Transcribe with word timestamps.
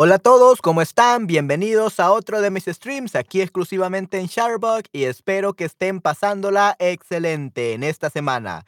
Hola 0.00 0.14
a 0.14 0.18
todos, 0.20 0.62
¿cómo 0.62 0.80
están? 0.80 1.26
Bienvenidos 1.26 1.98
a 1.98 2.12
otro 2.12 2.40
de 2.40 2.52
mis 2.52 2.66
streams 2.66 3.16
aquí 3.16 3.40
exclusivamente 3.40 4.20
en 4.20 4.26
Sharbug 4.26 4.84
y 4.92 5.06
espero 5.06 5.54
que 5.54 5.64
estén 5.64 6.00
pasándola 6.00 6.76
excelente 6.78 7.72
en 7.72 7.82
esta 7.82 8.08
semana. 8.08 8.64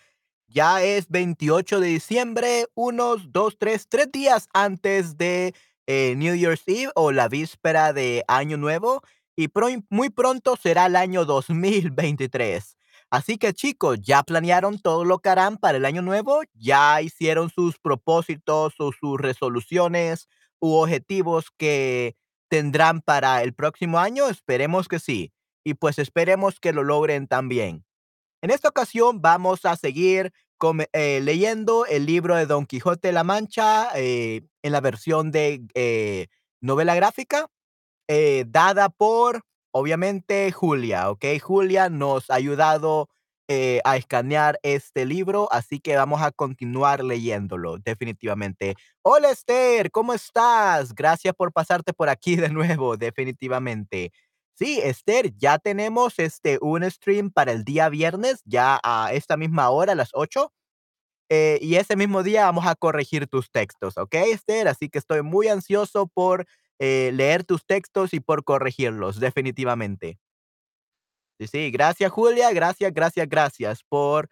Ya 0.49 0.83
es 0.83 1.09
28 1.09 1.79
de 1.79 1.87
diciembre, 1.87 2.67
unos 2.75 3.31
2, 3.31 3.59
3, 3.61 3.87
3 3.89 4.11
días 4.11 4.49
antes 4.53 5.19
de 5.19 5.55
eh, 5.87 6.15
New 6.17 6.35
Year's 6.35 6.65
Eve 6.67 6.91
o 6.97 7.13
la 7.13 7.29
víspera 7.29 7.93
de 7.93 8.25
Año 8.27 8.57
Nuevo 8.57 9.01
y 9.37 9.49
muy 9.89 10.11
pronto 10.11 10.57
será 10.57 10.87
el 10.87 10.97
año 10.97 11.25
2023. 11.27 12.77
Así 13.09 13.39
que 13.39 13.55
chicos, 13.55 14.01
¿ya 14.01 14.25
planearon 14.25 14.81
todo 14.81 15.05
lo 15.05 15.21
que 15.21 15.29
harán 15.29 15.59
para 15.59 15.79
el 15.79 15.85
año 15.85 16.03
nuevo? 16.03 16.41
¿Ya 16.55 17.01
hicieron 17.03 17.51
sus 17.51 17.79
propósitos 17.79 18.75
o 18.81 18.91
sus 18.91 19.17
resoluciones? 19.21 20.27
U 20.61 20.75
objetivos 20.75 21.51
que 21.57 22.17
tendrán 22.49 23.01
para 23.01 23.43
el 23.43 23.55
próximo 23.55 23.99
año? 23.99 24.29
Esperemos 24.29 24.89
que 24.89 24.99
sí. 24.99 25.33
Y 25.65 25.75
pues 25.75 25.99
esperemos 25.99 26.61
que 26.61 26.73
lo 26.73 26.85
logren 26.85 27.27
también. 27.27 27.85
En 28.43 28.51
esta 28.51 28.69
ocasión 28.69 29.21
vamos 29.21 29.65
a 29.65 29.77
seguir 29.77 30.33
eh, 30.93 31.21
leyendo 31.23 31.87
el 31.87 32.07
libro 32.07 32.37
de 32.37 32.47
Don 32.47 32.67
Quijote 32.67 33.09
de 33.09 33.13
la 33.13 33.25
Mancha 33.25 33.89
eh, 33.95 34.43
en 34.63 34.73
la 34.73 34.81
versión 34.81 35.31
de 35.31 35.63
eh, 35.75 36.27
novela 36.61 36.95
gráfica, 36.95 37.49
dada 38.47 38.89
por, 38.89 39.43
obviamente, 39.71 40.51
Julia, 40.51 41.11
¿ok? 41.11 41.25
Julia 41.41 41.89
nos 41.89 42.29
ha 42.29 42.35
ayudado 42.35 43.09
eh, 43.53 43.81
a 43.85 43.97
escanear 43.97 44.61
este 44.63 45.05
libro, 45.05 45.49
así 45.51 45.81
que 45.81 45.97
vamos 45.97 46.23
a 46.23 46.31
continuar 46.31 47.03
leyéndolo, 47.03 47.79
definitivamente. 47.79 48.77
Hola 49.03 49.31
Esther, 49.31 49.91
¿cómo 49.91 50.15
estás? 50.15 50.95
Gracias 50.95 51.35
por 51.35 51.53
pasarte 51.53 51.93
por 51.93 52.09
aquí 52.09 52.37
de 52.37 52.49
nuevo, 52.51 52.97
definitivamente. 52.97 54.13
Sí, 54.55 54.81
Esther, 54.85 55.33
ya 55.37 55.59
tenemos 55.59 56.21
este 56.21 56.59
un 56.61 56.89
stream 56.89 57.31
para 57.33 57.51
el 57.51 57.65
día 57.65 57.89
viernes, 57.89 58.41
ya 58.45 58.79
a 58.85 59.13
esta 59.13 59.37
misma 59.37 59.69
hora, 59.71 59.93
a 59.93 59.97
las 59.97 60.11
8. 60.15 60.53
Eh, 61.31 61.59
y 61.63 61.77
ese 61.77 61.97
mismo 61.97 62.23
día 62.23 62.45
vamos 62.47 62.67
a 62.67 62.75
corregir 62.77 63.27
tus 63.29 63.51
textos, 63.51 63.99
¿ok, 63.99 64.15
Esther? 64.15 64.69
Así 64.69 64.89
que 64.91 64.99
estoy 64.99 65.23
muy 65.23 65.49
ansioso 65.49 66.07
por 66.09 66.47
eh, 66.81 67.11
leer 67.15 67.45
tus 67.45 67.65
textos 67.67 68.15
y 68.15 68.21
por 68.21 68.45
corregirlos, 68.45 69.21
definitivamente. 69.21 70.19
Sí, 71.41 71.47
sí, 71.47 71.71
gracias 71.71 72.13
Julia, 72.13 72.53
gracias, 72.53 72.93
gracias, 72.93 73.27
gracias 73.27 73.83
por 73.89 74.29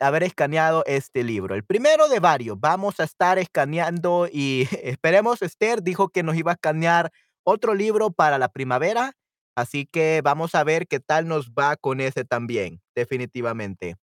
haber 0.00 0.22
escaneado 0.24 0.84
este 0.86 1.24
libro. 1.24 1.54
El 1.54 1.64
primero 1.64 2.06
de 2.08 2.20
varios. 2.20 2.60
Vamos 2.60 3.00
a 3.00 3.04
estar 3.04 3.38
escaneando 3.38 4.28
y 4.30 4.68
esperemos, 4.82 5.40
Esther 5.40 5.82
dijo 5.82 6.10
que 6.10 6.22
nos 6.22 6.36
iba 6.36 6.52
a 6.52 6.54
escanear 6.54 7.10
otro 7.44 7.74
libro 7.74 8.10
para 8.10 8.36
la 8.36 8.48
primavera, 8.50 9.14
así 9.56 9.86
que 9.86 10.20
vamos 10.22 10.54
a 10.54 10.64
ver 10.64 10.86
qué 10.86 11.00
tal 11.00 11.26
nos 11.28 11.50
va 11.52 11.76
con 11.76 11.98
ese 12.02 12.26
también, 12.26 12.82
definitivamente. 12.94 13.96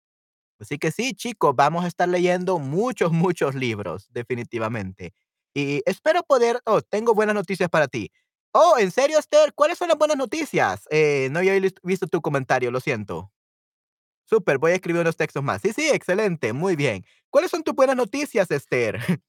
Así 0.59 0.79
que 0.79 0.91
sí, 0.91 1.13
chicos, 1.13 1.55
vamos 1.55 1.85
a 1.85 1.87
estar 1.87 2.09
leyendo 2.09 2.57
muchos, 2.57 3.11
muchos 3.13 3.53
libros, 3.53 4.07
definitivamente. 4.11 5.13
Y 5.53 5.83
espero 5.85 6.23
poder, 6.23 6.59
oh, 6.65 6.81
tengo 6.81 7.13
buenas 7.13 7.35
noticias 7.35 7.69
para 7.69 7.87
ti. 7.87 8.09
Oh, 8.57 8.77
¿en 8.79 8.89
serio, 8.91 9.19
Esther? 9.19 9.53
¿Cuáles 9.53 9.77
son 9.77 9.89
las 9.89 9.97
buenas 9.97 10.15
noticias? 10.17 10.87
Eh, 10.89 11.27
no 11.31 11.39
había 11.39 11.59
visto 11.83 12.07
tu 12.07 12.21
comentario, 12.21 12.71
lo 12.71 12.79
siento. 12.79 13.31
Súper, 14.25 14.57
voy 14.59 14.71
a 14.71 14.75
escribir 14.75 15.01
unos 15.01 15.17
textos 15.17 15.43
más. 15.43 15.61
Sí, 15.61 15.73
sí, 15.73 15.89
excelente, 15.89 16.53
muy 16.53 16.75
bien. 16.75 17.05
¿Cuáles 17.29 17.51
son 17.51 17.63
tus 17.63 17.75
buenas 17.75 17.95
noticias, 17.97 18.51
Esther? 18.51 18.99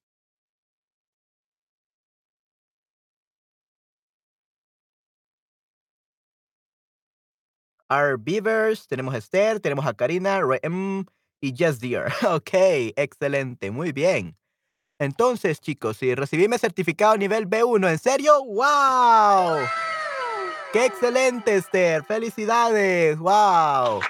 Our 7.91 8.17
Beavers, 8.19 8.87
tenemos 8.89 9.15
a 9.15 9.19
Esther, 9.19 9.61
tenemos 9.61 9.87
a 9.87 9.95
Karina, 9.95 10.41
mm, 10.43 11.05
y 11.41 11.55
Just 11.57 11.81
Dear. 11.81 12.13
Ok, 12.31 12.51
excelente, 12.97 13.71
muy 13.71 13.93
bien. 13.93 14.37
Entonces, 14.99 15.61
chicos, 15.61 15.99
si 15.99 16.15
recibí 16.15 16.49
mi 16.49 16.57
certificado 16.59 17.17
nivel 17.19 17.47
B1, 17.47 17.91
¿en 17.91 17.99
serio? 17.99 18.43
¡Wow! 18.45 19.59
¡Qué 20.73 20.87
excelente, 20.87 21.57
Esther! 21.57 22.05
¡Felicidades! 22.05 23.19
¡Wow! 23.19 24.01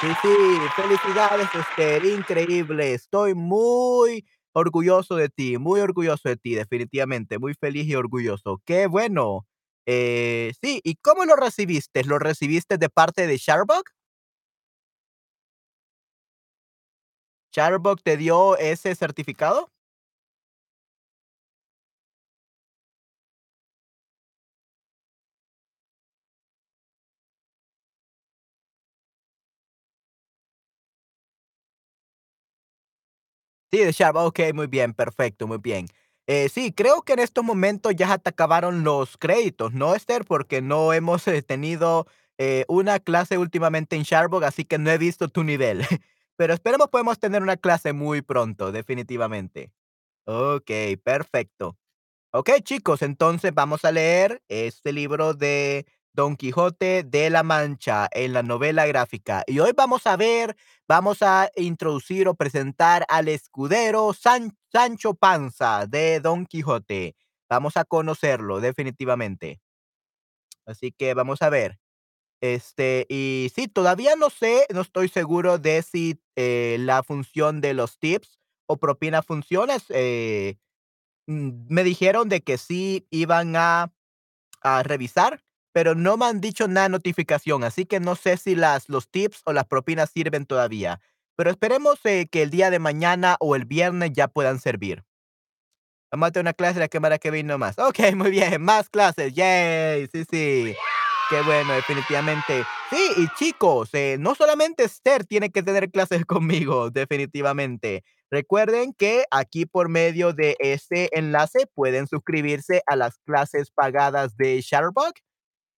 Sí, 0.00 0.08
sí, 0.22 0.28
felicidades, 0.74 1.48
Esther. 1.54 2.04
Increíble. 2.04 2.94
Estoy 2.94 3.34
muy 3.34 4.26
orgulloso 4.52 5.16
de 5.16 5.28
ti, 5.28 5.58
muy 5.58 5.80
orgulloso 5.80 6.28
de 6.28 6.36
ti, 6.36 6.54
definitivamente. 6.54 7.38
Muy 7.38 7.54
feliz 7.54 7.86
y 7.86 7.94
orgulloso. 7.94 8.60
¡Qué 8.64 8.86
bueno! 8.88 9.46
Eh, 9.86 10.52
sí, 10.60 10.80
¿y 10.84 10.96
cómo 10.96 11.24
lo 11.24 11.36
recibiste? 11.36 12.04
¿Lo 12.04 12.18
recibiste 12.18 12.78
de 12.78 12.88
parte 12.88 13.26
de 13.26 13.36
Sharbug? 13.36 13.84
¿Sharbug 17.52 18.02
te 18.02 18.16
dio 18.16 18.56
ese 18.58 18.94
certificado? 18.94 19.70
Sí, 33.72 33.78
de 33.78 33.92
Sharp. 33.92 34.16
Ok, 34.16 34.40
muy 34.54 34.66
bien, 34.66 34.92
perfecto, 34.92 35.46
muy 35.46 35.56
bien. 35.58 35.86
Eh, 36.26 36.48
sí, 36.50 36.72
creo 36.72 37.02
que 37.02 37.14
en 37.14 37.20
estos 37.20 37.42
momentos 37.42 37.94
ya 37.96 38.18
te 38.18 38.28
acabaron 38.28 38.84
los 38.84 39.16
créditos, 39.16 39.72
¿no, 39.72 39.94
Esther? 39.94 40.24
Porque 40.26 40.60
no 40.60 40.92
hemos 40.92 41.26
eh, 41.26 41.42
tenido 41.42 42.06
eh, 42.38 42.64
una 42.68 43.00
clase 43.00 43.38
últimamente 43.38 43.96
en 43.96 44.02
Sharpbook, 44.02 44.44
así 44.44 44.64
que 44.66 44.78
no 44.78 44.90
he 44.90 44.98
visto 44.98 45.28
tu 45.28 45.42
nivel. 45.42 45.80
Pero 46.36 46.52
esperemos 46.54 46.88
podemos 46.88 47.18
tener 47.18 47.42
una 47.42 47.56
clase 47.56 47.92
muy 47.94 48.20
pronto, 48.20 48.72
definitivamente. 48.72 49.72
Ok, 50.26 50.70
perfecto. 51.04 51.78
Ok, 52.32 52.50
chicos, 52.62 53.02
entonces 53.02 53.54
vamos 53.54 53.84
a 53.84 53.92
leer 53.92 54.42
este 54.48 54.92
libro 54.92 55.34
de 55.34 55.86
Don 56.14 56.36
Quijote 56.36 57.04
de 57.04 57.30
la 57.30 57.42
Mancha 57.42 58.08
en 58.12 58.34
la 58.34 58.42
novela 58.42 58.86
gráfica. 58.86 59.44
Y 59.46 59.60
hoy 59.60 59.72
vamos 59.74 60.06
a 60.06 60.16
ver, 60.16 60.56
vamos 60.86 61.22
a 61.22 61.50
introducir 61.56 62.28
o 62.28 62.34
presentar 62.34 63.06
al 63.08 63.28
escudero 63.28 64.12
Sancho 64.12 65.14
Panza 65.14 65.86
de 65.86 66.20
Don 66.20 66.44
Quijote. 66.44 67.16
Vamos 67.48 67.76
a 67.76 67.84
conocerlo 67.84 68.60
definitivamente. 68.60 69.60
Así 70.66 70.92
que 70.92 71.14
vamos 71.14 71.40
a 71.40 71.48
ver. 71.48 71.78
Este, 72.42 73.06
y 73.08 73.50
sí, 73.54 73.68
todavía 73.68 74.16
no 74.16 74.28
sé, 74.28 74.66
no 74.74 74.80
estoy 74.82 75.08
seguro 75.08 75.58
de 75.58 75.82
si 75.82 76.20
eh, 76.36 76.76
la 76.80 77.02
función 77.02 77.60
de 77.60 77.72
los 77.72 77.98
tips 77.98 78.38
o 78.66 78.76
propina 78.76 79.22
funciones. 79.22 79.84
Eh, 79.90 80.58
mm, 81.26 81.50
me 81.68 81.84
dijeron 81.84 82.28
de 82.28 82.42
que 82.42 82.58
sí 82.58 83.06
iban 83.10 83.56
a, 83.56 83.92
a 84.62 84.82
revisar 84.82 85.42
pero 85.72 85.94
no 85.94 86.16
me 86.16 86.26
han 86.26 86.40
dicho 86.40 86.68
nada 86.68 86.88
notificación, 86.88 87.64
así 87.64 87.86
que 87.86 88.00
no 88.00 88.14
sé 88.14 88.36
si 88.36 88.54
las, 88.54 88.88
los 88.88 89.08
tips 89.10 89.42
o 89.44 89.52
las 89.52 89.66
propinas 89.66 90.10
sirven 90.10 90.46
todavía. 90.46 91.00
Pero 91.36 91.50
esperemos 91.50 91.98
eh, 92.04 92.28
que 92.30 92.42
el 92.42 92.50
día 92.50 92.70
de 92.70 92.78
mañana 92.78 93.36
o 93.40 93.56
el 93.56 93.64
viernes 93.64 94.12
ya 94.12 94.28
puedan 94.28 94.60
servir. 94.60 95.02
Vamos 96.12 96.28
a 96.28 96.32
tener 96.32 96.44
una 96.44 96.52
clase 96.52 96.78
la 96.78 96.88
cámara 96.88 97.18
que 97.18 97.30
vino 97.30 97.56
más. 97.56 97.78
Ok, 97.78 97.98
muy 98.14 98.30
bien, 98.30 98.60
más 98.62 98.90
clases. 98.90 99.32
Yay, 99.32 100.06
sí, 100.12 100.24
sí. 100.30 100.74
Qué 101.30 101.40
bueno, 101.40 101.72
definitivamente. 101.72 102.66
Sí, 102.90 103.10
y 103.16 103.28
chicos, 103.38 103.88
eh, 103.94 104.18
no 104.20 104.34
solamente 104.34 104.84
Esther 104.84 105.24
tiene 105.24 105.48
que 105.48 105.62
tener 105.62 105.90
clases 105.90 106.24
conmigo, 106.26 106.90
definitivamente. 106.90 108.04
Recuerden 108.30 108.92
que 108.92 109.24
aquí 109.30 109.64
por 109.64 109.88
medio 109.88 110.34
de 110.34 110.56
este 110.58 111.08
enlace 111.18 111.66
pueden 111.74 112.06
suscribirse 112.06 112.82
a 112.86 112.96
las 112.96 113.18
clases 113.20 113.70
pagadas 113.70 114.36
de 114.36 114.60
Shutterbug 114.60 115.14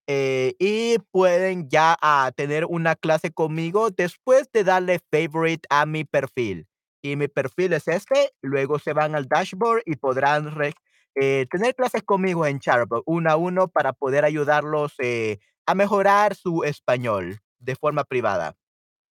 eh, 0.06 0.54
y 0.58 0.98
pueden 1.10 1.68
ya 1.70 1.96
a 2.02 2.30
tener 2.36 2.66
una 2.66 2.94
clase 2.94 3.32
conmigo 3.32 3.90
después 3.90 4.50
de 4.52 4.62
darle 4.62 5.00
favorite 5.10 5.66
a 5.70 5.86
mi 5.86 6.04
perfil. 6.04 6.66
Y 7.02 7.16
mi 7.16 7.28
perfil 7.28 7.72
es 7.72 7.88
este, 7.88 8.32
luego 8.42 8.78
se 8.78 8.92
van 8.92 9.14
al 9.14 9.26
dashboard 9.26 9.82
y 9.86 9.96
podrán 9.96 10.54
eh, 11.14 11.46
tener 11.50 11.74
clases 11.74 12.02
conmigo 12.02 12.46
en 12.46 12.60
Charbook 12.60 13.02
uno 13.06 13.30
a 13.30 13.36
uno 13.36 13.68
para 13.68 13.92
poder 13.92 14.24
ayudarlos 14.24 14.94
eh, 14.98 15.38
a 15.66 15.74
mejorar 15.74 16.34
su 16.34 16.64
español 16.64 17.40
de 17.58 17.76
forma 17.76 18.04
privada. 18.04 18.56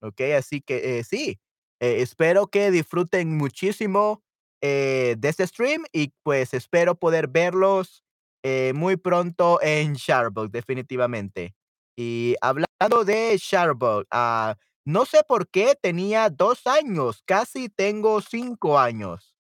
Ok, 0.01 0.22
así 0.38 0.62
que 0.62 1.04
sí, 1.04 1.40
espero 1.80 2.48
que 2.48 2.72
disfruten 2.72 3.38
muchísimo 3.38 4.22
de 4.62 5.18
este 5.22 5.48
stream 5.48 5.84
y 5.92 6.13
pues 6.24 6.54
espero 6.54 6.95
poder 6.95 7.28
verlos 7.30 8.04
eh, 8.44 8.74
muy 8.75 8.98
pronto 8.98 9.60
en 9.62 9.94
Sharbug, 9.94 10.51
definitivamente. 10.51 11.56
Y 11.98 12.36
hablando 12.42 13.06
de 13.06 13.38
Sharbug, 13.38 14.06
ah, 14.12 14.56
no 14.86 15.06
sé 15.06 15.22
por 15.28 15.48
qué 15.50 15.75
tenía 15.81 16.30
dos 16.30 16.68
años, 16.68 17.24
casi 17.25 17.69
tengo 17.69 18.22
cinco 18.22 18.80
años. 18.80 19.34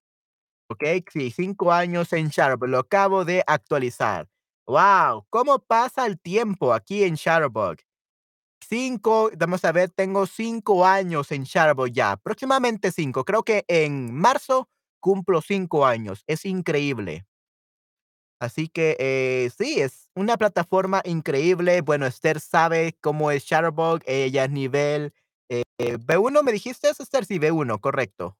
Okey, 0.69 1.03
sí, 1.11 1.31
5 1.31 1.71
años 1.71 2.11
en 2.13 2.29
Shutterbug, 2.29 2.69
lo 2.69 2.79
acabo 2.79 3.25
de 3.25 3.43
actualizar. 3.47 4.27
Guau, 4.65 5.25
¿cómo 5.29 5.59
pasa 5.59 6.05
el 6.07 6.19
tiempo 6.19 6.73
aquí 6.73 7.03
en 7.03 7.15
Shutterbug? 7.15 7.77
5, 8.69 9.31
vamos 9.37 9.65
a 9.65 9.71
ver, 9.71 9.89
tengo 9.91 10.25
5 10.27 10.85
años 10.85 11.31
en 11.31 11.43
Shutterbug 11.43 11.89
ya, 11.91 12.17
próximamente 12.17 12.91
5, 12.91 13.25
creo 13.25 13.43
que 13.43 13.65
en 13.67 14.13
marzo 14.15 14.69
cumplo 15.01 15.41
5 15.41 15.85
años, 15.85 16.23
es 16.27 16.45
increíble. 16.45 17.25
Así 18.39 18.67
que, 18.67 18.97
eh, 18.99 19.49
sí, 19.57 19.79
es 19.81 20.09
una 20.15 20.37
plataforma 20.37 21.01
increíble. 21.05 21.81
Bueno, 21.81 22.05
Esther 22.05 22.39
sabe 22.41 22.97
cómo 23.01 23.31
es 23.31 23.43
Shutterbug, 23.45 24.01
ella 24.05 24.45
es 24.45 24.51
nivel, 24.51 25.13
eh, 25.49 25.63
¿B1 25.97 26.43
me 26.43 26.51
dijiste, 26.51 26.89
Esther? 26.89 27.25
Sí, 27.25 27.39
B1, 27.39 27.79
correcto. 27.79 28.37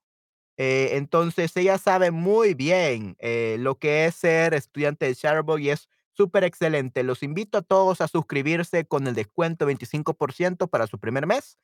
Eh, 0.58 0.92
entonces, 0.94 1.56
ella 1.58 1.78
sabe 1.78 2.12
muy 2.12 2.54
bien, 2.54 3.16
eh, 3.20 3.58
lo 3.60 3.76
que 3.80 4.06
es 4.06 4.16
ser 4.16 4.54
estudiante 4.54 5.06
de 5.08 5.14
Shutterbug 5.16 5.60
y 5.60 5.70
es 5.72 5.90
superexcelente. 6.14 7.04
Los 7.04 7.24
invito 7.24 7.58
a 7.60 7.62
todos 7.64 8.02
a 8.02 8.08
suscribirse 8.08 8.86
con 8.86 9.08
el 9.08 9.16
descuento 9.16 9.66
25% 9.68 10.68
para 10.70 10.88
su 10.88 11.00
primer 11.00 11.28
mes 11.28 11.58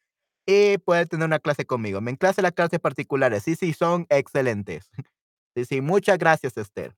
y 0.47 0.77
poder 0.79 1.07
tener 1.09 1.25
una 1.27 1.39
clase 1.39 1.65
conmigo. 1.65 2.01
Me 2.01 2.11
encanta 2.11 2.41
las 2.43 2.53
clases 2.53 2.79
particulares. 2.79 3.43
Sí, 3.43 3.55
sí, 3.55 3.73
son 3.73 4.07
excelentes. 4.09 4.89
Sí, 5.57 5.65
sí, 5.65 5.81
muchas 5.81 6.17
gracias, 6.19 6.57
Esther. 6.57 6.95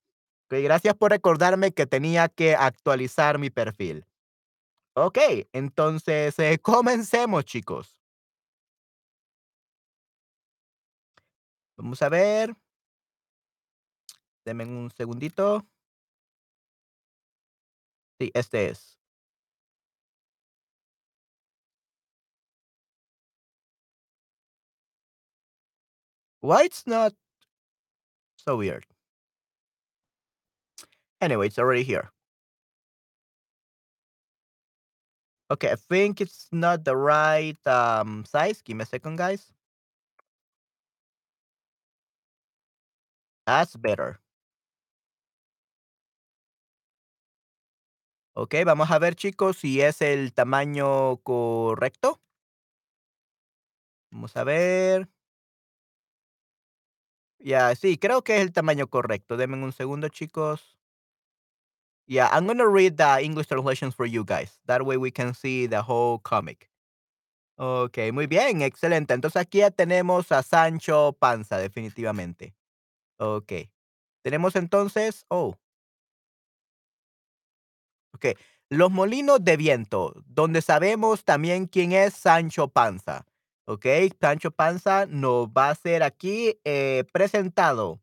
Gracias 0.60 0.96
por 0.96 1.12
recordarme 1.12 1.72
que 1.72 1.86
tenía 1.88 2.28
que 2.28 2.56
actualizar 2.56 3.40
mi 3.40 3.50
perfil. 3.50 4.06
Okey, 4.96 5.48
entonces, 5.54 6.38
eh, 6.40 6.60
comencemos, 6.64 7.46
chicos. 7.46 7.98
Vamos 11.78 12.02
a 12.02 12.10
ver. 12.10 12.56
Denme 14.46 14.66
un 14.66 14.92
segundito. 14.92 15.66
Sí, 18.20 18.32
este 18.34 18.70
es. 18.70 18.98
Why 26.42 26.64
it's 26.66 26.86
not 26.86 27.14
so 28.38 28.58
weird? 28.58 28.86
Anyway, 31.22 31.46
it's 31.48 31.60
already 31.60 31.84
here. 31.84 32.12
Okay, 35.52 35.70
I 35.72 35.76
think 35.76 36.22
it's 36.22 36.48
not 36.52 36.86
the 36.86 36.96
right, 36.96 37.58
um, 37.68 38.24
size. 38.26 38.62
Give 38.64 38.78
me 38.78 38.84
a 38.84 38.86
second, 38.86 39.18
guys. 39.18 39.52
That's 43.46 43.76
better. 43.76 44.20
Okey, 48.34 48.64
vamos 48.64 48.90
a 48.92 48.98
ver, 49.00 49.16
chicos, 49.16 49.58
si 49.58 49.82
es 49.82 50.02
el 50.02 50.34
tamaño 50.34 51.18
correcto. 51.24 52.22
Vamos 54.12 54.36
a 54.38 54.44
ver. 54.44 55.08
Ya, 57.40 57.74
sí, 57.76 57.98
creo 57.98 58.24
que 58.24 58.36
es 58.38 58.42
el 58.42 58.54
tamaño 58.54 58.88
correcto. 58.88 59.36
Denme 59.38 59.58
un 59.64 59.74
segundo, 59.74 60.08
chicos. 60.10 60.78
Yeah, 62.12 62.28
I'm 62.34 62.46
gonna 62.46 62.68
read 62.68 62.98
the 62.98 63.24
English 63.24 63.48
translations 63.48 63.96
for 63.96 64.06
you 64.06 64.26
guys. 64.26 64.60
That 64.66 64.86
way 64.86 64.98
we 64.98 65.12
can 65.12 65.34
see 65.34 65.66
the 65.66 65.82
whole 65.82 66.20
comic. 66.20 66.70
Okey, 67.58 68.12
muy 68.12 68.28
bien, 68.28 68.62
excelente. 68.62 69.14
Entonces, 69.14 69.42
aquí 69.42 69.60
ya 69.60 69.72
tenemos 69.72 70.30
a 70.34 70.44
Sancho 70.44 71.14
Panza, 71.18 71.58
definitivamente. 71.58 72.54
Okey. 73.18 73.72
Tenemos 74.24 74.58
entonces 74.58 75.26
oh. 75.30 75.56
Okey, 78.14 78.36
Los 78.70 78.92
Molinos 78.92 79.44
de 79.44 79.56
Viento, 79.56 80.14
donde 80.26 80.62
sabemos 80.62 81.24
también 81.24 81.66
quién 81.66 81.94
es 81.94 82.14
Sancho 82.14 82.68
Panza, 82.68 83.26
¿okey? 83.66 84.12
Sancho 84.20 84.52
Panza 84.52 85.06
nos 85.06 85.48
va 85.48 85.70
a 85.70 85.76
ser 85.76 86.04
aquí, 86.04 86.60
eh, 86.66 87.06
presentado 87.14 88.02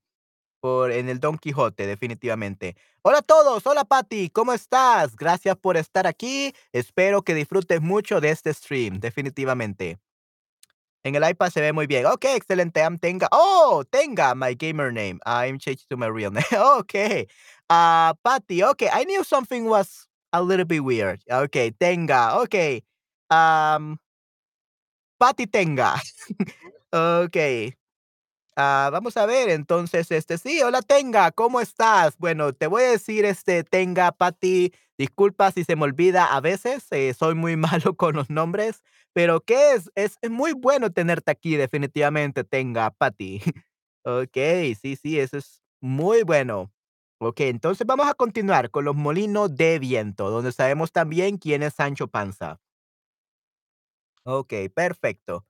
por 0.61 0.93
en 0.93 1.09
el 1.09 1.21
Don 1.21 1.39
Quijote, 1.39 1.87
definitivamente. 1.87 2.77
Hola 3.11 3.21
a 3.21 3.23
todos, 3.23 3.67
hola 3.67 3.87
Patty, 3.87 4.29
¿cómo 4.29 4.53
estás? 4.53 5.17
Gracias 5.17 5.57
por 5.57 5.79
estar 5.79 6.07
aquí, 6.07 6.55
espero 6.75 7.23
que 7.23 7.33
disfrutes 7.35 7.81
mucho 7.81 8.21
de 8.21 8.29
este 8.29 8.53
stream, 8.53 9.01
definitivamente. 9.01 9.99
En 11.03 11.15
el 11.15 11.27
iPad 11.27 11.49
se 11.49 11.63
ve 11.63 11.73
muy 11.73 11.87
bien. 11.87 12.05
Okey, 12.05 12.37
excelente. 12.37 12.83
I'm 12.83 12.99
Tenga. 12.99 13.27
Oh, 13.33 13.83
Tenga, 13.91 14.35
my 14.35 14.55
gamer 14.55 14.93
name. 14.93 15.21
I'm 15.25 15.59
changed 15.59 15.89
to 15.89 15.97
my 15.97 16.09
real 16.11 16.31
name. 16.31 16.45
Okey. 16.53 17.29
Ah, 17.71 18.13
Patty, 18.23 18.63
okey, 18.63 18.91
I 18.93 19.05
knew 19.05 19.25
something 19.25 19.65
was 19.65 20.07
a 20.35 20.43
little 20.43 20.67
bit 20.67 20.85
weird. 20.85 21.23
Okey, 21.31 21.71
Tenga, 21.81 22.37
okey. 22.43 22.83
Am 23.31 23.99
Patty 25.19 25.47
Tenga. 25.47 25.95
Okey. 26.93 27.73
Ah, 28.61 28.89
vamos 28.93 29.17
a 29.17 29.25
ver, 29.27 29.51
entonces, 29.51 30.11
este, 30.11 30.37
sí, 30.37 30.61
hola 30.63 30.83
Tenga, 30.83 31.31
¿cómo 31.31 31.61
estás? 31.61 32.19
Bueno, 32.19 32.53
te 32.53 32.67
voy 32.67 32.83
a 32.83 32.91
decir, 32.91 33.25
este, 33.25 33.63
Tenga, 33.63 34.11
Patty, 34.11 34.73
disculpa 34.99 35.53
si 35.53 35.63
se 35.63 35.77
me 35.77 35.85
olvida 35.85 36.25
a 36.35 36.41
veces, 36.41 36.85
eh, 36.91 37.15
soy 37.15 37.37
muy 37.37 37.57
malo 37.93 37.95
con 37.97 38.17
los 38.17 38.31
nombres, 38.31 38.83
pero 39.13 39.41
¿qué 39.43 39.75
es? 39.75 39.91
Es 39.95 40.19
muy 40.29 40.55
bueno 40.55 40.91
tenerte 40.91 41.31
aquí, 41.31 41.55
definitivamente, 41.57 42.43
Tenga, 42.43 42.91
Patty. 42.91 43.41
Okey, 44.05 44.75
sí, 44.75 44.97
sí, 44.97 45.21
eso 45.21 45.37
es 45.39 45.63
muy 45.81 46.23
bueno. 46.25 46.73
Okey, 47.21 47.49
entonces 47.51 47.87
vamos 47.87 48.09
a 48.09 48.15
continuar 48.15 48.71
con 48.71 48.85
Los 48.85 48.97
Molinos 48.97 49.55
de 49.57 49.79
Viento, 49.79 50.31
donde 50.31 50.51
sabemos 50.53 50.91
también 50.93 51.37
quién 51.39 51.63
es 51.63 51.75
Sancho 51.75 52.09
Panza. 52.09 52.59
Okey, 54.25 54.69
perfecto. 54.69 55.45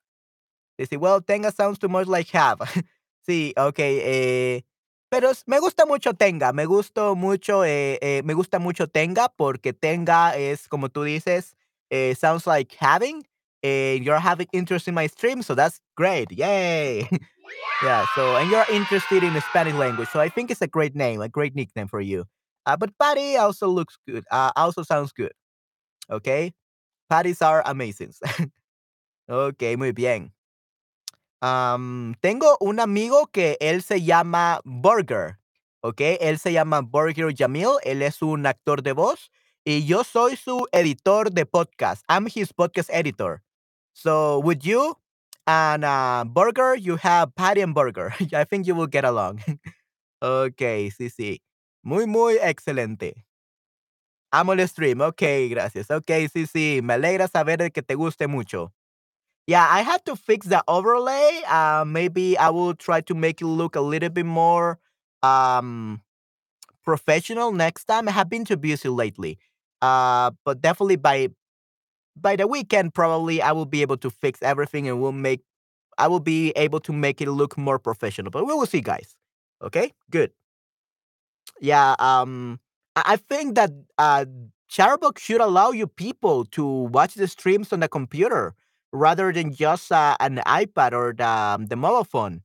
Dice, 0.78 0.96
well, 0.98 1.20
Tenga 1.22 1.52
sounds 1.52 1.78
too 1.78 1.88
much 1.88 2.08
like 2.08 2.30
have. 2.30 2.58
Sí, 3.28 3.52
okey, 3.58 4.00
eh, 4.02 4.64
pero 5.10 5.30
me 5.44 5.60
gusta 5.60 5.84
mucho 5.84 6.14
Tenga, 6.14 6.54
me 6.54 6.64
gustó 6.64 7.14
mucho, 7.14 7.62
eh 7.62 7.98
eh, 8.00 8.22
me 8.24 8.32
gusta 8.32 8.58
mucho 8.58 8.86
Tenga, 8.88 9.28
porque 9.28 9.74
Tenga 9.74 10.34
es, 10.34 10.66
como 10.66 10.88
tú 10.88 11.02
dices, 11.02 11.54
eh, 11.90 12.14
sounds 12.14 12.46
like 12.46 12.74
having, 12.80 13.22
eh, 13.62 13.98
you're 14.02 14.18
having 14.18 14.46
interest 14.52 14.88
in 14.88 14.94
my 14.94 15.06
stream, 15.08 15.42
so 15.42 15.54
that's 15.54 15.78
great, 15.94 16.30
yay. 16.32 17.06
Yeah, 17.84 18.06
so 18.16 18.36
and 18.36 18.50
you're 18.50 18.66
interested 18.72 19.22
in 19.24 19.34
the 19.34 19.40
Spanish 19.42 19.74
language, 19.74 20.08
so 20.10 20.20
I 20.20 20.30
think 20.30 20.50
it's 20.50 20.62
a 20.62 20.66
great 20.66 20.96
name, 20.96 21.20
a 21.20 21.28
great 21.28 21.54
nickname 21.54 21.88
for 21.88 22.00
you. 22.00 22.24
Ah, 22.66 22.76
but 22.76 22.90
Patty 22.98 23.36
also 23.36 23.68
looks 23.68 23.98
good, 24.08 24.24
ah, 24.32 24.52
also 24.56 24.82
sounds 24.82 25.12
good. 25.12 25.32
Okey. 26.10 26.54
Patties 27.10 27.42
are 27.42 27.62
amazing. 27.66 28.12
Okey, 29.30 29.76
muy 29.76 29.92
bien. 29.92 30.32
Am, 31.42 32.14
tengo 32.20 32.56
un 32.60 32.80
amigo 32.80 33.28
que 33.28 33.56
él 33.60 33.82
se 33.82 34.02
llama 34.02 34.60
Burger, 34.64 35.38
¿okey? 35.82 36.18
Él 36.20 36.38
se 36.40 36.52
llama 36.52 36.80
Burger 36.80 37.32
Yamil, 37.32 37.78
él 37.84 38.02
es 38.02 38.22
un 38.22 38.44
actor 38.46 38.82
de 38.82 38.92
voz, 38.92 39.30
y 39.64 39.84
yo 39.86 40.02
soy 40.02 40.36
su 40.36 40.66
editor 40.72 41.30
de 41.30 41.46
podcast. 41.46 42.02
I'm 42.08 42.26
his 42.26 42.52
podcast 42.52 42.90
editor. 42.90 43.42
So, 43.92 44.40
with 44.40 44.60
you 44.62 44.96
and, 45.46 45.84
ah, 45.84 46.24
Burger, 46.26 46.74
you 46.76 46.96
have 47.02 47.34
Patty 47.36 47.60
and 47.62 47.74
Burger. 47.74 48.12
I 48.34 48.44
think 48.44 48.66
you 48.66 48.74
will 48.74 48.88
get 48.88 49.04
along. 49.04 49.40
Okey, 50.22 50.90
sí, 50.90 51.10
sí. 51.10 51.40
Muy, 51.84 52.06
muy 52.06 52.38
excelente. 52.42 53.24
Amo 54.32 54.52
el 54.52 54.60
stream. 54.68 55.00
Okey, 55.00 55.48
gracias. 55.48 55.90
Okey, 55.90 56.28
sí, 56.28 56.46
sí, 56.46 56.80
me 56.82 56.94
alegra 56.94 57.28
saber 57.28 57.72
que 57.72 57.82
te 57.82 57.94
guste 57.94 58.26
mucho. 58.26 58.72
Yeah, 59.48 59.66
I 59.68 59.80
had 59.80 60.04
to 60.04 60.14
fix 60.14 60.46
the 60.46 60.62
overlay, 60.68 61.40
ah, 61.48 61.82
maybe 61.86 62.36
I 62.36 62.50
will 62.50 62.74
try 62.74 63.00
to 63.02 63.14
make 63.14 63.40
it 63.40 63.46
look 63.46 63.76
a 63.76 63.80
little 63.80 64.10
bit 64.10 64.26
more, 64.26 64.78
um, 65.22 66.02
professional 66.84 67.52
next 67.52 67.86
time. 67.86 68.08
I 68.08 68.12
have 68.12 68.30
been 68.30 68.44
too 68.44 68.56
busy 68.58 68.88
lately. 68.90 69.38
Ah, 69.82 70.32
but 70.44 70.62
definitely 70.62 70.96
by 70.96 71.30
by 72.16 72.36
the 72.36 72.46
weekend, 72.48 72.94
probably, 72.94 73.42
I 73.42 73.52
will 73.52 73.66
be 73.66 73.82
able 73.82 73.98
to 73.98 74.10
fix 74.10 74.42
everything, 74.42 74.88
and 74.88 75.00
we'll 75.02 75.12
make 75.12 75.42
I 75.98 76.08
will 76.08 76.20
be 76.20 76.50
able 76.56 76.80
to 76.82 76.92
make 76.92 77.20
it 77.22 77.30
look 77.30 77.58
more 77.58 77.78
professional, 77.78 78.30
but 78.32 78.46
we 78.46 78.54
will 78.54 78.66
see, 78.66 78.82
guys. 78.82 79.16
Okay? 79.62 79.94
Good. 80.10 80.32
Yeah, 81.60 81.94
um, 81.98 82.60
I 82.96 83.16
think 83.16 83.54
that, 83.56 83.70
uh, 83.98 84.24
Shutterbug 84.70 85.18
should 85.18 85.40
allow 85.40 85.70
you 85.70 85.86
people 85.86 86.44
to 86.46 86.64
watch 86.66 87.14
the 87.14 87.26
streams 87.26 87.72
on 87.72 87.80
the 87.80 87.88
computer 87.88 88.54
rather 88.92 89.32
than 89.32 89.52
just, 89.54 89.92
uh, 89.92 90.16
an 90.20 90.40
iPad 90.46 90.92
or 90.92 91.14
the 91.16 91.66
the 91.68 91.76
mobile 91.76 92.04
phone, 92.04 92.42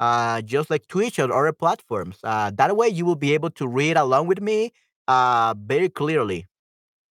uh, 0.00 0.42
just 0.42 0.70
like 0.70 0.88
Twitch 0.88 1.18
or 1.18 1.32
other 1.32 1.52
platforms. 1.52 2.18
Uh, 2.24 2.50
that 2.56 2.76
way 2.76 2.88
you 2.88 3.04
will 3.06 3.16
be 3.16 3.34
able 3.34 3.50
to 3.52 3.68
read 3.68 3.96
along 3.96 4.28
with 4.28 4.40
me, 4.42 4.72
uh, 5.08 5.54
very 5.58 5.88
clearly. 5.90 6.46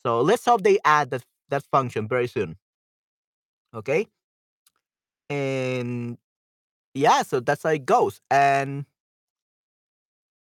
So, 0.05 0.21
let's 0.21 0.45
hope 0.45 0.63
they 0.63 0.79
add 0.85 1.11
that 1.11 1.23
that 1.49 1.63
function 1.71 2.07
very 2.07 2.27
soon. 2.27 2.57
Okay? 3.73 4.07
And 5.29 6.17
yeah, 6.93 7.23
so 7.23 7.39
that's 7.39 7.63
how 7.63 7.69
it 7.71 7.85
goes, 7.85 8.21
and 8.31 8.85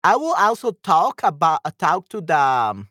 I 0.03 0.17
will 0.17 0.35
also 0.35 0.73
talk 0.73 1.23
about 1.23 1.61
uh, 1.65 1.71
talk 1.79 2.09
to 2.11 2.21
the 2.21 2.39
um, 2.39 2.89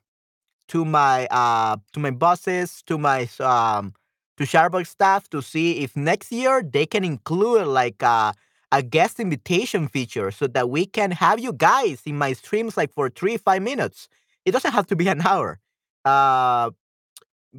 to 0.69 0.85
my 0.85 1.27
uh 1.31 1.77
to 1.93 1.99
my 1.99 2.11
bosses 2.11 2.83
to 2.87 2.97
my 2.97 3.29
um 3.39 3.93
to 4.37 4.45
Sharebox 4.45 4.89
staff 4.89 5.29
to 5.29 5.41
see 5.41 5.79
if 5.79 5.95
next 5.95 6.31
year 6.31 6.63
they 6.63 6.85
can 6.85 7.03
include 7.03 7.67
like 7.67 8.01
uh, 8.03 8.33
a 8.71 8.81
guest 8.83 9.19
invitation 9.19 9.87
feature 9.87 10.31
so 10.31 10.47
that 10.47 10.69
we 10.69 10.85
can 10.85 11.11
have 11.11 11.39
you 11.39 11.53
guys 11.53 12.01
in 12.05 12.17
my 12.17 12.33
streams 12.33 12.77
like 12.77 12.93
for 12.93 13.09
three 13.09 13.37
five 13.37 13.61
minutes. 13.61 14.09
It 14.45 14.51
doesn't 14.51 14.71
have 14.73 14.87
to 14.87 14.95
be 14.95 15.07
an 15.07 15.21
hour. 15.25 15.59
Uh, 16.05 16.71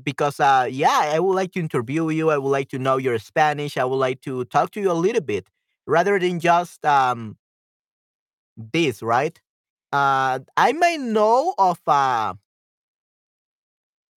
because 0.03 0.41
uh 0.41 0.67
yeah 0.71 1.11
i 1.15 1.21
would 1.21 1.35
like 1.35 1.53
to 1.53 1.61
interview 1.61 2.09
you 2.11 2.31
i 2.31 2.39
would 2.39 2.49
like 2.51 2.69
to 2.69 2.79
know 2.79 2.97
your 2.97 3.19
spanish 3.19 3.77
i 3.77 3.85
would 3.85 3.97
like 3.97 4.21
to 4.21 4.45
talk 4.47 4.71
to 4.71 4.81
you 4.81 4.91
a 4.91 4.93
little 4.95 5.21
bit 5.23 5.49
rather 5.87 6.19
than 6.19 6.41
just 6.41 6.85
um 6.85 7.37
this 8.57 9.03
right 9.03 9.41
uh 9.93 10.39
i 10.57 10.73
might 10.73 11.01
know 11.01 11.55
of 11.59 11.81
a 11.87 12.37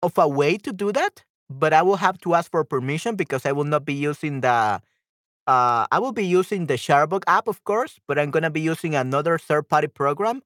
of 0.03 0.17
a 0.19 0.29
way 0.29 0.57
to 0.59 0.73
do 0.73 0.93
that 0.93 1.25
but 1.51 1.73
i 1.73 1.83
will 1.83 1.97
have 1.97 2.19
to 2.19 2.35
ask 2.35 2.51
for 2.51 2.65
permission 2.65 3.17
because 3.17 3.47
i 3.47 3.53
will 3.53 3.65
not 3.65 3.85
be 3.85 3.95
using 3.95 4.41
the 4.41 4.81
uh 5.47 5.87
i 5.93 5.99
will 5.99 6.13
be 6.13 6.25
using 6.27 6.67
the 6.67 6.75
sharebook 6.75 7.23
app 7.27 7.49
of 7.49 7.63
course 7.65 7.99
but 8.09 8.19
i'm 8.19 8.31
gonna 8.31 8.51
be 8.51 8.61
using 8.61 8.95
another 8.95 9.39
third 9.39 9.69
party 9.69 9.89
program 9.89 10.43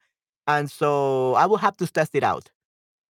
and 0.47 0.71
so 0.71 1.35
i 1.35 1.47
will 1.47 1.59
have 1.59 1.77
to 1.77 1.87
test 1.87 2.15
it 2.15 2.23
out 2.23 2.51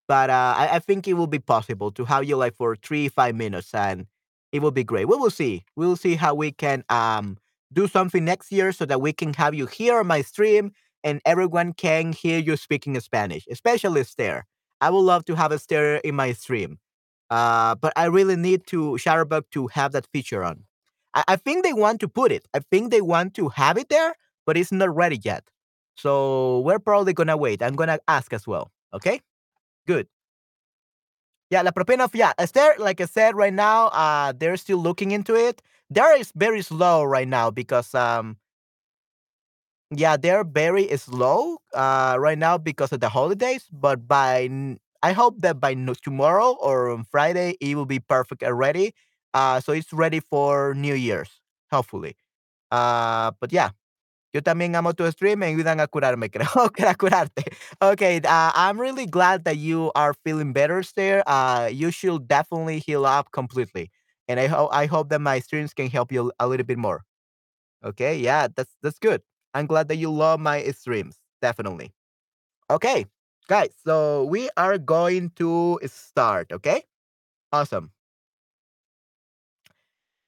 but 0.09 0.31
uh, 0.31 0.55
I, 0.57 0.69
I 0.77 0.79
think 0.81 1.07
it 1.09 1.15
will 1.15 1.27
be 1.27 1.39
possible 1.39 1.91
to 1.93 2.05
have 2.05 2.25
you 2.25 2.37
like 2.37 2.55
for 2.57 2.77
three, 2.77 3.09
five 3.09 3.35
minutes, 3.35 3.73
and 3.75 4.07
it 4.53 4.61
will 4.61 4.73
be 4.73 4.85
great. 4.85 5.07
We 5.09 5.17
will 5.17 5.31
see. 5.31 5.65
We 5.77 5.87
will 5.87 5.97
see 5.97 6.17
how 6.17 6.35
we 6.35 6.53
can 6.53 6.85
um 6.89 7.39
do 7.73 7.87
something 7.87 8.25
next 8.25 8.51
year 8.51 8.73
so 8.73 8.85
that 8.87 9.01
we 9.01 9.13
can 9.13 9.33
have 9.35 9.55
you 9.55 9.67
here 9.67 10.01
on 10.01 10.09
my 10.09 10.23
stream 10.23 10.73
and 11.05 11.21
everyone 11.25 11.73
can 11.73 12.13
hear 12.13 12.39
you 12.39 12.57
speaking 12.57 12.99
Spanish, 13.01 13.47
especially 13.51 14.01
Esther. 14.01 14.45
I 14.81 14.91
would 14.91 15.01
love 15.01 15.25
to 15.27 15.37
have 15.37 15.53
Esther 15.53 15.97
in 15.99 16.17
my 16.17 16.33
stream. 16.33 16.79
Uh, 17.31 17.75
but 17.77 17.93
I 17.97 18.07
really 18.07 18.37
need 18.37 18.67
to 18.69 18.93
Shutterbug 18.99 19.45
to 19.53 19.69
have 19.69 19.93
that 19.93 20.07
feature 20.13 20.43
on. 20.45 20.65
I, 21.15 21.25
I 21.29 21.37
think 21.37 21.65
they 21.65 21.73
want 21.73 22.01
to 22.01 22.09
put 22.09 22.33
it. 22.33 22.47
I 22.55 22.61
think 22.71 22.91
they 22.91 23.01
want 23.01 23.35
to 23.35 23.49
have 23.51 23.79
it 23.79 23.89
there, 23.89 24.15
but 24.47 24.57
it's 24.57 24.73
not 24.73 24.95
ready 24.95 25.21
yet. 25.23 25.45
So 25.97 26.61
we're 26.61 26.79
probably 26.79 27.13
gonna 27.13 27.37
wait. 27.37 27.63
I'm 27.63 27.77
gonna 27.77 27.99
ask 28.09 28.33
as 28.33 28.47
well. 28.47 28.71
Okay. 28.95 29.21
Good. 29.87 30.09
Yeah, 31.51 31.63
La 31.63 31.73
of 32.05 32.15
yeah, 32.15 32.33
Esther, 32.39 32.75
like 32.79 33.01
I 33.01 33.07
said 33.07 33.35
right 33.35 33.53
now, 33.53 33.89
uh 33.89 34.33
they're 34.37 34.57
still 34.57 34.79
looking 34.79 35.11
into 35.11 35.35
it. 35.35 35.63
They're 35.91 36.23
very 36.37 36.63
slow 36.63 37.03
right 37.05 37.27
now 37.27 37.51
because 37.51 37.93
um 37.95 38.37
yeah, 39.91 40.17
they're 40.17 40.45
very 40.45 40.87
slow 40.97 41.59
uh 41.75 42.17
right 42.19 42.39
now 42.39 42.59
because 42.59 42.93
of 42.93 43.01
the 43.01 43.09
holidays, 43.09 43.67
but 43.73 44.07
by 44.07 44.49
I 45.03 45.13
hope 45.13 45.41
that 45.41 45.61
by 45.61 45.75
no, 45.75 45.95
tomorrow 45.95 46.57
or 46.61 46.91
on 46.91 47.05
Friday 47.05 47.57
it 47.61 47.77
will 47.77 47.87
be 47.87 48.01
perfect 48.01 48.43
already. 48.43 48.93
Uh 49.35 49.61
so 49.61 49.73
it's 49.73 49.93
ready 49.93 50.21
for 50.21 50.75
New 50.75 50.95
Year's, 50.95 51.41
hopefully. 51.73 52.17
Uh 52.71 53.33
but 53.41 53.53
yeah, 53.53 53.71
Yo 54.33 54.41
también 54.43 54.77
amo 54.77 54.93
tu 54.93 55.11
stream, 55.11 55.41
me 55.41 55.47
ayudan 55.49 55.81
a 55.83 55.89
curarme, 55.89 56.31
creo 56.33 56.71
que 56.73 56.87
a 56.87 56.95
curarte. 56.95 57.43
Okay, 57.83 58.19
uh, 58.25 58.53
I'm 58.55 58.81
really 58.81 59.07
glad 59.07 59.45
that 59.45 59.57
you 59.59 59.91
are 59.97 60.15
feeling 60.25 60.53
better 60.53 60.83
there. 60.97 61.25
Uh, 61.27 61.67
you 61.73 61.91
should 61.91 62.29
definitely 62.29 62.79
heal 62.79 63.07
up 63.07 63.33
completely, 63.33 63.91
and 64.29 64.39
I 64.39 64.47
hope 64.47 64.71
I 64.73 64.87
hope 64.87 65.09
that 65.11 65.21
my 65.21 65.41
streams 65.41 65.75
can 65.75 65.91
help 65.91 66.13
you 66.13 66.31
a 66.39 66.47
little 66.47 66.67
bit 66.67 66.79
more. 66.79 67.03
Okay, 67.85 68.17
yeah, 68.19 68.49
that's 68.55 68.77
that's 68.83 68.99
good. 68.99 69.23
I'm 69.55 69.67
glad 69.67 69.89
that 69.89 69.97
you 69.97 70.11
love 70.11 70.41
my 70.41 70.63
streams, 70.73 71.19
definitely. 71.43 71.93
Okay, 72.71 73.07
guys, 73.51 73.75
so 73.85 74.23
we 74.23 74.49
are 74.57 74.79
going 74.79 75.31
to 75.35 75.77
start. 75.85 76.53
Okay, 76.53 76.85
awesome. 77.53 77.91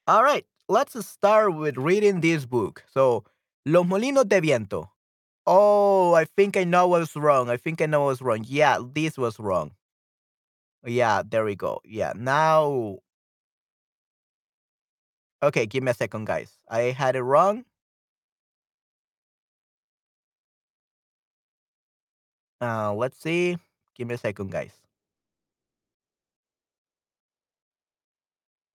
All 0.08 0.24
right, 0.24 0.44
let's 0.68 0.98
start 1.06 1.54
with 1.54 1.76
reading 1.76 2.20
this 2.20 2.44
book. 2.46 2.82
So, 2.90 3.22
Los 3.64 3.86
Molinos 3.86 4.28
de 4.28 4.40
Viento. 4.40 4.90
Oh, 5.46 6.14
I 6.14 6.24
think 6.24 6.56
I 6.56 6.64
know 6.64 6.88
what's 6.88 7.14
wrong. 7.14 7.48
I 7.48 7.56
think 7.56 7.80
I 7.80 7.86
know 7.86 8.06
what's 8.06 8.20
wrong. 8.20 8.44
Yeah, 8.44 8.78
this 8.92 9.16
was 9.16 9.38
wrong. 9.38 9.70
Yeah, 10.84 11.22
there 11.22 11.44
we 11.44 11.54
go. 11.54 11.80
Yeah, 11.84 12.14
now. 12.16 12.98
Okay, 15.44 15.66
give 15.66 15.84
me 15.84 15.92
a 15.92 15.94
second, 15.94 16.26
guys. 16.26 16.58
I 16.68 16.90
had 16.90 17.14
it 17.14 17.22
wrong. 17.22 17.64
Uh, 22.62 22.94
let's 22.94 23.18
see. 23.20 23.58
Give 23.94 24.08
me 24.08 24.14
a 24.14 24.18
second, 24.18 24.50
guys. 24.52 24.72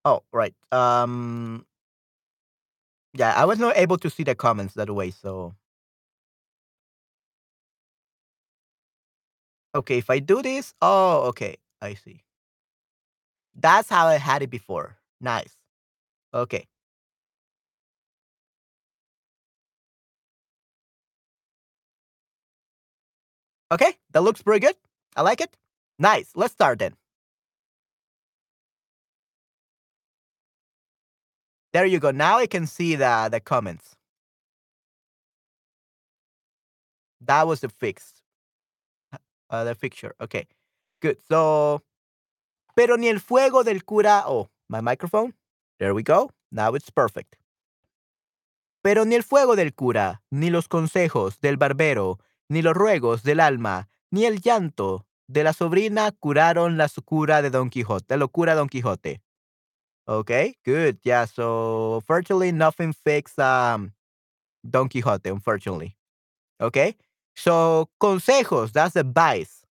Oh, 0.06 0.24
right. 0.32 0.54
Um, 0.72 1.66
yeah, 3.14 3.34
I 3.36 3.46
was 3.46 3.60
not 3.60 3.78
able 3.78 3.98
to 4.00 4.10
see 4.10 4.24
the 4.24 4.36
comments 4.36 4.74
that 4.76 4.90
way, 4.90 5.12
so 5.12 5.56
okay. 9.76 9.98
If 9.98 10.10
I 10.10 10.20
do 10.20 10.42
this, 10.42 10.74
oh, 10.82 11.28
okay, 11.30 11.58
I 11.82 11.94
see. 11.96 12.24
That's 13.56 13.90
how 13.90 14.08
I 14.08 14.16
had 14.18 14.42
it 14.44 14.50
before. 14.50 14.98
Nice. 15.20 15.56
Okay. 16.34 16.68
Okay, 23.72 23.98
that 24.12 24.22
looks 24.22 24.42
pretty 24.42 24.66
good. 24.66 24.76
I 25.16 25.22
like 25.22 25.42
it. 25.42 25.56
Nice. 26.00 26.32
Let's 26.36 26.54
start 26.54 26.80
then. 26.80 26.94
There 31.74 31.86
you 31.86 32.00
go. 32.00 32.12
Now 32.12 32.38
I 32.38 32.48
can 32.48 32.66
see 32.66 32.96
the 32.96 33.30
the 33.30 33.40
comments. 33.40 33.96
That 37.22 37.48
was 37.48 37.60
the 37.62 37.70
fix. 37.70 38.14
Uh, 39.50 39.64
the 39.64 39.76
picture. 39.76 40.14
Okay. 40.22 40.48
Good. 41.02 41.18
So, 41.30 41.82
pero 42.76 42.96
ni 42.96 43.10
el 43.10 43.20
fuego 43.20 43.64
del 43.64 43.82
cura. 43.82 44.24
Oh, 44.26 44.50
my 44.70 44.82
microphone. 44.82 45.34
There 45.80 45.94
we 45.94 46.04
go. 46.04 46.32
Now 46.52 46.74
it's 46.74 46.90
perfect. 46.90 47.36
Pero 48.84 49.04
ni 49.04 49.16
el 49.16 49.24
fuego 49.24 49.56
del 49.56 49.74
cura, 49.74 50.22
ni 50.32 50.50
los 50.50 50.68
consejos 50.68 51.40
del 51.42 51.58
barbero, 51.58 52.20
ni 52.50 52.62
los 52.62 52.74
ruegos 52.74 53.24
del 53.24 53.40
alma, 53.40 53.90
ni 54.12 54.26
el 54.26 54.40
llanto 54.42 55.06
de 55.28 55.44
la 55.44 55.54
sobrina 55.54 56.12
curaron 56.12 56.78
la 56.78 56.88
cura 57.04 57.42
de 57.42 57.50
Don 57.50 57.70
Quijote, 57.70 58.06
la 58.10 58.18
locura 58.18 58.54
de 58.54 58.58
Don 58.60 58.70
Quijote. 58.70 59.22
Okay, 60.08 60.56
good. 60.64 60.98
Yeah, 61.04 61.26
so 61.26 62.02
fortunately 62.08 62.54
nothing 62.54 62.94
fixed 62.94 63.38
um 63.40 63.92
Don 64.64 64.88
Quixote, 64.88 65.30
unfortunately. 65.30 65.98
Okay? 66.62 66.96
So 67.36 67.90
consejos, 68.00 68.72
that's 68.72 68.96
advice. 68.96 69.66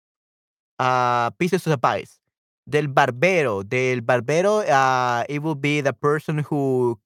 Uh 0.78 1.30
pieces 1.30 1.66
of 1.66 1.72
advice. 1.72 2.20
Del 2.68 2.88
barbero, 2.88 3.66
del 3.66 4.02
barbero, 4.02 4.60
uh 4.68 5.24
it 5.28 5.42
will 5.42 5.54
be 5.54 5.80
the 5.80 5.94
person 5.94 6.38
who 6.38 6.98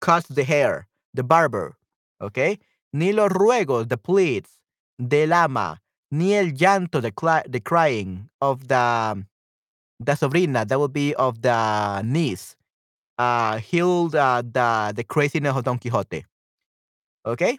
cuts 0.00 0.26
the 0.28 0.42
hair, 0.42 0.88
the 1.14 1.22
barber. 1.22 1.76
Okay? 2.20 2.58
Ni 2.92 3.12
los 3.12 3.30
ruegos, 3.30 3.88
the 3.88 3.96
pleads, 3.96 4.58
del 4.98 5.32
ama, 5.32 5.80
ni 6.10 6.34
el 6.34 6.52
llanto, 6.52 7.00
the, 7.00 7.12
the 7.48 7.60
crying 7.60 8.28
of 8.40 8.68
the 8.68 9.24
sobrina, 10.16 10.64
that 10.66 10.78
will 10.78 10.88
be 10.88 11.14
of 11.14 11.40
the 11.42 12.02
niece, 12.04 12.56
uh, 13.18 13.56
healed 13.58 14.14
uh, 14.14 14.42
the, 14.42 14.92
the 14.94 15.04
craziness 15.04 15.56
of 15.56 15.64
Don 15.64 15.78
Quixote. 15.78 16.24
Okay? 17.26 17.58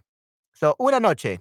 So, 0.53 0.75
una 0.79 0.99
noche. 0.99 1.39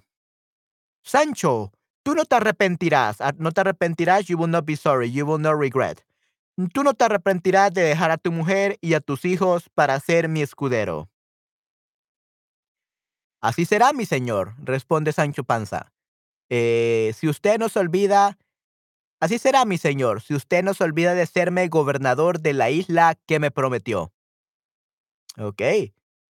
Sancho, 1.03 1.71
tú 2.03 2.15
no 2.15 2.25
te 2.25 2.35
arrepentirás. 2.35 3.17
ah, 3.21 3.31
No 3.37 3.51
te 3.51 3.61
arrepentirás, 3.61 4.27
you 4.27 4.37
will 4.37 4.49
not 4.49 4.65
be 4.65 4.75
sorry, 4.75 5.09
you 5.09 5.25
will 5.25 5.37
not 5.39 5.57
regret. 5.57 6.03
Tú 6.73 6.83
no 6.83 6.93
te 6.93 7.05
arrepentirás 7.05 7.73
de 7.73 7.81
dejar 7.83 8.11
a 8.11 8.17
tu 8.17 8.31
mujer 8.31 8.77
y 8.81 8.93
a 8.93 9.01
tus 9.01 9.25
hijos 9.25 9.69
para 9.75 9.99
ser 9.99 10.27
mi 10.29 10.41
escudero. 10.41 11.09
Así 13.45 13.65
será, 13.65 13.93
mi 13.93 14.07
señor, 14.07 14.55
responde 14.57 15.13
Sancho 15.13 15.43
Panza. 15.43 15.93
Eh, 16.49 17.13
si 17.15 17.27
usted 17.29 17.59
no 17.59 17.69
se 17.69 17.77
olvida, 17.77 18.39
así 19.19 19.37
será, 19.37 19.65
mi 19.65 19.77
señor, 19.77 20.23
si 20.23 20.33
usted 20.33 20.63
no 20.63 20.73
se 20.73 20.83
olvida 20.83 21.13
de 21.13 21.27
serme 21.27 21.67
gobernador 21.67 22.39
de 22.39 22.53
la 22.53 22.71
isla 22.71 23.13
que 23.27 23.39
me 23.39 23.51
prometió. 23.51 24.11
Ok, 25.37 25.61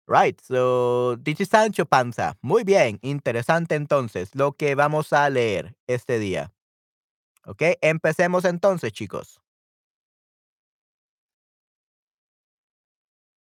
right, 0.08 0.42
so 0.42 1.16
is 1.24 1.50
Sancho 1.50 1.86
Panza. 1.86 2.36
Muy 2.42 2.64
bien, 2.64 2.98
interesante 3.04 3.76
entonces 3.76 4.34
lo 4.34 4.54
que 4.54 4.74
vamos 4.74 5.14
a 5.14 5.30
leer 5.30 5.76
este 5.86 6.18
día. 6.18 6.52
Ok, 7.46 7.62
empecemos 7.82 8.44
entonces, 8.44 8.92
chicos. 8.92 9.40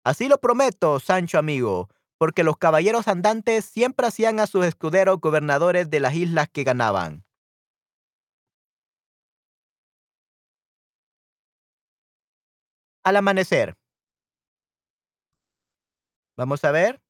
Así 0.03 0.27
lo 0.27 0.37
prometo, 0.37 0.99
Sancho 0.99 1.39
amigo, 1.39 1.89
porque 2.23 2.45
los 2.45 2.55
caballeros 2.55 3.09
andantes 3.09 3.65
siempre 3.65 4.07
hacían 4.07 4.39
a 4.39 4.47
sus 4.47 4.63
escuderos 4.65 5.19
gobernadores 5.19 5.89
de 5.89 5.99
las 5.99 6.13
islas 6.13 6.47
que 6.47 6.63
ganaban. 6.63 7.25
Al 13.03 13.17
amanecer. 13.17 13.75
Vamos 16.37 16.63
a 16.63 16.71
ver. 16.71 17.01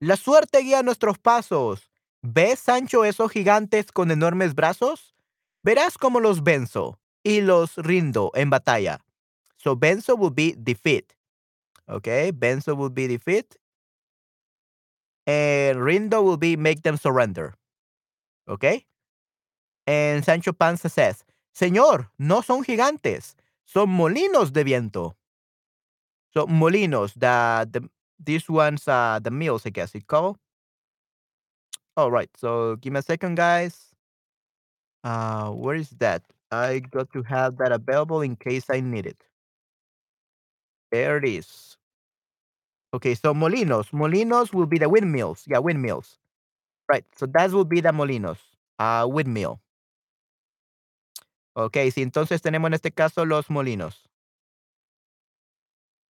La 0.00 0.16
suerte 0.16 0.58
guía 0.58 0.82
nuestros 0.82 1.20
pasos. 1.20 1.88
¿Ves, 2.20 2.58
Sancho, 2.58 3.04
esos 3.04 3.30
gigantes 3.30 3.92
con 3.92 4.10
enormes 4.10 4.56
brazos? 4.56 5.14
Verás 5.62 5.98
cómo 5.98 6.18
los 6.18 6.42
venzo 6.42 6.98
y 7.22 7.42
los 7.42 7.76
rindo 7.76 8.32
en 8.34 8.50
batalla. 8.50 9.04
So 9.56 9.76
venzo 9.76 10.16
will 10.16 10.34
be 10.34 10.52
defeat. 10.58 11.12
Okay, 11.86 12.32
venzo 12.32 12.74
will 12.74 12.90
be 12.92 13.06
defeat. 13.06 13.54
And 15.26 15.78
rindo 15.78 16.22
will 16.22 16.36
be 16.36 16.56
make 16.56 16.82
them 16.82 16.96
surrender. 16.96 17.54
Okay? 18.48 18.86
And 19.86 20.24
Sancho 20.24 20.52
Panza 20.52 20.88
says, 20.88 21.24
Señor, 21.54 22.08
no 22.18 22.42
son 22.42 22.64
gigantes, 22.64 23.34
son 23.64 23.88
molinos 23.88 24.52
de 24.52 24.64
viento. 24.64 25.16
So 26.32 26.46
molinos, 26.46 27.14
the, 27.14 27.68
the 27.70 27.88
these 28.22 28.48
ones 28.48 28.88
uh 28.88 29.20
the 29.22 29.30
mills, 29.30 29.66
I 29.66 29.70
guess 29.70 29.94
it 29.94 30.06
called. 30.06 30.38
All 31.96 32.10
right, 32.10 32.28
so 32.36 32.76
give 32.76 32.92
me 32.92 32.98
a 32.98 33.02
second, 33.02 33.36
guys. 33.36 33.94
Uh, 35.02 35.50
where 35.50 35.76
is 35.76 35.90
that? 35.98 36.22
I 36.50 36.80
got 36.80 37.10
to 37.12 37.22
have 37.22 37.56
that 37.58 37.72
available 37.72 38.20
in 38.20 38.36
case 38.36 38.66
I 38.68 38.80
need 38.80 39.06
it. 39.06 39.24
There 40.90 41.16
it 41.16 41.24
is. 41.24 41.76
Okay, 42.96 43.14
so 43.14 43.34
molinos. 43.34 43.90
Molinos 43.92 44.54
will 44.54 44.64
be 44.64 44.78
the 44.78 44.88
windmills. 44.88 45.44
Yeah, 45.46 45.58
windmills. 45.58 46.18
Right. 46.88 47.04
So 47.14 47.26
that 47.26 47.52
will 47.52 47.66
be 47.66 47.80
the 47.82 47.90
molinos. 47.92 48.38
Uh, 48.78 49.06
windmill. 49.08 49.60
Okay, 51.54 51.90
sí, 51.90 52.02
entonces 52.02 52.40
tenemos 52.42 52.68
en 52.68 52.74
este 52.74 52.92
caso 52.92 53.24
los 53.26 53.48
molinos. 53.48 54.08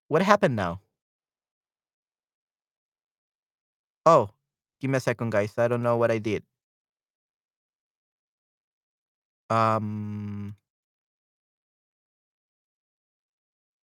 What 0.08 0.22
happened 0.22 0.54
now? 0.56 0.80
Oh, 4.04 4.30
give 4.80 4.90
me 4.90 4.98
a 4.98 5.00
second, 5.00 5.30
guys. 5.32 5.58
I 5.58 5.68
don't 5.68 5.82
know 5.82 5.96
what 5.96 6.10
I 6.12 6.18
did. 6.18 6.44
Um. 9.50 10.54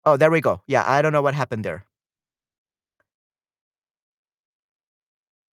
Oh, 0.04 0.16
there 0.16 0.30
we 0.30 0.40
go. 0.40 0.62
Yeah, 0.66 0.84
I 0.86 1.02
don't 1.02 1.12
know 1.12 1.22
what 1.22 1.34
happened 1.34 1.64
there. 1.64 1.84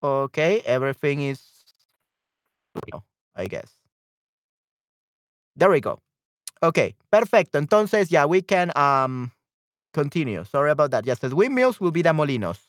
Okay, 0.04 0.62
everything 0.66 1.22
is, 1.22 1.42
I 3.36 3.48
guess. 3.48 3.72
There 5.56 5.70
we 5.70 5.82
go. 5.82 6.00
Okay, 6.62 6.96
perfecto. 7.12 7.60
Entonces, 7.60 8.12
yeah, 8.12 8.25
we 8.25 8.42
can 8.42 8.72
um 8.77 9.32
continue. 9.94 10.44
Sorry 10.46 10.72
about 10.72 10.92
that. 10.92 11.05
Yes, 11.05 11.20
the 11.20 11.36
windmills 11.36 11.79
will 11.79 11.92
be 11.92 12.01
the 12.03 12.14
molinos. 12.14 12.60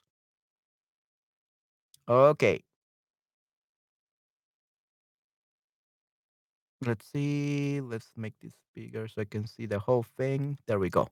Okay. 2.09 2.63
Let's 6.81 7.05
see. 7.13 7.81
Let's 7.81 8.09
make 8.17 8.35
this 8.41 8.55
bigger 8.75 9.09
so 9.09 9.21
I 9.23 9.25
can 9.25 9.47
see 9.47 9.67
the 9.67 9.79
whole 9.79 10.05
thing. 10.17 10.59
There 10.67 10.79
we 10.79 10.89
go. 10.91 11.09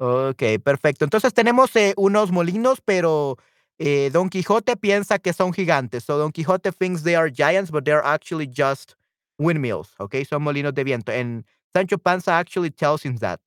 Okay, 0.00 0.58
perfecto. 0.58 1.04
Entonces 1.04 1.32
tenemos 1.34 1.74
eh, 1.76 1.94
unos 1.96 2.32
molinos, 2.32 2.80
pero 2.84 3.38
eh, 3.78 4.10
Don 4.12 4.28
Quijote 4.30 4.76
piensa 4.76 5.18
que 5.18 5.32
son 5.32 5.52
gigantes. 5.52 6.04
So 6.04 6.18
Don 6.18 6.32
Quijote 6.32 6.72
thinks 6.72 7.02
they 7.02 7.16
are 7.16 7.30
giants, 7.30 7.70
but 7.70 7.84
they're 7.84 8.04
actually 8.04 8.46
just 8.46 8.96
windmills. 9.38 9.94
Okay, 10.00 10.24
son 10.24 10.42
molinos 10.42 10.74
de 10.74 10.84
viento. 10.84 11.12
And 11.12 11.44
Sancho 11.74 11.98
Panza 11.98 12.32
actually 12.32 12.70
tells 12.70 13.02
him 13.02 13.16
that. 13.18 13.40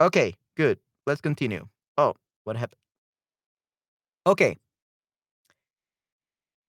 Okay, 0.00 0.34
good. 0.56 0.78
Let's 1.06 1.20
continue. 1.20 1.68
Oh, 1.96 2.14
what 2.44 2.56
happened? 2.56 2.78
Okay. 4.26 4.58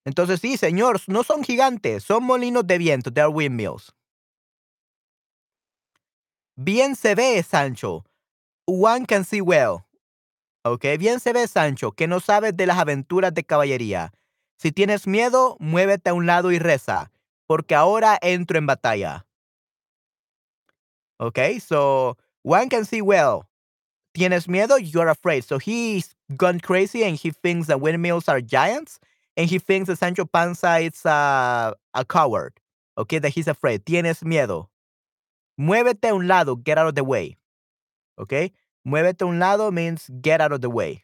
Entonces 0.05 0.39
sí, 0.39 0.57
señor, 0.57 1.01
no 1.07 1.23
son 1.23 1.43
gigantes, 1.43 2.03
son 2.03 2.23
molinos 2.23 2.67
de 2.67 2.77
viento, 2.77 3.11
they 3.11 3.23
are 3.23 3.29
windmills. 3.31 3.94
Bien 6.57 6.95
se 6.95 7.15
ve, 7.15 7.43
Sancho. 7.43 8.05
One 8.65 9.05
can 9.05 9.23
see 9.23 9.41
well. 9.41 9.85
Ok, 10.63 10.85
bien 10.97 11.19
se 11.19 11.33
ve, 11.33 11.47
Sancho, 11.47 11.91
que 11.91 12.07
no 12.07 12.19
sabes 12.19 12.55
de 12.55 12.65
las 12.65 12.77
aventuras 12.77 13.33
de 13.33 13.43
caballería. 13.43 14.13
Si 14.57 14.71
tienes 14.71 15.05
miedo, 15.05 15.57
muévete 15.59 16.09
a 16.09 16.13
un 16.13 16.25
lado 16.25 16.51
y 16.51 16.59
reza, 16.59 17.11
porque 17.45 17.75
ahora 17.75 18.17
entro 18.21 18.57
en 18.57 18.65
batalla. 18.65 19.25
Ok, 21.19 21.59
so 21.59 22.17
one 22.43 22.69
can 22.69 22.85
see 22.85 23.01
well. 23.01 23.43
Tienes 24.13 24.47
miedo, 24.47 24.77
you're 24.77 25.09
afraid. 25.09 25.43
So 25.43 25.59
he's 25.59 26.15
gone 26.37 26.59
crazy 26.59 27.03
and 27.03 27.17
he 27.17 27.31
thinks 27.31 27.67
that 27.67 27.81
windmills 27.81 28.29
are 28.29 28.41
giants 28.41 28.99
and 29.35 29.49
he 29.49 29.59
thinks 29.59 29.87
that 29.87 29.97
Sancho 29.97 30.25
Panza 30.25 30.79
is 30.79 31.05
a, 31.05 31.75
a 31.93 32.05
coward. 32.05 32.53
Okay, 32.97 33.19
that 33.19 33.29
he's 33.29 33.47
afraid. 33.47 33.85
Tienes 33.85 34.23
miedo. 34.23 34.67
Muévete 35.57 36.09
a 36.09 36.13
un 36.15 36.27
lado, 36.27 36.55
get 36.57 36.77
out 36.77 36.87
of 36.87 36.95
the 36.95 37.03
way. 37.03 37.37
Okay, 38.19 38.51
muévete 38.85 39.21
a 39.23 39.25
un 39.27 39.39
lado 39.39 39.71
means 39.71 40.09
get 40.21 40.41
out 40.41 40.51
of 40.51 40.61
the 40.61 40.69
way. 40.69 41.03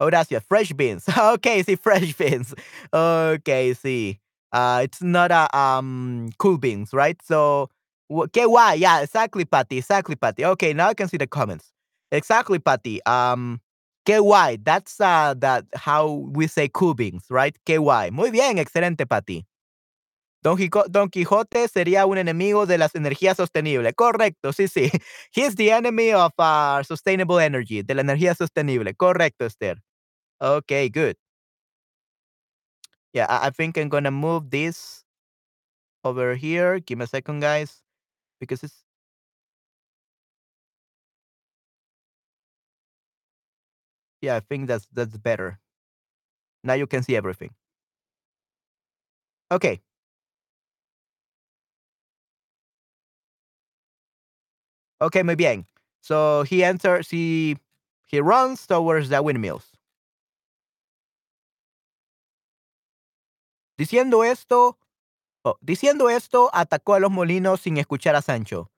Horacio, 0.00 0.40
fresh 0.42 0.72
beans. 0.72 1.08
okay, 1.18 1.62
sí, 1.62 1.78
fresh 1.80 2.12
beans. 2.14 2.54
Okay, 2.92 3.72
sí. 3.72 4.18
Uh, 4.52 4.80
it's 4.84 5.02
not 5.02 5.30
a 5.32 5.48
um 5.56 6.28
cool 6.38 6.58
beans, 6.58 6.92
right? 6.92 7.20
So, 7.22 7.70
qué 8.10 8.46
guay. 8.46 8.78
Yeah, 8.78 9.00
exactly, 9.00 9.44
Patty. 9.44 9.78
Exactly, 9.78 10.16
Patty. 10.16 10.44
Okay, 10.44 10.72
now 10.72 10.88
I 10.88 10.94
can 10.94 11.08
see 11.08 11.16
the 11.16 11.26
comments. 11.26 11.72
Exactly, 12.12 12.58
Patty. 12.58 13.00
Um, 13.06 13.60
guay. 14.06 14.62
That's 14.62 15.00
uh 15.00 15.34
that 15.38 15.64
how 15.74 16.08
we 16.32 16.46
say 16.46 16.68
cool 16.72 16.94
beans, 16.94 17.24
right? 17.30 17.56
Guay. 17.66 18.10
Muy 18.12 18.30
bien, 18.30 18.58
excelente, 18.58 19.08
Patty. 19.08 19.46
Don, 20.88 21.08
Quijote 21.10 21.66
sería 21.68 22.06
un 22.06 22.18
enemigo 22.18 22.66
de 22.66 22.78
las 22.78 22.94
energías 22.94 23.36
sostenibles. 23.36 23.94
Correcto, 23.96 24.52
sí, 24.52 24.68
sí. 24.68 24.90
He's 25.34 25.56
the 25.56 25.72
enemy 25.72 26.12
of 26.12 26.32
uh, 26.38 26.84
sustainable 26.84 27.40
energy, 27.40 27.82
de 27.82 27.94
la 27.94 28.02
energía 28.02 28.34
sostenible. 28.36 28.94
Correcto, 28.94 29.44
Esther. 29.46 29.82
Okay, 30.40 30.88
good. 30.90 31.16
Yeah, 33.12 33.26
I, 33.28 33.48
I 33.48 33.50
think 33.50 33.76
I'm 33.78 33.88
gonna 33.88 34.10
move 34.12 34.50
this 34.50 35.04
over 36.04 36.34
here. 36.36 36.78
Give 36.80 36.98
me 36.98 37.04
a 37.04 37.08
second, 37.08 37.40
guys, 37.40 37.82
because 38.40 38.62
it's 38.62 38.84
yeah, 44.20 44.36
I 44.36 44.40
think 44.40 44.68
that's 44.68 44.86
that's 44.92 45.16
better. 45.16 45.58
Now 46.62 46.74
you 46.74 46.86
can 46.86 47.02
see 47.02 47.16
everything. 47.16 47.54
Okay. 49.50 49.80
Okay, 55.00 55.22
muy 55.22 55.36
bien. 55.36 55.66
So 56.00 56.44
he 56.44 56.64
enters, 56.64 57.10
he 57.10 57.56
he 58.06 58.20
runs 58.20 58.66
towards 58.66 59.08
the 59.08 59.20
windmills. 59.20 59.72
Diciendo 63.76 64.24
esto, 64.24 64.78
oh, 65.42 65.58
diciendo 65.60 66.08
esto, 66.08 66.50
atacó 66.54 66.94
a 66.94 67.00
los 67.00 67.10
molinos 67.10 67.60
sin 67.60 67.76
escuchar 67.76 68.14
a 68.16 68.22
Sancho. 68.22 68.70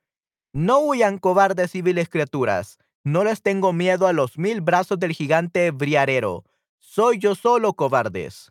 No 0.53 0.81
huyan 0.81 1.19
cobardes 1.19 1.71
civiles 1.71 2.09
criaturas. 2.09 2.79
No 3.05 3.23
les 3.23 3.43
tengo 3.43 3.73
miedo 3.73 4.09
a 4.09 4.13
los 4.13 4.39
mil 4.39 4.61
brazos 4.61 4.99
del 4.99 5.13
gigante 5.13 5.71
Briarero. 5.71 6.45
Soy 6.81 7.19
yo 7.19 7.35
solo 7.35 7.75
cobardes. 7.75 8.51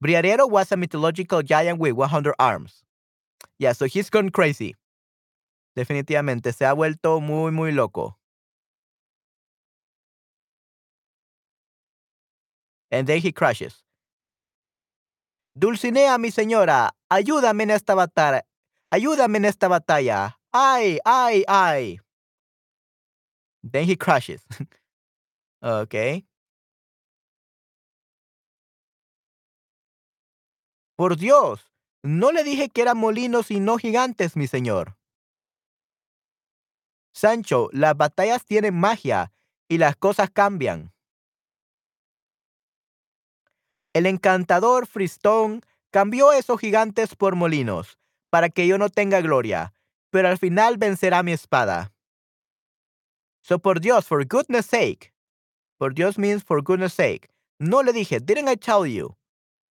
Briarero 0.00 0.46
was 0.48 0.72
a 0.72 0.76
mythological 0.76 1.42
giant 1.42 1.78
with 1.78 1.92
100 1.92 2.34
arms. 2.38 2.84
Yeah, 3.58 3.72
so 3.72 3.86
he's 3.86 4.10
gone 4.10 4.30
crazy. 4.30 4.74
Definitivamente, 5.74 6.52
se 6.52 6.66
ha 6.66 6.72
vuelto 6.72 7.20
muy, 7.20 7.50
muy 7.50 7.72
loco. 7.72 8.18
And 12.90 13.06
then 13.06 13.22
he 13.22 13.32
crashes. 13.32 13.82
Dulcinea, 15.54 16.18
mi 16.18 16.30
señora, 16.30 16.94
ayúdame 17.10 17.64
en 17.64 17.70
esta 17.70 17.94
batalla. 17.94 18.44
Ayúdame 18.90 19.38
en 19.38 19.46
esta 19.46 19.68
batalla. 19.68 20.38
Ay, 20.52 20.98
ay, 21.04 21.44
ay. 21.48 22.00
Then 23.62 23.88
he 23.88 23.96
crashes. 23.96 24.44
okay. 25.62 26.26
Por 30.96 31.16
Dios, 31.16 31.72
no 32.02 32.32
le 32.32 32.44
dije 32.44 32.68
que 32.68 32.82
eran 32.82 32.98
molinos 32.98 33.50
y 33.50 33.60
no 33.60 33.78
gigantes, 33.78 34.36
mi 34.36 34.46
señor. 34.46 34.96
Sancho, 37.12 37.68
las 37.72 37.96
batallas 37.96 38.44
tienen 38.44 38.74
magia 38.74 39.32
y 39.68 39.78
las 39.78 39.96
cosas 39.96 40.30
cambian. 40.30 40.92
El 43.94 44.06
encantador 44.06 44.86
Fristón 44.86 45.62
cambió 45.90 46.32
esos 46.32 46.58
gigantes 46.58 47.14
por 47.14 47.36
molinos, 47.36 47.98
para 48.30 48.48
que 48.48 48.66
yo 48.66 48.78
no 48.78 48.88
tenga 48.88 49.20
gloria, 49.20 49.74
pero 50.10 50.28
al 50.28 50.38
final 50.38 50.78
vencerá 50.78 51.22
mi 51.22 51.32
espada. 51.32 51.92
So 53.42 53.58
por 53.58 53.80
Dios, 53.80 54.06
for 54.06 54.24
goodness 54.26 54.66
sake. 54.66 55.12
Por 55.78 55.94
Dios 55.94 56.16
means 56.16 56.42
for 56.42 56.62
goodness 56.62 56.94
sake. 56.94 57.28
No 57.58 57.82
le 57.82 57.92
dije, 57.92 58.20
didn't 58.20 58.48
I 58.48 58.56
tell 58.56 58.86
you? 58.86 59.16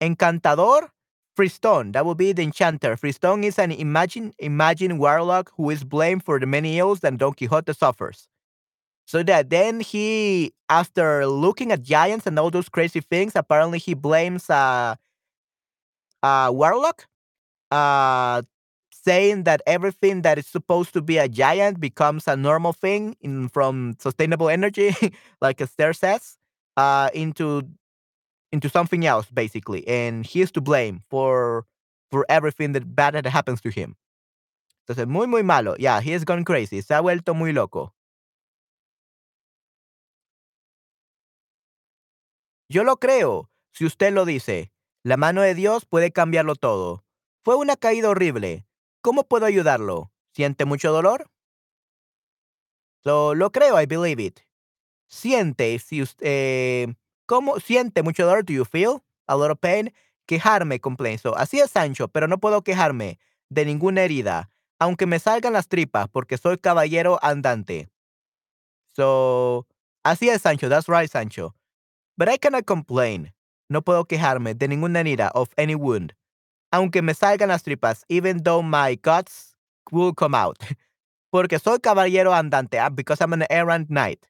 Encantador, 0.00 0.92
Fristón, 1.36 1.92
that 1.92 2.04
would 2.04 2.18
be 2.18 2.32
the 2.32 2.42
enchanter. 2.42 2.96
Fristón 2.96 3.44
is 3.44 3.58
an 3.58 3.72
imagine, 3.72 4.34
imagine 4.38 4.98
warlock 4.98 5.50
who 5.56 5.70
is 5.70 5.82
blamed 5.84 6.24
for 6.24 6.38
the 6.38 6.46
many 6.46 6.78
ills 6.78 7.00
that 7.00 7.16
Don 7.16 7.32
Quixote 7.32 7.72
suffers. 7.72 8.28
So 9.06 9.22
that 9.24 9.50
then 9.50 9.80
he, 9.80 10.52
after 10.68 11.26
looking 11.26 11.72
at 11.72 11.82
giants 11.82 12.26
and 12.26 12.38
all 12.38 12.50
those 12.50 12.68
crazy 12.68 13.00
things, 13.00 13.32
apparently 13.34 13.78
he 13.78 13.94
blames 13.94 14.48
uh, 14.48 14.94
uh 16.22 16.50
warlock, 16.52 17.06
uh, 17.70 18.42
saying 18.90 19.44
that 19.44 19.62
everything 19.66 20.22
that 20.22 20.38
is 20.38 20.46
supposed 20.46 20.92
to 20.92 21.02
be 21.02 21.18
a 21.18 21.28
giant 21.28 21.80
becomes 21.80 22.28
a 22.28 22.36
normal 22.36 22.72
thing 22.72 23.16
in 23.20 23.48
from 23.48 23.96
sustainable 23.98 24.48
energy, 24.48 24.94
like 25.40 25.60
Esther 25.60 25.92
says, 25.92 26.36
uh, 26.76 27.08
into 27.12 27.62
into 28.52 28.68
something 28.68 29.04
else 29.06 29.26
basically, 29.32 29.86
and 29.88 30.26
he 30.26 30.40
is 30.42 30.52
to 30.52 30.60
blame 30.60 31.00
for 31.10 31.66
for 32.10 32.26
everything 32.28 32.72
that 32.72 32.94
bad 32.94 33.14
that 33.14 33.26
happens 33.26 33.60
to 33.62 33.70
him. 33.70 33.96
Entonces, 34.86 35.06
muy 35.08 35.26
muy 35.26 35.42
malo. 35.42 35.76
Yeah, 35.78 36.00
he 36.00 36.12
has 36.12 36.24
gone 36.24 36.44
crazy. 36.44 36.82
Se 36.82 36.94
ha 36.94 37.00
vuelto 37.00 37.34
muy 37.34 37.52
loco. 37.52 37.94
Yo 42.68 42.84
lo 42.84 42.96
creo, 42.96 43.50
si 43.72 43.84
usted 43.84 44.12
lo 44.12 44.24
dice. 44.24 44.72
La 45.04 45.16
mano 45.16 45.42
de 45.42 45.54
Dios 45.54 45.84
puede 45.84 46.12
cambiarlo 46.12 46.54
todo. 46.54 47.04
Fue 47.44 47.56
una 47.56 47.76
caída 47.76 48.08
horrible. 48.08 48.66
¿Cómo 49.02 49.24
puedo 49.24 49.46
ayudarlo? 49.46 50.12
¿Siente 50.32 50.64
mucho 50.64 50.92
dolor? 50.92 51.28
So, 53.04 53.34
lo 53.34 53.50
creo, 53.50 53.80
I 53.80 53.86
believe 53.86 54.20
it. 54.22 54.40
Siente, 55.08 55.78
si 55.80 56.02
usted, 56.02 56.26
eh, 56.26 56.94
¿cómo 57.32 57.58
siente 57.60 58.02
mucho 58.02 58.26
dolor? 58.26 58.44
Do 58.44 58.52
you 58.52 58.66
feel 58.66 59.02
a 59.26 59.34
lot 59.34 59.50
of 59.50 59.58
pain? 59.58 59.90
Quejarme, 60.26 60.80
complain. 60.80 61.16
So, 61.18 61.34
así 61.34 61.60
es 61.60 61.70
Sancho, 61.70 62.08
pero 62.08 62.28
no 62.28 62.36
puedo 62.36 62.60
quejarme 62.60 63.18
de 63.48 63.64
ninguna 63.64 64.02
herida, 64.02 64.50
aunque 64.78 65.06
me 65.06 65.18
salgan 65.18 65.54
las 65.54 65.66
tripas, 65.66 66.08
porque 66.08 66.36
soy 66.36 66.58
caballero 66.58 67.18
andante. 67.22 67.88
So, 68.94 69.66
así 70.04 70.28
es 70.28 70.42
Sancho, 70.42 70.68
that's 70.68 70.88
right 70.88 71.10
Sancho. 71.10 71.54
But 72.18 72.28
I 72.28 72.36
cannot 72.36 72.66
complain. 72.66 73.32
No 73.70 73.80
puedo 73.80 74.04
quejarme 74.04 74.54
de 74.54 74.68
ninguna 74.68 75.00
herida 75.00 75.30
of 75.34 75.54
any 75.56 75.74
wound. 75.74 76.12
Aunque 76.70 77.00
me 77.00 77.14
salgan 77.14 77.48
las 77.48 77.62
tripas, 77.62 78.04
even 78.10 78.42
though 78.42 78.62
my 78.62 78.96
guts 78.96 79.56
will 79.90 80.12
come 80.12 80.34
out. 80.34 80.58
Porque 81.32 81.58
soy 81.58 81.78
caballero 81.78 82.34
andante, 82.34 82.78
ah, 82.78 82.90
because 82.90 83.22
I'm 83.22 83.32
an 83.32 83.46
errant 83.48 83.88
knight. 83.88 84.20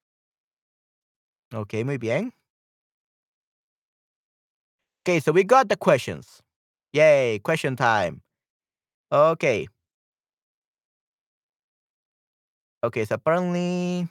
Ok, 1.53 1.85
muy 1.85 1.99
bien. 1.99 2.33
Okay, 5.05 5.19
so 5.19 5.33
we 5.33 5.43
got 5.43 5.69
the 5.69 5.77
questions. 5.77 6.43
Yay, 6.93 7.41
question 7.43 7.75
time. 7.75 8.23
Okay. 9.11 9.67
Okay, 12.85 13.05
so 13.05 13.17
apparently 13.17 14.09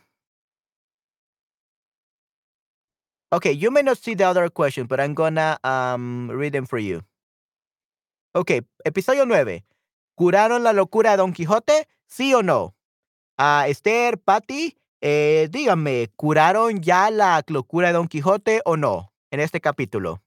Okay, 3.34 3.54
you 3.54 3.72
may 3.72 3.82
not 3.82 3.98
see 3.98 4.14
the 4.14 4.26
other 4.26 4.50
question, 4.50 4.88
but 4.88 5.00
I'm 5.00 5.14
gonna 5.14 5.58
um, 5.64 6.30
read 6.30 6.52
them 6.52 6.66
for 6.66 6.78
you. 6.78 7.02
Okay, 8.36 8.62
episodio 8.84 9.26
9. 9.26 9.64
¿Curaron 10.16 10.64
la 10.64 10.74
locura 10.74 11.12
de 11.12 11.18
Don 11.18 11.32
Quijote? 11.32 11.88
¿Sí 12.08 12.34
o 12.34 12.44
no? 12.44 12.76
A 13.38 13.68
Esther, 13.70 14.18
Patty, 14.18 14.76
eh, 15.00 15.48
díganme, 15.50 16.10
¿curaron 16.18 16.82
ya 16.82 17.10
la 17.10 17.42
locura 17.48 17.88
de 17.88 17.94
Don 17.94 18.10
Quijote 18.10 18.62
o 18.66 18.76
no 18.76 19.14
en 19.32 19.40
este 19.40 19.62
capítulo? 19.62 20.22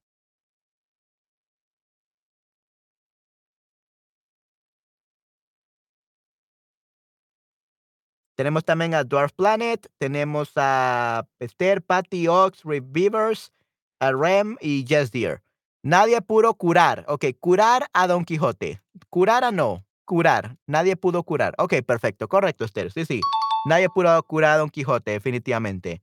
Tenemos 8.37 8.65
también 8.65 8.95
a 8.95 9.05
Dwarf 9.05 9.33
Planet, 9.33 9.87
tenemos 9.99 10.53
a 10.57 11.27
Esther, 11.39 11.83
Patty, 11.83 12.27
Ox, 12.27 12.63
Beavers, 12.65 13.53
a 14.01 14.13
Rem 14.13 14.57
y 14.61 14.85
Jess 14.87 15.11
Deer. 15.13 15.43
Nadie 15.83 16.21
pudo 16.23 16.55
curar. 16.55 17.05
Ok, 17.09 17.27
curar 17.39 17.89
a 17.93 18.07
Don 18.07 18.25
Quijote. 18.25 18.83
Curar 19.11 19.45
a 19.45 19.53
no. 19.53 19.85
Curar. 20.05 20.57
Nadie 20.67 20.97
pudo 20.97 21.23
curar. 21.23 21.55
Ok, 21.59 21.75
perfecto. 21.87 22.27
Correcto, 22.27 22.65
Esther. 22.65 22.91
Sí, 22.91 23.05
sí. 23.05 23.21
Nadie 23.67 23.89
pudo 23.89 24.23
curar 24.25 24.53
a 24.55 24.59
Don 24.59 24.71
Quijote, 24.71 25.13
definitivamente. 25.13 26.03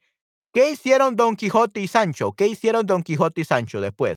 ¿Qué 0.54 0.70
hicieron 0.72 1.16
Don 1.16 1.36
Quijote 1.36 1.82
y 1.82 1.88
Sancho? 1.88 2.34
¿Qué 2.34 2.48
hicieron 2.48 2.86
Don 2.86 3.04
Quijote 3.04 3.42
y 3.42 3.46
Sancho 3.46 3.82
después? 3.82 4.16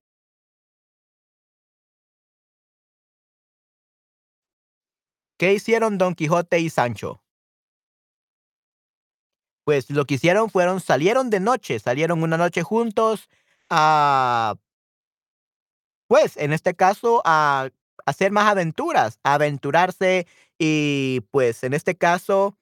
¿Qué 5.38 5.54
hicieron 5.54 5.98
Don 5.98 6.14
Quijote 6.14 6.58
y 6.60 6.70
Sancho? 6.70 7.23
Pues 9.64 9.90
lo 9.90 10.04
que 10.04 10.14
hicieron 10.14 10.50
fueron, 10.50 10.80
salieron 10.80 11.30
de 11.30 11.40
noche, 11.40 11.78
salieron 11.78 12.22
una 12.22 12.36
noche 12.36 12.62
juntos 12.62 13.28
a, 13.70 14.56
pues 16.06 16.36
en 16.36 16.52
este 16.52 16.74
caso, 16.74 17.22
a 17.24 17.70
hacer 18.06 18.30
más 18.30 18.46
aventuras, 18.48 19.18
a 19.24 19.34
aventurarse 19.34 20.26
y 20.58 21.20
pues 21.30 21.64
en 21.64 21.72
este 21.72 21.96
caso, 21.96 22.56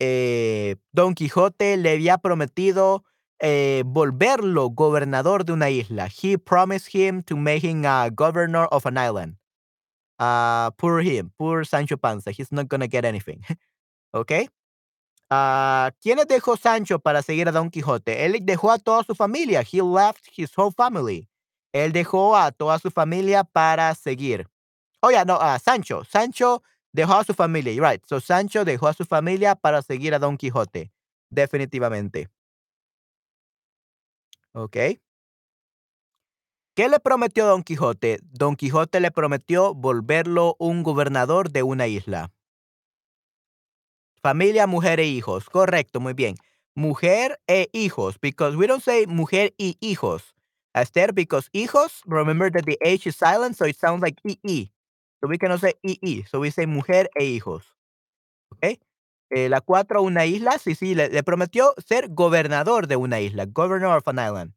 eh, 0.00 0.76
Don 0.92 1.14
Quijote 1.14 1.76
le 1.76 1.92
había 1.92 2.18
prometido 2.18 3.04
eh, 3.38 3.82
volverlo 3.86 4.70
gobernador 4.70 5.44
de 5.44 5.52
una 5.52 5.70
isla. 5.70 6.08
He 6.08 6.38
promised 6.38 6.94
him 6.94 7.22
to 7.22 7.36
make 7.36 7.64
him 7.64 7.84
a 7.84 8.10
governor 8.10 8.68
of 8.70 8.86
an 8.86 8.98
island. 8.98 9.36
Uh, 10.18 10.70
poor 10.76 11.00
him, 11.02 11.32
poor 11.36 11.64
Sancho 11.64 11.96
Panza. 11.96 12.30
He's 12.30 12.52
not 12.52 12.68
gonna 12.68 12.86
get 12.86 13.04
anything. 13.04 13.42
okay? 14.14 14.48
Uh, 15.32 15.90
¿Quiénes 16.02 16.26
dejó 16.28 16.58
Sancho 16.58 16.98
para 16.98 17.22
seguir 17.22 17.48
a 17.48 17.52
Don 17.52 17.70
Quijote? 17.70 18.26
Él 18.26 18.38
dejó 18.44 18.70
a 18.70 18.78
toda 18.78 19.02
su 19.02 19.14
familia. 19.14 19.62
He 19.62 19.80
left 19.80 20.28
his 20.36 20.52
whole 20.54 20.70
family. 20.70 21.26
Él 21.72 21.92
dejó 21.92 22.36
a 22.36 22.52
toda 22.52 22.78
su 22.78 22.90
familia 22.90 23.42
para 23.42 23.94
seguir. 23.94 24.46
Oh, 25.00 25.08
yeah, 25.10 25.24
no, 25.24 25.38
uh, 25.38 25.58
Sancho. 25.58 26.04
Sancho 26.04 26.62
dejó 26.92 27.14
a 27.14 27.24
su 27.24 27.32
familia. 27.32 27.72
Right. 27.80 28.04
So 28.04 28.20
Sancho 28.20 28.66
dejó 28.66 28.88
a 28.88 28.92
su 28.92 29.06
familia 29.06 29.54
para 29.54 29.80
seguir 29.80 30.14
a 30.14 30.18
Don 30.18 30.36
Quijote. 30.36 30.92
Definitivamente. 31.30 32.28
Ok. 34.52 34.76
¿Qué 36.74 36.88
le 36.90 37.00
prometió 37.00 37.46
Don 37.46 37.62
Quijote? 37.62 38.18
Don 38.22 38.54
Quijote 38.54 39.00
le 39.00 39.10
prometió 39.10 39.72
volverlo 39.72 40.56
un 40.58 40.82
gobernador 40.82 41.50
de 41.50 41.62
una 41.62 41.86
isla. 41.86 42.30
Familia, 44.22 44.68
mujer 44.68 45.00
e 45.00 45.06
hijos. 45.06 45.50
Correcto, 45.50 45.98
muy 45.98 46.12
bien. 46.12 46.36
Mujer 46.76 47.40
e 47.48 47.68
hijos, 47.72 48.20
because 48.20 48.56
we 48.56 48.68
don't 48.68 48.82
say 48.82 49.04
mujer 49.06 49.52
y 49.58 49.76
hijos. 49.80 50.34
Esther, 50.74 51.12
because 51.12 51.50
hijos, 51.52 52.02
remember 52.06 52.50
that 52.50 52.64
the 52.64 52.78
H 52.80 53.08
is 53.08 53.16
silent, 53.16 53.56
so 53.56 53.66
it 53.66 53.76
sounds 53.76 54.00
like 54.00 54.20
EE. 54.24 54.70
So 55.20 55.28
we 55.28 55.38
cannot 55.38 55.60
say 55.60 55.74
EE, 55.82 56.24
so 56.30 56.40
we 56.40 56.50
say 56.50 56.66
mujer 56.66 57.10
e 57.18 57.24
hijos. 57.24 57.74
¿Ok? 58.52 58.78
Eh, 59.30 59.48
la 59.48 59.60
cuatro, 59.60 60.02
una 60.02 60.24
isla, 60.24 60.58
sí, 60.58 60.74
sí, 60.76 60.94
le, 60.94 61.08
le, 61.08 61.22
prometió 61.24 61.74
ser 61.84 62.08
gobernador 62.08 62.86
de 62.86 62.96
una 62.96 63.20
isla, 63.20 63.46
governor 63.46 63.98
of 63.98 64.08
an 64.08 64.18
island. 64.18 64.54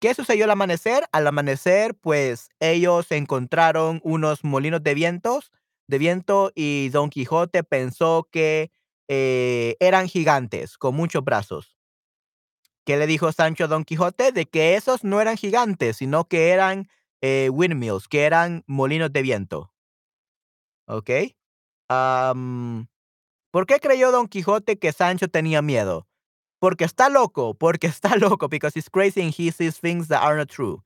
¿Qué 0.00 0.12
sucedió 0.14 0.44
al 0.44 0.50
amanecer? 0.50 1.04
Al 1.12 1.26
amanecer, 1.28 1.94
pues 1.94 2.48
ellos 2.58 3.12
encontraron 3.12 4.00
unos 4.02 4.42
molinos 4.42 4.82
de 4.82 4.94
vientos 4.94 5.52
de 5.92 5.98
viento 5.98 6.50
y 6.54 6.88
Don 6.88 7.10
Quijote 7.10 7.62
pensó 7.62 8.26
que 8.32 8.72
eh, 9.08 9.76
eran 9.78 10.08
gigantes 10.08 10.78
con 10.78 10.96
muchos 10.96 11.22
brazos. 11.22 11.76
¿Qué 12.84 12.96
le 12.96 13.06
dijo 13.06 13.30
Sancho 13.30 13.64
a 13.64 13.68
Don 13.68 13.84
Quijote? 13.84 14.32
De 14.32 14.46
que 14.46 14.74
esos 14.74 15.04
no 15.04 15.20
eran 15.20 15.36
gigantes, 15.36 15.98
sino 15.98 16.24
que 16.24 16.48
eran 16.48 16.88
eh, 17.20 17.50
windmills, 17.52 18.08
que 18.08 18.24
eran 18.24 18.64
molinos 18.66 19.12
de 19.12 19.22
viento. 19.22 19.72
¿Ok? 20.86 21.10
¿Por 23.50 23.66
qué 23.66 23.78
creyó 23.78 24.10
Don 24.12 24.28
Quijote 24.28 24.78
que 24.78 24.92
Sancho 24.92 25.28
tenía 25.28 25.60
miedo? 25.60 26.08
Porque 26.58 26.84
está 26.84 27.10
loco, 27.10 27.54
porque 27.54 27.86
está 27.88 28.16
loco, 28.16 28.48
because 28.48 28.76
he's 28.76 28.88
crazy 28.88 29.20
and 29.20 29.34
he 29.36 29.52
sees 29.52 29.78
things 29.78 30.08
that 30.08 30.22
are 30.22 30.36
not 30.36 30.48
true. 30.48 30.82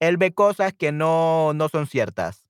Él 0.00 0.18
ve 0.18 0.32
cosas 0.34 0.74
que 0.74 0.92
no, 0.92 1.52
no 1.54 1.68
son 1.70 1.86
ciertas. 1.86 2.49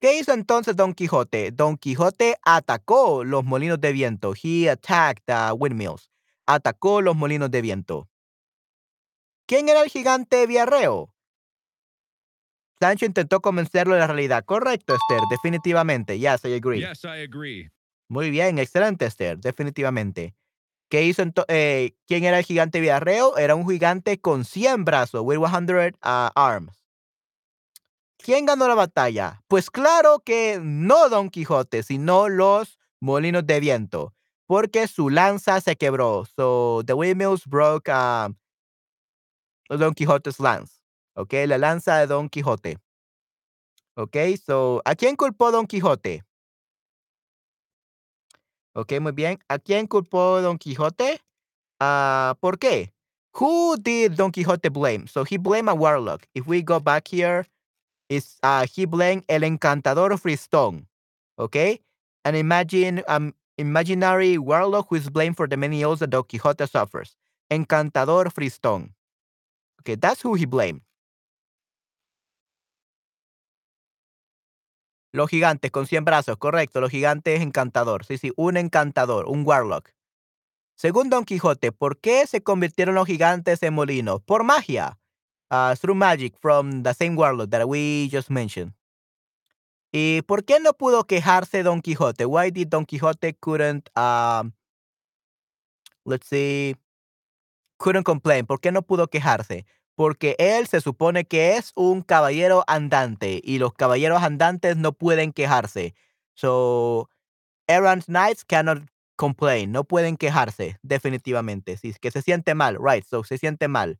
¿Qué 0.00 0.18
hizo 0.18 0.32
entonces 0.34 0.76
Don 0.76 0.92
Quijote? 0.92 1.52
Don 1.52 1.78
Quijote 1.78 2.36
atacó 2.42 3.24
los 3.24 3.44
molinos 3.44 3.80
de 3.80 3.92
viento. 3.92 4.34
He 4.34 4.68
attacked 4.68 5.24
the 5.26 5.52
windmills. 5.52 6.10
Atacó 6.46 7.00
los 7.00 7.16
molinos 7.16 7.50
de 7.50 7.62
viento. 7.62 8.08
¿Quién 9.46 9.68
era 9.68 9.82
el 9.82 9.88
gigante 9.88 10.46
Viarreo? 10.46 11.12
Sancho 12.78 13.06
intentó 13.06 13.40
convencerlo 13.40 13.94
de 13.94 14.00
la 14.00 14.06
realidad. 14.06 14.44
Correcto, 14.44 14.94
Esther, 14.94 15.22
definitivamente. 15.30 16.18
Yes, 16.18 16.44
I 16.44 16.54
agree. 16.54 16.80
Yes, 16.80 17.04
I 17.04 17.22
agree. 17.22 17.70
Muy 18.08 18.30
bien, 18.30 18.58
excelente, 18.58 19.06
Esther, 19.06 19.38
definitivamente. 19.38 20.34
¿Qué 20.88 21.04
hizo 21.04 21.22
eh, 21.48 21.96
¿Quién 22.06 22.24
era 22.24 22.38
el 22.38 22.44
gigante 22.44 22.80
Viarreo? 22.80 23.38
Era 23.38 23.54
un 23.54 23.68
gigante 23.68 24.20
con 24.20 24.44
100 24.44 24.84
brazos, 24.84 25.22
with 25.24 25.38
100 25.38 25.96
uh, 26.02 26.30
arms. 26.34 26.85
¿Quién 28.26 28.44
ganó 28.44 28.66
la 28.66 28.74
batalla? 28.74 29.40
Pues 29.46 29.70
claro 29.70 30.18
que 30.18 30.58
no 30.60 31.08
Don 31.08 31.30
Quijote, 31.30 31.84
sino 31.84 32.28
los 32.28 32.76
molinos 32.98 33.46
de 33.46 33.60
viento, 33.60 34.14
porque 34.46 34.88
su 34.88 35.10
lanza 35.10 35.60
se 35.60 35.76
quebró. 35.76 36.24
So 36.34 36.82
the 36.84 36.94
windmills 36.94 37.46
broke 37.46 37.88
uh, 37.88 38.34
Don 39.68 39.94
Quijote's 39.94 40.40
lance. 40.40 40.82
Ok, 41.14 41.34
la 41.46 41.56
lanza 41.56 41.98
de 41.98 42.08
Don 42.08 42.28
Quijote. 42.28 42.80
Ok, 43.94 44.16
so 44.44 44.82
¿a 44.84 44.96
quién 44.96 45.14
culpó 45.14 45.52
Don 45.52 45.68
Quijote? 45.68 46.24
Ok, 48.74 48.94
muy 49.00 49.12
bien. 49.12 49.38
¿A 49.48 49.60
quién 49.60 49.86
culpó 49.86 50.40
Don 50.42 50.58
Quijote? 50.58 51.20
Uh, 51.80 52.34
¿Por 52.40 52.58
qué? 52.58 52.92
Who 53.38 53.76
did 53.76 54.16
Don 54.16 54.32
Quixote 54.32 54.68
blame? 54.68 55.06
So 55.06 55.22
he 55.22 55.36
blamed 55.36 55.68
a 55.68 55.74
warlock. 55.74 56.26
If 56.34 56.48
we 56.48 56.62
go 56.62 56.80
back 56.80 57.06
here, 57.06 57.46
is 58.08 58.38
uh, 58.42 58.66
he 58.66 58.84
blamed 58.84 59.24
el 59.28 59.42
encantador 59.42 60.18
Fristón. 60.18 60.86
Okay? 61.38 61.80
And 62.24 62.36
imagine 62.36 63.02
um 63.08 63.34
imaginary 63.58 64.38
warlock 64.38 64.88
who 64.90 64.96
is 64.96 65.10
blamed 65.10 65.36
for 65.36 65.48
the 65.48 65.56
many 65.56 65.82
ills 65.82 66.00
that 66.00 66.10
Don 66.10 66.24
Quixote 66.24 66.66
suffers. 66.66 67.16
Encantador 67.50 68.32
Fristón. 68.32 68.90
Okay, 69.80 69.94
that's 69.94 70.20
who 70.22 70.34
he 70.34 70.46
blamed. 70.46 70.80
Los 75.12 75.30
gigantes 75.30 75.70
con 75.70 75.86
100 75.86 76.04
brazos, 76.04 76.36
correcto. 76.36 76.80
Los 76.80 76.90
gigantes 76.90 77.40
encantador. 77.40 78.04
Sí, 78.04 78.18
sí, 78.18 78.32
un 78.36 78.56
encantador, 78.56 79.26
un 79.26 79.46
warlock. 79.46 79.90
Según 80.74 81.08
Don 81.08 81.24
Quijote, 81.24 81.72
¿por 81.72 81.98
qué 81.98 82.26
se 82.26 82.42
convirtieron 82.42 82.94
los 82.94 83.06
gigantes 83.06 83.62
en 83.62 83.72
molinos? 83.72 84.20
Por 84.22 84.44
magia. 84.44 84.98
Uh, 85.50 85.76
through 85.76 85.94
magic 85.94 86.34
from 86.40 86.82
the 86.82 86.92
same 86.92 87.14
warlock 87.14 87.50
that 87.50 87.68
we 87.68 88.08
just 88.10 88.30
mentioned. 88.30 88.72
¿Y 89.92 90.22
por 90.22 90.44
qué 90.44 90.58
no 90.60 90.72
pudo 90.72 91.04
quejarse 91.04 91.62
Don 91.62 91.80
Quijote? 91.80 92.26
Why 92.26 92.50
did 92.50 92.68
Don 92.68 92.84
Quijote 92.84 93.36
couldn't, 93.40 93.88
um, 93.96 94.52
let's 96.04 96.26
see, 96.28 96.74
couldn't 97.78 98.04
complain? 98.04 98.44
¿Por 98.46 98.60
qué 98.60 98.72
no 98.72 98.82
pudo 98.82 99.06
quejarse? 99.08 99.64
Porque 99.94 100.36
él 100.38 100.66
se 100.66 100.80
supone 100.80 101.24
que 101.24 101.56
es 101.56 101.72
un 101.76 102.02
caballero 102.02 102.64
andante 102.66 103.40
y 103.42 103.58
los 103.58 103.72
caballeros 103.72 104.22
andantes 104.22 104.76
no 104.76 104.92
pueden 104.92 105.32
quejarse. 105.32 105.94
So, 106.34 107.08
errant 107.68 108.04
knights 108.06 108.44
cannot 108.44 108.82
complain, 109.16 109.72
no 109.72 109.84
pueden 109.84 110.16
quejarse, 110.16 110.78
definitivamente. 110.82 111.76
Si 111.78 111.90
es 111.90 111.98
que 111.98 112.10
se 112.10 112.20
siente 112.22 112.54
mal, 112.54 112.76
right, 112.80 113.04
so 113.06 113.24
se 113.24 113.38
siente 113.38 113.68
mal. 113.68 113.98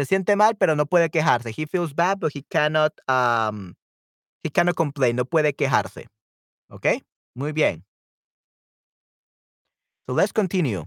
Se 0.00 0.06
siente 0.06 0.34
mal, 0.34 0.56
pero 0.56 0.74
no 0.74 0.86
puede 0.86 1.10
quejarse. 1.10 1.52
He 1.54 1.66
feels 1.66 1.92
bad, 1.94 2.20
but 2.20 2.32
he 2.34 2.42
cannot, 2.48 2.94
um, 3.06 3.74
he 4.42 4.48
cannot 4.48 4.74
complain, 4.74 5.14
no 5.14 5.26
puede 5.26 5.54
quejarse. 5.54 6.06
¿Ok? 6.70 6.86
Muy 7.34 7.52
bien. 7.52 7.84
So 10.06 10.14
let's 10.14 10.32
continue. 10.32 10.86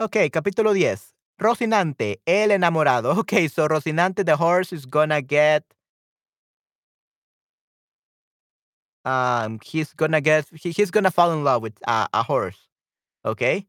Ok, 0.00 0.16
capítulo 0.32 0.72
10. 0.72 1.14
Rocinante, 1.36 2.22
el 2.24 2.52
enamorado. 2.52 3.12
Ok, 3.18 3.34
so 3.52 3.68
Rocinante, 3.68 4.24
the 4.24 4.36
horse 4.36 4.72
is 4.72 4.86
gonna 4.86 5.20
get 5.20 5.62
um, 9.04 9.58
he's 9.62 9.92
gonna 9.92 10.22
get, 10.22 10.46
he, 10.54 10.70
he's 10.70 10.90
gonna 10.90 11.10
fall 11.10 11.32
in 11.32 11.44
love 11.44 11.60
with 11.60 11.76
a, 11.86 12.08
a 12.14 12.22
horse, 12.22 12.66
¿ok? 13.26 13.66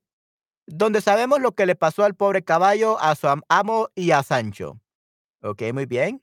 Donde 0.72 1.02
sabemos 1.02 1.42
lo 1.42 1.54
que 1.54 1.66
le 1.66 1.76
pasó 1.76 2.04
al 2.04 2.14
pobre 2.16 2.44
caballo, 2.44 3.00
a 3.00 3.16
su 3.16 3.28
amo 3.50 3.90
y 3.96 4.12
a 4.12 4.22
Sancho. 4.22 4.80
Ok, 5.42 5.64
muy 5.74 5.86
bien. 5.88 6.22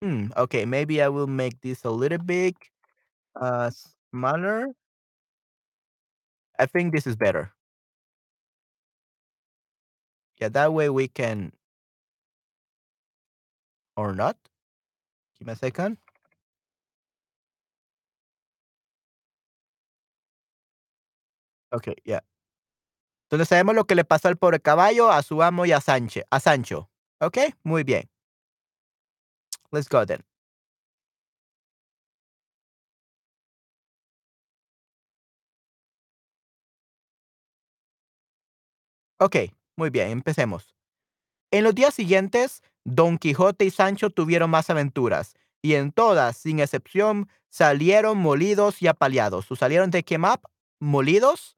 Hmm, 0.00 0.30
okay, 0.34 0.64
maybe 0.64 1.02
I 1.02 1.08
will 1.08 1.26
make 1.26 1.60
this 1.60 1.84
a 1.84 1.90
little 1.90 2.18
bit 2.18 2.56
uh, 3.36 3.70
smaller. 4.10 4.68
I 6.58 6.66
think 6.66 6.92
this 6.94 7.06
is 7.06 7.14
better. 7.16 7.52
Yeah, 10.40 10.48
that 10.48 10.72
way 10.72 10.88
we 10.88 11.06
can, 11.08 11.52
or 13.96 14.14
not. 14.14 14.36
Give 15.38 15.46
me 15.48 15.52
a 15.52 15.56
second. 15.56 15.98
Ok, 21.72 21.94
ya. 22.04 22.20
Entonces 23.32 23.48
sabemos 23.48 23.74
lo 23.74 23.86
que 23.86 23.94
le 23.94 24.04
pasó 24.04 24.28
al 24.28 24.36
pobre 24.36 24.60
caballo, 24.60 25.10
a 25.10 25.22
su 25.22 25.42
amo 25.42 25.64
y 25.64 25.72
a, 25.72 25.80
Sánchez, 25.80 26.26
a 26.30 26.38
Sancho. 26.38 26.90
Ok, 27.18 27.38
muy 27.62 27.82
bien. 27.82 28.10
Let's 29.70 29.88
go 29.88 30.04
then. 30.04 30.22
Ok, 39.18 39.36
muy 39.76 39.88
bien, 39.88 40.10
empecemos. 40.10 40.74
En 41.50 41.64
los 41.64 41.74
días 41.74 41.94
siguientes, 41.94 42.62
Don 42.84 43.16
Quijote 43.16 43.64
y 43.64 43.70
Sancho 43.70 44.10
tuvieron 44.10 44.50
más 44.50 44.68
aventuras, 44.68 45.34
y 45.62 45.74
en 45.74 45.92
todas, 45.92 46.36
sin 46.36 46.60
excepción, 46.60 47.30
salieron 47.48 48.18
molidos 48.18 48.82
y 48.82 48.88
apaleados. 48.88 49.50
¿O 49.50 49.56
salieron 49.56 49.90
de 49.90 50.02
quemar? 50.02 50.38
Molidos 50.80 51.56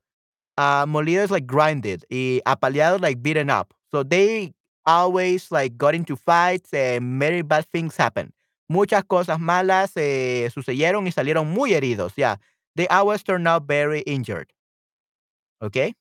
uh, 0.56 0.86
molido 0.86 1.22
is 1.22 1.30
like 1.30 1.46
grinded 1.46 2.04
y 2.10 2.40
apaleado 2.46 3.00
like 3.00 3.22
beaten 3.22 3.50
up. 3.50 3.74
So 3.90 4.02
they 4.02 4.54
always 4.86 5.50
like 5.50 5.76
got 5.76 5.94
into 5.94 6.16
fights 6.16 6.72
and 6.72 7.18
many 7.18 7.42
bad 7.42 7.66
things 7.72 7.96
happened. 7.96 8.32
Muchas 8.68 9.04
cosas 9.04 9.38
malas 9.38 9.92
eh, 9.96 10.48
sucedieron 10.52 11.06
y 11.06 11.12
salieron 11.12 11.52
muy 11.52 11.72
heridos. 11.72 12.12
Yeah, 12.16 12.36
they 12.76 12.86
always 12.88 13.22
turn 13.22 13.46
out 13.46 13.66
very 13.66 14.00
injured. 14.00 14.52
Okay. 15.60 15.94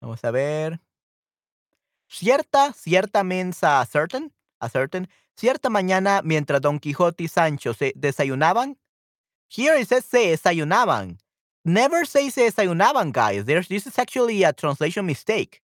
Vamos 0.00 0.22
a 0.24 0.30
ver. 0.30 0.80
Cierta, 2.08 2.72
cierta 2.72 3.22
means 3.24 3.62
a 3.62 3.84
certain, 3.84 4.32
certain. 4.70 5.08
Cierta 5.36 5.68
mañana, 5.68 6.22
mientras 6.24 6.60
Don 6.60 6.78
Quijote 6.78 7.24
y 7.24 7.28
Sancho 7.28 7.74
se 7.74 7.92
desayunaban, 7.94 8.76
here 9.48 9.76
it 9.78 9.86
says 9.88 10.04
se 10.04 10.30
desayunaban 10.30 11.18
never 11.68 12.04
say 12.04 12.30
se 12.30 12.50
desayunaban, 12.50 13.12
guys. 13.12 13.44
There's 13.44 13.68
this 13.68 13.86
is 13.86 13.98
actually 13.98 14.42
a 14.42 14.52
translation 14.52 15.06
mistake. 15.06 15.60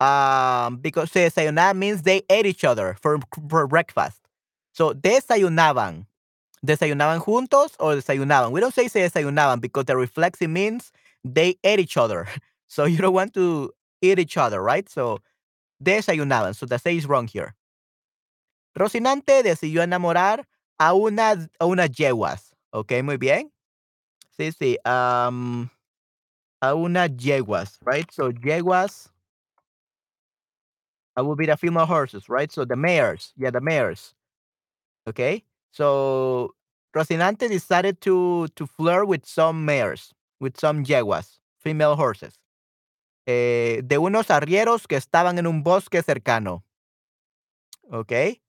Um, 0.00 0.76
because 0.78 1.10
se 1.10 1.28
desayunaban 1.28 1.76
means 1.76 2.02
they 2.02 2.22
ate 2.30 2.46
each 2.46 2.64
other 2.64 2.96
for, 3.00 3.18
for 3.48 3.66
breakfast. 3.66 4.20
So 4.72 4.92
desayunaban. 4.92 6.06
Desayunaban 6.64 7.20
juntos 7.22 7.74
or 7.78 7.94
desayunaban. 7.94 8.50
We 8.52 8.60
don't 8.60 8.74
say 8.74 8.88
se 8.88 9.08
desayunaban 9.08 9.60
because 9.60 9.84
the 9.84 9.96
reflexive 9.96 10.50
means 10.50 10.92
they 11.24 11.56
ate 11.64 11.80
each 11.80 11.96
other. 11.96 12.26
So 12.68 12.84
you 12.84 12.98
don't 12.98 13.14
want 13.14 13.32
to 13.34 13.70
eat 14.02 14.18
each 14.18 14.36
other, 14.36 14.60
right? 14.60 14.88
So 14.88 15.20
desayunaban. 15.82 16.56
So 16.56 16.66
the 16.66 16.78
say 16.78 16.96
is 16.96 17.06
wrong 17.06 17.28
here. 17.28 17.54
Rocinante 18.76 19.42
decidió 19.44 19.82
enamorar 19.82 20.44
a 20.78 20.92
una, 20.92 21.48
a 21.60 21.64
unas 21.64 21.90
yeguas. 21.90 22.54
Ok, 22.72 23.02
muy 23.02 23.16
bien. 23.16 23.52
Sí. 24.38 24.76
Um, 24.84 25.70
a 26.62 26.74
unas 26.74 27.10
yeguas, 27.16 27.78
right? 27.82 28.10
So 28.12 28.30
yeguas. 28.32 29.08
I 31.16 31.22
will 31.22 31.36
be 31.36 31.46
the 31.46 31.56
female 31.56 31.86
horses, 31.86 32.28
right? 32.28 32.52
So 32.52 32.64
the 32.64 32.76
mares. 32.76 33.32
Yeah, 33.36 33.50
the 33.50 33.60
mares. 33.60 34.14
Okay. 35.08 35.44
So 35.72 36.54
Rocinante 36.94 37.48
decided 37.48 38.00
to 38.02 38.48
to 38.56 38.66
flirt 38.66 39.08
with 39.08 39.26
some 39.26 39.64
mares, 39.64 40.12
with 40.40 40.58
some 40.58 40.84
yeguas, 40.84 41.38
female 41.60 41.96
horses. 41.96 42.38
Eh, 43.26 43.82
de 43.84 43.98
unos 43.98 44.28
arrieros 44.30 44.86
que 44.88 44.96
estaban 44.98 45.38
en 45.38 45.46
un 45.46 45.62
bosque 45.62 46.02
cercano. 46.02 46.64
Okay. 47.92 48.40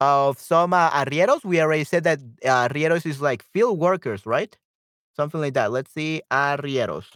Of 0.00 0.38
some 0.40 0.72
uh, 0.72 0.90
arrieros, 0.90 1.44
we 1.44 1.60
already 1.60 1.84
said 1.84 2.04
that 2.04 2.20
uh, 2.44 2.68
arrieros 2.68 3.06
is 3.06 3.20
like 3.20 3.42
field 3.42 3.78
workers, 3.78 4.26
right? 4.26 4.56
Something 5.20 5.40
like 5.40 5.52
that. 5.52 5.70
Let's 5.70 5.92
see, 5.92 6.22
arrieros. 6.30 7.06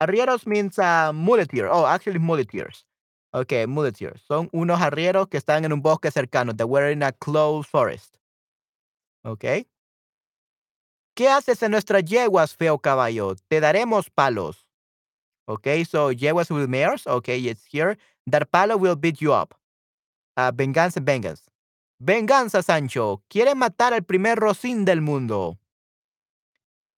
Arrieros 0.00 0.46
means 0.46 0.78
uh, 0.78 1.12
muleteer. 1.12 1.68
Oh, 1.70 1.86
actually 1.86 2.18
muleteers. 2.18 2.86
Ok, 3.34 3.66
muleteers. 3.68 4.22
Son 4.26 4.48
unos 4.52 4.80
arrieros 4.80 5.28
que 5.28 5.38
están 5.38 5.64
en 5.64 5.72
un 5.72 5.82
bosque 5.82 6.10
cercano. 6.10 6.54
They 6.56 6.64
were 6.64 6.90
in 6.90 7.02
a 7.02 7.12
close 7.12 7.68
forest. 7.68 8.16
Ok. 9.24 9.66
¿Qué 11.14 11.28
haces 11.28 11.62
en 11.62 11.72
nuestras 11.72 12.04
yeguas, 12.04 12.56
feo 12.56 12.78
caballo? 12.78 13.36
Te 13.48 13.60
daremos 13.60 14.08
palos. 14.10 14.66
Ok, 15.46 15.68
so 15.86 16.10
yeguas 16.10 16.50
with 16.50 16.68
mares. 16.68 17.06
Ok, 17.06 17.28
it's 17.28 17.64
here. 17.70 17.98
Dar 18.26 18.46
palo 18.46 18.76
will 18.78 18.96
beat 18.96 19.20
you 19.20 19.32
up. 19.32 19.54
Uh, 20.36 20.50
venganza, 20.54 21.00
venganza. 21.00 21.50
Venganza, 21.98 22.62
Sancho. 22.62 23.22
Quieren 23.28 23.58
matar 23.58 23.92
al 23.92 24.02
primer 24.02 24.38
Rosín 24.38 24.84
del 24.84 25.02
mundo. 25.02 25.58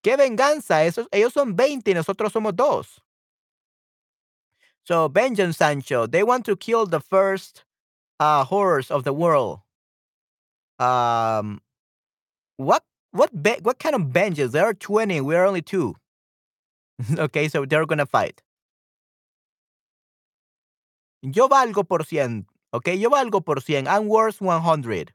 ¿Qué 0.04 0.18
venganza? 0.18 0.84
Esos, 0.84 1.08
ellos 1.10 1.32
son 1.32 1.56
20 1.56 1.90
y 1.90 1.94
nosotros 1.94 2.30
somos 2.30 2.54
dos. 2.54 3.00
So, 4.84 5.08
vengeance, 5.08 5.56
Sancho. 5.56 6.06
They 6.06 6.22
want 6.22 6.44
to 6.44 6.56
kill 6.56 6.84
the 6.84 7.00
first 7.00 7.64
uh, 8.20 8.44
horse 8.44 8.90
of 8.90 9.04
the 9.04 9.14
world. 9.14 9.60
Um, 10.78 11.62
what 12.58 12.84
what 13.12 13.30
what 13.62 13.78
kind 13.78 13.94
of 13.94 14.02
vengeance? 14.08 14.52
There 14.52 14.66
are 14.66 14.74
20. 14.74 15.22
We 15.22 15.36
are 15.36 15.46
only 15.46 15.62
two. 15.62 15.94
okay, 17.18 17.48
so 17.48 17.64
they're 17.64 17.86
gonna 17.86 18.04
fight. 18.04 18.42
Yo 21.22 21.48
valgo 21.48 21.88
por 21.88 22.00
cien. 22.00 22.44
Okay, 22.74 22.94
yo 22.94 23.08
valgo 23.08 23.42
por 23.42 23.56
cien. 23.56 23.88
I'm 23.88 24.06
worth 24.08 24.42
100. 24.42 25.12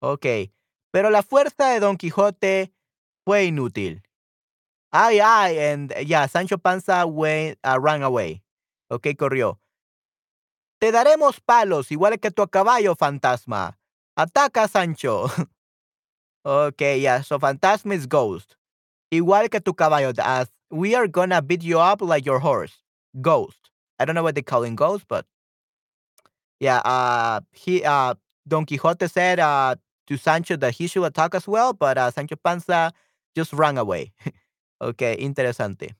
Ok, 0.00 0.50
pero 0.90 1.10
la 1.10 1.22
fuerza 1.22 1.70
de 1.70 1.80
Don 1.80 1.96
Quijote 1.96 2.72
fue 3.24 3.44
inútil. 3.44 4.02
Ay, 4.90 5.20
ay, 5.20 5.58
and 5.58 5.92
yeah, 6.06 6.26
Sancho 6.26 6.56
Panza 6.56 7.06
went, 7.06 7.58
uh, 7.62 7.78
ran 7.78 8.02
away. 8.02 8.42
Ok, 8.90 9.08
corrió. 9.18 9.58
Te 10.80 10.90
daremos 10.92 11.40
palos, 11.40 11.90
igual 11.90 12.18
que 12.20 12.30
tu 12.30 12.46
caballo, 12.48 12.94
fantasma. 12.94 13.76
Ataca, 14.16 14.66
Sancho. 14.66 15.28
ok, 16.44 16.98
yeah, 16.98 17.20
so 17.20 17.38
fantasma 17.38 17.94
is 17.94 18.06
ghost. 18.06 18.56
Igual 19.12 19.50
que 19.50 19.60
tu 19.60 19.74
caballo. 19.74 20.12
As 20.18 20.48
we 20.70 20.94
are 20.94 21.08
gonna 21.08 21.42
beat 21.42 21.62
you 21.62 21.78
up 21.78 22.00
like 22.00 22.24
your 22.24 22.38
horse. 22.38 22.82
Ghost. 23.20 23.70
I 23.98 24.04
don't 24.04 24.14
know 24.14 24.22
what 24.22 24.34
they 24.34 24.42
call 24.42 24.62
him 24.62 24.76
ghost, 24.76 25.04
but 25.08 25.26
yeah, 26.60 26.78
uh, 26.78 27.40
he, 27.52 27.84
uh, 27.84 28.14
Don 28.46 28.64
Quixote 28.64 29.08
said, 29.08 29.38
uh, 29.40 29.74
to 30.08 30.16
Sancho 30.16 30.56
that 30.56 30.74
he 30.74 30.88
should 30.88 31.04
attack 31.04 31.34
as 31.34 31.46
well, 31.46 31.74
but 31.74 31.98
uh, 31.98 32.10
Sancho 32.10 32.36
Panza 32.36 32.92
just 33.36 33.52
ran 33.52 33.76
away. 33.76 34.12
ok, 34.80 35.16
interesante. 35.18 35.96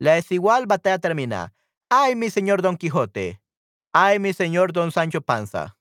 La 0.00 0.14
desigual 0.14 0.66
batalla 0.66 0.98
termina. 0.98 1.54
¡Ay, 1.90 2.16
mi 2.16 2.28
señor 2.28 2.60
Don 2.60 2.76
Quijote! 2.76 3.40
¡Ay, 3.92 4.18
mi 4.18 4.32
señor 4.32 4.72
Don 4.72 4.90
Sancho 4.90 5.20
Panza! 5.20 5.76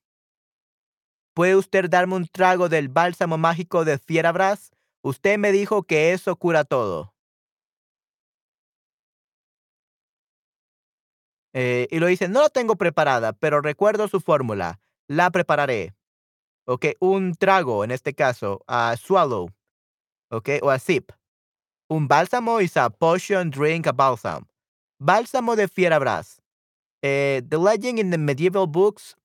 ¿Puede 1.34 1.56
usted 1.56 1.90
darme 1.90 2.16
un 2.16 2.28
trago 2.28 2.70
del 2.70 2.88
bálsamo 2.88 3.38
mágico 3.38 3.84
de 3.84 3.98
Fierabras? 3.98 4.72
Usted 5.02 5.38
me 5.38 5.52
dijo 5.52 5.84
que 5.84 6.14
eso 6.14 6.36
cura 6.36 6.64
todo. 6.66 7.14
Eh, 11.54 11.88
y 11.90 12.00
lo 12.00 12.06
dice, 12.06 12.28
no 12.28 12.42
lo 12.42 12.50
tengo 12.50 12.76
preparada, 12.76 13.34
pero 13.34 13.62
recuerdo 13.62 14.08
su 14.08 14.20
fórmula. 14.20 14.80
La 15.10 15.30
prepararé. 15.30 15.94
Ok, 16.66 16.86
un 17.00 17.34
trago, 17.34 17.84
en 17.84 17.92
este 17.92 18.14
caso, 18.14 18.62
a 18.68 18.96
swallow. 18.98 19.50
Ok, 20.30 20.50
o 20.62 20.70
a 20.70 20.80
sip. 20.80 21.12
Un 21.90 22.08
bálsamo 22.08 22.62
is 22.62 22.76
a 22.76 22.90
potion 22.90 23.50
drink 23.50 23.88
a 23.88 23.94
balsam. 23.94 24.46
Bálsamo 25.02 25.56
de 25.56 25.68
Fierabras. 25.68 26.40
Uh, 27.02 27.40
the 27.48 27.58
legend 27.58 28.00
in 28.00 28.10
the 28.10 28.18
medieval 28.18 28.68
books, 28.68 29.16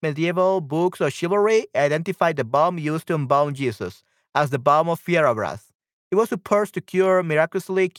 medieval 0.00 0.62
books 0.62 1.00
of 1.00 1.12
chivalry 1.12 1.66
identified 1.76 2.36
the 2.36 2.44
balm 2.44 2.78
used 2.78 3.06
to 3.06 3.14
embalm 3.14 3.52
Jesus 3.52 4.02
as 4.34 4.48
the 4.48 4.58
balm 4.58 4.88
of 4.88 4.98
Fierabras. 4.98 5.72
It 6.10 6.14
was 6.14 6.30
supposed 6.30 6.72
to 6.74 6.80
cure 6.80 7.22
miraculously. 7.22 7.92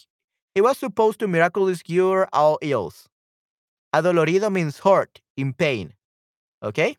It 0.55 0.61
was 0.63 0.79
supposed 0.79 1.19
to 1.19 1.27
miraculously 1.27 1.83
cure 1.83 2.27
all 2.33 2.57
ills. 2.61 3.07
Adolorido 3.93 4.51
means 4.51 4.79
hurt, 4.79 5.21
in 5.37 5.53
pain. 5.53 5.93
Okay? 6.63 6.97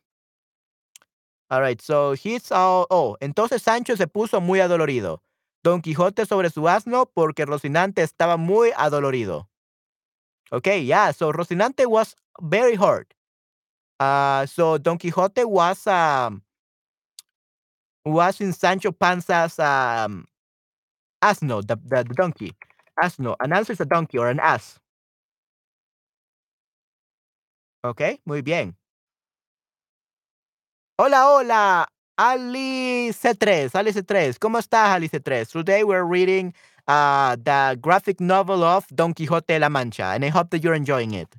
All 1.50 1.60
right, 1.60 1.80
so 1.82 2.12
he's 2.12 2.52
all. 2.52 2.86
Oh, 2.90 3.16
entonces 3.20 3.62
Sancho 3.62 3.96
se 3.96 4.06
puso 4.06 4.40
muy 4.40 4.60
adolorido. 4.60 5.22
Don 5.64 5.82
Quijote 5.82 6.24
sobre 6.24 6.48
su 6.50 6.68
asno 6.68 7.06
porque 7.12 7.44
Rocinante 7.44 8.02
estaba 8.02 8.36
muy 8.36 8.70
adolorido. 8.76 9.48
Okay, 10.52 10.84
yeah, 10.84 11.12
so 11.12 11.32
Rocinante 11.32 11.86
was 11.86 12.14
very 12.40 12.76
hurt. 12.76 13.14
Uh, 13.98 14.46
so 14.46 14.78
Don 14.78 14.96
Quixote 14.96 15.44
was 15.44 15.86
um, 15.86 16.42
was 18.04 18.40
in 18.40 18.52
Sancho 18.52 18.92
Panza's 18.92 19.58
um, 19.58 20.26
asno, 21.22 21.60
the, 21.66 21.76
the, 21.84 22.04
donkey. 22.14 22.54
Asno. 23.02 23.36
An 23.40 23.52
answer 23.52 23.72
is 23.74 23.80
a 23.80 23.84
donkey 23.84 24.18
or 24.18 24.28
an 24.28 24.40
ass. 24.40 24.78
Ok, 27.84 28.20
muy 28.26 28.40
bien. 28.42 28.76
Hola, 31.02 31.30
hola, 31.30 31.88
Ali 32.18 33.08
C3, 33.10 33.74
Ali 33.74 33.90
C3. 33.90 34.38
¿Cómo 34.38 34.58
estás, 34.58 34.90
Ali 34.90 35.08
C3? 35.08 35.50
Today 35.50 35.82
we're 35.82 36.04
reading 36.04 36.52
uh, 36.86 37.36
the 37.36 37.78
graphic 37.80 38.20
novel 38.20 38.62
of 38.62 38.86
Don 38.94 39.14
Quixote 39.14 39.58
La 39.58 39.70
Mancha, 39.70 40.12
and 40.12 40.26
I 40.26 40.28
hope 40.28 40.50
that 40.50 40.62
you're 40.62 40.74
enjoying 40.74 41.14
it. 41.14 41.34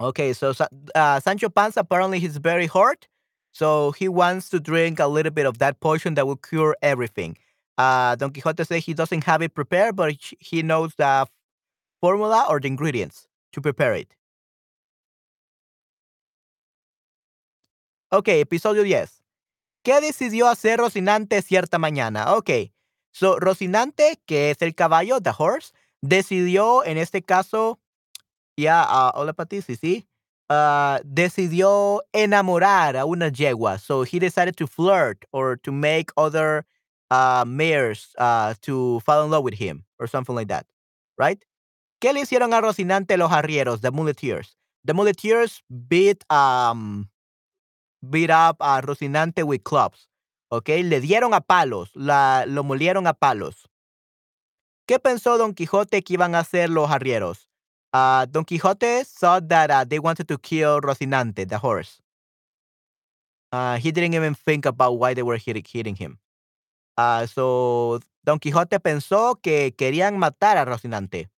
Okay, 0.00 0.32
so 0.32 0.52
uh, 0.94 1.18
Sancho 1.18 1.48
Panza 1.48 1.80
apparently 1.80 2.20
he's 2.20 2.36
very 2.36 2.68
hurt, 2.68 3.08
so 3.50 3.90
he 3.98 4.06
wants 4.06 4.48
to 4.50 4.60
drink 4.60 5.00
a 5.00 5.08
little 5.08 5.32
bit 5.32 5.46
of 5.46 5.58
that 5.58 5.80
potion 5.80 6.14
that 6.14 6.28
will 6.28 6.36
cure 6.36 6.76
everything. 6.82 7.36
Uh, 7.76 8.14
Don 8.14 8.30
Quixote 8.30 8.62
says 8.62 8.84
he 8.84 8.94
doesn't 8.94 9.24
have 9.24 9.42
it 9.42 9.54
prepared, 9.54 9.96
but 9.96 10.14
he 10.38 10.62
knows 10.62 10.94
the 10.94 11.26
formula 12.00 12.46
or 12.48 12.60
the 12.60 12.68
ingredients 12.68 13.26
to 13.54 13.60
prepare 13.60 13.94
it. 13.94 14.14
Ok, 18.12 18.26
episodio 18.26 18.82
10. 18.82 19.22
¿Qué 19.84 20.00
decidió 20.00 20.48
hacer 20.48 20.80
Rocinante 20.80 21.42
cierta 21.42 21.78
mañana? 21.78 22.34
Ok, 22.34 22.50
so 23.12 23.38
Rocinante, 23.38 24.20
que 24.26 24.50
es 24.50 24.60
el 24.62 24.74
caballo, 24.74 25.20
the 25.20 25.30
horse, 25.38 25.72
decidió 26.02 26.84
en 26.84 26.98
este 26.98 27.22
caso, 27.22 27.78
ya, 28.56 28.82
uh, 28.82 29.16
hola 29.16 29.32
Pati, 29.32 29.62
sí, 29.62 29.76
sí, 29.76 30.08
uh, 30.50 30.98
decidió 31.04 32.02
enamorar 32.12 32.96
a 32.96 33.04
una 33.04 33.28
yegua. 33.28 33.78
So 33.78 34.02
he 34.02 34.18
decided 34.18 34.56
to 34.56 34.66
flirt 34.66 35.24
or 35.30 35.56
to 35.58 35.70
make 35.70 36.10
other 36.16 36.66
uh, 37.12 37.44
mares 37.46 38.08
uh, 38.18 38.54
to 38.62 38.98
fall 39.06 39.24
in 39.24 39.30
love 39.30 39.44
with 39.44 39.54
him 39.54 39.84
or 40.00 40.08
something 40.08 40.34
like 40.34 40.48
that, 40.48 40.66
right? 41.16 41.44
¿Qué 42.00 42.12
le 42.12 42.22
hicieron 42.22 42.52
a 42.54 42.60
Rocinante 42.60 43.16
los 43.16 43.30
arrieros, 43.30 43.82
the 43.82 43.92
muleteers? 43.92 44.56
The 44.84 44.94
muleteers 44.94 45.62
beat 45.88 46.24
um, 46.28 47.08
beat 48.00 48.30
up 48.30 48.56
a 48.60 48.80
Rocinante 48.80 49.42
with 49.42 49.62
clubs. 49.62 50.08
¿Ok? 50.48 50.68
Le 50.68 51.00
dieron 51.00 51.32
a 51.32 51.40
palos, 51.40 51.90
la, 51.94 52.44
lo 52.46 52.64
molieron 52.64 53.06
a 53.06 53.14
palos. 53.14 53.68
¿Qué 54.86 54.98
pensó 54.98 55.38
Don 55.38 55.54
Quijote 55.54 56.02
que 56.02 56.14
iban 56.14 56.34
a 56.34 56.40
hacer 56.40 56.68
los 56.68 56.90
arrieros? 56.90 57.48
Uh, 57.92 58.26
Don 58.28 58.44
Quijote 58.44 59.04
thought 59.04 59.48
that 59.48 59.70
uh, 59.70 59.84
they 59.84 59.98
wanted 59.98 60.26
to 60.26 60.38
kill 60.38 60.80
Rocinante, 60.80 61.46
the 61.46 61.58
horse. 61.58 62.00
Uh, 63.52 63.76
he 63.78 63.92
didn't 63.92 64.14
even 64.14 64.34
think 64.34 64.66
about 64.66 64.98
why 64.98 65.14
they 65.14 65.22
were 65.22 65.36
hitting, 65.36 65.96
him. 65.96 66.18
So, 67.26 68.00
Don 68.24 68.38
Quijote 68.38 68.80
pensó 68.80 69.40
que 69.40 69.72
querían 69.76 70.18
matar 70.18 70.56
a 70.56 70.64
Rocinante. 70.64 71.30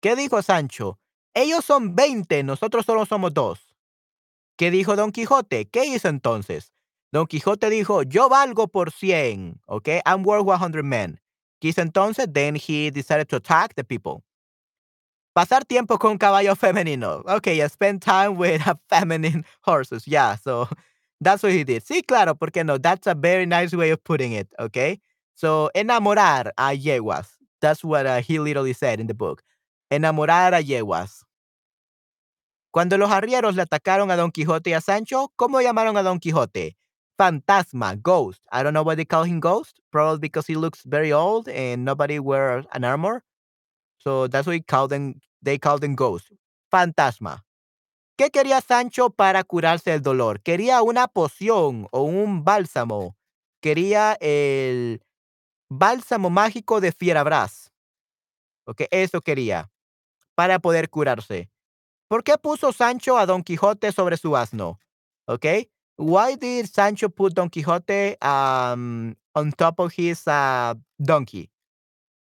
¿Qué 0.00 0.16
dijo 0.16 0.42
Sancho? 0.42 0.98
Ellos 1.34 1.64
son 1.64 1.94
20, 1.94 2.42
nosotros 2.42 2.84
solo 2.84 3.06
somos 3.06 3.32
dos. 3.32 3.67
¿Qué 4.58 4.72
dijo 4.72 4.96
Don 4.96 5.12
Quijote? 5.12 5.68
¿Qué 5.70 5.84
hizo 5.86 6.08
entonces? 6.08 6.72
Don 7.12 7.26
Quijote 7.26 7.70
dijo, 7.70 8.02
yo 8.02 8.28
valgo 8.28 8.66
por 8.66 8.90
100, 8.90 9.60
¿ok? 9.66 9.88
I'm 10.04 10.26
worth 10.26 10.44
100 10.44 10.82
men. 10.84 11.20
¿Qué 11.60 11.68
hizo 11.68 11.80
entonces? 11.80 12.26
Then 12.32 12.56
he 12.56 12.90
decided 12.90 13.28
to 13.28 13.36
attack 13.36 13.74
the 13.76 13.84
people. 13.84 14.24
Pasar 15.32 15.64
tiempo 15.64 15.96
con 15.98 16.18
caballos 16.18 16.58
femeninos. 16.58 17.24
Okay, 17.26 17.60
spend 17.68 18.02
time 18.02 18.36
with 18.36 18.60
feminine 18.88 19.44
horses. 19.62 20.08
Yeah, 20.08 20.34
so 20.34 20.68
that's 21.20 21.44
what 21.44 21.52
he 21.52 21.62
did. 21.62 21.84
Sí, 21.84 22.02
claro, 22.02 22.34
porque 22.34 22.64
no? 22.64 22.78
That's 22.78 23.06
a 23.06 23.14
very 23.14 23.46
nice 23.46 23.72
way 23.72 23.90
of 23.90 24.02
putting 24.02 24.32
it, 24.32 24.48
okay? 24.58 24.98
So, 25.36 25.70
enamorar 25.76 26.50
a 26.58 26.76
yeguas. 26.76 27.28
That's 27.60 27.84
what 27.84 28.06
uh, 28.06 28.20
he 28.20 28.40
literally 28.40 28.72
said 28.72 28.98
in 28.98 29.06
the 29.06 29.14
book. 29.14 29.44
Enamorar 29.92 30.52
a 30.52 30.62
yeguas. 30.64 31.22
Cuando 32.78 32.96
los 32.96 33.10
arrieros 33.10 33.56
le 33.56 33.62
atacaron 33.62 34.12
a 34.12 34.16
Don 34.16 34.30
Quijote 34.30 34.70
y 34.70 34.72
a 34.72 34.80
Sancho, 34.80 35.32
¿cómo 35.34 35.60
llamaron 35.60 35.96
a 35.96 36.04
Don 36.04 36.20
Quijote? 36.20 36.76
Fantasma, 37.18 37.96
ghost. 37.96 38.40
I 38.52 38.62
don't 38.62 38.72
know 38.72 38.84
why 38.84 38.94
they 38.94 39.04
call 39.04 39.24
him 39.24 39.40
ghost. 39.40 39.80
Probably 39.90 40.20
because 40.20 40.46
he 40.46 40.54
looks 40.54 40.84
very 40.84 41.12
old 41.12 41.48
and 41.48 41.84
nobody 41.84 42.20
wears 42.20 42.66
an 42.70 42.84
armor. 42.84 43.24
So 43.96 44.28
that's 44.28 44.46
why 44.46 44.58
they 44.58 44.60
call 44.60 44.86
them, 44.86 45.20
they 45.42 45.58
them 45.58 45.96
ghost. 45.96 46.30
Fantasma. 46.72 47.44
¿Qué 48.16 48.30
quería 48.30 48.60
Sancho 48.60 49.10
para 49.10 49.42
curarse 49.42 49.92
el 49.92 50.00
dolor? 50.00 50.40
Quería 50.40 50.80
una 50.80 51.08
poción 51.08 51.88
o 51.90 52.02
un 52.02 52.44
bálsamo. 52.44 53.16
Quería 53.60 54.16
el 54.20 55.02
bálsamo 55.68 56.30
mágico 56.30 56.80
de 56.80 56.92
Fierabras. 56.92 57.72
Ok, 58.66 58.82
eso 58.92 59.20
quería. 59.20 59.68
Para 60.36 60.60
poder 60.60 60.88
curarse. 60.88 61.50
¿Por 62.08 62.24
qué 62.24 62.38
puso 62.38 62.72
Sancho 62.72 63.18
a 63.18 63.26
Don 63.26 63.42
Quijote 63.42 63.92
sobre 63.92 64.16
su 64.16 64.36
asno? 64.36 64.78
Ok. 65.26 65.44
Why 65.98 66.36
did 66.36 66.66
Sancho 66.66 67.08
put 67.10 67.34
Don 67.34 67.50
Quijote 67.50 68.16
um, 68.22 69.14
on 69.34 69.52
top 69.52 69.78
of 69.80 69.92
his 69.92 70.26
uh, 70.26 70.74
donkey? 70.98 71.50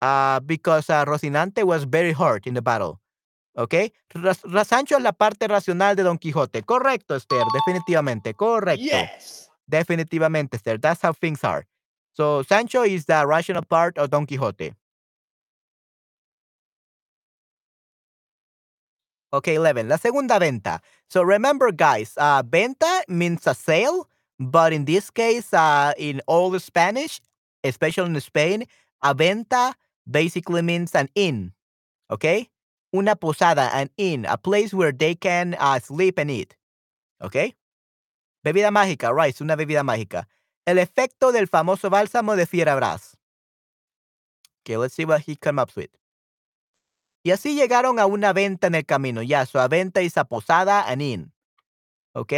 Uh, 0.02 0.40
because 0.42 0.90
uh, 0.90 1.06
Rocinante 1.06 1.64
was 1.64 1.84
very 1.86 2.14
hurt 2.14 2.46
in 2.48 2.54
the 2.54 2.62
battle. 2.62 3.00
¿Ok? 3.56 3.94
Sancho 4.66 4.98
es 4.98 5.04
la 5.04 5.12
parte 5.12 5.48
racional 5.48 5.96
de 5.96 6.04
Don 6.04 6.18
Quijote. 6.18 6.64
Correcto, 6.64 7.16
Esther. 7.16 7.44
Definitivamente. 7.54 8.34
Correcto. 8.34 8.84
Yes. 8.84 9.50
Definitivamente, 9.68 10.58
Esther. 10.58 10.80
That's 10.80 11.02
how 11.04 11.14
things 11.14 11.44
are. 11.44 11.68
So, 12.14 12.44
Sancho 12.44 12.84
is 12.84 13.06
the 13.06 13.26
rational 13.26 13.64
part 13.64 13.98
of 13.98 14.10
Don 14.10 14.26
Quixote. 14.26 14.74
Okay, 19.32 19.58
11. 19.58 19.88
La 19.88 19.98
segunda 19.98 20.40
venta. 20.40 20.82
So 21.10 21.22
remember, 21.22 21.72
guys, 21.72 22.14
uh, 22.18 22.44
venta 22.44 23.04
means 23.08 23.46
a 23.46 23.54
sale, 23.54 24.10
but 24.40 24.74
in 24.74 24.86
this 24.86 25.12
case, 25.12 25.54
uh, 25.54 25.94
in 25.98 26.22
all 26.28 26.58
Spanish, 26.60 27.22
especially 27.64 28.10
in 28.10 28.22
Spain, 28.22 28.66
a 29.04 29.14
venta 29.14 29.76
basically 30.10 30.62
means 30.62 30.96
an 30.96 31.10
inn. 31.16 31.54
Okay? 32.10 32.50
una 32.92 33.16
posada, 33.16 33.70
an 33.74 33.90
inn, 33.98 34.26
a 34.26 34.38
place 34.38 34.74
where 34.74 34.92
they 34.92 35.16
can 35.16 35.56
uh, 35.60 35.80
sleep 35.80 36.18
and 36.20 36.32
eat. 36.32 36.56
¿Ok? 37.22 37.56
Bebida 38.44 38.72
mágica, 38.72 39.14
right, 39.14 39.40
una 39.42 39.56
bebida 39.56 39.84
mágica. 39.84 40.28
El 40.66 40.78
efecto 40.78 41.32
del 41.32 41.48
famoso 41.48 41.90
bálsamo 41.90 42.36
de 42.36 42.46
Fierabras. 42.46 43.16
Okay, 44.62 44.78
let's 44.78 44.94
see 44.94 45.06
what 45.06 45.22
he 45.22 45.36
came 45.36 45.60
up 45.60 45.76
with. 45.76 45.90
Y 47.24 47.32
así 47.32 47.56
llegaron 47.56 48.00
a 48.00 48.06
una 48.06 48.34
venta 48.34 48.68
en 48.68 48.76
el 48.76 48.86
camino. 48.86 49.22
Ya, 49.22 49.46
su 49.46 49.60
venta 49.70 50.00
a 50.16 50.24
posada, 50.26 50.88
an 50.88 51.02
inn. 51.02 51.34
¿Ok? 52.14 52.34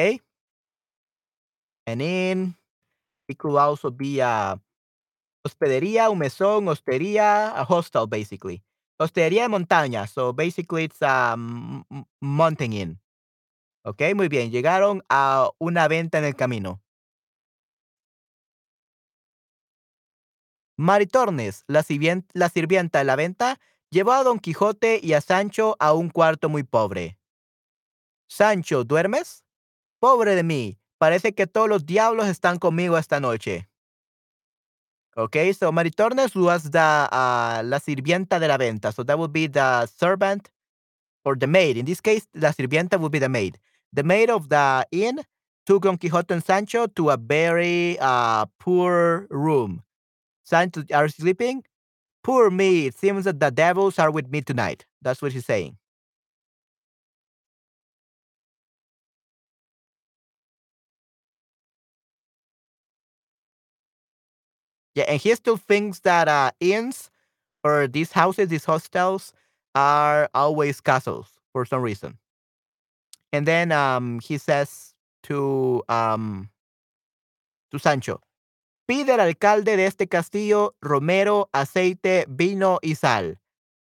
An 1.86 2.02
inn. 2.02 2.58
It 3.28 3.38
could 3.38 3.58
also 3.58 3.92
be 3.92 4.22
a 4.22 4.60
hospedería, 5.44 6.10
un 6.10 6.20
mesón, 6.20 6.68
hostería, 6.68 7.50
a 7.50 7.64
hostel, 7.64 8.08
basically. 8.08 8.64
Hostería 9.00 9.44
de 9.44 9.50
montaña. 9.50 10.08
So 10.08 10.34
basically 10.34 10.86
it's 10.86 11.02
a 11.02 11.36
mountain 12.20 12.74
inn. 12.74 13.02
Ok, 13.84 14.02
muy 14.16 14.28
bien. 14.28 14.52
Llegaron 14.52 15.04
a 15.10 15.50
una 15.60 15.88
venta 15.88 16.20
en 16.20 16.26
el 16.26 16.36
camino. 16.36 16.82
Maritornes, 20.78 21.64
la, 21.68 21.86
la 22.34 22.50
sirvienta 22.50 23.00
de 23.00 23.06
la 23.06 23.16
venta, 23.16 23.60
llevó 23.92 24.14
a 24.14 24.24
Don 24.24 24.39
Quijote 24.39 25.00
y 25.04 25.14
a 25.14 25.22
Sancho 25.22 25.76
a 25.80 25.94
un 25.94 26.10
cuarto 26.10 26.50
muy 26.50 26.64
pobre. 26.64 27.18
Sancho, 28.28 28.84
¿duermes? 28.84 29.44
Pobre 30.00 30.36
de 30.36 30.44
mí, 30.44 30.80
parece 30.98 31.36
que 31.36 31.46
todos 31.46 31.70
los 31.70 31.86
diablos 31.86 32.28
están 32.28 32.58
conmigo 32.58 32.98
esta 32.98 33.20
noche. 33.20 33.68
Okay, 35.18 35.54
so 35.54 35.72
Maritornes 35.74 36.34
was 36.36 36.72
the 36.72 36.80
la 36.80 37.80
sirvienta 37.84 38.39
de 38.39 38.48
la 38.48 38.58
venta. 38.58 38.94
So 38.94 39.04
that 39.04 39.20
would 39.20 39.34
be 39.34 39.48
the 39.48 39.86
servant 39.86 40.50
or 41.26 41.38
the 41.38 41.48
maid. 41.48 41.76
In 41.76 41.86
this 41.86 42.00
case, 42.00 42.26
la 42.34 42.54
sirvienta 42.54 42.98
would 42.98 43.12
be 43.12 43.20
the 43.20 43.28
maid. 43.28 43.60
The 43.92 44.04
maid 44.04 44.30
of 44.30 44.48
the 44.48 44.88
inn 44.92 45.20
took 45.66 45.84
Don 45.84 45.98
Quixote 45.98 46.34
and 46.34 46.44
Sancho 46.44 46.88
to 46.88 47.10
a 47.10 47.18
very 47.18 47.98
uh, 48.00 48.46
poor 48.58 49.28
room. 49.30 49.84
Sancho, 50.46 50.84
are 50.94 51.10
sleeping? 51.10 51.64
Poor 52.24 52.49
me. 52.49 52.88
It 52.88 52.95
seems 52.95 53.26
that 53.26 53.39
the 53.39 53.51
devils 53.51 53.99
are 53.99 54.11
with 54.11 54.30
me 54.30 54.41
tonight. 54.41 54.86
That's 55.01 55.22
what 55.22 55.32
he's 55.34 55.45
saying. 55.45 55.78
Yeah, 64.95 65.05
and 65.07 65.22
he 65.22 65.34
still 65.36 65.57
thinks 65.57 65.99
that 66.01 66.28
uh, 66.28 66.51
inns 66.59 67.09
or 67.63 67.88
these 67.88 68.11
houses, 68.13 68.49
these 68.49 68.65
hostels, 68.65 69.34
are 69.76 70.30
always 70.34 70.82
castles 70.82 71.28
for 71.53 71.65
some 71.65 71.82
reason. 71.82 72.19
And 73.32 73.47
then 73.47 73.72
um, 73.72 74.19
he 74.19 74.38
says 74.38 74.93
to 75.24 75.84
um, 75.89 76.49
to 77.72 77.80
Sancho, 77.80 78.22
pide 78.92 79.14
al 79.14 79.22
alcalde 79.22 79.78
de 79.78 79.86
este 79.86 80.10
castillo 80.10 80.76
romero, 80.82 81.50
aceite, 81.54 82.26
vino 82.28 82.78
y 82.82 82.96
sal. 82.96 83.39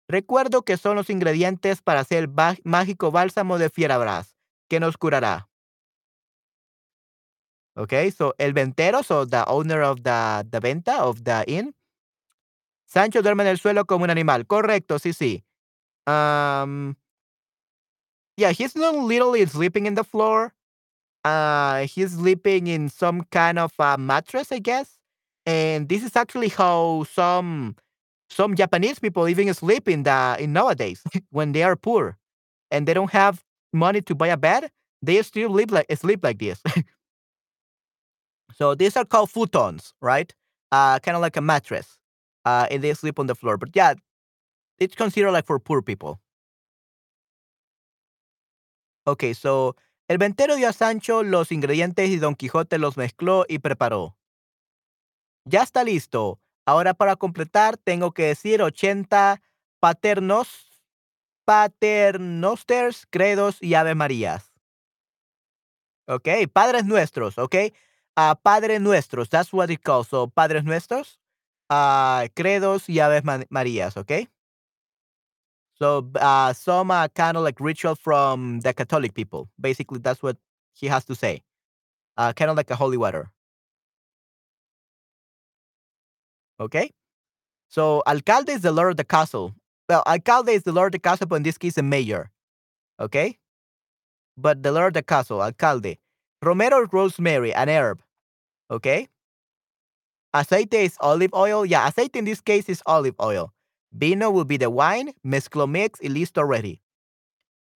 Recuerdo 0.06 0.60
que 0.66 0.76
son 0.76 0.96
los 0.96 1.08
ingredientes 1.08 1.80
para 1.80 2.00
hacer 2.00 2.24
el 2.24 2.60
mágico 2.64 3.10
bálsamo 3.10 3.56
de 3.56 3.70
Fierabras, 3.70 4.36
que 4.68 4.80
nos 4.80 4.98
curará. 4.98 5.48
Okay, 7.74 8.10
so 8.10 8.34
el 8.36 8.52
ventero, 8.52 9.02
so 9.02 9.26
the 9.26 9.44
owner 9.46 9.80
of 9.80 10.02
the, 10.02 10.46
the 10.50 10.60
venta, 10.60 11.02
of 11.02 11.22
the 11.22 11.42
inn. 11.46 11.74
Sancho 12.84 13.22
duerme 13.22 13.44
en 13.44 13.48
el 13.48 13.58
suelo 13.58 13.86
como 13.86 14.04
un 14.04 14.10
animal. 14.10 14.46
Correcto, 14.46 14.98
sí, 14.98 15.14
sí. 15.14 15.42
Um, 16.06 16.96
yeah, 18.36 18.50
he's 18.50 18.76
not 18.76 18.94
literally 18.94 19.46
sleeping 19.46 19.86
in 19.86 19.94
the 19.94 20.04
floor. 20.04 20.52
Uh, 21.24 21.86
he's 21.86 22.12
sleeping 22.12 22.66
in 22.66 22.90
some 22.90 23.24
kind 23.30 23.58
of 23.58 23.72
a 23.78 23.96
mattress, 23.96 24.52
I 24.52 24.58
guess. 24.58 24.97
And 25.48 25.88
this 25.88 26.04
is 26.04 26.14
actually 26.14 26.50
how 26.50 27.06
some 27.10 27.74
some 28.28 28.54
Japanese 28.54 28.98
people 28.98 29.26
even 29.28 29.52
sleep 29.54 29.88
in 29.88 30.02
the 30.02 30.36
in 30.38 30.52
nowadays 30.52 31.02
when 31.30 31.52
they 31.52 31.62
are 31.62 31.74
poor 31.74 32.18
and 32.70 32.86
they 32.86 32.92
don't 32.92 33.12
have 33.12 33.42
money 33.72 34.02
to 34.02 34.14
buy 34.14 34.28
a 34.28 34.36
bed. 34.36 34.70
They 35.00 35.22
still 35.22 35.50
live 35.50 35.70
like 35.70 35.86
sleep 35.96 36.22
like 36.22 36.38
this. 36.38 36.62
So 38.54 38.74
these 38.74 38.96
are 38.96 39.04
called 39.04 39.30
futons, 39.30 39.92
right? 40.02 40.34
Uh, 40.72 40.98
kind 40.98 41.16
of 41.16 41.22
like 41.22 41.36
a 41.36 41.40
mattress. 41.40 41.96
Uh, 42.44 42.66
and 42.70 42.82
they 42.82 42.92
sleep 42.94 43.18
on 43.18 43.26
the 43.26 43.34
floor. 43.34 43.56
But 43.56 43.70
yeah, 43.74 43.94
it's 44.78 44.96
considered 44.96 45.32
like 45.32 45.46
for 45.46 45.58
poor 45.60 45.82
people. 45.82 46.20
Okay, 49.06 49.34
so 49.34 49.76
el 50.08 50.18
ventero 50.18 50.56
dio 50.56 50.68
a 50.68 50.72
Sancho 50.72 51.22
los 51.22 51.52
ingredientes 51.52 52.10
y 52.10 52.18
Don 52.18 52.34
Quijote 52.34 52.78
los 52.78 52.96
mezcló 52.96 53.46
y 53.48 53.58
preparó. 53.58 54.17
Ya 55.48 55.62
está 55.62 55.84
listo. 55.84 56.40
Ahora 56.66 56.94
para 56.94 57.16
completar 57.16 57.76
tengo 57.76 58.12
que 58.12 58.24
decir 58.26 58.62
80 58.62 59.40
paternos, 59.80 60.48
paternosters, 61.44 63.06
credos 63.10 63.62
y 63.62 63.74
ave 63.74 63.94
marías. 63.94 64.52
Ok, 66.06 66.28
padres 66.52 66.84
nuestros, 66.86 67.38
ok. 67.38 67.54
uh, 68.18 68.34
Padre 68.42 68.80
Nuestros. 68.80 69.28
That's 69.28 69.52
what 69.52 69.70
it 69.70 69.82
calls. 69.82 70.08
So, 70.08 70.26
Padres 70.26 70.64
Nuestros, 70.64 71.18
uh, 71.70 72.26
Credos 72.34 72.88
y 72.88 72.98
Aves 72.98 73.22
Marías, 73.50 73.96
okay? 73.96 74.28
So, 75.74 76.10
uh, 76.20 76.52
some 76.52 76.88
kind 77.14 77.36
of 77.36 77.44
like 77.44 77.60
ritual 77.60 77.94
from 77.94 78.60
the 78.60 78.74
Catholic 78.74 79.14
people. 79.14 79.48
Basically, 79.60 80.00
that's 80.00 80.22
what 80.22 80.36
he 80.72 80.88
has 80.88 81.04
to 81.04 81.14
say. 81.14 81.42
Uh, 82.16 82.32
kind 82.32 82.50
of 82.50 82.56
like 82.56 82.70
a 82.70 82.76
holy 82.76 82.96
water. 82.96 83.30
Okay? 86.60 86.90
So, 87.68 88.02
alcalde 88.06 88.50
is 88.50 88.62
the 88.62 88.72
lord 88.72 88.92
of 88.92 88.96
the 88.96 89.04
castle. 89.04 89.54
Well, 89.88 90.02
alcalde 90.06 90.50
is 90.50 90.62
the 90.62 90.72
lord 90.72 90.94
of 90.94 91.00
the 91.00 91.08
castle, 91.08 91.26
but 91.26 91.36
in 91.36 91.42
this 91.42 91.58
case, 91.58 91.78
a 91.78 91.82
mayor. 91.82 92.30
Okay? 93.00 93.38
But 94.36 94.62
the 94.62 94.72
lord 94.72 94.88
of 94.88 94.94
the 94.94 95.02
castle, 95.02 95.42
alcalde. 95.42 95.98
Romero 96.42 96.86
rosemary, 96.92 97.52
an 97.52 97.68
herb. 97.68 98.00
Okay. 98.70 99.08
Aceite 100.34 100.74
is 100.74 100.96
olive 101.00 101.32
oil. 101.34 101.64
Yeah, 101.64 101.88
aceite 101.90 102.16
in 102.16 102.24
this 102.24 102.40
case 102.40 102.68
is 102.68 102.82
olive 102.86 103.14
oil. 103.20 103.52
Vino 103.92 104.30
will 104.30 104.44
be 104.44 104.56
the 104.56 104.70
wine. 104.70 105.12
Mezclo 105.26 105.68
mix 105.68 106.00
y 106.00 106.08
listo 106.08 106.46
ready. 106.46 106.80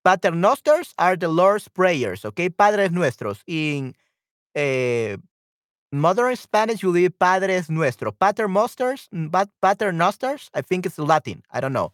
Paternosters 0.07 0.93
are 0.99 1.16
the 1.16 1.28
Lord's 1.28 1.68
prayers. 1.68 2.24
Okay. 2.24 2.51
Padres 2.51 2.91
nuestros. 2.91 3.43
In 3.47 3.95
eh, 4.55 5.16
uh, 5.93 5.97
modern 5.97 6.36
Spanish 6.36 6.82
will 6.84 6.93
be 6.93 7.09
Padres 7.09 7.70
nuestros. 7.70 8.14
Paternosters, 8.20 9.09
paternosters, 9.62 10.51
I 10.55 10.62
think 10.62 10.86
it's 10.86 10.99
Latin. 10.99 11.43
I 11.53 11.61
don't 11.61 11.72
know. 11.72 11.93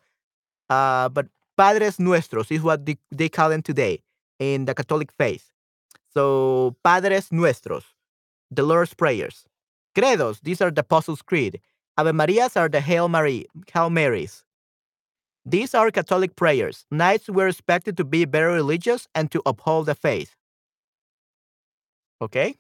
Uh, 0.70 1.09
but 1.09 1.28
Padres 1.57 1.99
nuestros 1.99 2.51
is 2.51 2.62
what 2.62 2.86
they, 2.86 2.99
they 3.11 3.28
call 3.28 3.51
them 3.51 3.62
today 3.62 4.01
in 4.38 4.64
the 4.66 4.74
Catholic 4.74 5.12
faith. 5.12 5.51
So, 6.14 6.76
Padres 6.84 7.32
nuestros. 7.32 7.84
the 8.51 8.62
Lord's 8.62 8.94
Prayers. 8.94 9.44
Credos, 9.94 10.40
these 10.42 10.61
are 10.62 10.70
the 10.70 10.80
Apostles' 10.80 11.22
Creed. 11.22 11.61
Ave 11.99 12.12
Marias 12.12 12.57
are 12.57 12.68
the 12.68 12.80
Hail 12.80 13.09
Mary, 13.09 13.46
Hail 13.72 13.90
Marys. 13.90 14.44
These 15.44 15.74
are 15.74 15.90
Catholic 15.90 16.36
prayers. 16.36 16.86
Knights 16.90 17.28
were 17.28 17.49
expected 17.49 17.96
to 17.96 18.05
be 18.05 18.24
very 18.24 18.55
religious 18.55 19.09
and 19.14 19.30
to 19.32 19.42
uphold 19.46 19.86
the 19.86 19.94
faith. 19.94 20.36
Okay? 22.22 22.57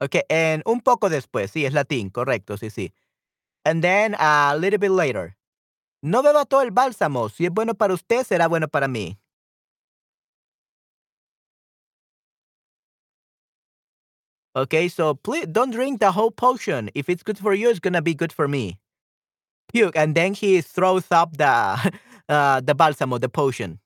Okay, 0.00 0.22
and 0.30 0.62
un 0.64 0.80
poco 0.80 1.08
después, 1.08 1.50
sí, 1.50 1.66
es 1.66 1.72
latín, 1.72 2.10
correcto, 2.10 2.56
sí, 2.56 2.70
sí. 2.70 2.92
And 3.64 3.82
then 3.82 4.14
a 4.18 4.56
little 4.56 4.78
bit 4.78 4.90
later. 4.90 5.36
No 6.02 6.22
beba 6.22 6.44
todo 6.44 6.62
el 6.62 6.70
bálsamo. 6.70 7.28
Si 7.28 7.44
es 7.46 7.50
bueno 7.50 7.74
para 7.74 7.92
usted, 7.94 8.24
será 8.24 8.48
bueno 8.48 8.68
para 8.68 8.86
mí. 8.86 9.18
Okay, 14.54 14.88
so 14.88 15.14
please 15.14 15.46
don't 15.46 15.70
drink 15.70 16.00
the 16.00 16.12
whole 16.12 16.30
potion. 16.30 16.90
If 16.94 17.08
it's 17.08 17.22
good 17.22 17.38
for 17.38 17.54
you, 17.54 17.68
it's 17.68 17.78
gonna 17.80 18.02
be 18.02 18.14
good 18.14 18.32
for 18.32 18.48
me. 18.48 18.78
Puke, 19.72 19.96
and 19.96 20.14
then 20.14 20.34
he 20.34 20.60
throws 20.60 21.06
up 21.10 21.36
the 21.36 21.46
uh, 22.28 22.60
the 22.60 22.74
bálsamo, 22.74 23.20
the 23.20 23.28
potion. 23.28 23.78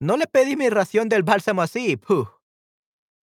No 0.00 0.14
le 0.14 0.26
pedí 0.26 0.56
mi 0.56 0.68
ración 0.68 1.08
del 1.08 1.22
bálsamo 1.22 1.62
así. 1.62 2.00
Puh. 2.00 2.28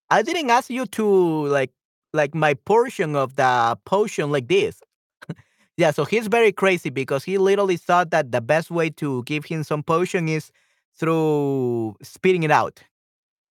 I 0.10 0.22
didn't 0.22 0.50
ask 0.50 0.70
you 0.70 0.86
to 0.86 1.48
like 1.48 1.72
like 2.14 2.34
my 2.34 2.54
portion 2.54 3.16
of 3.16 3.36
the 3.36 3.78
potion 3.86 4.32
like 4.32 4.48
this. 4.48 4.82
yeah, 5.78 5.92
so 5.92 6.06
he's 6.06 6.28
very 6.28 6.52
crazy 6.52 6.90
because 6.90 7.24
he 7.24 7.38
literally 7.38 7.78
thought 7.78 8.12
that 8.12 8.32
the 8.32 8.42
best 8.42 8.72
way 8.72 8.90
to 8.92 9.24
give 9.24 9.46
him 9.46 9.64
some 9.64 9.84
potion 9.84 10.28
is 10.28 10.52
through 10.96 11.96
spitting 12.02 12.44
it 12.44 12.52
out. 12.52 12.82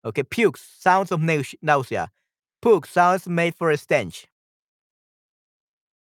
Okay, 0.06 0.24
pukes, 0.24 0.62
sounds 0.80 1.12
of 1.12 1.22
nausea. 1.22 2.10
Puke, 2.62 2.88
sounds 2.88 3.28
made 3.28 3.56
for 3.56 3.72
a 3.72 3.78
stench. 3.78 4.28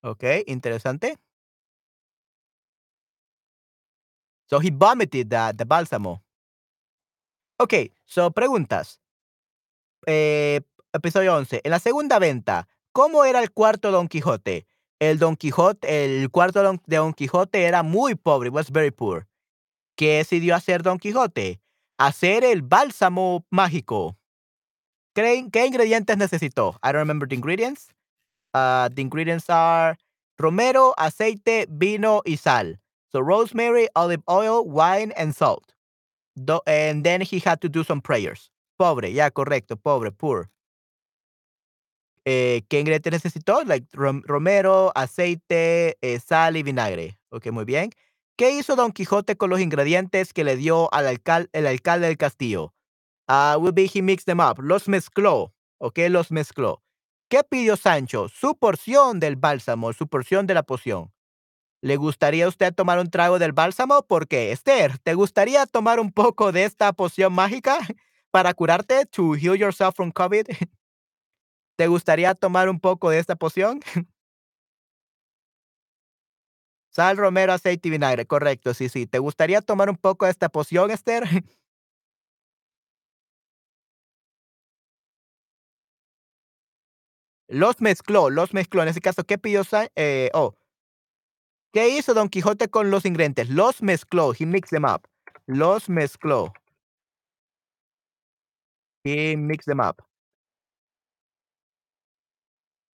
Okay, 0.05 0.45
interesante. 0.47 1.17
So 4.51 4.59
he 4.59 4.71
vomited 4.71 5.31
the, 5.31 5.55
the 5.57 5.65
bálsamo. 5.65 6.21
Ok, 7.59 7.93
so 8.05 8.31
preguntas. 8.31 9.01
Eh, 10.07 10.61
episodio 10.93 11.35
11. 11.37 11.63
En 11.65 11.71
la 11.71 11.79
segunda 11.79 12.19
venta, 12.19 12.69
¿cómo 12.93 13.25
era 13.25 13.41
el 13.41 13.51
cuarto 13.51 13.91
Don 13.91 14.09
Quijote? 14.09 14.67
El 15.01 15.19
Don 15.19 15.37
Quijote, 15.37 16.05
el 16.05 16.31
cuarto 16.31 16.63
de 16.63 16.97
Don 16.97 17.13
Quijote 17.13 17.65
era 17.65 17.83
muy 17.83 18.15
pobre, 18.15 18.51
was 18.51 18.71
very 18.71 18.91
poor. 18.91 19.27
¿Qué 19.97 20.19
decidió 20.19 20.55
hacer 20.55 20.83
Don 20.83 20.99
Quijote? 20.99 21.61
Hacer 21.99 22.45
el 22.45 22.63
bálsamo 22.63 23.45
mágico. 23.51 24.17
¿Qué, 25.15 25.49
qué 25.53 25.67
ingredientes 25.67 26.17
necesitó? 26.17 26.79
I 26.83 26.93
don't 26.93 27.01
remember 27.01 27.29
the 27.29 27.35
ingredients. 27.35 27.89
Uh, 28.55 28.89
the 28.95 29.03
ingredients 29.03 29.49
are 29.49 29.99
romero, 30.39 30.95
aceite, 30.97 31.67
vino 31.69 32.23
y 32.25 32.37
sal. 32.37 32.79
So 33.11 33.21
rosemary, 33.21 33.89
olive 33.95 34.23
oil, 34.29 34.65
wine, 34.65 35.13
and 35.17 35.35
salt. 35.35 35.75
Do, 36.37 36.61
and 36.67 37.05
then 37.05 37.21
he 37.21 37.41
had 37.41 37.61
to 37.61 37.69
do 37.69 37.85
some 37.85 38.01
prayers. 38.01 38.51
Pobre, 38.79 39.13
ya 39.13 39.31
correcto, 39.31 39.77
pobre, 39.77 40.11
poor. 40.11 40.52
Eh, 42.25 42.63
¿Qué 42.69 42.81
ingredientes 42.81 43.13
necesitó? 43.13 43.65
Like 43.65 43.87
romero, 43.93 44.93
aceite, 44.95 45.99
eh, 46.01 46.21
sal 46.21 46.57
y 46.57 46.63
vinagre. 46.63 47.19
Ok, 47.31 47.51
muy 47.51 47.65
bien. 47.65 47.91
¿Qué 48.37 48.53
hizo 48.53 48.77
Don 48.77 48.93
Quijote 48.93 49.37
con 49.37 49.51
los 49.51 49.61
ingredientes 49.61 50.33
que 50.33 50.45
le 50.45 50.57
dio 50.57 50.93
al 50.95 51.07
alcal 51.07 51.49
el 51.53 51.67
alcalde 51.67 52.07
del 52.07 52.17
castillo? 52.17 52.75
Uh, 53.29 53.59
will 53.59 53.73
be 53.73 53.91
he 53.93 54.03
mixed 54.03 54.27
them 54.27 54.41
up. 54.41 54.61
Los 54.61 54.89
mezcló. 54.89 55.53
Ok, 55.79 55.99
los 56.09 56.31
mezcló. 56.31 56.83
¿Qué 57.29 57.43
pidió 57.45 57.77
Sancho? 57.77 58.29
Su 58.29 58.57
porción 58.57 59.19
del 59.21 59.37
bálsamo, 59.37 59.93
su 59.93 60.07
porción 60.07 60.47
de 60.47 60.55
la 60.55 60.63
poción. 60.63 61.13
¿Le 61.83 61.97
gustaría 61.97 62.45
a 62.45 62.49
usted 62.49 62.75
tomar 62.75 62.99
un 62.99 63.11
trago 63.11 63.39
del 63.39 63.53
bálsamo? 63.53 64.03
¿Por 64.03 64.29
qué? 64.29 64.53
Esther, 64.53 64.99
¿te 64.99 65.15
gustaría 65.15 65.67
tomar 65.67 65.99
un 65.99 66.13
poco 66.13 66.53
de 66.53 66.65
esta 66.65 66.93
poción 66.93 67.33
mágica 67.33 67.79
para 68.31 68.55
curarte? 68.55 69.07
To 69.07 69.35
heal 69.35 69.57
yourself 69.57 69.97
from 69.97 70.13
COVID. 70.13 70.47
¿Te 71.77 71.87
gustaría 71.87 72.35
tomar 72.35 72.69
un 72.69 72.81
poco 72.81 73.11
de 73.11 73.19
esta 73.19 73.37
poción? 73.37 73.81
Sal, 76.91 77.17
romero, 77.17 77.53
aceite 77.53 77.89
y 77.89 77.91
vinagre. 77.91 78.27
Correcto, 78.27 78.75
sí, 78.75 78.89
sí. 78.89 79.07
¿Te 79.07 79.19
gustaría 79.19 79.63
tomar 79.63 79.89
un 79.91 79.97
poco 79.97 80.27
de 80.27 80.31
esta 80.31 80.49
poción, 80.51 80.91
Esther? 80.91 81.25
Los 87.49 87.81
mezcló, 87.83 88.31
los 88.31 88.55
mezcló. 88.55 88.83
En 88.83 88.89
ese 88.89 89.01
caso, 89.03 89.25
¿qué 89.25 89.37
pidió? 89.37 89.63
Eh, 89.97 90.31
oh, 90.33 90.55
¿Qué 91.73 91.89
hizo 91.89 92.15
Don 92.15 92.29
Quijote 92.29 92.69
con 92.69 92.91
los 92.91 93.05
ingredientes? 93.07 93.49
Los 93.51 93.83
mezcló. 93.83 94.33
He 94.39 94.47
mixed 94.47 94.71
them 94.71 94.85
up. 94.85 95.07
Los 95.47 95.89
mezcló. 95.89 96.53
He 99.05 99.37
mixed 99.37 99.67
them 99.67 99.81
up. 99.81 100.03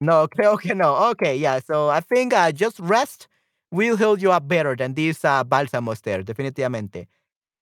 No, 0.00 0.22
okay, 0.22 0.44
que 0.60 0.74
no. 0.74 0.94
Okay, 1.10 1.36
yeah. 1.36 1.60
So 1.60 1.88
I 1.88 2.00
think 2.00 2.32
uh, 2.32 2.52
just 2.52 2.78
rest 2.80 3.26
will 3.72 3.96
heal 3.96 4.18
you 4.18 4.30
up 4.32 4.46
better 4.48 4.76
than 4.76 4.94
these 4.94 5.24
uh, 5.24 5.44
bálsamos 5.44 6.02
there, 6.02 6.22
definitivamente. 6.22 7.06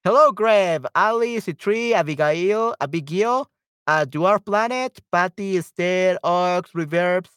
Hello, 0.05 0.33
Greg, 0.33 0.87
Ali, 0.95 1.41
Citri, 1.41 1.95
Abigail, 1.95 2.75
Abigail, 2.81 3.49
uh, 3.87 4.05
Dwarf 4.07 4.45
Planet, 4.45 5.01
Patty, 5.13 5.59
Esther, 5.59 6.19
Ox, 6.23 6.71
Reverbs, 6.73 7.29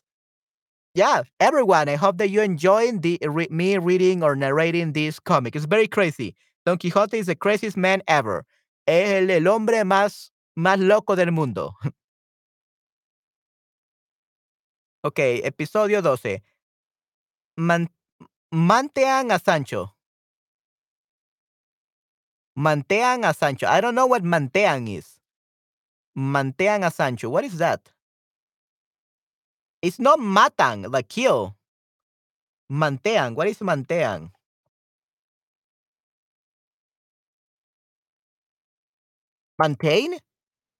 yeah, 0.96 1.24
everyone. 1.40 1.88
I 1.88 1.96
hope 1.96 2.18
that 2.18 2.30
you 2.30 2.42
enjoying 2.42 3.02
the 3.02 3.20
re- 3.24 3.48
me 3.52 3.78
reading 3.78 4.24
or 4.24 4.36
narrating 4.36 4.94
this 4.94 5.20
comic. 5.20 5.56
It's 5.56 5.66
very 5.66 5.88
crazy. 5.88 6.36
Don 6.66 6.78
Quixote 6.78 7.18
is 7.18 7.28
the 7.28 7.36
craziest 7.36 7.78
man 7.78 8.02
ever. 8.08 8.46
Es 8.88 9.30
el 9.30 9.48
hombre 9.48 9.84
más, 9.84 10.32
más 10.58 10.80
loco 10.80 11.16
del 11.16 11.32
mundo. 11.32 11.76
ok, 15.04 15.42
episodio 15.44 16.02
12. 16.02 16.42
Man 17.58 17.90
mantean 18.54 19.32
a 19.32 19.40
Sancho. 19.40 19.96
Mantean 22.58 23.28
a 23.28 23.34
Sancho. 23.34 23.68
I 23.68 23.82
don't 23.82 23.96
know 23.96 24.08
what 24.08 24.24
mantean 24.24 24.88
is. 24.90 25.20
Mantean 26.18 26.86
a 26.86 26.92
Sancho. 26.92 27.30
What 27.30 27.46
is 27.46 27.58
that? 27.58 27.92
It's 29.82 30.00
not 30.00 30.20
matan, 30.20 30.84
like 30.92 31.08
kill. 31.10 31.56
Mantean. 32.72 33.36
What 33.36 33.48
is 33.48 33.60
mantean? 33.60 34.32
Maintain? 39.60 40.18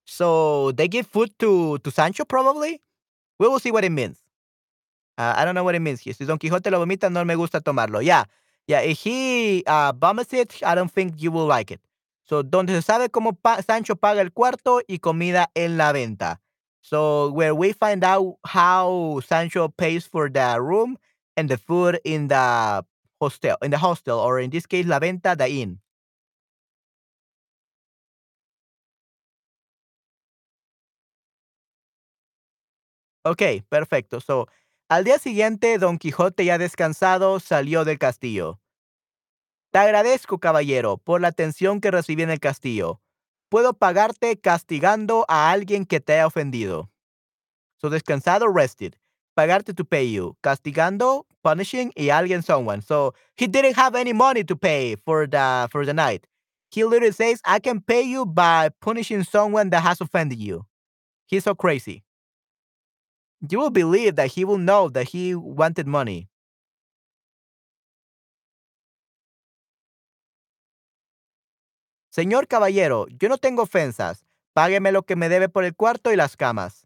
So 0.06 0.72
they 0.72 0.88
give 0.88 1.08
food 1.08 1.38
to, 1.40 1.78
to 1.80 1.92
Sancho, 1.92 2.26
probably? 2.26 2.82
We 3.40 3.48
will 3.48 3.60
see 3.60 3.72
what 3.72 3.86
it 3.86 3.92
means. 3.92 4.20
Uh, 5.18 5.34
I 5.36 5.46
don't 5.46 5.56
know 5.56 5.64
what 5.64 5.76
it 5.76 5.80
means 5.80 6.02
here. 6.02 6.14
Si 6.14 6.26
Don 6.26 6.38
Quixote 6.38 6.70
lo 6.70 6.86
vomita, 6.86 7.12
no 7.12 7.24
me 7.26 7.36
gusta 7.36 7.62
tomarlo. 7.62 8.04
Yeah. 8.04 8.26
Yeah. 8.68 8.82
If 8.82 9.00
he 9.00 9.64
uh, 9.66 9.94
vomits 9.94 10.34
it, 10.34 10.62
I 10.64 10.76
don't 10.76 10.92
think 10.92 11.22
you 11.22 11.32
will 11.32 11.46
like 11.46 11.72
it. 11.72 11.82
So, 12.26 12.44
donde 12.44 12.70
se 12.70 12.82
sabe 12.82 13.10
cómo 13.10 13.36
pa 13.42 13.62
Sancho 13.62 13.96
paga 13.96 14.22
el 14.22 14.30
cuarto 14.30 14.82
y 14.88 15.00
comida 15.00 15.48
en 15.56 15.78
la 15.78 15.92
venta. 15.92 16.40
So 16.82 17.32
where 17.32 17.56
we 17.56 17.74
find 17.74 18.04
out 18.04 18.38
how 18.46 19.20
Sancho 19.26 19.68
pays 19.68 20.06
for 20.06 20.30
the 20.30 20.62
room 20.62 20.98
and 21.36 21.50
the 21.50 21.58
food 21.58 22.00
in 22.04 22.28
the 22.28 22.86
hostel, 23.20 23.58
in 23.62 23.72
the 23.72 23.78
hostel, 23.78 24.20
or 24.20 24.40
in 24.40 24.50
this 24.50 24.66
case, 24.66 24.86
la 24.86 25.00
venta, 25.00 25.36
the 25.36 25.50
inn. 25.50 25.80
Ok, 33.24 33.42
perfecto. 33.70 34.22
So, 34.22 34.48
al 34.90 35.04
día 35.04 35.20
siguiente, 35.20 35.78
Don 35.78 35.98
Quijote 35.98 36.46
ya 36.46 36.58
descansado 36.58 37.40
salió 37.40 37.86
del 37.86 38.00
castillo. 38.00 38.60
Te 39.72 39.80
agradezco, 39.80 40.40
caballero, 40.40 40.98
por 40.98 41.22
la 41.22 41.28
atención 41.28 41.80
que 41.80 41.92
recibí 41.92 42.24
en 42.24 42.32
el 42.32 42.40
castillo 42.40 43.02
puedo 43.50 43.74
pagarte 43.74 44.40
castigando 44.40 45.26
a 45.28 45.52
alguien 45.52 45.86
que 45.86 46.00
te 46.00 46.14
haya 46.14 46.28
ofendido. 46.28 46.90
So 47.82 47.90
descansado, 47.90 48.48
rested. 48.48 48.94
Pagarte 49.36 49.74
to 49.74 49.86
pay 49.86 50.12
you. 50.12 50.38
Castigando, 50.42 51.26
punishing, 51.42 51.92
y 51.96 52.10
alguien, 52.10 52.44
someone. 52.44 52.82
So 52.82 53.14
he 53.36 53.48
didn't 53.48 53.76
have 53.76 53.96
any 53.96 54.14
money 54.14 54.44
to 54.44 54.56
pay 54.56 54.96
for 54.96 55.28
the 55.28 55.68
for 55.72 55.86
the 55.86 55.94
night. 55.94 56.28
He 56.72 56.84
literally 56.84 57.14
says, 57.14 57.42
I 57.46 57.60
can 57.60 57.82
pay 57.82 58.04
you 58.04 58.26
by 58.26 58.70
punishing 58.82 59.24
someone 59.24 59.72
that 59.72 59.82
has 59.82 60.02
offended 60.02 60.40
you. 60.40 60.66
He's 61.26 61.46
so 61.46 61.56
crazy. 61.56 62.04
You 63.42 63.60
will 63.60 63.72
believe 63.72 64.16
that 64.16 64.32
he 64.36 64.44
will 64.44 64.58
know 64.58 64.90
that 64.90 65.10
he 65.10 65.34
wanted 65.34 65.88
money. 65.88 66.30
Señor 72.12 72.48
caballero, 72.48 73.08
yo 73.08 73.30
no 73.30 73.38
tengo 73.38 73.64
ofensas. 73.64 74.26
Págueme 74.54 74.92
lo 74.92 75.04
que 75.04 75.16
me 75.16 75.30
debe 75.30 75.48
por 75.48 75.64
el 75.64 75.76
cuarto 75.76 76.12
y 76.12 76.16
las 76.18 76.36
camas. 76.36 76.86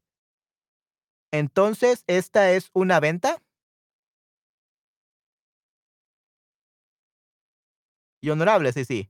Entonces, 1.32 2.04
¿esta 2.06 2.52
es 2.52 2.70
una 2.74 3.00
venta? 3.00 3.42
Y 8.22 8.30
honorable, 8.30 8.72
sí, 8.74 8.86
sí. 8.86 9.10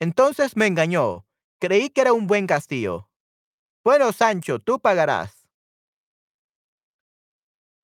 Entonces 0.00 0.56
me 0.56 0.66
engañó. 0.66 1.26
Creí 1.60 1.90
que 1.90 2.02
era 2.02 2.12
un 2.12 2.26
buen 2.26 2.46
castillo. 2.46 3.08
Bueno, 3.84 4.12
Sancho, 4.12 4.58
tú 4.58 4.80
pagarás. 4.80 5.30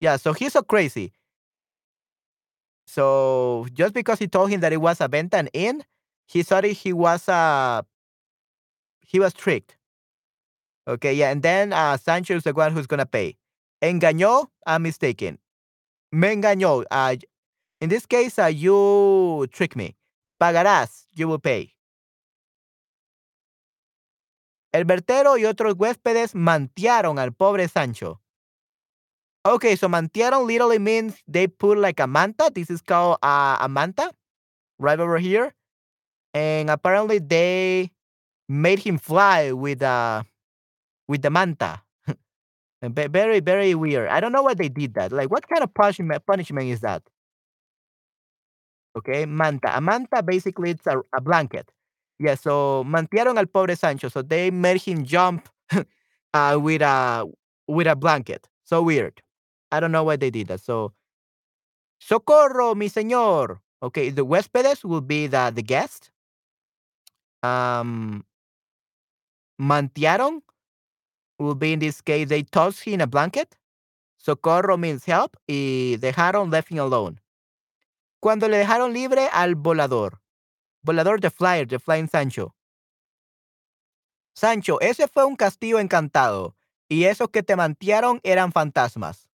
Yeah, 0.01 0.17
so 0.17 0.33
he's 0.33 0.55
so 0.55 0.63
crazy. 0.63 1.13
So 2.87 3.67
just 3.75 3.93
because 3.93 4.19
he 4.19 4.27
told 4.27 4.51
him 4.51 4.61
that 4.61 4.73
it 4.73 4.81
was 4.81 5.01
a 5.01 5.09
venta 5.09 5.37
and 5.37 5.51
inn, 5.53 5.85
he 6.27 6.43
thought 6.43 6.65
he 6.65 6.93
was 6.93 7.29
uh 7.29 7.83
he 9.01 9.21
was 9.21 9.35
tricked. 9.35 9.77
Okay, 10.89 11.13
yeah, 11.15 11.31
and 11.31 11.43
then 11.43 11.73
uh, 11.73 11.97
Sancho 11.99 12.35
is 12.35 12.45
the 12.45 12.53
one 12.55 12.73
who's 12.73 12.87
gonna 12.87 13.07
pay. 13.07 13.37
Engañó, 13.83 14.49
I'm 14.67 14.83
mistaken. 14.83 15.39
Me 16.11 16.35
engañó. 16.35 16.85
Uh, 16.91 17.17
in 17.81 17.91
this 17.91 18.07
case, 18.07 18.39
uh, 18.39 18.47
you 18.47 19.47
trick 19.53 19.77
me. 19.77 19.97
Pagarás, 20.41 21.05
you 21.15 21.29
will 21.29 21.39
pay. 21.39 21.75
El 24.73 24.85
vertero 24.85 25.37
y 25.37 25.45
otros 25.45 25.75
huéspedes 25.77 26.35
mantearon 26.35 27.19
al 27.19 27.33
pobre 27.33 27.67
Sancho. 27.69 28.21
Okay, 29.45 29.77
so 29.77 29.89
mantearon 29.89 30.47
literally 30.47 30.79
means 30.79 31.23
they 31.27 31.49
put 31.49 31.79
like 31.79 31.99
a 32.01 32.07
manta. 32.07 32.51
This 32.55 32.71
is 32.71 32.83
called 32.83 33.19
uh, 33.23 33.57
a 33.61 33.69
manta, 33.69 34.13
right 34.79 35.01
over 35.01 35.19
here. 35.19 35.55
And 36.35 36.71
apparently 36.71 37.19
they 37.19 37.91
made 38.49 38.81
him 38.81 38.99
fly 38.99 39.53
with 39.53 39.83
uh 39.83 40.23
with 41.09 41.23
the 41.23 41.31
manta. 41.31 41.83
very, 42.83 43.41
very 43.41 43.75
weird. 43.75 44.09
I 44.09 44.21
don't 44.21 44.33
know 44.33 44.43
why 44.43 44.55
they 44.55 44.69
did 44.69 44.95
that. 44.95 45.11
Like, 45.11 45.31
what 45.31 45.49
kind 45.49 45.65
of 45.65 45.73
punishment 45.75 46.25
punishment 46.27 46.69
is 46.69 46.81
that? 46.81 47.03
Okay, 48.97 49.25
manta. 49.27 49.77
A 49.77 49.81
manta 49.81 50.23
basically 50.23 50.71
it's 50.71 50.87
a, 50.87 51.01
a 51.15 51.21
blanket. 51.21 51.71
Yeah, 52.21 52.35
so 52.37 52.85
mantearon 52.87 53.39
al 53.39 53.47
pobre 53.49 53.77
Sancho. 53.77 54.11
So 54.11 54.23
they 54.23 54.51
made 54.51 54.83
him 54.83 55.05
jump 55.05 55.49
uh, 56.35 56.59
with 56.61 56.83
a 56.83 57.27
with 57.67 57.87
a 57.87 57.97
blanket. 57.97 58.47
So 58.65 58.83
weird. 58.83 59.23
I 59.73 59.81
don't 59.81 59.93
know 59.93 60.05
why 60.05 60.17
they 60.17 60.31
did 60.31 60.49
that. 60.49 60.61
So 60.61 60.93
socorro, 61.99 62.75
mi 62.75 62.89
señor. 62.91 63.61
Okay, 63.83 64.11
the 64.11 64.25
huéspedes 64.27 64.85
will 64.85 65.01
be 65.01 65.27
the 65.29 65.51
the 65.55 65.63
guest. 65.63 66.11
Um, 67.43 68.25
mantearon 69.59 70.43
will 71.39 71.55
be 71.55 71.73
in 71.73 71.79
this 71.81 72.03
case 72.03 72.29
they 72.29 72.43
tossed 72.43 72.85
him 72.85 72.95
in 72.95 73.01
a 73.03 73.07
blanket. 73.07 73.57
Socorro 74.19 74.77
means 74.79 75.07
help 75.07 75.37
y 75.49 75.97
dejaron 76.01 76.53
left 76.53 76.71
him 76.71 76.79
alone. 76.81 77.21
Cuando 78.21 78.49
le 78.49 78.59
dejaron 78.59 78.93
libre 78.95 79.29
al 79.33 79.55
volador. 79.57 80.20
Volador 80.83 81.21
de 81.21 81.31
Flyer, 81.31 81.67
de 81.67 81.79
Flying 81.79 82.09
Sancho. 82.09 82.55
Sancho, 84.35 84.81
ese 84.81 85.07
fue 85.09 85.25
un 85.25 85.37
castillo 85.37 85.79
encantado, 85.79 86.55
y 86.89 87.05
esos 87.05 87.29
que 87.31 87.43
te 87.43 87.57
mantearon 87.57 88.21
eran 88.23 88.53
fantasmas. 88.53 89.29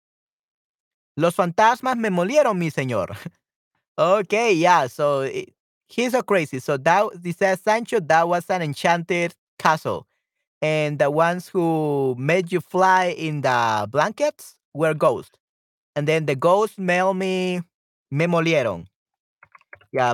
Los 1.16 1.36
fantasmas 1.36 1.98
me 1.98 2.10
molieron, 2.10 2.58
mi 2.58 2.72
señor. 2.72 3.16
okay, 3.98 4.56
yeah, 4.56 4.88
so 4.88 5.24
he's 5.88 6.12
so 6.12 6.24
crazy. 6.24 6.60
So 6.60 6.78
that, 6.78 7.06
says 7.38 7.62
Sancho, 7.62 8.00
that 8.00 8.28
was 8.28 8.50
an 8.50 8.62
enchanted 8.62 9.36
castle. 9.60 10.08
And 10.62 10.98
the 10.98 11.12
ones 11.12 11.50
who 11.50 12.16
made 12.18 12.52
you 12.52 12.62
fly 12.62 13.14
in 13.18 13.41
the 13.41 13.88
blankets 13.91 14.56
were 14.74 14.94
ghosts. 14.94 15.38
And 15.96 16.08
then 16.08 16.26
the 16.26 16.36
ghosts 16.36 16.80
mail 16.80 17.14
me, 17.14 17.62
me 18.10 18.26
molieron. 18.26 18.88
Yeah, 19.91 20.14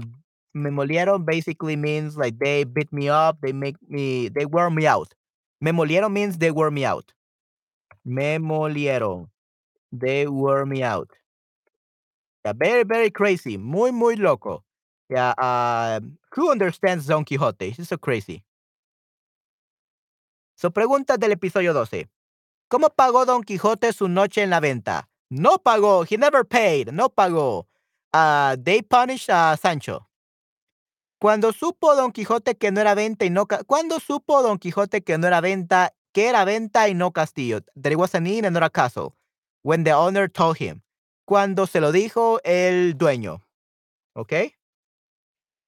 me 0.54 0.70
molieron 0.70 1.26
basically 1.26 1.76
means 1.76 2.18
like 2.18 2.40
they 2.40 2.64
beat 2.64 2.92
me 2.92 3.10
up, 3.10 3.38
they 3.42 3.54
make 3.54 3.76
me, 3.88 4.30
they 4.30 4.46
wear 4.46 4.70
me 4.70 4.88
out. 4.88 5.14
Me 5.62 5.72
molieron 5.72 6.12
means 6.12 6.38
they 6.38 6.52
wear 6.52 6.72
me 6.72 6.86
out. 6.86 7.14
Me 8.06 8.38
molieron. 8.38 9.28
They 9.92 10.28
wear 10.28 10.66
me 10.66 10.84
out. 10.84 11.10
Yeah, 12.46 12.54
very, 12.54 12.84
very 12.84 13.10
crazy. 13.10 13.58
Muy, 13.58 13.92
muy 13.92 14.16
loco. 14.16 14.64
Yeah, 15.10 15.34
uh, 15.38 16.00
who 16.32 16.52
understands 16.52 17.08
Don 17.08 17.26
Quixote? 17.26 17.72
He's 17.72 17.90
so 17.90 17.98
crazy. 17.98 18.44
So, 20.56 20.70
pregunta 20.70 21.18
del 21.18 21.32
episodio 21.32 21.74
12. 21.74 22.08
¿Cómo 22.70 22.90
pagó 22.90 23.26
Don 23.26 23.44
Quijote 23.44 23.94
su 23.94 24.08
noche 24.08 24.44
en 24.44 24.52
la 24.52 24.60
venta? 24.60 25.08
No 25.30 25.58
pagó. 25.58 26.06
He 26.06 26.18
never 26.18 26.44
paid. 26.44 26.92
No 26.92 27.10
pagó. 27.10 27.66
Uh, 28.14 28.56
they 28.62 28.82
punished 28.82 29.30
a 29.30 29.58
Sancho. 29.60 30.09
Cuando 31.20 31.52
supo 31.52 31.96
Don 31.96 32.14
Quijote 32.14 32.56
que 32.56 32.72
no 32.72 32.80
era 32.80 32.96
venta 32.96 33.26
y 33.26 33.30
no 33.30 33.46
cuando 33.68 34.00
supo 34.00 34.42
Don 34.42 34.58
Quijote 34.58 35.04
que 35.04 35.18
no 35.18 35.28
era 35.28 35.42
venta, 35.42 35.94
que 36.14 36.30
era 36.30 36.46
venta 36.46 36.88
y 36.88 36.94
no 36.94 37.12
castillo. 37.12 37.60
There 37.80 37.98
was. 37.98 38.14
When 39.62 39.84
the 39.84 39.94
owner 39.94 40.30
told 40.32 40.62
him. 40.62 40.82
Cuando 41.26 41.68
se 41.68 41.82
lo 41.82 41.92
dijo 41.92 42.40
el 42.46 42.98
dueño. 42.98 43.42
¿Ok? 44.16 44.34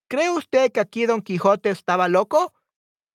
¿Cree 0.10 0.30
usted 0.30 0.72
que 0.72 0.80
aquí 0.80 1.06
Don 1.06 1.22
Quijote 1.22 1.70
estaba 1.70 2.08
loco? 2.08 2.54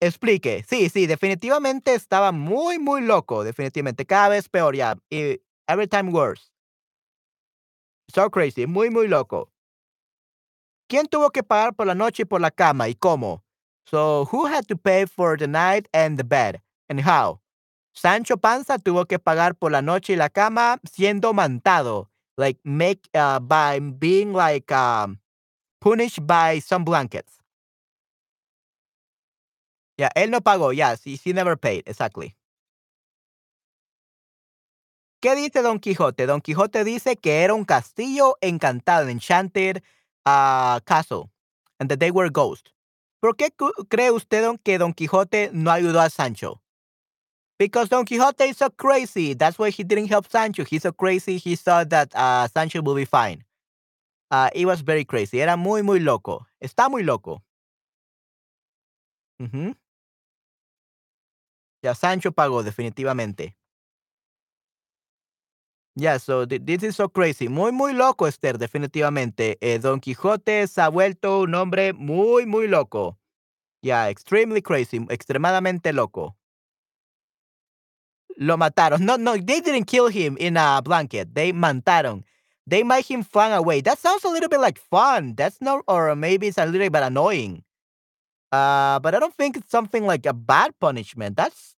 Explique. 0.01 0.63
Sí, 0.69 0.91
sí, 0.91 1.07
definitivamente 1.07 1.95
estaba 1.95 2.33
muy, 2.33 2.79
muy 2.79 3.01
loco. 3.01 3.45
Definitivamente. 3.45 4.05
Cada 4.05 4.29
vez 4.29 4.49
peor 4.51 4.77
ya. 4.77 4.97
every 5.11 5.89
time 5.89 6.11
worse. 6.13 6.51
So 8.15 8.31
crazy. 8.31 8.67
Muy, 8.67 8.91
muy 8.91 9.09
loco. 9.09 9.51
¿Quién 10.89 11.07
tuvo 11.07 11.31
que 11.31 11.43
pagar 11.43 11.75
por 11.75 11.87
la 11.87 11.95
noche 11.95 12.23
y 12.23 12.27
por 12.27 12.41
la 12.41 12.51
cama 12.51 12.89
y 12.89 12.95
cómo? 12.95 13.43
So, 13.87 14.29
who 14.31 14.47
had 14.47 14.67
to 14.69 14.77
pay 14.77 15.07
for 15.07 15.37
the 15.37 15.47
night 15.47 15.89
and 15.93 16.17
the 16.17 16.25
bed 16.25 16.61
and 16.89 17.01
how? 17.01 17.41
Sancho 17.93 18.37
Panza 18.37 18.79
tuvo 18.79 19.07
que 19.07 19.19
pagar 19.19 19.55
por 19.55 19.71
la 19.71 19.81
noche 19.81 20.13
y 20.13 20.17
la 20.17 20.29
cama 20.29 20.79
siendo 20.85 21.33
mantado, 21.33 22.09
like 22.37 22.59
make 22.65 23.09
uh, 23.15 23.41
by 23.41 23.79
being 23.81 24.33
like 24.33 24.71
um, 24.71 25.19
punished 25.81 26.27
by 26.27 26.59
some 26.61 26.85
blankets. 26.85 27.39
Yeah, 29.99 30.11
él 30.15 30.31
no 30.31 30.41
pagó. 30.41 30.77
Yeah, 30.77 30.95
he, 31.03 31.17
he 31.17 31.33
never 31.33 31.57
paid. 31.57 31.85
Exactly. 31.87 32.37
¿Qué 35.23 35.35
dice 35.35 35.63
Don 35.63 35.81
Quijote? 35.81 36.27
Don 36.27 36.41
Quijote 36.41 36.85
dice 36.85 37.17
que 37.17 37.43
era 37.43 37.55
un 37.55 37.65
castillo 37.65 38.37
encantado, 38.43 39.09
enchanted 39.09 39.83
uh, 40.27 40.81
castle, 40.81 41.31
and 41.81 41.89
that 41.89 42.01
they 42.01 42.11
were 42.11 42.29
ghosts. 42.29 42.71
¿Por 43.23 43.35
qué 43.35 43.51
cree 43.89 44.11
usted 44.11 44.59
que 44.63 44.79
Don 44.79 44.93
Quijote 44.93 45.51
no 45.53 45.71
ayudó 45.71 46.05
a 46.05 46.11
Sancho? 46.11 46.61
Because 47.59 47.89
Don 47.89 48.05
Quixote 48.05 48.45
is 48.51 48.59
so 48.59 48.69
crazy. 48.69 49.33
That's 49.33 49.59
why 49.59 49.71
he 49.71 49.83
didn't 49.83 50.09
help 50.09 50.29
Sancho. 50.31 50.65
He's 50.65 50.83
so 50.83 50.93
crazy. 50.93 51.39
He 51.39 51.57
thought 51.57 51.89
that 51.89 52.15
uh, 52.15 52.47
Sancho 52.49 52.83
will 52.83 52.95
be 52.95 53.07
fine. 53.07 53.45
Uh, 54.31 54.51
it 54.55 54.67
was 54.67 54.83
very 54.83 55.05
crazy. 55.05 55.41
Era 55.41 55.57
muy, 55.57 55.83
muy 55.83 55.99
loco. 55.99 56.47
Está 56.63 56.91
muy 56.91 57.03
loco. 57.03 57.43
Ya 61.83 61.95
Sancho 61.95 62.33
pagó 62.33 62.63
definitivamente. 62.63 63.55
Yeah, 65.99 66.19
so 66.19 66.45
this 66.45 66.83
is 66.83 66.95
so 66.97 67.09
crazy. 67.09 67.49
Muy, 67.49 67.73
muy 67.73 67.95
loco, 67.95 68.27
Esther, 68.27 68.59
definitivamente. 68.59 69.57
Eh, 69.63 69.79
Don 69.79 69.99
Quijote 69.99 70.67
se 70.69 70.83
ha 70.83 70.89
vuelto 70.91 71.41
un 71.41 71.55
hombre 71.55 71.95
muy, 71.95 72.45
muy 72.45 72.69
loco. 72.69 73.19
Yeah, 73.83 74.11
extremely 74.11 74.63
crazy, 74.63 74.99
extremadamente 75.09 75.93
loco. 75.95 76.37
Lo 78.37 78.57
mataron. 78.59 79.01
No, 79.05 79.17
no, 79.17 79.33
they 79.37 79.61
didn't 79.61 79.87
kill 79.87 80.09
him 80.09 80.37
in 80.39 80.57
a 80.59 80.81
blanket. 80.83 81.35
They 81.35 81.53
mataron. 81.53 82.25
They 82.67 82.83
made 82.85 83.07
him 83.07 83.23
fly 83.23 83.51
away. 83.51 83.81
That 83.81 83.99
sounds 83.99 84.25
a 84.25 84.29
little 84.29 84.49
bit 84.49 84.61
like 84.61 84.79
fun. 84.79 85.35
That's 85.37 85.61
not, 85.63 85.85
or 85.89 86.15
maybe 86.17 86.49
it's 86.49 86.59
a 86.59 86.67
little 86.67 86.91
bit 86.91 87.03
annoying. 87.03 87.63
Uh, 88.53 88.99
but 89.01 89.15
I 89.15 89.19
don't 89.21 89.35
think 89.35 89.57
it's 89.57 89.71
something 89.71 90.07
like 90.07 90.27
a 90.27 90.33
bad 90.35 90.73
punishment. 90.81 91.37
That's 91.37 91.75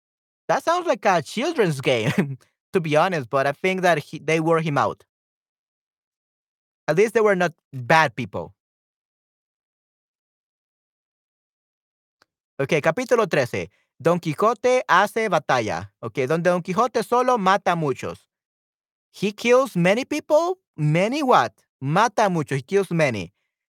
that 0.47 0.63
sounds 0.63 0.88
like 0.88 1.05
a 1.05 1.22
children's 1.22 1.82
game. 1.91 2.38
To 2.74 2.82
be 2.82 2.95
honest, 2.95 3.30
but 3.30 3.47
I 3.47 3.51
think 3.51 3.82
that 3.82 3.97
he, 3.99 4.20
they 4.20 4.39
wore 4.39 4.59
him 4.59 4.78
out. 4.78 5.03
At 6.88 6.95
least 6.97 7.13
they 7.13 7.22
were 7.22 7.36
not 7.36 7.53
bad 7.74 8.15
people. 8.15 8.53
Ok, 12.59 12.82
capítulo 12.82 13.28
13. 13.28 13.68
Don 13.99 14.20
Quijote 14.20 14.84
hace 14.88 15.30
batalla. 15.30 15.91
Ok, 16.01 16.28
donde 16.28 16.49
Don 16.49 16.61
Quijote 16.61 17.03
solo 17.03 17.38
mata 17.38 17.76
muchos. 17.76 18.28
He 19.11 19.32
kills 19.32 19.76
many 19.76 20.05
people. 20.05 20.57
Many 20.76 21.22
what? 21.24 21.53
Mata 21.80 22.30
muchos. 22.30 22.57
He 22.57 22.63
kills 22.63 22.91
many. 22.91 23.34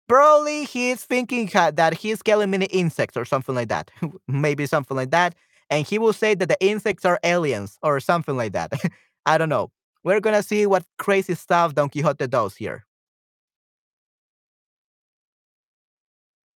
Probably 0.08 0.64
he's 0.64 1.04
thinking 1.04 1.48
that 1.74 1.94
he's 1.94 2.22
killing 2.22 2.50
many 2.50 2.66
insects 2.66 3.16
or 3.16 3.24
something 3.24 3.54
like 3.54 3.68
that. 3.68 3.90
Maybe 4.28 4.66
something 4.66 4.96
like 4.96 5.10
that. 5.10 5.34
And 5.72 5.86
he 5.86 5.98
will 5.98 6.12
say 6.12 6.34
that 6.34 6.50
the 6.50 6.58
insects 6.60 7.06
are 7.06 7.18
aliens 7.24 7.78
or 7.82 7.98
something 7.98 8.36
like 8.36 8.52
that. 8.52 8.72
I 9.26 9.38
don't 9.38 9.48
know. 9.48 9.70
We're 10.04 10.20
gonna 10.20 10.42
see 10.42 10.66
what 10.66 10.84
crazy 10.98 11.34
stuff 11.34 11.74
Don 11.74 11.88
Quixote 11.88 12.26
does 12.26 12.56
here. 12.56 12.84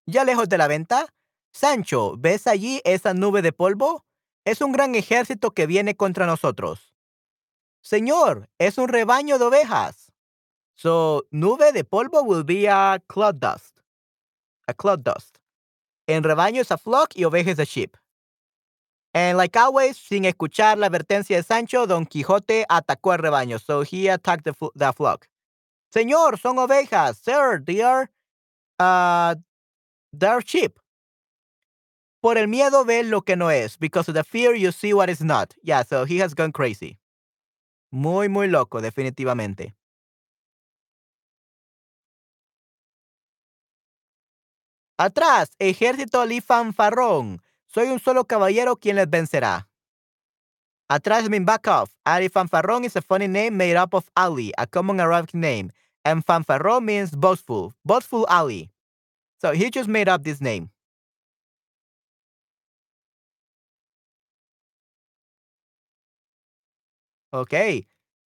Ya 0.06 0.26
lejos 0.26 0.50
de 0.50 0.58
la 0.58 0.68
venta, 0.68 1.08
Sancho, 1.54 2.18
¿ves 2.18 2.46
allí 2.46 2.82
esa 2.84 3.14
nube 3.14 3.42
de 3.42 3.54
polvo? 3.54 4.04
Es 4.44 4.60
un 4.60 4.74
gran 4.74 4.96
ejército 4.96 5.52
que 5.56 5.66
viene 5.66 5.96
contra 5.96 6.26
nosotros. 6.26 6.94
Señor, 7.82 8.50
es 8.60 8.78
un 8.78 8.90
rebaño 8.90 9.40
de 9.40 9.46
ovejas. 9.46 10.12
So, 10.76 11.24
nube 11.32 11.72
de 11.72 11.86
polvo 11.86 12.22
will 12.24 12.44
be 12.44 12.68
a 12.68 13.02
cloud 13.08 13.36
dust. 13.36 13.80
A 14.68 14.74
cloud 14.74 15.00
dust. 15.00 15.38
En 16.06 16.22
rebaño 16.22 16.60
es 16.60 16.72
a 16.72 16.78
flock 16.78 17.16
y 17.16 17.24
ovejas 17.24 17.60
a 17.60 17.64
sheep. 17.64 17.96
And 19.16 19.38
like 19.38 19.56
always, 19.56 19.96
sin 19.96 20.26
escuchar 20.26 20.78
la 20.78 20.88
advertencia 20.88 21.38
de 21.38 21.44
Sancho, 21.44 21.88
Don 21.88 22.06
Quijote 22.06 22.66
atacó 22.68 23.14
al 23.14 23.20
rebaño. 23.20 23.60
So 23.60 23.82
he 23.82 24.10
attacked 24.10 24.44
the, 24.44 24.92
flock. 24.92 25.30
Señor, 25.90 26.38
son 26.38 26.58
ovejas. 26.58 27.18
Sir, 27.24 27.64
they 27.66 27.82
are, 27.82 28.12
uh, 28.78 29.36
they 30.12 30.28
are 30.28 30.42
sheep. 30.42 30.78
Por 32.22 32.38
el 32.38 32.48
miedo 32.48 32.84
ve 32.84 33.04
lo 33.04 33.22
que 33.22 33.38
no 33.38 33.48
es. 33.50 33.78
Because 33.78 34.10
of 34.10 34.16
the 34.16 34.24
fear 34.26 34.54
you 34.54 34.74
see 34.74 34.94
what 34.94 35.10
is 35.10 35.22
not. 35.22 35.56
Yeah, 35.64 35.84
so 35.84 36.04
he 36.04 36.18
has 36.18 36.34
gone 36.34 36.52
crazy. 36.52 36.98
Muy, 37.94 38.28
muy 38.28 38.50
loco, 38.50 38.82
definitivamente. 38.82 39.76
Atrás, 44.98 45.52
ejército 45.58 46.26
fanfarrón. 46.42 47.45
Soy 47.76 47.90
un 47.90 48.00
solo 48.00 48.24
caballero 48.24 48.78
quien 48.78 48.96
les 48.96 49.10
vencerá. 49.10 49.68
Atrás 50.88 51.30
mean 51.30 51.44
back 51.44 51.68
off. 51.68 51.94
Ali 52.06 52.30
Fanfarrón 52.30 52.86
is 52.86 52.96
a 52.96 53.02
funny 53.02 53.28
name 53.28 53.58
made 53.58 53.76
up 53.76 53.94
of 53.94 54.10
Ali, 54.16 54.54
a 54.58 54.66
common 54.66 55.02
Arabic 55.02 55.34
name. 55.34 55.74
And 56.06 56.24
Fanfarrón 56.24 56.86
means 56.86 57.12
boastful. 57.14 57.74
Boastful 57.84 58.26
Ali. 58.30 58.72
So 59.42 59.52
he 59.52 59.70
just 59.70 59.90
made 59.90 60.08
up 60.08 60.24
this 60.24 60.40
name. 60.40 60.70
Ok. 67.34 67.54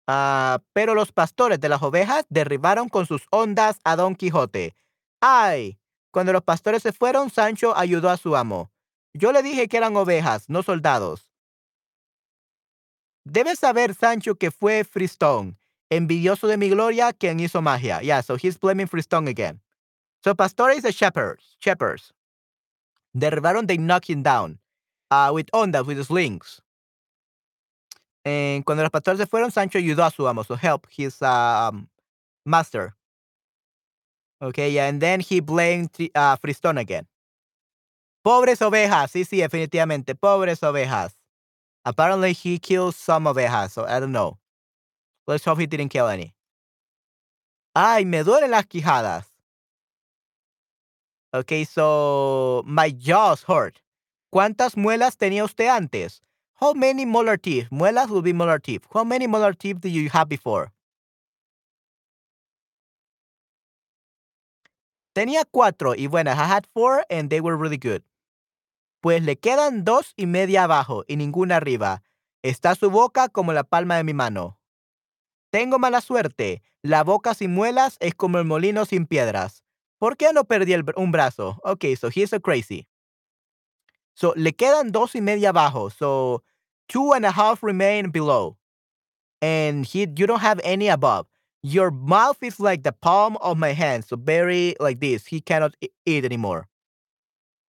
Uh, 0.07 0.59
pero 0.73 0.93
los 0.93 1.11
pastores 1.11 1.59
de 1.59 1.69
las 1.69 1.81
ovejas 1.81 2.23
derribaron 2.29 2.87
con 2.87 3.07
sus 3.07 3.25
ondas 3.31 3.79
a 3.83 3.95
Don 3.95 4.13
Quijote. 4.13 4.75
¡Ay! 5.21 5.79
Cuando 6.11 6.33
los 6.33 6.43
pastores 6.43 6.83
se 6.83 6.91
fueron, 6.93 7.31
Sancho 7.31 7.75
ayudó 7.75 8.11
a 8.11 8.17
su 8.17 8.35
amo. 8.35 8.69
Yo 9.20 9.34
le 9.34 9.43
dije 9.43 9.67
que 9.67 9.76
eran 9.76 9.97
ovejas, 9.97 10.49
no 10.49 10.63
soldados. 10.63 11.30
Debes 13.26 13.59
saber, 13.59 13.93
Sancho, 13.93 14.36
que 14.36 14.49
fue 14.49 14.86
Fristón, 14.86 15.57
envidioso 15.89 16.47
de 16.47 16.55
mi 16.55 16.70
gloria, 16.70 17.11
quien 17.11 17.39
hizo 17.39 17.61
magia. 17.61 18.01
Yeah, 18.01 18.22
so 18.22 18.38
he's 18.38 18.57
blaming 18.57 18.88
Fristón 18.88 19.28
again. 19.28 19.59
So 20.24 20.34
pastores 20.36 20.84
the 20.84 20.93
shepherds, 20.93 21.57
shepherds. 21.59 22.13
Derribaron, 23.13 23.67
they 23.67 23.78
knocked 23.78 24.09
him 24.09 24.24
down 24.24 24.57
uh, 25.11 25.32
with 25.34 25.51
ondas, 25.51 25.86
with 25.86 26.01
slings. 26.05 26.61
And 28.24 28.65
cuando 28.65 28.84
los 28.84 28.91
pastores 28.91 29.17
se 29.17 29.26
fueron, 29.26 29.51
Sancho 29.51 29.80
ayudó 29.80 30.05
a 30.05 30.11
su 30.11 30.28
amo, 30.28 30.43
so 30.43 30.55
help 30.55 30.88
his 30.89 31.22
um, 31.22 31.89
master. 32.45 32.95
Okay, 34.41 34.72
yeah, 34.72 34.88
and 34.88 35.01
then 35.01 35.20
he 35.20 35.41
blamed 35.41 35.89
uh, 36.15 36.38
again. 36.78 37.05
Pobres 38.22 38.61
ovejas, 38.61 39.11
sí, 39.11 39.24
sí, 39.26 39.38
definitivamente, 39.38 40.13
pobres 40.15 40.61
ovejas. 40.63 41.15
Apparently 41.86 42.34
he 42.34 42.59
killed 42.59 42.93
some 42.93 43.26
ovejas, 43.28 43.72
so 43.72 43.86
I 43.86 43.99
don't 43.99 44.11
know. 44.11 44.38
Let's 45.28 45.45
hope 45.45 45.59
he 45.59 45.67
didn't 45.67 45.89
kill 45.89 46.07
any. 46.07 46.34
Ay, 47.76 48.03
me 48.03 48.24
duelen 48.24 48.51
las 48.51 48.65
quijadas. 48.65 49.26
Okay, 51.34 51.63
so 51.63 52.63
my 52.65 52.89
jaws 52.89 53.43
hurt. 53.43 53.82
¿Cuántas 54.34 54.76
muelas 54.76 55.17
tenía 55.17 55.43
usted 55.43 55.67
antes? 55.67 56.22
How 56.55 56.74
many 56.74 57.05
molar 57.05 57.38
teeth? 57.38 57.70
Muelas 57.72 58.09
will 58.09 58.22
be 58.22 58.34
molar 58.34 58.59
teeth. 58.59 58.86
How 58.93 59.03
many 59.03 59.28
molar 59.28 59.53
teeth 59.53 59.80
did 59.82 59.91
you 59.93 60.09
have 60.09 60.28
before? 60.28 60.72
Tenía 65.15 65.43
cuatro 65.51 65.95
y 65.95 66.07
bueno, 66.07 66.32
I 66.32 66.45
had 66.45 66.67
four 66.67 67.05
and 67.09 67.30
they 67.30 67.41
were 67.41 67.55
really 67.55 67.78
good. 67.78 68.03
Pues 69.01 69.23
le 69.23 69.37
quedan 69.37 69.83
dos 69.83 70.13
y 70.15 70.25
media 70.25 70.65
abajo 70.65 71.03
y 71.07 71.15
ninguna 71.15 71.57
arriba. 71.57 72.03
Está 72.43 72.75
su 72.75 72.89
boca 72.89 73.29
como 73.29 73.53
la 73.53 73.63
palma 73.63 73.97
de 73.97 74.03
mi 74.03 74.13
mano. 74.13 74.59
Tengo 75.51 75.79
mala 75.79 76.01
suerte. 76.01 76.61
La 76.81 77.03
boca 77.03 77.33
sin 77.33 77.53
muelas 77.53 77.97
es 77.99 78.15
como 78.15 78.37
el 78.37 78.45
molino 78.45 78.85
sin 78.85 79.05
piedras. 79.05 79.63
¿Por 79.99 80.15
qué 80.15 80.31
no 80.33 80.45
perdí 80.45 80.75
un 80.95 81.11
brazo? 81.11 81.59
Okay, 81.63 81.95
so 81.95 82.09
he's 82.09 82.29
so 82.29 82.39
crazy. 82.39 82.87
So 84.13 84.33
le 84.35 84.53
quedan 84.53 84.91
dos 84.91 85.15
y 85.15 85.21
media 85.21 85.49
abajo. 85.49 85.89
So 85.89 86.43
two 86.87 87.13
and 87.13 87.25
a 87.25 87.31
half 87.31 87.61
remain 87.63 88.11
below. 88.11 88.57
And 89.41 89.85
he, 89.85 90.07
you 90.15 90.27
don't 90.27 90.41
have 90.41 90.61
any 90.63 90.87
above. 90.87 91.27
Your 91.61 91.91
mouth 91.91 92.41
is 92.41 92.59
like 92.59 92.83
the 92.83 92.93
palm 92.93 93.37
of 93.41 93.57
my 93.57 93.73
hand. 93.73 94.05
So 94.05 94.15
very 94.15 94.75
like 94.79 95.01
this. 95.01 95.25
He 95.25 95.41
cannot 95.41 95.75
eat 96.05 96.23
anymore. 96.25 96.68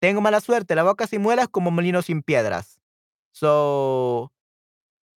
Tengo 0.00 0.20
mala 0.22 0.40
suerte, 0.40 0.74
la 0.74 0.82
boca 0.82 1.06
sin 1.06 1.22
muelas 1.22 1.48
como 1.48 1.70
molino 1.70 2.02
sin 2.02 2.22
piedras. 2.22 2.78
So 3.32 4.32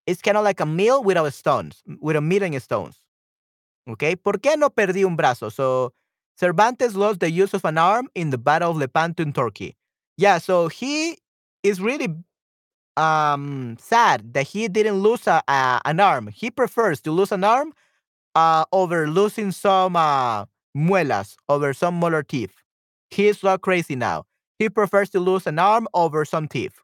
it's 0.05 0.21
kind 0.21 0.37
of 0.37 0.43
like 0.43 0.59
a 0.59 0.65
mill 0.65 1.03
without 1.03 1.33
stones, 1.33 1.81
with 2.01 2.17
a 2.17 2.21
mill 2.21 2.43
stones. 2.59 2.99
Okay, 3.87 4.15
¿por 4.15 4.39
qué 4.39 4.57
no 4.57 4.69
perdí 4.69 5.05
un 5.05 5.15
brazo? 5.15 5.51
So 5.51 5.93
Cervantes 6.35 6.95
lost 6.95 7.19
the 7.19 7.31
use 7.31 7.53
of 7.53 7.63
an 7.65 7.77
arm 7.77 8.09
in 8.15 8.29
the 8.29 8.37
Battle 8.37 8.71
of 8.71 8.77
Lepanto 8.77 9.23
in 9.23 9.33
Turkey. 9.33 9.75
Yeah, 10.17 10.37
so 10.37 10.67
he 10.67 11.17
is 11.63 11.81
really 11.81 12.07
um 12.95 13.75
sad 13.79 14.33
that 14.33 14.47
he 14.47 14.67
didn't 14.67 14.99
lose 14.99 15.27
an 15.27 15.99
arm. 15.99 16.27
He 16.27 16.51
prefers 16.51 17.01
to 17.01 17.11
lose 17.11 17.31
an 17.31 17.43
arm 17.43 17.73
uh, 18.35 18.65
over 18.71 19.07
losing 19.07 19.51
some 19.51 19.95
uh, 19.95 20.45
muelas, 20.75 21.35
over 21.49 21.73
some 21.73 21.95
molar 21.95 22.23
teeth. 22.23 22.53
He's 23.09 23.39
so 23.39 23.57
crazy 23.57 23.95
now 23.95 24.25
he 24.63 24.69
prefers 24.69 25.09
to 25.11 25.19
lose 25.19 25.45
an 25.47 25.59
arm 25.59 25.87
over 25.93 26.25
some 26.25 26.47
teeth. 26.47 26.79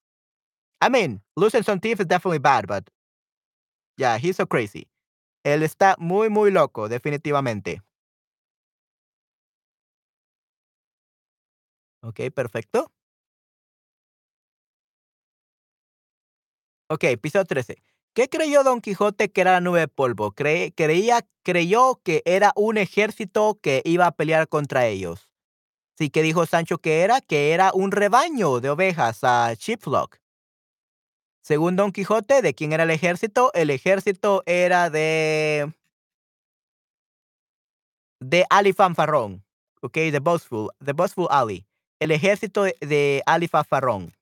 I 0.82 0.90
mean, 0.90 1.22
losing 1.36 1.64
some 1.64 1.80
teeth 1.80 2.00
is 2.00 2.06
definitely 2.08 2.40
bad, 2.40 2.68
but 2.68 2.90
yeah, 3.98 4.18
he's 4.18 4.38
so 4.38 4.46
crazy. 4.46 4.88
Él 5.46 5.64
está 5.64 5.96
muy, 6.00 6.30
muy 6.30 6.52
loco, 6.52 6.88
definitivamente. 6.90 7.82
Ok, 12.02 12.32
perfecto. 12.34 12.92
Ok, 16.90 17.04
episodio 17.06 17.46
13. 17.46 17.84
¿Qué 18.14 18.28
creyó 18.30 18.64
Don 18.64 18.82
Quijote 18.82 19.32
que 19.32 19.42
era 19.42 19.52
la 19.54 19.62
nube 19.62 19.80
de 19.82 19.88
polvo? 19.88 20.32
creía, 20.34 21.22
creyó 21.44 22.02
que 22.04 22.24
era 22.26 22.52
un 22.56 22.78
ejército 22.78 23.60
que 23.62 23.82
iba 23.86 24.08
a 24.08 24.12
pelear 24.12 24.48
contra 24.50 24.88
ellos. 24.88 25.29
Sí, 26.00 26.10
que 26.10 26.22
dijo 26.24 26.46
Sancho 26.46 26.78
que 26.78 27.02
era, 27.02 27.20
que 27.20 27.52
era 27.52 27.72
un 27.74 27.92
rebaño 27.92 28.62
de 28.62 28.70
ovejas, 28.70 29.22
a 29.26 29.54
sheepflock. 29.54 30.16
Según 31.42 31.76
Don 31.76 31.92
Quijote, 31.92 32.42
¿de 32.42 32.54
quién 32.54 32.72
era 32.72 32.84
el 32.84 32.90
ejército? 32.90 33.52
El 33.54 33.70
ejército 33.70 34.42
era 34.46 34.90
de 34.90 35.74
de 38.22 38.46
Ali 38.50 38.72
Fanfarrón, 38.72 39.44
ok, 39.82 39.96
de 39.96 40.20
Boastful, 40.20 40.70
de 40.80 40.94
Boastful 40.94 41.28
Ali, 41.30 41.68
el 42.00 42.12
ejército 42.12 42.64
de 42.64 43.22
Ali 43.26 43.50
Fanfarrón. 43.50 44.14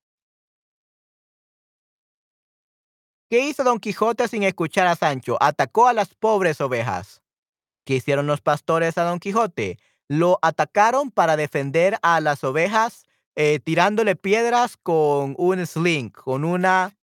¿Qué 3.29 3.47
hizo 3.47 3.63
Don 3.63 3.79
Quijote 3.79 4.27
sin 4.27 4.41
escuchar 4.41 4.87
a 4.87 4.95
Sancho? 4.95 5.37
Atacó 5.39 5.87
a 5.87 5.93
las 5.93 6.15
pobres 6.15 6.59
ovejas. 6.59 7.21
¿Qué 7.85 7.95
hicieron 7.97 8.25
los 8.25 8.41
pastores 8.41 8.97
a 8.97 9.03
Don 9.03 9.19
Quijote? 9.19 9.77
Lo 10.07 10.39
atacaron 10.41 11.11
para 11.11 11.35
defender 11.35 11.97
a 12.01 12.21
las 12.21 12.43
ovejas 12.43 13.05
eh, 13.35 13.59
tirándole 13.59 14.15
piedras 14.15 14.77
con 14.77 15.35
un 15.37 15.65
sling, 15.65 16.09
con 16.11 16.43
una 16.43 16.95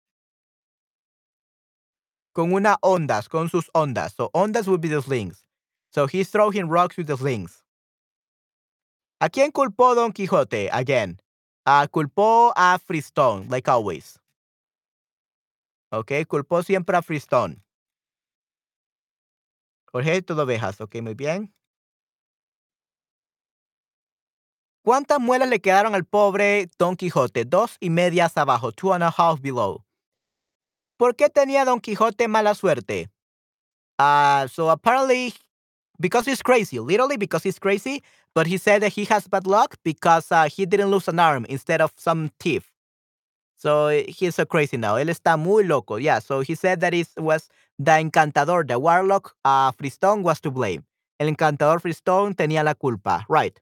con 2.31 2.51
una 2.51 2.77
ondas, 2.81 3.29
con 3.29 3.49
sus 3.49 3.69
ondas. 3.73 4.13
So 4.13 4.31
ondas 4.33 4.67
would 4.67 4.81
be 4.81 4.89
the 4.89 5.01
slings. 5.01 5.45
So 5.91 6.07
he's 6.07 6.31
throwing 6.31 6.67
rocks 6.67 6.97
with 6.97 7.05
the 7.05 7.17
slings. 7.17 7.63
¿A 9.19 9.29
quién 9.29 9.51
culpó 9.51 9.95
Don 9.95 10.11
Quijote? 10.11 10.69
Again. 10.71 11.19
Uh, 11.65 11.87
culpó 11.87 12.51
a 12.55 12.77
Fristón, 12.79 13.47
like 13.49 13.69
always. 13.69 14.19
Ok, 15.91 16.25
culpó 16.27 16.63
siempre 16.63 16.97
a 16.97 17.01
Fristón. 17.01 17.63
Jorge, 19.91 20.23
todo 20.23 20.43
ovejas. 20.43 20.81
Ok, 20.81 20.95
muy 21.01 21.13
bien. 21.13 21.53
¿Cuántas 24.83 25.19
muelas 25.21 25.47
le 25.47 25.61
quedaron 25.61 25.95
al 25.95 26.03
pobre 26.03 26.67
Don 26.77 26.97
Quijote? 26.97 27.45
Dos 27.45 27.77
y 27.79 27.89
medias 27.89 28.37
abajo, 28.37 28.73
two 28.73 28.93
and 28.93 29.03
a 29.03 29.13
half 29.17 29.39
below. 29.39 29.85
¿Por 30.97 31.15
qué 31.15 31.29
tenía 31.29 31.63
Don 31.63 31.79
Quijote 31.79 32.27
mala 32.27 32.53
suerte? 32.53 33.09
Uh, 33.97 34.45
so 34.49 34.69
apparently, 34.69 35.33
because 36.01 36.25
he's 36.25 36.43
crazy, 36.43 36.79
literally 36.79 37.15
because 37.15 37.43
he's 37.43 37.59
crazy, 37.59 38.03
but 38.35 38.45
he 38.45 38.57
said 38.57 38.81
that 38.81 38.91
he 38.91 39.05
has 39.05 39.25
bad 39.27 39.47
luck 39.47 39.77
because 39.83 40.29
uh, 40.31 40.49
he 40.49 40.65
didn't 40.65 40.91
lose 40.91 41.07
an 41.07 41.17
arm 41.17 41.45
instead 41.47 41.79
of 41.79 41.93
some 41.95 42.29
teeth. 42.37 42.69
So 43.55 43.87
he's 44.09 44.35
so 44.35 44.45
crazy 44.45 44.75
now. 44.75 44.95
Él 44.95 45.07
está 45.09 45.37
muy 45.37 45.63
loco. 45.63 45.95
Yeah, 45.95 46.19
so 46.19 46.41
he 46.41 46.55
said 46.55 46.81
that 46.81 46.93
it 46.93 47.07
was 47.17 47.47
the 47.79 47.91
encantador, 47.91 48.67
the 48.67 48.77
warlock 48.77 49.33
uh, 49.45 49.71
was 50.21 50.41
to 50.41 50.51
blame. 50.51 50.83
El 51.19 51.27
encantador 51.29 51.79
Fristón 51.79 52.35
tenía 52.35 52.65
la 52.65 52.73
culpa. 52.73 53.25
Right. 53.29 53.57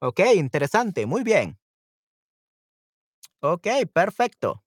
Ok, 0.00 0.20
interesante. 0.34 1.06
Muy 1.06 1.22
bien. 1.22 1.58
Ok, 3.40 3.66
perfecto. 3.92 4.62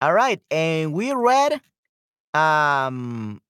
All 0.00 0.12
right, 0.12 0.40
and 0.50 0.92
we 0.92 1.12
read 1.12 1.60
um 2.34 3.40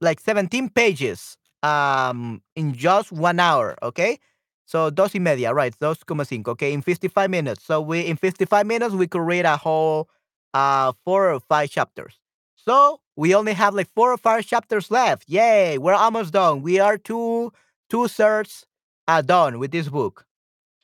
like 0.00 0.20
17 0.20 0.68
pages 0.68 1.36
um 1.62 2.42
in 2.56 2.74
just 2.74 3.12
one 3.12 3.40
hour, 3.40 3.76
okay? 3.82 4.18
So 4.66 4.90
dos 4.90 5.14
y 5.14 5.20
media, 5.20 5.52
right? 5.54 5.74
Dos 5.78 6.04
como 6.04 6.24
cinco, 6.24 6.52
okay, 6.52 6.72
in 6.72 6.82
55 6.82 7.30
minutes. 7.30 7.62
So 7.64 7.80
we 7.80 8.00
in 8.06 8.16
55 8.16 8.66
minutes 8.66 8.94
we 8.94 9.06
could 9.06 9.22
read 9.22 9.44
a 9.44 9.56
whole 9.56 10.08
uh 10.52 10.92
four 11.04 11.32
or 11.32 11.40
five 11.40 11.70
chapters. 11.70 12.18
So 12.56 13.00
we 13.16 13.34
only 13.34 13.52
have 13.52 13.74
like 13.74 13.88
four 13.94 14.12
or 14.12 14.16
five 14.18 14.46
chapters 14.46 14.90
left. 14.90 15.28
Yay, 15.28 15.78
we're 15.78 15.94
almost 15.94 16.32
done. 16.32 16.62
We 16.62 16.80
are 16.80 16.98
two 16.98 17.52
two 17.94 18.08
thirds 18.08 18.66
are 19.06 19.22
done 19.22 19.60
with 19.60 19.70
this 19.70 19.88
book. 19.88 20.26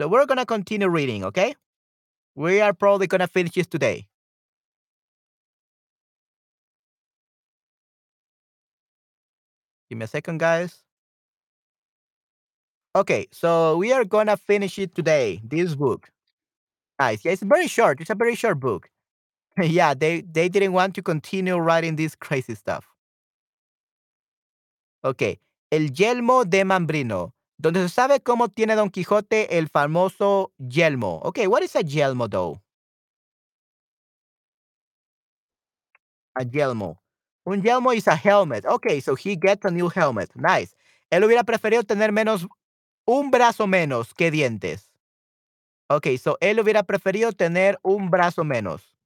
So 0.01 0.07
we're 0.07 0.27
gonna 0.27 0.47
continue 0.47 0.89
reading, 0.89 1.25
okay? 1.25 1.57
We 2.37 2.61
are 2.61 2.73
probably 2.73 3.09
gonna 3.09 3.27
finish 3.27 3.55
this 3.55 3.67
today. 3.67 4.07
Give 9.89 9.99
me 9.99 10.05
a 10.05 10.09
second, 10.09 10.39
guys. 10.39 10.85
Okay, 12.95 13.27
so 13.33 13.77
we 13.77 13.93
are 13.93 14.05
gonna 14.05 14.37
finish 14.37 14.79
it 14.79 14.95
today. 14.95 15.41
This 15.45 15.75
book. 15.75 16.11
Guys, 17.01 17.25
Yeah, 17.25 17.33
it's 17.33 17.43
very 17.43 17.69
short. 17.69 18.01
It's 18.01 18.11
a 18.11 18.15
very 18.15 18.37
short 18.37 18.61
book. 18.61 18.91
yeah, 19.63 19.95
they 19.95 20.23
they 20.23 20.49
didn't 20.49 20.73
want 20.75 20.95
to 20.97 21.03
continue 21.03 21.57
writing 21.59 21.97
this 21.97 22.15
crazy 22.15 22.55
stuff. 22.55 22.87
Okay. 25.05 25.41
El 25.71 25.93
yelmo 25.93 26.45
de 26.45 26.65
Mambrino, 26.65 27.35
donde 27.57 27.83
se 27.83 27.89
sabe 27.89 28.21
cómo 28.21 28.49
tiene 28.49 28.75
Don 28.75 28.91
Quijote 28.91 29.59
el 29.59 29.69
famoso 29.69 30.53
yelmo. 30.59 31.21
Okay, 31.23 31.47
what 31.47 31.63
is 31.63 31.77
a 31.77 31.83
yelmo 31.83 32.29
though? 32.29 32.61
A 36.35 36.43
yelmo. 36.43 37.01
Un 37.45 37.63
yelmo 37.63 37.93
is 37.93 38.09
a 38.09 38.17
helmet. 38.17 38.65
Okay, 38.67 39.01
so 39.01 39.15
he 39.15 39.37
gets 39.37 39.65
a 39.65 39.71
new 39.71 39.89
helmet. 39.89 40.31
Nice. 40.35 40.75
Él 41.11 41.25
hubiera 41.25 41.45
preferido 41.45 41.83
tener 41.83 42.13
menos, 42.13 42.47
un 43.05 43.31
brazo 43.31 43.67
menos 43.67 44.15
que 44.15 44.31
dientes. 44.31 44.91
Okay, 45.89 46.19
so 46.19 46.39
él 46.41 46.61
hubiera 46.61 46.85
preferido 46.85 47.33
tener 47.33 47.79
un 47.83 48.11
brazo 48.11 48.45
menos. 48.45 48.97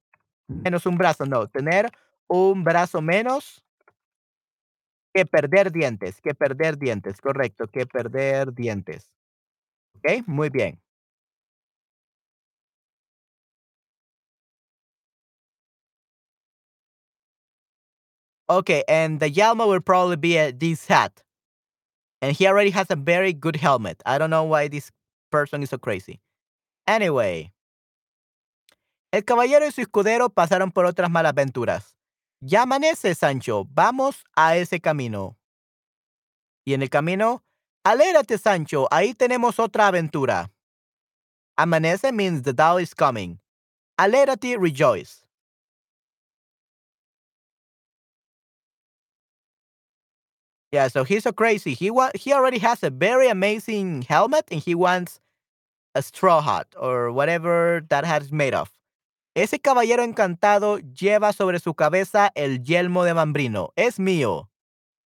Menos 0.47 0.85
un 0.85 0.97
brazo, 0.97 1.25
no. 1.25 1.47
Tener 1.47 1.91
un 2.27 2.63
brazo 2.63 3.01
menos 3.01 3.64
que 5.15 5.25
perder 5.25 5.71
dientes. 5.71 6.19
Que 6.21 6.33
perder 6.35 6.77
dientes. 6.77 7.21
Correcto, 7.21 7.67
que 7.67 7.85
perder 7.85 8.53
dientes. 8.53 9.13
Ok, 9.95 10.27
muy 10.27 10.49
bien. 10.49 10.81
Okay, 18.47 18.83
and 18.87 19.19
the 19.19 19.31
Yalma 19.31 19.65
will 19.67 19.81
probably 19.81 20.17
be 20.17 20.37
a, 20.37 20.51
this 20.51 20.85
hat. 20.87 21.23
And 22.21 22.35
he 22.35 22.45
already 22.45 22.69
has 22.71 22.91
a 22.91 22.95
very 22.95 23.33
good 23.33 23.55
helmet. 23.55 24.03
I 24.05 24.17
don't 24.17 24.29
know 24.29 24.43
why 24.43 24.67
this 24.67 24.91
person 25.31 25.63
is 25.63 25.69
so 25.69 25.77
crazy. 25.77 26.19
Anyway. 26.87 27.51
El 29.11 29.23
caballero 29.23 29.65
y 29.65 29.71
su 29.71 29.81
escudero 29.81 30.29
pasaron 30.29 30.71
por 30.71 30.85
otras 30.85 31.09
malaventuras. 31.09 31.95
Ya 32.41 32.63
amanece, 32.63 33.15
Sancho. 33.15 33.65
Vamos 33.71 34.23
a 34.35 34.55
ese 34.57 34.79
camino. 34.79 35.37
Y 36.65 36.73
en 36.73 36.81
el 36.81 36.89
camino, 36.89 37.43
alérate, 37.83 38.37
Sancho. 38.37 38.87
Ahí 38.91 39.13
tenemos 39.13 39.59
otra 39.59 39.87
aventura. 39.87 40.51
Amanece 41.57 42.11
means 42.11 42.43
the 42.43 42.53
dawn 42.53 42.81
is 42.81 42.93
coming. 42.93 43.39
Alérate, 43.97 44.57
rejoice. 44.59 45.25
Yeah, 50.71 50.87
so 50.89 51.03
he's 51.03 51.23
so 51.23 51.31
crazy. 51.31 51.73
He 51.73 51.89
wa- 51.89 52.11
he 52.15 52.33
already 52.33 52.57
has 52.59 52.83
a 52.83 52.89
very 52.89 53.29
amazing 53.29 54.01
helmet 54.03 54.45
and 54.51 54.61
he 54.61 54.75
wants 54.75 55.19
a 55.95 56.01
straw 56.03 56.41
hat 56.41 56.67
or 56.77 57.11
whatever 57.11 57.85
that 57.89 58.05
hat 58.05 58.21
is 58.23 58.31
made 58.31 58.53
of. 58.53 58.71
Ese 59.35 59.59
caballero 59.59 60.01
encantado 60.01 60.79
lleva 60.79 61.33
sobre 61.33 61.59
su 61.59 61.75
cabeza 61.75 62.31
el 62.35 62.63
yelmo 62.63 63.03
de 63.03 63.13
Mambrino. 63.13 63.73
Es 63.75 63.99
mío. 63.99 64.49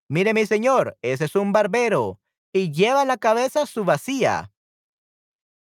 Mire, 0.06 0.34
mi 0.34 0.44
señor, 0.44 0.98
ese 1.00 1.24
es 1.24 1.34
un 1.34 1.52
barbero 1.52 2.20
y 2.52 2.70
lleva 2.70 3.02
en 3.02 3.08
la 3.08 3.16
cabeza 3.16 3.64
su 3.64 3.84
vacía. 3.84 4.52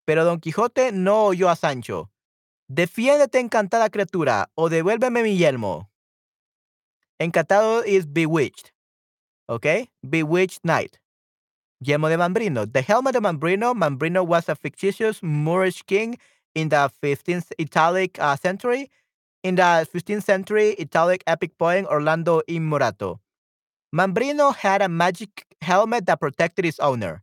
Pero 0.05 0.27
Don 0.27 0.41
Quijote 0.41 0.93
no 0.93 1.25
oyó 1.25 1.49
a 1.49 1.57
Sancho. 1.57 2.11
Defiéndete, 2.69 3.41
encantada 3.41 3.89
criatura, 3.89 4.51
o 4.55 4.69
devuélveme 4.69 5.23
mi 5.23 5.39
yelmo. 5.39 5.91
Encantado 7.19 7.83
is 7.85 8.07
bewitched. 8.07 8.73
Okay? 9.49 9.89
Bewitched 10.03 10.61
Knight. 10.63 10.99
Yelmo 11.81 12.09
de 12.09 12.19
Mambrino. 12.19 12.71
The 12.71 12.83
helmet 12.83 13.17
of 13.17 13.23
Mambrino. 13.23 13.75
Mambrino 13.75 14.23
was 14.23 14.51
a 14.51 14.55
fictitious 14.55 15.23
Moorish 15.23 15.83
king 15.87 16.19
in 16.55 16.69
the 16.71 16.91
15th 17.03 17.53
Italic 17.61 18.19
uh, 18.21 18.37
century. 18.37 18.91
In 19.43 19.57
the 19.57 19.87
15th 19.93 20.23
century 20.25 20.75
Italic 20.79 21.23
epic 21.27 21.57
poem 21.59 21.87
Orlando 21.87 22.43
Immurato. 22.49 23.19
Mambrino 23.95 24.55
had 24.55 24.83
a 24.83 24.89
magic 24.89 25.47
helmet 25.63 26.07
that 26.07 26.21
protected 26.21 26.65
its 26.67 26.79
owner. 26.81 27.23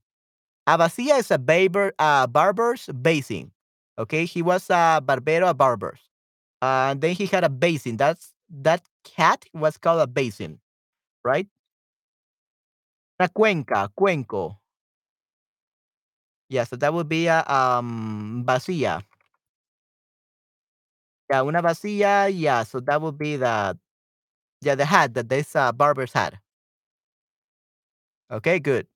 Abacia 0.68 1.20
is 1.20 1.32
a 1.32 1.38
barber, 1.38 1.94
uh, 2.00 2.28
barber's 2.28 2.88
basin. 3.02 3.52
Okay, 4.00 4.26
he 4.26 4.42
was 4.42 4.70
a 4.70 5.02
barbero, 5.04 5.50
a 5.50 5.54
barber's. 5.54 6.00
Uh, 6.62 6.90
and 6.92 7.02
then 7.02 7.16
he 7.16 7.26
had 7.26 7.44
a 7.44 7.50
basin. 7.50 7.98
That's 7.98 8.34
that 8.50 8.84
cat 9.04 9.46
was 9.54 9.78
called 9.78 10.02
a 10.02 10.08
basin, 10.08 10.60
right? 11.26 11.48
Una 13.20 13.30
cuenca, 13.30 13.90
cuenco. 13.96 14.58
Yeah, 16.50 16.64
so 16.64 16.76
that 16.78 16.94
would 16.94 17.10
be 17.10 17.28
a 17.28 17.44
um 17.48 18.44
vacía. 18.46 19.04
Yeah, 21.30 21.44
una 21.44 21.62
vacía. 21.62 22.30
Yeah, 22.30 22.64
so 22.64 22.80
that 22.82 23.02
would 23.02 23.18
be 23.18 23.38
the 23.38 23.78
yeah 24.62 24.76
the 24.76 24.86
hat 24.86 25.14
that 25.16 25.30
this 25.30 25.56
uh, 25.56 25.72
barber's 25.72 26.14
hat. 26.14 26.36
Okay, 28.32 28.60
good. 28.60 28.88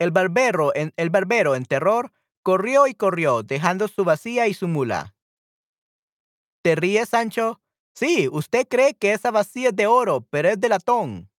El 0.00 0.10
barbero, 0.10 0.72
en, 0.74 0.92
el 0.96 1.10
barbero 1.10 1.54
en 1.54 1.64
terror 1.64 2.12
corrió 2.42 2.86
y 2.88 2.94
corrió, 2.94 3.42
dejando 3.42 3.86
su 3.88 4.04
vacía 4.04 4.48
y 4.48 4.54
su 4.54 4.66
mula. 4.66 5.14
¿Te 6.64 6.74
ríes, 6.74 7.10
Sancho? 7.10 7.60
Sí, 7.94 8.28
usted 8.28 8.66
cree 8.68 8.94
que 8.94 9.12
esa 9.12 9.30
vacía 9.30 9.68
es 9.68 9.76
de 9.76 9.86
oro, 9.86 10.22
pero 10.30 10.48
es 10.48 10.60
de 10.60 10.68
latón. 10.68 11.30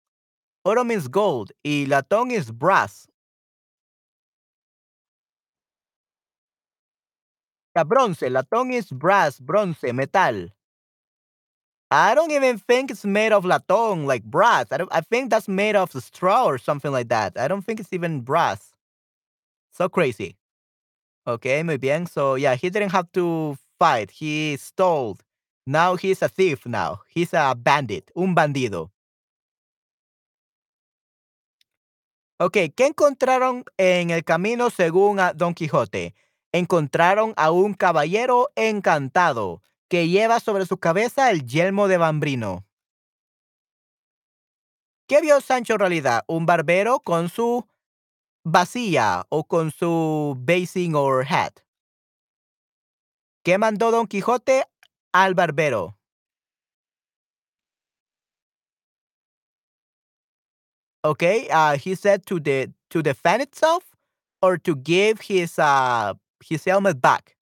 Oro 0.64 0.84
means 0.84 1.10
gold 1.10 1.52
y 1.62 1.86
latón 1.86 2.30
is 2.30 2.50
brass. 2.56 3.08
La 7.74 7.82
bronce, 7.84 8.30
latón 8.30 8.72
is 8.72 8.90
brass, 8.92 9.40
bronce, 9.40 9.92
metal. 9.92 10.50
I 11.90 12.14
don't 12.14 12.30
even 12.30 12.58
think 12.58 12.90
it's 12.90 13.04
made 13.04 13.32
of 13.32 13.44
latón, 13.44 14.06
like 14.06 14.24
brass. 14.24 14.66
I, 14.70 14.78
don't, 14.78 14.92
I 14.92 15.00
think 15.00 15.30
that's 15.30 15.48
made 15.48 15.76
of 15.76 15.90
straw 15.92 16.44
or 16.44 16.58
something 16.58 16.92
like 16.92 17.08
that. 17.08 17.38
I 17.38 17.48
don't 17.48 17.62
think 17.62 17.80
it's 17.80 17.92
even 17.92 18.20
brass. 18.20 18.74
So 19.72 19.88
crazy. 19.88 20.36
Okay, 21.26 21.62
muy 21.62 21.78
bien. 21.78 22.06
So 22.06 22.36
yeah, 22.36 22.54
he 22.54 22.70
didn't 22.70 22.90
have 22.90 23.10
to 23.12 23.56
fight. 23.78 24.10
He 24.10 24.56
stole. 24.56 25.18
Now 25.66 25.96
he's 25.96 26.22
a 26.22 26.28
thief 26.28 26.66
now. 26.66 27.00
He's 27.08 27.32
a 27.32 27.54
bandit, 27.56 28.10
un 28.14 28.34
bandido. 28.34 28.90
Ok, 32.38 32.56
¿qué 32.76 32.86
encontraron 32.86 33.64
en 33.78 34.10
el 34.10 34.24
camino 34.24 34.68
según 34.70 35.20
a 35.20 35.32
Don 35.32 35.54
Quijote? 35.54 36.14
Encontraron 36.54 37.34
a 37.36 37.50
un 37.50 37.74
caballero 37.74 38.52
encantado 38.54 39.60
que 39.88 40.06
lleva 40.08 40.38
sobre 40.38 40.66
su 40.66 40.78
cabeza 40.78 41.32
el 41.32 41.44
yelmo 41.44 41.88
de 41.88 41.98
Bambrino. 41.98 42.64
¿Qué 45.08 45.20
vio 45.20 45.40
Sancho 45.40 45.72
en 45.72 45.80
realidad? 45.80 46.22
Un 46.28 46.46
barbero 46.46 47.00
con 47.00 47.28
su 47.28 47.66
vacía 48.44 49.26
o 49.30 49.42
con 49.42 49.72
su 49.72 50.36
basing 50.38 50.94
or 50.94 51.26
hat. 51.28 51.58
¿Qué 53.42 53.58
mandó 53.58 53.90
Don 53.90 54.06
Quijote 54.06 54.64
al 55.12 55.34
barbero? 55.34 55.98
Okay, 61.02 61.48
uh, 61.50 61.76
he 61.76 61.96
said 61.96 62.24
to 62.26 62.38
the 62.38 62.72
to 62.90 63.02
defend 63.02 63.42
itself 63.42 63.82
or 64.40 64.56
to 64.56 64.76
give 64.76 65.20
his 65.20 65.58
uh 65.58 66.14
his 66.48 66.64
helmet 66.64 67.00
back, 67.00 67.36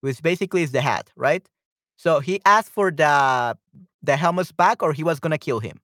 which 0.00 0.22
basically 0.22 0.62
is 0.62 0.72
the 0.72 0.80
hat, 0.80 1.10
right? 1.16 1.48
So 1.96 2.20
he 2.20 2.40
asked 2.44 2.72
for 2.72 2.90
the 2.90 3.56
the 4.02 4.16
helmet's 4.16 4.52
back 4.52 4.82
or 4.82 4.92
he 4.92 5.02
was 5.02 5.18
gonna 5.18 5.38
kill 5.38 5.60
him. 5.60 5.80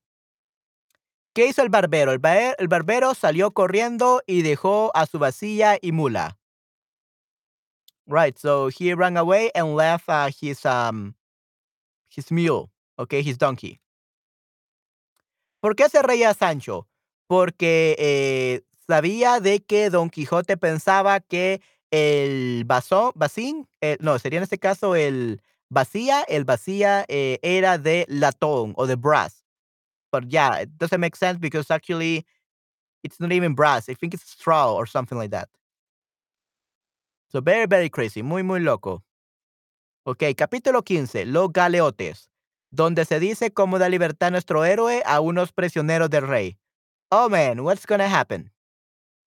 ¿Qué 1.34 1.46
hizo 1.46 1.62
el 1.62 1.70
barbero? 1.70 2.12
El, 2.12 2.18
bar 2.18 2.54
el 2.58 2.68
barbero 2.68 3.14
salió 3.14 3.52
corriendo 3.52 4.20
y 4.26 4.42
dejó 4.42 4.90
a 4.94 5.06
su 5.06 5.18
vacilla 5.18 5.78
y 5.82 5.90
mula. 5.92 6.36
Right, 8.06 8.38
so 8.38 8.68
he 8.68 8.94
ran 8.94 9.16
away 9.16 9.50
and 9.54 9.74
left 9.74 10.08
uh, 10.08 10.28
his 10.28 10.66
um 10.66 11.14
his 12.08 12.30
mule, 12.30 12.70
okay, 12.98 13.22
his 13.22 13.38
donkey. 13.38 13.80
¿Por 15.60 15.74
qué 15.74 15.88
se 15.88 16.02
reía 16.02 16.34
Sancho? 16.34 16.88
Porque 17.28 17.94
eh, 17.98 18.62
sabía 18.86 19.40
de 19.40 19.60
que 19.60 19.88
Don 19.88 20.10
Quijote 20.10 20.56
pensaba 20.56 21.20
que 21.20 21.62
el 21.92 22.64
basón, 22.64 23.12
basín, 23.14 23.68
eh, 23.82 23.98
no, 24.00 24.18
sería 24.18 24.38
en 24.38 24.44
este 24.44 24.58
caso 24.58 24.96
el 24.96 25.42
vacía, 25.68 26.22
el 26.22 26.44
vacía 26.44 27.04
eh, 27.08 27.38
era 27.42 27.78
de 27.78 28.06
latón 28.08 28.72
o 28.76 28.86
de 28.86 28.96
brass. 28.96 29.44
But 30.10 30.28
yeah, 30.28 30.62
it 30.62 30.70
doesn't 30.78 31.00
make 31.00 31.16
sense 31.16 31.38
because 31.38 31.70
actually 31.70 32.26
it's 33.02 33.20
not 33.20 33.32
even 33.32 33.54
brass. 33.54 33.88
I 33.88 33.94
think 33.94 34.14
it's 34.14 34.24
straw 34.24 34.74
or 34.74 34.86
something 34.86 35.18
like 35.18 35.30
that. 35.30 35.48
So 37.28 37.40
very, 37.40 37.66
very 37.66 37.88
crazy. 37.88 38.22
Muy, 38.22 38.42
muy 38.42 38.60
loco. 38.60 39.02
Ok, 40.04 40.24
capítulo 40.36 40.82
15. 40.82 41.26
Los 41.26 41.50
galeotes. 41.52 42.28
Donde 42.70 43.04
se 43.04 43.20
dice 43.20 43.52
cómo 43.52 43.78
da 43.78 43.88
libertad 43.88 44.30
nuestro 44.30 44.64
héroe 44.64 45.02
a 45.04 45.20
unos 45.20 45.52
prisioneros 45.52 46.10
del 46.10 46.26
rey. 46.26 46.58
Oh 47.10 47.28
man, 47.28 47.60
what's 47.60 47.86
gonna 47.86 48.08
happen? 48.08 48.51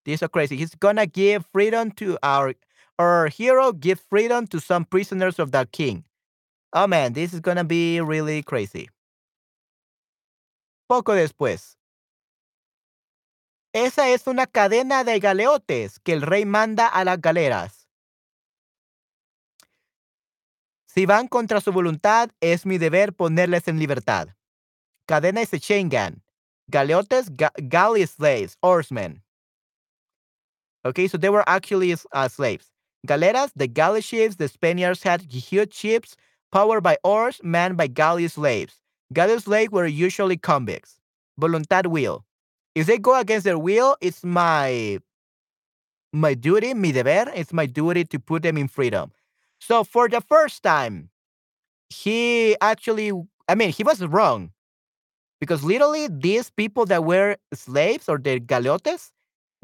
This 0.05 0.21
is 0.21 0.29
crazy. 0.29 0.55
He's 0.55 0.75
gonna 0.75 1.07
give 1.07 1.45
freedom 1.51 1.91
to 1.93 2.17
our 2.21 2.53
our 2.97 3.27
hero, 3.27 3.73
give 3.73 3.99
freedom 3.99 4.47
to 4.47 4.59
some 4.59 4.85
prisoners 4.85 5.39
of 5.39 5.51
the 5.51 5.67
king. 5.71 6.05
Oh 6.73 6.87
man, 6.87 7.13
this 7.13 7.33
is 7.33 7.41
gonna 7.41 7.63
be 7.63 7.99
really 8.01 8.43
crazy. 8.43 8.89
Poco 10.87 11.13
después. 11.13 11.77
Esa 13.73 14.09
es 14.09 14.27
una 14.27 14.45
cadena 14.45 15.03
de 15.03 15.19
galeotes 15.19 15.99
que 15.99 16.13
el 16.13 16.21
rey 16.21 16.45
manda 16.45 16.87
a 16.87 17.03
las 17.03 17.19
galeras. 17.19 17.89
Si 20.85 21.05
van 21.05 21.27
contra 21.27 21.59
su 21.59 21.73
voluntad, 21.73 22.29
es 22.39 22.65
mi 22.65 22.77
deber 22.77 23.11
ponerles 23.11 23.67
en 23.67 23.79
libertad. 23.79 24.29
Cadena 25.07 25.41
is 25.41 25.53
a 25.53 25.59
chain 25.59 25.89
gang. 25.89 26.21
Galeotes, 26.67 27.29
ga 27.35 27.51
galley 27.57 28.07
slaves, 28.07 28.57
oarsmen. 28.61 29.24
Okay, 30.85 31.07
so 31.07 31.17
they 31.17 31.29
were 31.29 31.43
actually 31.47 31.95
uh, 32.13 32.27
slaves. 32.27 32.71
Galeras, 33.07 33.51
the 33.55 33.67
galley 33.67 34.01
ships, 34.01 34.35
the 34.35 34.47
Spaniards 34.47 35.03
had 35.03 35.21
huge 35.21 35.73
ships 35.73 36.15
powered 36.51 36.83
by 36.83 36.97
oars 37.03 37.39
manned 37.43 37.77
by 37.77 37.87
galley 37.87 38.27
slaves. 38.27 38.75
Galley 39.13 39.39
slaves 39.39 39.71
were 39.71 39.85
usually 39.85 40.37
convicts. 40.37 40.99
Voluntad 41.39 41.87
will. 41.87 42.25
If 42.73 42.87
they 42.87 42.97
go 42.97 43.17
against 43.19 43.45
their 43.45 43.57
will, 43.59 43.95
it's 44.01 44.23
my 44.23 44.99
my 46.13 46.33
duty, 46.33 46.73
mi 46.73 46.91
deber, 46.91 47.31
it's 47.35 47.53
my 47.53 47.65
duty 47.65 48.05
to 48.05 48.19
put 48.19 48.43
them 48.43 48.57
in 48.57 48.67
freedom. 48.67 49.11
So 49.59 49.83
for 49.83 50.07
the 50.07 50.21
first 50.21 50.63
time, 50.63 51.09
he 51.89 52.57
actually, 52.61 53.11
I 53.49 53.55
mean, 53.55 53.71
he 53.71 53.83
was 53.83 54.01
wrong 54.05 54.51
because 55.39 55.63
literally 55.63 56.07
these 56.09 56.49
people 56.51 56.85
that 56.87 57.05
were 57.05 57.37
slaves 57.53 58.09
or 58.09 58.17
the 58.17 58.39
galeotes 58.39 59.11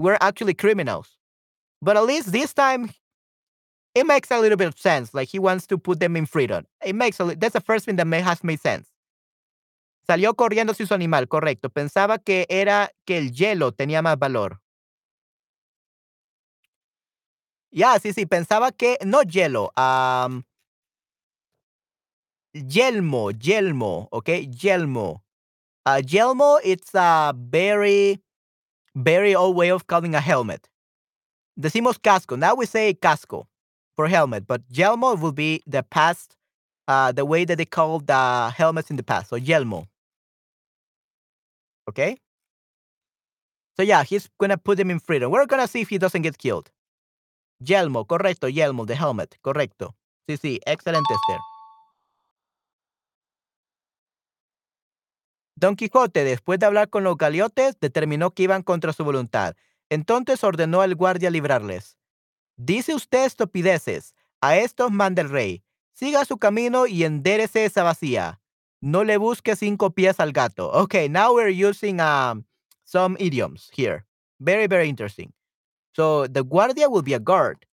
were 0.01 0.17
actually 0.21 0.53
criminals. 0.53 1.17
But 1.81 1.97
at 1.97 2.03
least 2.03 2.31
this 2.31 2.53
time, 2.53 2.91
it 3.95 4.05
makes 4.05 4.31
a 4.31 4.39
little 4.39 4.57
bit 4.57 4.67
of 4.67 4.77
sense. 4.77 5.13
Like 5.13 5.29
he 5.29 5.39
wants 5.39 5.67
to 5.67 5.77
put 5.77 5.99
them 5.99 6.15
in 6.15 6.25
freedom. 6.25 6.65
It 6.85 6.95
makes 6.95 7.19
a, 7.19 7.35
that's 7.35 7.53
the 7.53 7.61
first 7.61 7.85
thing 7.85 7.95
that 7.97 8.07
may, 8.07 8.21
has 8.21 8.43
made 8.43 8.59
sense. 8.59 8.87
Salió 10.07 10.35
corriendo 10.35 10.73
su 10.73 10.91
animal, 10.93 11.27
correcto. 11.27 11.69
Pensaba 11.69 12.17
que 12.23 12.45
era 12.49 12.89
que 13.05 13.17
el 13.17 13.31
hielo 13.31 13.71
tenía 13.71 14.01
más 14.01 14.17
valor. 14.17 14.59
Ya, 17.73 17.93
yeah, 17.93 17.99
sí, 17.99 18.11
sí, 18.11 18.25
pensaba 18.25 18.71
que, 18.73 18.97
no 19.05 19.21
hielo, 19.21 19.71
um, 19.77 20.43
yelmo, 22.53 23.31
yelmo, 23.31 24.09
okay, 24.11 24.45
yelmo. 24.47 25.23
Uh, 25.85 26.01
yelmo, 26.05 26.59
it's 26.65 26.93
a 26.93 27.33
very, 27.33 28.21
very 28.95 29.35
old 29.35 29.55
way 29.55 29.69
of 29.69 29.87
calling 29.87 30.15
a 30.15 30.21
helmet. 30.21 30.67
Decimos 31.59 32.01
casco. 32.01 32.35
Now 32.35 32.55
we 32.55 32.65
say 32.65 32.93
casco 32.93 33.47
for 33.95 34.07
helmet, 34.07 34.47
but 34.47 34.61
yelmo 34.69 35.19
will 35.19 35.31
be 35.31 35.61
the 35.67 35.83
past, 35.83 36.35
uh, 36.87 37.11
the 37.11 37.25
way 37.25 37.45
that 37.45 37.57
they 37.57 37.65
called 37.65 38.07
the 38.07 38.53
helmets 38.55 38.89
in 38.89 38.95
the 38.95 39.03
past. 39.03 39.29
So 39.29 39.37
yelmo. 39.37 39.87
Okay? 41.89 42.17
So 43.77 43.83
yeah, 43.83 44.03
he's 44.03 44.29
gonna 44.39 44.57
put 44.57 44.79
him 44.79 44.91
in 44.91 44.99
freedom. 44.99 45.31
We're 45.31 45.45
gonna 45.45 45.67
see 45.67 45.81
if 45.81 45.89
he 45.89 45.97
doesn't 45.97 46.21
get 46.21 46.37
killed. 46.37 46.69
Yelmo, 47.63 48.05
correcto, 48.05 48.47
Yelmo, 48.47 48.85
the 48.85 48.95
helmet, 48.95 49.37
correcto. 49.43 49.95
Sí, 50.27 50.37
sí, 50.37 50.59
excelente, 50.65 51.13
Esther. 51.13 51.50
Don 55.61 55.75
Quijote, 55.75 56.23
después 56.23 56.57
de 56.57 56.65
hablar 56.65 56.89
con 56.89 57.03
los 57.03 57.15
galiotes, 57.15 57.79
determinó 57.79 58.31
que 58.31 58.41
iban 58.41 58.63
contra 58.63 58.93
su 58.93 59.03
voluntad. 59.03 59.55
Entonces 59.91 60.43
ordenó 60.43 60.81
al 60.81 60.95
guardia 60.95 61.29
librarles. 61.29 61.99
Dice 62.57 62.95
usted 62.95 63.25
estupideces. 63.25 64.15
A 64.41 64.57
estos 64.57 64.89
manda 64.91 65.21
el 65.21 65.29
rey. 65.29 65.63
Siga 65.93 66.25
su 66.25 66.39
camino 66.39 66.87
y 66.87 67.03
endérese 67.03 67.63
esa 67.63 67.83
vacía. 67.83 68.41
No 68.81 69.03
le 69.03 69.17
busque 69.17 69.55
cinco 69.55 69.91
pies 69.91 70.19
al 70.19 70.31
gato. 70.31 70.71
Okay, 70.71 71.07
now 71.07 71.31
we're 71.31 71.53
using 71.53 72.01
um, 72.01 72.43
some 72.83 73.15
idioms 73.19 73.69
here. 73.71 74.03
Very, 74.39 74.65
very 74.65 74.89
interesting. 74.89 75.31
So 75.95 76.25
the 76.25 76.41
guardia 76.43 76.89
will 76.89 77.03
be 77.03 77.13
a 77.13 77.19
guard. 77.19 77.67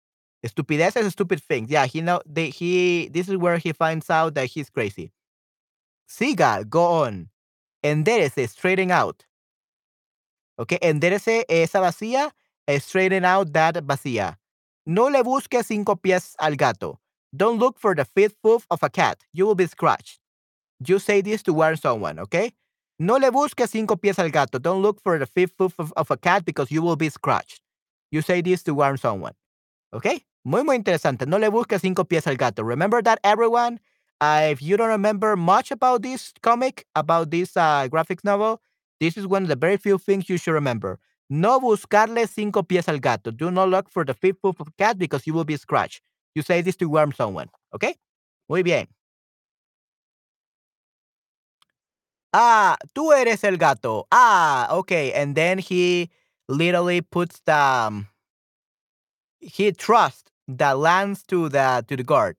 Estupidez 0.44 0.96
is 0.96 1.12
stupid 1.12 1.40
things. 1.40 1.70
Yeah, 1.70 1.86
he 1.86 2.00
know 2.00 2.20
he 2.34 3.08
this 3.12 3.28
is 3.28 3.36
where 3.36 3.58
he 3.58 3.72
finds 3.72 4.10
out 4.10 4.34
that 4.34 4.46
he's 4.46 4.70
crazy. 4.70 5.12
Siga, 6.08 6.68
go 6.68 7.04
on. 7.04 7.28
Enderece, 7.86 8.48
straighten 8.48 8.90
out. 8.90 9.24
Okay, 10.58 10.78
enderece 10.82 11.44
esa 11.48 11.80
vacía, 11.80 12.32
straighten 12.68 13.24
out 13.24 13.52
that 13.52 13.76
vacía. 13.86 14.38
No 14.84 15.08
le 15.08 15.22
busque 15.22 15.62
cinco 15.62 15.96
pies 15.96 16.34
al 16.40 16.56
gato. 16.56 16.98
Don't 17.36 17.58
look 17.58 17.78
for 17.78 17.94
the 17.94 18.04
fifth 18.04 18.36
hoof 18.42 18.66
of 18.70 18.82
a 18.82 18.88
cat. 18.88 19.18
You 19.32 19.46
will 19.46 19.54
be 19.54 19.66
scratched. 19.66 20.20
You 20.80 20.98
say 20.98 21.20
this 21.20 21.42
to 21.44 21.52
warn 21.52 21.76
someone, 21.76 22.18
okay? 22.18 22.52
No 22.98 23.16
le 23.18 23.30
busque 23.30 23.68
cinco 23.68 23.96
pies 23.96 24.18
al 24.18 24.30
gato. 24.30 24.58
Don't 24.58 24.82
look 24.82 25.00
for 25.02 25.18
the 25.18 25.26
fifth 25.26 25.54
hoof 25.58 25.78
of, 25.78 26.10
a 26.10 26.16
cat 26.16 26.44
because 26.44 26.70
you 26.70 26.82
will 26.82 26.96
be 26.96 27.08
scratched. 27.08 27.60
You 28.10 28.22
say 28.22 28.40
this 28.40 28.62
to 28.64 28.74
warn 28.74 28.96
someone. 28.96 29.34
Okay? 29.92 30.24
Muy, 30.44 30.62
muy 30.62 30.76
interesante. 30.76 31.26
No 31.26 31.38
le 31.38 31.50
busques 31.50 31.82
cinco 31.82 32.04
pies 32.04 32.26
al 32.26 32.36
gato. 32.36 32.64
Remember 32.64 33.02
that, 33.02 33.20
everyone? 33.22 33.78
Uh, 34.20 34.48
if 34.50 34.62
you 34.62 34.76
don't 34.76 34.88
remember 34.88 35.36
much 35.36 35.70
about 35.70 36.02
this 36.02 36.32
comic, 36.42 36.86
about 36.94 37.30
this 37.30 37.56
uh, 37.56 37.86
graphics 37.88 38.24
novel, 38.24 38.60
this 39.00 39.16
is 39.16 39.26
one 39.26 39.42
of 39.42 39.48
the 39.48 39.56
very 39.56 39.76
few 39.76 39.98
things 39.98 40.28
you 40.28 40.38
should 40.38 40.52
remember. 40.54 40.98
No 41.28 41.60
buscarle 41.60 42.26
cinco 42.28 42.62
pies 42.62 42.88
al 42.88 42.98
gato. 42.98 43.30
Do 43.30 43.50
not 43.50 43.68
look 43.68 43.90
for 43.90 44.04
the 44.04 44.14
fifth 44.14 44.38
hoof 44.42 44.60
of 44.60 44.74
cat 44.78 44.98
because 44.98 45.26
you 45.26 45.34
will 45.34 45.44
be 45.44 45.56
scratched. 45.56 46.00
You 46.34 46.42
say 46.42 46.62
this 46.62 46.76
to 46.76 46.88
warn 46.88 47.12
someone. 47.12 47.48
Okay? 47.74 47.94
Muy 48.48 48.62
bien. 48.62 48.86
Ah, 52.32 52.76
tú 52.92 53.12
eres 53.12 53.44
el 53.44 53.56
gato. 53.56 54.06
Ah, 54.12 54.68
okay. 54.70 55.12
And 55.12 55.34
then 55.34 55.58
he 55.58 56.10
literally 56.48 57.00
puts 57.00 57.40
the 57.46 57.56
um, 57.56 58.08
he 59.40 59.72
trusts 59.72 60.30
the 60.48 60.74
lands 60.74 61.22
to 61.24 61.48
the 61.48 61.84
to 61.88 61.96
the 61.96 62.04
guard. 62.04 62.36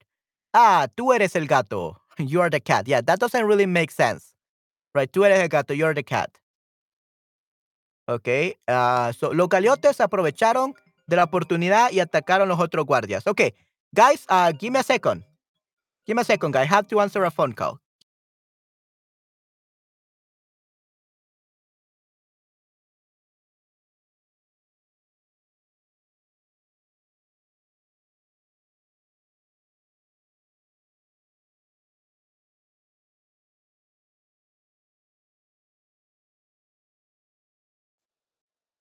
Ah, 0.54 0.88
tú 0.96 1.14
eres 1.14 1.36
el 1.36 1.48
gato. 1.48 1.98
You 2.18 2.42
are 2.42 2.50
the 2.50 2.60
cat. 2.60 2.88
Yeah, 2.88 3.02
that 3.02 3.20
doesn't 3.20 3.46
really 3.46 3.68
make 3.68 3.92
sense. 3.92 4.34
Right? 4.96 5.12
Tú 5.12 5.24
eres 5.24 5.40
el 5.40 5.50
gato, 5.50 5.74
you're 5.74 5.94
the 5.94 6.04
cat. 6.04 6.32
Okay. 8.10 8.56
Uh, 8.68 9.12
so 9.12 9.34
los 9.34 9.50
galiotes 9.50 10.00
aprovecharon 10.00 10.74
de 11.08 11.16
la 11.16 11.26
oportunidad 11.26 11.92
y 11.92 12.00
atacaron 12.00 12.48
los 12.48 12.60
otros 12.60 12.86
guardias. 12.86 13.28
Okay. 13.28 13.54
Guys, 13.94 14.26
uh, 14.30 14.52
give 14.58 14.72
me 14.72 14.80
a 14.80 14.84
second. 14.84 15.24
Give 16.06 16.16
me 16.16 16.22
a 16.22 16.26
second, 16.26 16.54
guys. 16.54 16.64
I 16.64 16.74
have 16.74 16.88
to 16.88 17.02
answer 17.02 17.24
a 17.24 17.32
phone 17.32 17.54
call. 17.54 17.80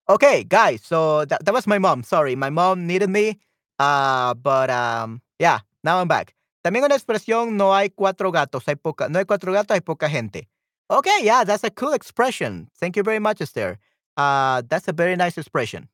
Okay, 0.09 0.45
guys. 0.45 0.83
So 0.83 1.25
that, 1.25 1.45
that 1.45 1.55
was 1.55 1.67
my 1.67 1.79
mom. 1.79 2.03
Sorry, 2.03 2.37
my 2.37 2.51
mom 2.51 2.87
needed 2.87 3.11
me. 3.11 3.39
Uh, 3.79 4.35
but 4.35 4.71
um, 4.71 5.21
yeah, 5.39 5.61
now 5.83 6.01
I'm 6.01 6.09
back. 6.09 6.35
También 6.65 6.85
una 6.85 6.97
expresión, 6.97 7.57
no 7.57 7.73
hay 7.75 7.91
cuatro 7.91 8.33
gatos, 8.33 8.65
hay 8.67 8.75
poca, 8.75 9.09
no 9.09 9.19
hay 9.19 9.25
cuatro 9.25 9.53
gatos, 9.53 9.75
hay 9.75 9.81
poca 9.81 10.09
gente. 10.09 10.49
Okay, 10.91 11.23
yeah, 11.23 11.45
that's 11.45 11.65
a 11.65 11.71
cool 11.71 11.93
expression. 11.93 12.69
Thank 12.79 12.97
you 12.97 13.03
very 13.03 13.19
much, 13.19 13.41
Esther. 13.41 13.79
Uh, 14.17 14.63
that's 14.69 14.89
a 14.89 14.93
very 14.93 15.17
nice 15.17 15.39
expression. 15.39 15.89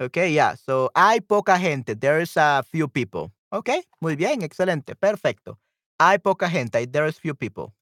Okay, 0.00 0.30
yeah. 0.32 0.54
So 0.54 0.90
hay 0.96 1.20
poca 1.20 1.56
gente. 1.58 1.94
There's 1.94 2.36
a 2.36 2.64
few 2.64 2.88
people. 2.88 3.32
Okay, 3.52 3.82
muy 4.00 4.16
bien, 4.16 4.42
excelente, 4.42 4.94
perfecto. 4.96 5.58
Hay 6.00 6.18
poca 6.18 6.48
gente. 6.48 6.86
There's 6.86 7.18
few 7.18 7.34
people. 7.34 7.72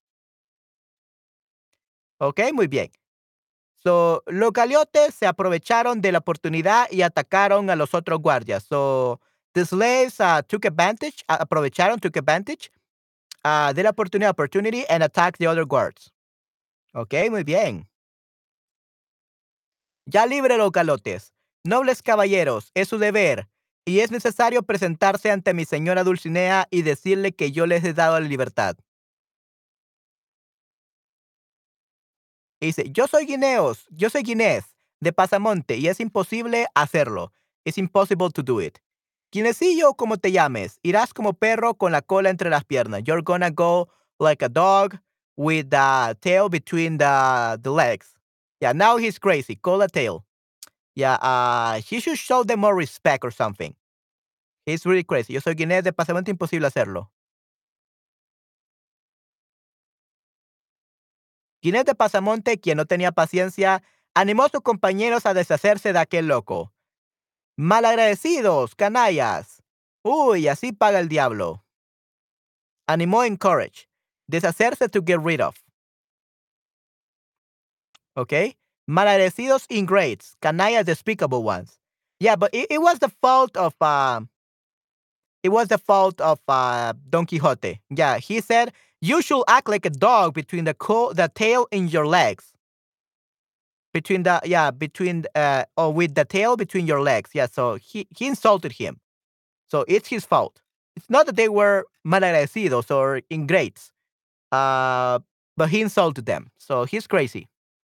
Okay, 2.21 2.53
muy 2.53 2.67
bien. 2.67 2.89
So, 3.83 4.23
los 4.27 4.53
galiotes 4.53 5.15
se 5.15 5.27
aprovecharon 5.27 6.01
de 6.01 6.13
la 6.13 6.19
oportunidad 6.19 6.89
y 6.91 7.03
atacaron 7.03 7.69
a 7.69 7.77
los 7.77 7.95
otros 7.95 8.21
guardias. 8.21 8.65
So, 8.65 9.21
the 9.55 9.65
slaves 9.65 10.21
uh, 10.21 10.43
took 10.47 10.65
advantage, 10.65 11.25
aprovecharon, 11.27 11.99
took 11.99 12.17
advantage 12.17 12.71
uh, 13.45 13.73
de 13.73 13.83
la 13.83 13.91
oportunidad, 13.91 14.31
opportunity, 14.31 14.85
and 14.89 15.03
attacked 15.03 15.39
the 15.39 15.49
other 15.49 15.65
guards. 15.65 16.13
Ok, 16.95 17.15
muy 17.31 17.43
bien. 17.43 17.89
Ya 20.07 20.27
libre 20.27 20.57
los 20.57 20.71
galotes. 20.71 21.33
Nobles 21.65 22.03
caballeros, 22.03 22.71
es 22.75 22.89
su 22.89 22.99
deber, 22.99 23.49
y 23.85 24.01
es 24.01 24.11
necesario 24.11 24.63
presentarse 24.63 25.31
ante 25.31 25.55
mi 25.55 25.65
señora 25.65 26.05
Dulcinea 26.05 26.67
y 26.71 26.83
decirle 26.83 27.33
que 27.33 27.53
yo 27.53 27.67
les 27.67 27.85
he 27.85 27.93
dado 27.95 28.19
la 28.21 28.27
libertad. 28.27 28.77
Dice, 32.67 32.91
yo 32.91 33.07
soy 33.07 33.27
Guineos, 33.27 33.87
yo 33.91 34.11
soy 34.11 34.23
Guinés 34.23 34.65
de 35.01 35.13
Pasamonte 35.13 35.77
y 35.77 35.89
es 35.89 36.01
imposible 36.01 36.67
hacerlo. 36.75 37.33
It's 37.65 37.79
impossible 37.79 38.31
to 38.31 38.43
do 38.43 38.61
it. 38.61 38.79
Guinesillo, 39.33 39.95
como 39.95 40.19
te 40.19 40.31
llames, 40.31 40.79
irás 40.83 41.15
como 41.15 41.33
perro 41.33 41.75
con 41.75 41.93
la 41.93 42.03
cola 42.03 42.29
entre 42.29 42.51
las 42.51 42.65
piernas. 42.65 43.03
You're 43.05 43.23
gonna 43.23 43.51
go 43.51 43.89
like 44.19 44.45
a 44.45 44.49
dog 44.49 44.99
with 45.37 45.71
the 45.71 46.17
tail 46.21 46.49
between 46.49 46.99
the, 46.99 47.59
legs. 47.65 48.15
Yeah, 48.61 48.73
now 48.73 48.99
he's 48.99 49.19
crazy. 49.19 49.57
Call 49.57 49.81
a 49.83 49.89
tail. 49.89 50.25
Yeah, 50.95 51.15
uh, 51.15 51.81
he 51.81 52.01
should 52.01 52.19
show 52.19 52.45
them 52.45 52.61
more 52.61 52.77
respect 52.77 53.25
or 53.25 53.31
something. 53.31 53.75
He's 54.67 54.85
really 54.85 55.05
crazy. 55.05 55.33
Yo 55.33 55.41
soy 55.41 55.55
Guinés 55.55 55.83
de 55.83 55.93
Pasamonte, 55.93 56.31
imposible 56.31 56.67
hacerlo. 56.67 57.11
Ginés 61.63 61.85
de 61.85 61.95
Pasamonte, 61.95 62.59
quien 62.59 62.77
no 62.77 62.87
tenía 62.87 63.13
paciencia, 63.13 63.83
animó 64.15 64.45
a 64.45 64.49
sus 64.49 64.63
compañeros 64.63 65.27
a 65.27 65.35
deshacerse 65.35 65.93
de 65.93 66.01
aquel 66.01 66.27
loco. 66.27 66.73
Malagradecidos, 67.57 68.75
canallas. 68.75 69.63
Uy, 70.03 70.49
así 70.49 70.73
paga 70.73 70.99
el 70.99 71.09
diablo. 71.09 71.65
Animó 72.89 73.25
encourage. 73.25 73.89
Deshacerse 74.29 74.89
to 74.89 75.03
get 75.05 75.21
rid 75.21 75.41
of. 75.41 75.57
Okay? 78.17 78.57
Malagradecidos 78.89 79.67
ingrates. 79.69 80.37
Canallas 80.41 80.85
despicable 80.85 81.45
ones. 81.45 81.79
Yeah, 82.19 82.37
but 82.37 82.51
it, 82.53 82.81
was 82.81 82.99
the 82.99 83.09
fault 83.09 83.57
of 83.57 83.75
uh, 83.81 84.21
it 85.43 85.49
was 85.49 85.69
the 85.69 85.79
fault 85.79 86.21
of 86.21 86.39
uh, 86.47 86.93
Don 87.11 87.27
Quixote. 87.27 87.81
Yeah, 87.91 88.19
he 88.19 88.41
said 88.41 88.73
you 89.03 89.23
should 89.23 89.45
act 89.49 89.69
like 89.69 89.87
a 89.87 89.91
dog 89.91 90.35
between 90.35 90.65
the 90.65 90.75
co- 90.75 91.13
the 91.13 91.31
tail 91.35 91.69
in 91.73 91.89
your 91.89 92.07
legs. 92.07 92.47
Between 93.95 94.23
the 94.25 94.41
yeah, 94.45 94.71
between 94.71 95.27
uh 95.35 95.65
or 95.77 95.93
with 95.93 96.15
the 96.15 96.25
tail 96.25 96.57
between 96.57 96.87
your 96.87 97.03
legs. 97.03 97.31
Yeah, 97.35 97.47
so 97.47 97.77
he 97.77 98.07
he 98.17 98.27
insulted 98.29 98.73
him. 98.73 99.01
So 99.69 99.85
it's 99.89 100.09
his 100.09 100.25
fault. 100.25 100.63
It's 100.97 101.11
not 101.11 101.27
that 101.27 101.37
they 101.37 101.49
were 101.51 101.85
malagradecidos 102.07 102.91
or 102.95 103.23
ingrates. 103.31 103.93
Uh 104.53 105.21
but 105.57 105.71
he 105.71 105.83
insulted 105.83 106.27
them. 106.27 106.51
So 106.59 106.85
he's 106.85 107.07
crazy. 107.07 107.49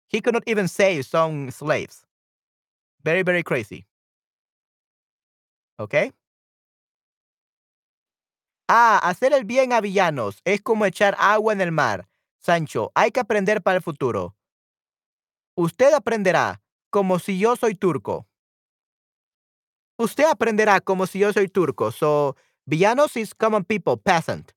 He 0.08 0.20
could 0.22 0.34
not 0.34 0.44
even 0.46 0.68
save 0.68 1.06
some 1.06 1.50
slaves. 1.50 2.04
Very, 3.04 3.22
very 3.22 3.42
crazy. 3.42 3.86
Okay? 5.78 6.12
Ah, 8.68 8.98
hacer 8.98 9.32
el 9.34 9.44
bien 9.44 9.72
a 9.72 9.80
villanos 9.80 10.40
es 10.44 10.62
como 10.62 10.86
echar 10.86 11.16
agua 11.18 11.52
en 11.52 11.60
el 11.60 11.72
mar. 11.72 12.08
Sancho, 12.40 12.92
hay 12.94 13.10
que 13.10 13.20
aprender 13.20 13.62
para 13.62 13.76
el 13.76 13.82
futuro. 13.82 14.36
Usted 15.56 15.92
aprenderá 15.94 16.60
como 16.90 17.18
si 17.18 17.38
yo 17.38 17.56
soy 17.56 17.74
turco. 17.74 18.26
Usted 19.98 20.24
aprenderá 20.24 20.80
como 20.80 21.06
si 21.06 21.20
yo 21.20 21.32
soy 21.32 21.48
turco. 21.48 21.92
So, 21.92 22.36
villanos 22.66 23.16
is 23.16 23.34
common 23.34 23.64
people, 23.64 23.96
peasant. 23.96 24.52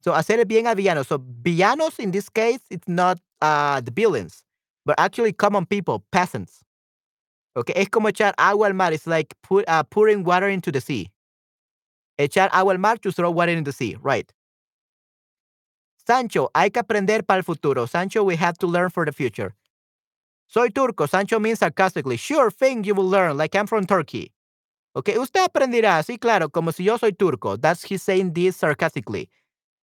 So, 0.00 0.14
hacer 0.14 0.38
el 0.38 0.44
bien 0.44 0.66
a 0.66 0.74
villanos. 0.74 1.08
So, 1.08 1.18
villanos 1.18 1.98
in 1.98 2.12
this 2.12 2.28
case, 2.30 2.60
it's 2.70 2.86
not 2.86 3.18
uh, 3.40 3.80
the 3.80 3.90
villains, 3.90 4.44
but 4.84 4.94
actually 4.98 5.32
common 5.32 5.66
people, 5.66 6.04
peasants. 6.12 6.62
Okay, 7.56 7.74
es 7.74 7.88
como 7.88 8.08
echar 8.08 8.34
agua 8.38 8.68
al 8.68 8.74
mar. 8.74 8.92
It's 8.92 9.06
like 9.06 9.34
put, 9.42 9.64
uh, 9.66 9.82
pouring 9.82 10.24
water 10.24 10.48
into 10.48 10.70
the 10.70 10.80
sea. 10.80 11.10
Echar 12.18 12.48
agua 12.52 12.72
al 12.72 12.78
mar 12.78 12.96
to 12.98 13.12
throw 13.12 13.30
water 13.30 13.52
in 13.52 13.64
the 13.64 13.72
sea. 13.72 13.96
Right. 14.02 14.32
Sancho, 16.06 16.50
hay 16.54 16.70
que 16.70 16.80
aprender 16.82 17.26
para 17.26 17.38
el 17.38 17.42
futuro. 17.42 17.86
Sancho, 17.86 18.22
we 18.22 18.36
have 18.36 18.56
to 18.58 18.66
learn 18.66 18.90
for 18.90 19.04
the 19.04 19.12
future. 19.12 19.54
Soy 20.46 20.68
turco. 20.68 21.06
Sancho 21.06 21.40
means 21.40 21.58
sarcastically. 21.58 22.16
Sure 22.16 22.50
thing 22.50 22.84
you 22.84 22.94
will 22.94 23.08
learn, 23.08 23.36
like 23.36 23.56
I'm 23.56 23.66
from 23.66 23.86
Turkey. 23.86 24.32
Okay, 24.94 25.18
usted 25.18 25.42
aprenderá, 25.42 26.02
sí, 26.02 26.18
claro, 26.18 26.48
como 26.48 26.70
si 26.70 26.84
yo 26.84 26.96
soy 26.96 27.12
turco. 27.12 27.56
That's 27.56 27.82
he 27.82 27.98
saying 27.98 28.32
this 28.32 28.56
sarcastically. 28.56 29.28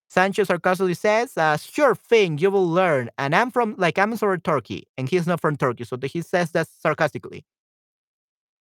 Sancho 0.07 0.43
sarcastically 0.43 0.93
says, 0.93 1.37
uh, 1.37 1.57
sure 1.57 1.95
thing, 1.95 2.37
you 2.37 2.49
will 2.49 2.67
learn. 2.67 3.09
And 3.17 3.35
I'm 3.35 3.51
from, 3.51 3.75
like, 3.77 3.97
I'm 3.97 4.15
from 4.15 4.39
Turkey. 4.41 4.87
And 4.97 5.09
he's 5.09 5.27
not 5.27 5.41
from 5.41 5.55
Turkey, 5.55 5.83
so 5.83 5.97
he 6.01 6.21
says 6.21 6.51
that 6.51 6.67
sarcastically. 6.67 7.45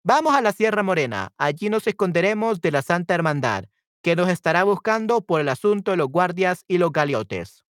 Vamos 0.04 0.34
a 0.34 0.42
la 0.42 0.54
Sierra 0.54 0.82
Morena. 0.82 1.34
Allí 1.38 1.70
nos 1.70 1.86
esconderemos 1.86 2.62
de 2.62 2.72
la 2.72 2.82
Santa 2.82 3.16
Hermandad, 3.16 3.66
que 4.02 4.16
nos 4.16 4.30
estará 4.30 4.64
buscando 4.64 5.22
por 5.22 5.42
el 5.42 5.50
asunto 5.50 5.92
de 5.92 5.98
los 5.98 6.08
guardias 6.08 6.64
y 6.68 6.78
los 6.78 6.92
galiotes. 6.92 7.66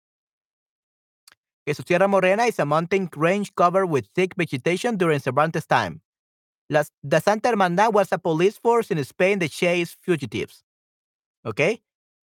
su 1.74 1.84
Sierra 1.84 2.08
Morena 2.08 2.48
is 2.48 2.60
a 2.60 2.66
mountain 2.66 3.10
range 3.16 3.54
covered 3.56 3.90
with 3.90 4.06
thick 4.14 4.36
vegetation 4.36 4.98
during 4.98 5.20
Cervantes' 5.20 5.66
time. 5.66 6.02
La, 6.70 6.84
the 7.02 7.22
Santa 7.22 7.50
Hermandad 7.50 7.94
was 7.94 8.12
a 8.12 8.18
police 8.18 8.58
force 8.58 8.92
in 8.92 8.98
Spain 9.00 9.40
that 9.40 9.52
chased 9.52 9.98
fugitives. 10.02 10.66
¿Ok? 11.46 11.82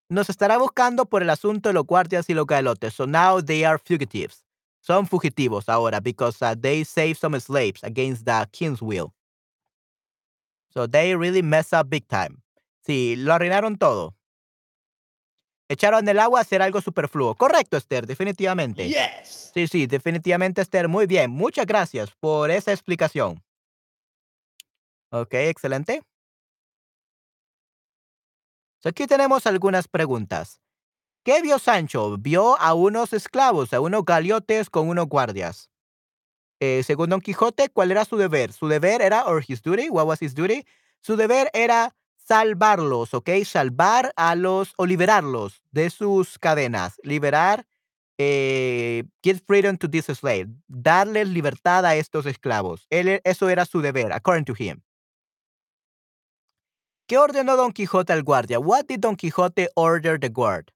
Nos 0.08 0.28
estará 0.28 0.58
buscando 0.58 1.06
por 1.06 1.22
el 1.22 1.30
asunto 1.30 1.68
de 1.68 1.74
los 1.74 1.86
guardias 1.86 2.28
y 2.28 2.34
los 2.34 2.46
galotes. 2.46 2.92
So 2.94 3.06
now 3.06 3.40
they 3.40 3.64
are 3.64 3.78
fugitives. 3.78 4.44
Son 4.80 5.06
fugitivos 5.06 5.68
ahora 5.68 6.00
because 6.00 6.42
uh, 6.42 6.56
they 6.56 6.82
saved 6.84 7.20
some 7.20 7.38
slaves 7.38 7.84
against 7.84 8.24
the 8.24 8.48
king's 8.50 8.82
will. 8.82 9.12
So 10.72 10.88
they 10.88 11.14
really 11.14 11.42
mess 11.42 11.72
up 11.72 11.88
big 11.88 12.06
time. 12.06 12.42
Sí, 12.84 13.16
lo 13.16 13.32
arruinaron 13.34 13.76
todo. 13.76 14.14
Echaron 15.68 16.06
el 16.06 16.18
agua 16.18 16.40
a 16.40 16.42
hacer 16.42 16.60
algo 16.60 16.80
superfluo. 16.80 17.34
Correcto, 17.34 17.76
Esther, 17.76 18.06
definitivamente. 18.06 18.88
Yes. 18.88 19.52
Sí, 19.54 19.68
sí, 19.68 19.86
definitivamente, 19.86 20.60
Esther. 20.60 20.88
Muy 20.88 21.06
bien. 21.06 21.30
Muchas 21.30 21.64
gracias 21.64 22.10
por 22.20 22.50
esa 22.50 22.72
explicación. 22.72 23.42
Ok, 25.10 25.34
excelente. 25.34 26.02
aquí 28.84 29.06
tenemos 29.06 29.46
algunas 29.46 29.88
preguntas. 29.88 30.60
¿Qué 31.24 31.40
vio 31.40 31.58
Sancho? 31.58 32.16
Vio 32.18 32.60
a 32.60 32.74
unos 32.74 33.12
esclavos, 33.12 33.72
a 33.72 33.80
unos 33.80 34.04
galiotes 34.04 34.68
con 34.68 34.88
unos 34.88 35.06
guardias. 35.06 35.71
Eh, 36.64 36.84
según 36.84 37.10
Don 37.10 37.20
Quijote, 37.20 37.70
¿cuál 37.70 37.90
era 37.90 38.04
su 38.04 38.16
deber? 38.16 38.52
Su 38.52 38.68
deber 38.68 39.02
era, 39.02 39.24
or 39.26 39.42
his 39.44 39.60
duty, 39.62 39.90
what 39.90 40.06
was 40.06 40.22
his 40.22 40.32
duty? 40.32 40.64
Su 41.00 41.16
deber 41.16 41.50
era 41.54 41.92
salvarlos, 42.14 43.14
¿ok? 43.14 43.30
Salvar 43.44 44.12
a 44.14 44.36
los, 44.36 44.72
o 44.76 44.86
liberarlos 44.86 45.60
de 45.72 45.90
sus 45.90 46.38
cadenas. 46.38 47.00
Liberar, 47.02 47.66
eh, 48.16 49.02
give 49.24 49.40
freedom 49.44 49.76
to 49.76 49.90
this 49.90 50.04
slave. 50.04 50.50
Darles 50.68 51.30
libertad 51.30 51.84
a 51.84 51.96
estos 51.96 52.26
esclavos. 52.26 52.86
Él, 52.90 53.20
eso 53.24 53.48
era 53.48 53.66
su 53.66 53.80
deber, 53.80 54.12
according 54.12 54.44
to 54.44 54.54
him. 54.56 54.84
¿Qué 57.08 57.18
ordenó 57.18 57.56
Don 57.56 57.72
Quijote 57.72 58.12
al 58.12 58.22
guardia? 58.22 58.60
What 58.60 58.84
did 58.86 59.00
Don 59.00 59.16
Quijote 59.16 59.68
order 59.74 60.16
the 60.20 60.28
guard? 60.28 60.66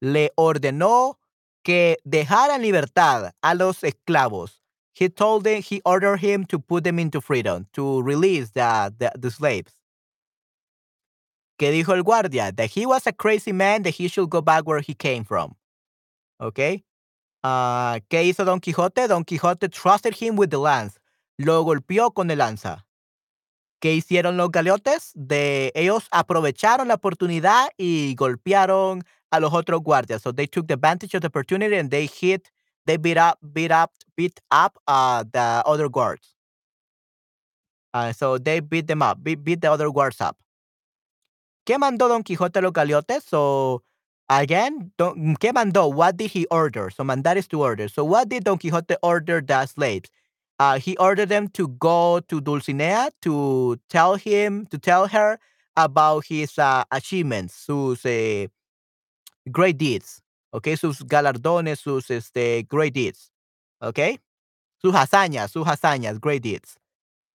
Le 0.00 0.32
ordenó 0.36 1.18
que 1.62 1.96
dejara 2.04 2.58
libertad 2.58 3.32
a 3.40 3.54
los 3.54 3.84
esclavos 3.84 4.63
he 4.94 5.08
told 5.08 5.44
them, 5.44 5.60
he 5.60 5.82
ordered 5.84 6.18
him 6.18 6.44
to 6.46 6.58
put 6.58 6.84
them 6.84 6.98
into 6.98 7.20
freedom, 7.20 7.66
to 7.72 8.00
release 8.02 8.50
the, 8.50 8.92
slaves. 9.30 9.74
¿Qué 11.58 11.70
dijo 11.70 11.94
el 11.94 12.02
guardia? 12.02 12.52
That 12.52 12.70
he 12.70 12.86
was 12.86 13.06
a 13.06 13.12
crazy 13.12 13.52
man, 13.52 13.82
that 13.82 13.90
he 13.90 14.08
should 14.08 14.30
go 14.30 14.40
back 14.40 14.66
where 14.66 14.80
he 14.80 14.94
came 14.94 15.24
from. 15.24 15.56
Okay? 16.40 16.84
Ah, 17.42 17.98
¿Qué 18.08 18.22
hizo 18.24 18.44
Don 18.44 18.60
Quijote? 18.60 19.08
Don 19.08 19.24
Quijote 19.24 19.70
trusted 19.70 20.14
him 20.14 20.36
with 20.36 20.50
the 20.50 20.58
lance. 20.58 20.98
Lo 21.38 21.64
golpeó 21.64 22.14
con 22.14 22.30
el 22.30 22.38
lanza. 22.38 22.84
¿Qué 23.80 23.94
hicieron 23.94 24.36
los 24.36 24.50
galeotes? 24.50 25.12
De, 25.14 25.72
ellos 25.74 26.08
aprovecharon 26.10 26.88
la 26.88 26.94
oportunidad 26.94 27.68
y 27.76 28.14
golpearon 28.14 29.02
a 29.30 29.40
los 29.40 29.52
otros 29.52 29.82
guardias. 29.82 30.22
So 30.22 30.32
they 30.32 30.46
took 30.46 30.70
advantage 30.70 31.14
of 31.14 31.20
the 31.20 31.26
opportunity 31.26 31.76
and 31.76 31.90
they 31.90 32.06
hit, 32.06 32.50
they 32.86 32.96
beat 32.96 33.16
up, 33.16 33.38
beat 33.52 33.70
up, 33.70 33.92
beat 34.16 34.40
up 34.50 34.78
uh, 34.86 35.24
the 35.32 35.62
other 35.66 35.88
guards. 35.88 36.34
Uh, 37.92 38.12
so 38.12 38.38
they 38.38 38.60
beat 38.60 38.86
them 38.86 39.02
up, 39.02 39.22
beat, 39.22 39.44
beat 39.44 39.60
the 39.60 39.70
other 39.70 39.90
guards 39.90 40.20
up. 40.20 40.36
¿Qué 41.66 41.78
mandó 41.78 42.08
Don 42.08 42.22
Quijote 42.22 42.56
a 42.56 42.60
los 42.60 42.72
galeotes? 42.72 43.24
So 43.24 43.82
again, 44.28 44.92
don, 44.98 45.36
¿qué 45.36 45.52
mandó? 45.52 45.92
What 45.92 46.16
did 46.16 46.30
he 46.30 46.46
order? 46.50 46.90
So 46.90 47.04
mandar 47.04 47.36
is 47.36 47.46
to 47.48 47.62
order. 47.62 47.88
So 47.88 48.04
what 48.04 48.28
did 48.28 48.44
Don 48.44 48.58
Quixote 48.58 48.96
order 49.02 49.40
the 49.40 49.66
slaves? 49.66 50.10
Uh, 50.58 50.78
he 50.78 50.96
ordered 50.98 51.28
them 51.30 51.48
to 51.48 51.68
go 51.68 52.20
to 52.20 52.40
Dulcinea 52.40 53.10
to 53.22 53.76
tell 53.88 54.14
him 54.14 54.66
to 54.66 54.78
tell 54.78 55.08
her 55.08 55.38
about 55.76 56.26
his 56.26 56.58
uh, 56.58 56.84
achievements, 56.92 57.54
sus 57.54 58.04
eh, 58.06 58.46
great 59.50 59.78
deeds, 59.78 60.20
okay, 60.54 60.76
sus 60.76 61.02
galardones, 61.02 61.80
sus 61.80 62.10
este, 62.10 62.64
great 62.68 62.94
deeds, 62.94 63.32
okay, 63.82 64.20
sus 64.80 64.94
hazañas, 64.94 65.50
sus 65.50 65.66
hazañas, 65.66 66.20
great 66.20 66.42
deeds. 66.42 66.78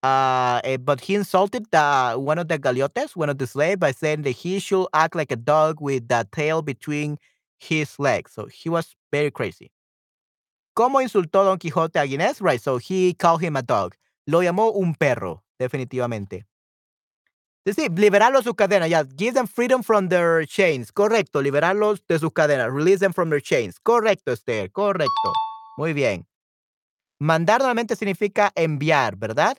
Uh, 0.02 0.78
but 0.78 1.02
he 1.02 1.16
insulted 1.16 1.66
the, 1.72 2.14
one 2.18 2.40
of 2.40 2.48
the 2.48 2.58
galiotes, 2.58 3.18
one 3.18 3.30
of 3.30 3.38
the 3.38 3.46
slaves, 3.46 3.78
by 3.78 3.92
saying 3.92 4.22
that 4.22 4.32
he 4.32 4.58
should 4.60 4.88
act 4.94 5.14
like 5.14 5.32
a 5.32 5.36
dog 5.36 5.82
with 5.82 6.08
the 6.08 6.26
tail 6.32 6.62
between 6.62 7.18
his 7.60 8.00
legs. 8.00 8.32
So 8.32 8.46
he 8.46 8.70
was 8.70 8.96
very 9.12 9.30
crazy. 9.30 9.72
¿Cómo 10.74 11.02
insultó 11.02 11.44
Don 11.44 11.60
Quijote 11.60 11.98
a 11.98 12.08
Guinness? 12.08 12.40
Right, 12.40 12.62
so 12.62 12.78
he 12.78 13.14
called 13.14 13.42
him 13.42 13.58
a 13.58 13.62
dog. 13.62 13.96
Lo 14.26 14.40
llamó 14.42 14.74
un 14.74 14.96
perro, 14.96 15.44
definitivamente. 15.60 16.46
Sí, 17.74 17.88
liberarlos 17.96 18.44
de 18.44 18.50
sus 18.50 18.56
cadenas, 18.56 18.90
ya. 18.90 19.04
Give 19.04 19.34
them 19.34 19.48
freedom 19.48 19.84
from 19.84 20.10
their 20.10 20.46
chains. 20.46 20.92
Correcto, 20.92 21.42
liberarlos 21.42 22.02
de 22.08 22.20
sus 22.20 22.32
cadenas. 22.32 22.72
Release 22.72 23.00
them 23.00 23.14
from 23.14 23.30
their 23.30 23.42
chains. 23.42 23.80
Correcto, 23.80 24.32
Esther, 24.32 24.72
correcto. 24.72 25.34
Muy 25.78 25.94
bien. 25.94 26.26
Mandar 27.20 27.60
normalmente 27.60 27.96
significa 27.96 28.52
enviar, 28.56 29.18
¿verdad? 29.18 29.58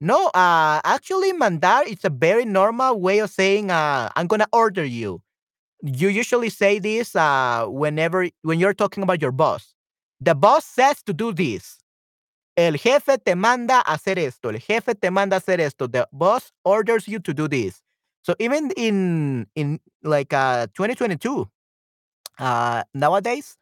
No, 0.00 0.26
uh, 0.28 0.80
actually, 0.84 1.32
mandar 1.32 1.86
is 1.86 2.04
a 2.04 2.10
very 2.10 2.44
normal 2.44 3.00
way 3.00 3.20
of 3.20 3.30
saying 3.30 3.70
uh, 3.70 4.10
I'm 4.14 4.26
gonna 4.26 4.48
order 4.52 4.84
you. 4.84 5.22
You 5.82 6.08
usually 6.08 6.50
say 6.50 6.78
this 6.78 7.14
uh, 7.16 7.66
whenever 7.68 8.28
when 8.42 8.58
you're 8.58 8.74
talking 8.74 9.02
about 9.02 9.22
your 9.22 9.32
boss. 9.32 9.74
The 10.20 10.34
boss 10.34 10.64
says 10.64 11.02
to 11.04 11.12
do 11.12 11.32
this. 11.32 11.78
El 12.56 12.78
jefe 12.78 13.18
te 13.18 13.34
manda 13.34 13.80
a 13.80 13.92
hacer 13.94 14.18
esto. 14.18 14.48
El 14.48 14.60
jefe 14.60 14.94
te 14.94 15.10
manda 15.10 15.36
a 15.36 15.40
hacer 15.40 15.60
esto. 15.60 15.88
The 15.88 16.08
boss 16.10 16.52
orders 16.64 17.06
you 17.06 17.20
to 17.20 17.34
do 17.34 17.48
this. 17.48 17.82
So 18.22 18.34
even 18.38 18.72
in 18.76 19.46
in 19.54 19.78
like 20.02 20.32
uh, 20.32 20.66
2022, 20.74 21.48
uh, 22.38 22.82
nowadays, 22.94 23.58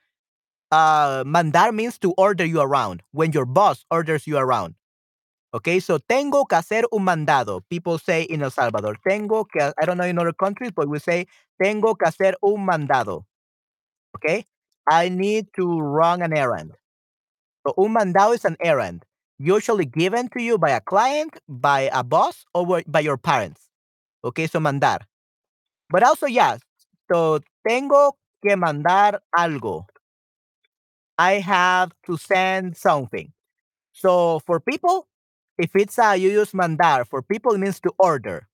uh, 0.70 1.24
mandar 1.26 1.72
means 1.72 1.98
to 1.98 2.12
order 2.16 2.44
you 2.44 2.60
around 2.60 3.02
when 3.12 3.32
your 3.32 3.46
boss 3.46 3.84
orders 3.90 4.26
you 4.26 4.38
around. 4.38 4.74
Okay, 5.54 5.78
so 5.80 5.98
tengo 5.98 6.46
que 6.46 6.56
hacer 6.58 6.84
un 6.90 7.04
mandado. 7.04 7.62
People 7.70 7.98
say 7.98 8.22
in 8.22 8.42
El 8.42 8.50
Salvador, 8.50 8.96
tengo 9.06 9.44
que, 9.44 9.72
I 9.80 9.84
don't 9.86 9.98
know 9.98 10.04
in 10.04 10.18
other 10.18 10.32
countries, 10.32 10.72
but 10.74 10.88
we 10.88 10.98
say, 10.98 11.26
tengo 11.62 11.94
que 11.94 12.08
hacer 12.08 12.34
un 12.42 12.66
mandado. 12.66 13.24
Okay, 14.16 14.46
I 14.88 15.08
need 15.10 15.46
to 15.54 15.80
run 15.80 16.22
an 16.22 16.36
errand. 16.36 16.72
So 17.66 17.74
un 17.78 17.94
mandado 17.94 18.34
is 18.34 18.44
an 18.44 18.56
errand, 18.60 19.04
usually 19.38 19.86
given 19.86 20.28
to 20.30 20.42
you 20.42 20.58
by 20.58 20.70
a 20.70 20.80
client, 20.80 21.38
by 21.48 21.90
a 21.92 22.04
boss, 22.04 22.44
or 22.54 22.82
by 22.86 23.00
your 23.00 23.16
parents. 23.16 23.68
Okay, 24.24 24.46
so 24.46 24.60
mandar. 24.60 25.00
But 25.90 26.02
also, 26.02 26.26
yes, 26.26 26.60
so 27.10 27.40
tengo 27.66 28.12
que 28.42 28.56
mandar 28.56 29.20
algo. 29.36 29.86
I 31.18 31.34
have 31.40 31.92
to 32.06 32.16
send 32.16 32.76
something. 32.76 33.32
So 33.92 34.40
for 34.40 34.60
people, 34.60 35.06
if 35.58 35.70
it's 35.76 35.98
a 35.98 36.16
you 36.16 36.30
use 36.30 36.52
mandar 36.54 37.04
for 37.04 37.22
people, 37.22 37.54
it 37.54 37.58
means 37.58 37.80
to 37.80 37.92
order. 37.98 38.48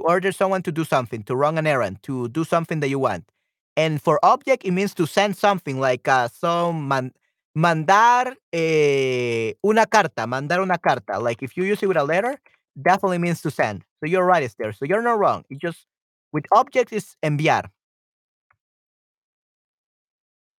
To 0.00 0.06
order 0.06 0.32
someone 0.32 0.62
to 0.62 0.72
do 0.72 0.84
something, 0.84 1.22
to 1.24 1.36
run 1.36 1.58
an 1.58 1.66
errand, 1.66 2.02
to 2.04 2.28
do 2.28 2.44
something 2.44 2.80
that 2.80 2.88
you 2.88 2.98
want. 2.98 3.30
And 3.76 4.00
for 4.02 4.24
object, 4.24 4.64
it 4.64 4.70
means 4.72 4.94
to 4.94 5.06
send 5.06 5.36
something 5.36 5.80
like 5.80 6.06
uh, 6.08 6.28
some 6.28 6.88
man, 6.88 7.12
mandar 7.54 8.38
eh, 8.52 9.54
una 9.62 9.86
carta, 9.86 10.26
mandar 10.26 10.60
una 10.60 10.78
carta. 10.78 11.18
Like 11.18 11.42
if 11.42 11.56
you 11.56 11.64
use 11.64 11.82
it 11.82 11.86
with 11.88 11.96
a 11.96 12.04
letter, 12.04 12.40
definitely 12.80 13.18
means 13.18 13.40
to 13.42 13.50
send. 13.50 13.84
So 14.00 14.06
you're 14.06 14.24
right, 14.24 14.50
there. 14.58 14.72
So 14.72 14.84
you're 14.84 15.02
not 15.02 15.18
wrong. 15.18 15.44
It 15.50 15.58
just 15.60 15.86
with 16.32 16.44
objects 16.52 16.92
is 16.92 17.16
enviar. 17.22 17.70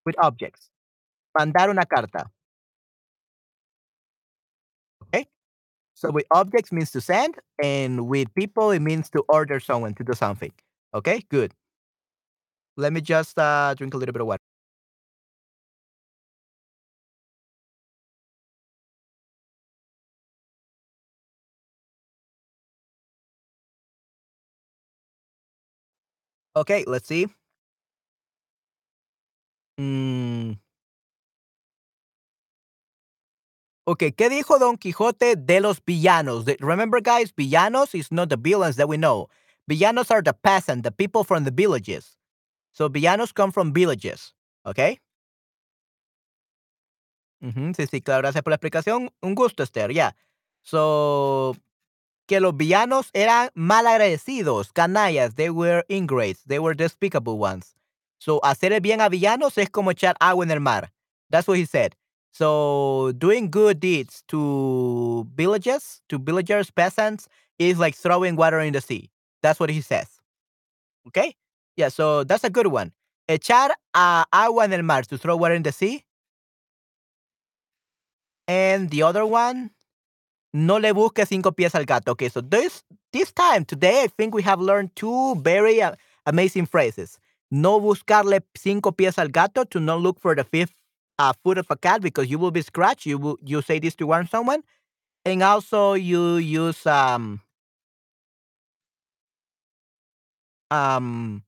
With 0.06 0.16
objects. 0.20 0.70
Mandar 1.38 1.70
una 1.70 1.86
carta. 1.86 2.32
Okay? 5.04 5.28
So 5.96 6.12
with 6.12 6.26
objects 6.32 6.72
means 6.72 6.92
to 6.92 7.02
send, 7.02 7.36
and 7.62 8.08
with 8.08 8.34
people 8.36 8.72
it 8.72 8.82
means 8.82 9.10
to 9.12 9.24
order 9.30 9.60
someone 9.60 9.94
to 9.96 10.04
do 10.04 10.14
something. 10.14 10.52
Okay, 10.94 11.24
good. 11.30 11.54
Let 12.78 12.94
me 12.94 13.02
just 13.02 13.38
uh, 13.40 13.74
drink 13.76 13.94
a 13.94 13.98
little 13.98 14.14
bit 14.14 14.22
of 14.22 14.28
water. 14.28 14.42
Okay, 26.56 26.86
let's 26.88 27.08
see. 27.08 27.28
Mm. 29.80 30.58
Okay, 33.88 34.12
¿qué 34.14 34.30
dijo 34.30 34.58
Don 34.58 34.78
Quijote 34.78 35.36
de 35.36 35.60
los 35.60 35.80
villanos? 35.86 36.46
Remember, 36.60 37.02
guys, 37.02 37.32
villanos 37.36 37.94
is 37.94 38.12
not 38.12 38.30
the 38.30 38.38
villains 38.38 38.78
that 38.78 38.88
we 38.88 38.98
know. 38.98 39.30
Villanos 39.70 40.10
are 40.10 40.24
the 40.24 40.34
peasants, 40.34 40.84
the 40.84 40.92
people 40.92 41.24
from 41.24 41.44
the 41.44 41.52
villages. 41.52 42.18
So 42.74 42.90
villanos 42.90 43.34
come 43.34 43.52
from 43.52 43.74
villages, 43.74 44.34
okay? 44.66 45.00
sí, 47.76 47.86
sí, 47.88 48.02
claro, 48.02 48.22
gracias 48.24 48.44
por 48.44 48.52
la 48.52 48.56
explicación. 48.56 49.12
Un 49.22 49.36
gusto, 49.36 49.62
Esther. 49.62 49.92
So, 50.64 51.56
que 52.28 52.40
los 52.40 52.56
villanos 52.56 53.10
eran 53.14 53.50
mal 53.54 53.88
agradecidos, 53.88 54.72
canallas, 54.74 55.36
they 55.36 55.50
were 55.50 55.84
ingrates, 55.88 56.44
they 56.48 56.60
were 56.60 56.76
despicable 56.76 57.38
ones. 57.38 57.76
So, 58.18 58.40
hacer 58.44 58.74
el 58.74 58.82
bien 58.82 59.02
a 59.02 59.10
villanos 59.10 59.58
es 59.58 59.70
como 59.70 59.92
echar 59.92 60.16
agua 60.20 60.46
en 60.46 60.52
el 60.52 60.60
mar. 60.60 60.92
That's 61.30 61.48
what 61.48 61.58
he 61.58 61.66
said. 61.66 61.96
So 62.32 63.14
doing 63.18 63.50
good 63.50 63.80
deeds 63.80 64.22
to 64.28 65.26
villages, 65.36 66.02
to 66.10 66.18
villagers, 66.18 66.70
peasants, 66.70 67.30
is 67.60 67.80
like 67.80 67.96
throwing 67.96 68.36
water 68.36 68.60
in 68.60 68.74
the 68.74 68.82
sea. 68.82 69.10
That's 69.42 69.58
what 69.58 69.70
he 69.70 69.80
says. 69.80 70.20
Okay? 71.08 71.36
Yeah, 71.78 71.88
so 71.88 72.26
that's 72.26 72.44
a 72.44 72.50
good 72.50 72.68
one. 72.68 72.92
Echar 73.30 73.70
agua 73.96 74.66
en 74.66 74.74
el 74.74 74.84
mar 74.84 75.04
to 75.04 75.18
throw 75.18 75.38
water 75.38 75.56
in 75.56 75.64
the 75.64 75.72
sea. 75.72 76.04
And 78.50 78.90
the 78.90 79.04
other 79.04 79.26
one, 79.26 79.72
no 80.56 80.78
le 80.80 80.94
busque 80.94 81.26
cinco 81.26 81.52
pies 81.52 81.76
al 81.76 81.86
gato. 81.86 82.14
Okay, 82.14 82.30
so 82.30 82.42
this 82.42 82.84
this 83.12 83.32
time 83.34 83.66
today, 83.66 84.04
I 84.04 84.08
think 84.08 84.34
we 84.34 84.42
have 84.44 84.62
learned 84.62 84.96
two 84.96 85.36
very 85.36 85.82
uh, 85.82 85.96
amazing 86.26 86.66
phrases. 86.66 87.20
No 87.52 87.80
buscarle 87.82 88.40
cinco 88.56 88.92
pies 88.92 89.18
al 89.18 89.28
gato 89.28 89.66
to 89.66 89.80
not 89.80 90.00
look 90.00 90.20
for 90.20 90.34
the 90.36 90.46
fifth 90.46 90.74
uh, 91.20 91.34
foot 91.44 91.58
of 91.58 91.68
a 91.70 91.76
cat 91.76 92.02
because 92.02 92.30
you 92.30 92.40
will 92.40 92.52
be 92.52 92.62
scratched. 92.62 93.06
You 93.06 93.18
will 93.18 93.38
you 93.44 93.62
say 93.62 93.80
this 93.80 93.96
to 93.96 94.08
warn 94.08 94.28
someone, 94.28 94.64
and 95.26 95.44
also 95.44 95.94
you 95.94 96.38
use 96.38 96.86
um 96.88 97.42
um 100.72 101.44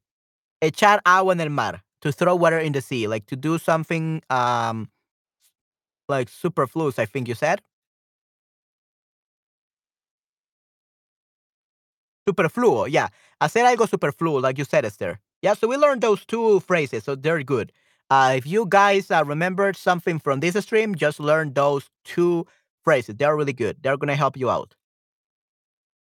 echar 0.62 1.00
agua 1.06 1.34
en 1.34 1.42
el 1.42 1.50
mar 1.50 1.82
to 2.02 2.12
throw 2.12 2.36
water 2.36 2.60
in 2.60 2.74
the 2.74 2.82
sea, 2.82 3.08
like 3.08 3.26
to 3.28 3.36
do 3.36 3.58
something 3.58 4.22
um 4.30 4.90
like 6.10 6.30
superfluous. 6.30 7.00
I 7.00 7.06
think 7.06 7.28
you 7.28 7.36
said. 7.36 7.62
Superfluo, 12.28 12.88
yeah. 12.90 13.08
Hacer 13.42 13.64
algo 13.64 13.88
superfluo, 13.88 14.42
like 14.42 14.58
you 14.58 14.66
said, 14.66 14.86
Esther. 14.86 15.20
Yeah, 15.42 15.54
so 15.54 15.68
we 15.68 15.78
learned 15.78 16.02
those 16.02 16.26
two 16.26 16.60
phrases, 16.62 17.04
so 17.04 17.16
they're 17.16 17.44
good. 17.44 17.72
Uh, 18.10 18.34
if 18.36 18.46
you 18.46 18.66
guys 18.68 19.12
uh, 19.12 19.24
remembered 19.26 19.76
something 19.76 20.20
from 20.20 20.40
this 20.40 20.56
stream, 20.64 20.96
just 20.96 21.20
learn 21.20 21.54
those 21.54 21.90
two 22.04 22.46
phrases. 22.84 23.16
They're 23.16 23.36
really 23.36 23.54
good. 23.54 23.78
They're 23.82 23.98
going 23.98 24.08
to 24.10 24.16
help 24.16 24.38
you 24.38 24.50
out. 24.50 24.76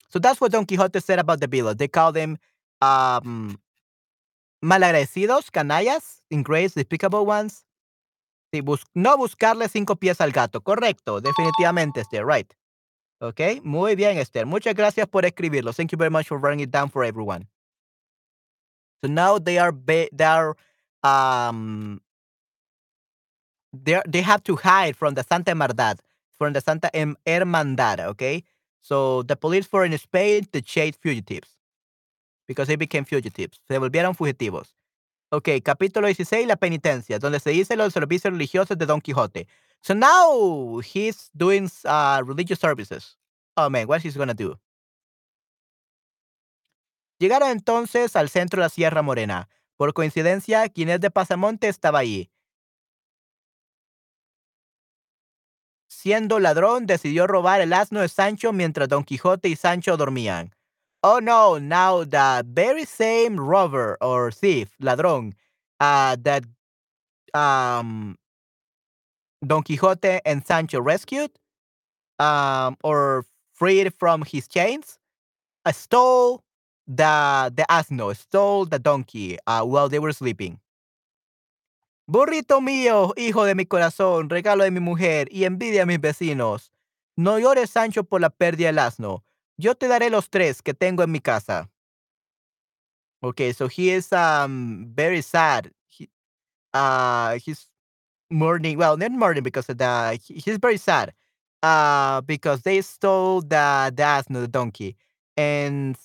So 0.08 0.18
that's 0.18 0.40
what 0.40 0.52
Don 0.52 0.66
Quixote 0.66 1.00
said 1.00 1.18
about 1.18 1.40
the 1.40 1.46
villains. 1.46 1.76
They 1.76 1.88
call 1.88 2.12
them 2.12 2.38
um, 2.80 3.58
malagradecidos, 4.64 5.50
canallas, 5.50 6.22
ingrates, 6.30 6.74
despicable 6.74 7.26
ones. 7.26 7.64
Bus 8.62 8.84
no 8.94 9.18
buscarle 9.18 9.68
cinco 9.68 9.96
pies 9.96 10.20
al 10.20 10.30
gato. 10.30 10.60
Correcto, 10.60 11.20
definitivamente, 11.20 12.00
Esther, 12.00 12.24
right. 12.24 12.50
Okay, 13.20 13.60
muy 13.64 13.94
bien, 13.96 14.18
Esther. 14.18 14.44
Muchas 14.44 14.74
gracias 14.74 15.06
por 15.08 15.24
escribirlo. 15.24 15.72
Thank 15.72 15.92
you 15.92 15.98
very 15.98 16.10
much 16.10 16.26
for 16.28 16.38
writing 16.38 16.60
it 16.60 16.70
down 16.70 16.90
for 16.90 17.02
everyone. 17.02 17.48
So 19.02 19.08
now 19.08 19.38
they 19.38 19.58
are 19.58 19.72
they 19.72 20.08
are 20.20 20.54
um 21.02 22.00
they 23.72 24.00
they 24.06 24.22
have 24.22 24.42
to 24.44 24.56
hide 24.56 24.96
from 24.96 25.14
the 25.14 25.22
Santa 25.22 25.52
Hermandad, 25.52 26.00
from 26.38 26.52
the 26.52 26.60
Santa 26.60 26.90
Hermandad, 26.92 28.00
okay? 28.00 28.44
So 28.82 29.22
the 29.22 29.36
police 29.36 29.68
were 29.72 29.84
in 29.84 29.96
Spain 29.98 30.46
to 30.52 30.60
chase 30.60 30.96
fugitives 30.96 31.48
because 32.46 32.68
they 32.68 32.76
became 32.76 33.04
fugitives. 33.04 33.60
Se 33.66 33.78
volvieron 33.78 34.14
fugitivos. 34.14 34.74
Ok, 35.30 35.48
capítulo 35.64 36.06
16, 36.06 36.46
la 36.46 36.56
penitencia, 36.56 37.18
donde 37.18 37.40
se 37.40 37.50
dice 37.50 37.76
los 37.76 37.92
servicios 37.92 38.32
religiosos 38.32 38.78
de 38.78 38.86
Don 38.86 39.00
Quijote. 39.00 39.48
So 39.82 39.94
now 39.94 40.80
he's 40.80 41.30
doing 41.36 41.70
uh, 41.84 42.22
religious 42.24 42.58
services. 42.58 43.16
Oh 43.56 43.70
man, 43.70 43.86
what 43.86 44.02
he's 44.02 44.16
gonna 44.16 44.34
do? 44.34 44.58
Llegaron 47.18 47.50
entonces 47.50 48.14
al 48.16 48.28
centro 48.28 48.60
de 48.60 48.64
la 48.64 48.68
Sierra 48.68 49.02
Morena. 49.02 49.48
Por 49.76 49.92
coincidencia, 49.92 50.68
quien 50.68 50.88
es 50.88 51.00
de 51.00 51.10
Pasamonte 51.10 51.68
estaba 51.68 52.00
allí. 52.00 52.30
Siendo 55.88 56.38
ladrón, 56.40 56.86
decidió 56.86 57.26
robar 57.26 57.60
el 57.60 57.72
asno 57.72 58.00
de 58.00 58.08
Sancho 58.08 58.52
mientras 58.52 58.88
Don 58.88 59.04
Quijote 59.04 59.48
y 59.48 59.56
Sancho 59.56 59.96
dormían. 59.96 60.54
Oh 61.02 61.20
no, 61.20 61.58
now 61.58 62.04
the 62.04 62.42
very 62.46 62.84
same 62.84 63.36
robber 63.38 63.96
or 64.00 64.32
thief, 64.32 64.70
ladrón, 64.78 65.34
uh, 65.80 66.16
that 66.22 66.44
um, 67.34 68.16
Don 69.46 69.62
Quixote 69.62 70.20
and 70.24 70.44
Sancho 70.46 70.80
rescued 70.80 71.30
um, 72.18 72.76
or 72.82 73.24
freed 73.52 73.92
from 73.94 74.22
his 74.22 74.48
chains, 74.48 74.98
uh, 75.64 75.72
stole 75.72 76.42
the 76.86 77.52
the 77.54 77.64
asno, 77.70 78.14
stole 78.14 78.66
the 78.66 78.78
donkey 78.78 79.38
uh, 79.46 79.64
while 79.64 79.88
they 79.88 79.98
were 79.98 80.12
sleeping. 80.12 80.60
Burrito 82.08 82.60
mío, 82.60 83.12
hijo 83.16 83.44
de 83.44 83.54
mi 83.54 83.64
corazón, 83.64 84.30
regalo 84.30 84.62
de 84.62 84.70
mi 84.70 84.80
mujer 84.80 85.28
y 85.30 85.44
envidia 85.44 85.82
a 85.82 85.86
mis 85.86 85.98
vecinos. 86.00 86.70
No 87.16 87.38
llores, 87.38 87.70
Sancho, 87.70 88.04
por 88.04 88.20
la 88.20 88.30
pérdida 88.30 88.68
del 88.68 88.78
asno. 88.78 89.24
Yo 89.58 89.74
te 89.74 89.88
daré 89.88 90.10
los 90.10 90.28
tres 90.30 90.62
que 90.62 90.74
tengo 90.74 91.02
en 91.02 91.10
mi 91.10 91.20
casa. 91.20 91.68
Okay, 93.22 93.52
so 93.52 93.66
he 93.66 93.90
is 93.90 94.12
um 94.12 94.92
very 94.94 95.22
sad. 95.22 95.72
He, 95.88 96.08
uh, 96.74 97.38
he's 97.44 97.66
mourning. 98.30 98.78
Well, 98.78 98.96
not 98.96 99.12
mourning 99.12 99.42
because 99.42 99.68
of 99.68 99.78
the 99.78 100.18
he's 100.24 100.58
very 100.58 100.76
sad. 100.78 101.12
Uh, 101.62 102.20
because 102.22 102.62
they 102.62 102.80
stole 102.82 103.40
the 103.40 103.92
the 103.94 104.02
asno, 104.02 104.40
the 104.42 104.48
donkey, 104.48 104.96
and 105.36 105.96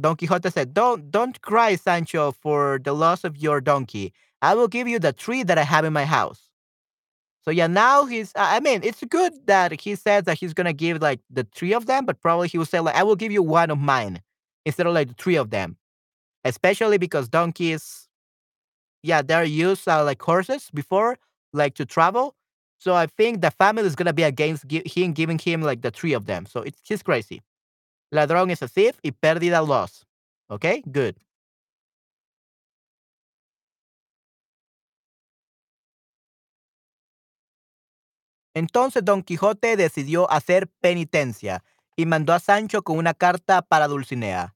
Don 0.00 0.16
Quixote 0.16 0.50
said, 0.50 0.74
"Don't 0.74 1.10
don't 1.10 1.40
cry, 1.42 1.76
Sancho, 1.76 2.32
for 2.32 2.80
the 2.82 2.92
loss 2.94 3.22
of 3.24 3.36
your 3.36 3.60
donkey. 3.60 4.12
I 4.42 4.54
will 4.54 4.68
give 4.68 4.88
you 4.88 4.98
the 4.98 5.12
tree 5.12 5.42
that 5.44 5.58
I 5.58 5.62
have 5.62 5.84
in 5.84 5.92
my 5.92 6.04
house." 6.04 6.48
So 7.44 7.50
yeah, 7.50 7.66
now 7.66 8.06
he's. 8.06 8.32
I 8.36 8.60
mean, 8.60 8.80
it's 8.82 9.04
good 9.04 9.32
that 9.46 9.78
he 9.80 9.94
says 9.96 10.24
that 10.24 10.38
he's 10.38 10.54
gonna 10.54 10.72
give 10.72 11.02
like 11.02 11.20
the 11.30 11.46
three 11.54 11.74
of 11.74 11.86
them, 11.86 12.06
but 12.06 12.20
probably 12.20 12.48
he 12.48 12.58
will 12.58 12.64
say 12.66 12.80
like, 12.80 12.96
"I 12.96 13.02
will 13.02 13.16
give 13.16 13.32
you 13.32 13.42
one 13.42 13.70
of 13.70 13.78
mine," 13.78 14.22
instead 14.64 14.86
of 14.86 14.94
like 14.94 15.08
the 15.08 15.14
three 15.14 15.36
of 15.36 15.50
them. 15.50 15.76
Especially 16.44 16.98
because 16.98 17.28
donkeys, 17.28 18.08
yeah, 19.02 19.22
they're 19.22 19.44
used 19.44 19.88
uh, 19.88 20.04
like 20.04 20.22
horses 20.22 20.70
before, 20.74 21.18
like 21.54 21.74
to 21.76 21.86
travel. 21.86 22.34
So 22.78 22.94
I 22.94 23.06
think 23.06 23.42
the 23.42 23.50
family 23.52 23.84
is 23.86 23.96
gonna 23.96 24.12
be 24.14 24.24
against 24.24 24.66
gi- 24.68 24.84
him 24.86 25.12
giving 25.14 25.38
him 25.38 25.62
like 25.62 25.82
the 25.82 25.92
three 25.92 26.14
of 26.14 26.26
them. 26.26 26.46
So 26.46 26.62
it's 26.62 26.80
he's 26.84 27.02
crazy. 27.02 27.42
Ladrón 28.14 28.50
is 28.52 28.62
a 28.62 28.68
thief 28.68 28.98
y 29.04 29.12
pérdida 29.12 29.66
loss. 29.66 30.04
Okay, 30.50 30.82
good. 30.92 31.16
Entonces 38.54 39.04
Don 39.04 39.22
Quijote 39.22 39.76
decidió 39.76 40.30
hacer 40.30 40.68
penitencia 40.80 41.62
y 41.96 42.06
mandó 42.06 42.32
a 42.32 42.40
Sancho 42.40 42.82
con 42.82 42.98
una 42.98 43.14
carta 43.14 43.62
para 43.62 43.88
Dulcinea. 43.88 44.54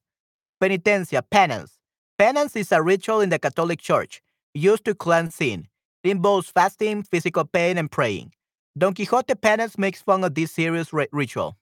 Penitencia, 0.59 1.21
penance. 1.21 1.79
Penance 2.17 2.59
is 2.59 2.71
a 2.71 2.81
ritual 2.81 3.21
in 3.23 3.29
the 3.29 3.39
Catholic 3.39 3.79
Church 3.81 4.21
used 4.53 4.85
to 4.85 4.95
cleanse 4.95 5.35
sin. 5.35 5.69
Involves 6.03 6.49
fasting, 6.49 7.03
physical 7.03 7.45
pain, 7.45 7.77
and 7.77 7.91
praying. 7.91 8.33
Don 8.77 8.93
Quixote 8.93 9.35
penance 9.35 9.77
makes 9.77 10.01
fun 10.01 10.23
of 10.23 10.33
this 10.33 10.51
serious 10.51 10.93
ritual. 11.11 11.57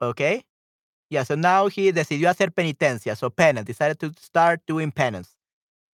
Okay? 0.00 0.44
Yeah, 1.08 1.24
so 1.24 1.34
now 1.34 1.68
he 1.68 1.92
decidió 1.92 2.28
hacer 2.28 2.50
penitencia. 2.50 3.16
So 3.16 3.30
penance, 3.30 3.66
decided 3.66 3.98
to 4.00 4.12
start 4.20 4.60
doing 4.66 4.90
penance. 4.90 5.36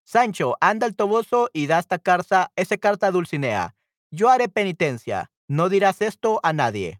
Sancho, 0.05 0.55
anda 0.59 0.85
al 0.85 0.95
toboso 0.95 1.49
y 1.53 1.67
da 1.67 1.79
esta 1.79 1.99
carta, 1.99 2.51
esa 2.55 2.77
carta 2.77 3.07
a 3.07 3.11
Dulcinea. 3.11 3.75
Yo 4.11 4.27
haré 4.29 4.47
penitencia. 4.47 5.29
No 5.47 5.69
dirás 5.69 6.01
esto 6.01 6.39
a 6.43 6.51
nadie. 6.51 6.99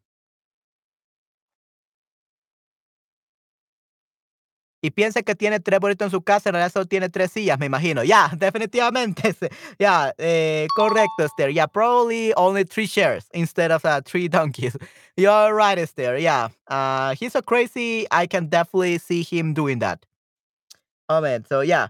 Y 4.81 4.91
piensa 4.91 5.21
que 5.23 5.35
tiene 5.35 5.59
tres 5.59 5.79
burritos 5.79 6.05
en 6.05 6.11
su 6.11 6.21
casa, 6.21 6.49
en 6.49 6.53
realidad 6.53 6.71
solo 6.71 6.85
tiene 6.85 7.09
tres 7.09 7.31
sillas, 7.31 7.59
me 7.59 7.65
imagino. 7.65 8.03
Ya, 8.03 8.31
definitivamente. 8.37 9.35
Ya, 9.77 10.13
eh, 10.17 10.67
correcto, 10.75 11.25
Esther. 11.25 11.51
Yeah, 11.51 11.67
probably 11.67 12.33
only 12.37 12.63
three 12.63 12.87
chairs 12.87 13.25
instead 13.33 13.71
of 13.71 13.83
uh, 13.83 14.01
three 14.01 14.27
donkeys. 14.29 14.77
You're 15.17 15.53
right, 15.53 15.77
Esther. 15.77 16.17
Yeah. 16.17 16.49
Uh, 16.67 17.13
he's 17.15 17.33
so 17.33 17.41
crazy. 17.41 18.07
I 18.09 18.25
can 18.25 18.47
definitely 18.47 18.99
see 18.99 19.21
him 19.21 19.53
doing 19.53 19.79
that. 19.79 20.05
Oh, 21.09 21.19
man. 21.19 21.43
So, 21.45 21.59
yeah. 21.61 21.87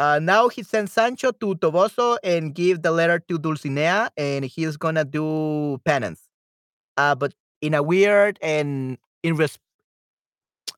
Uh, 0.00 0.18
now 0.20 0.48
he 0.48 0.62
sends 0.64 0.92
Sancho 0.92 1.30
to 1.30 1.54
Toboso 1.54 2.18
and 2.24 2.52
give 2.52 2.82
the 2.82 2.90
letter 2.90 3.20
to 3.28 3.38
Dulcinea, 3.38 4.08
and 4.16 4.44
he's 4.44 4.76
gonna 4.76 5.04
do 5.04 5.78
penance. 5.84 6.28
Uh, 6.96 7.14
but 7.14 7.32
in 7.60 7.74
a 7.74 7.82
weird 7.82 8.38
and 8.42 8.98
in 9.22 9.36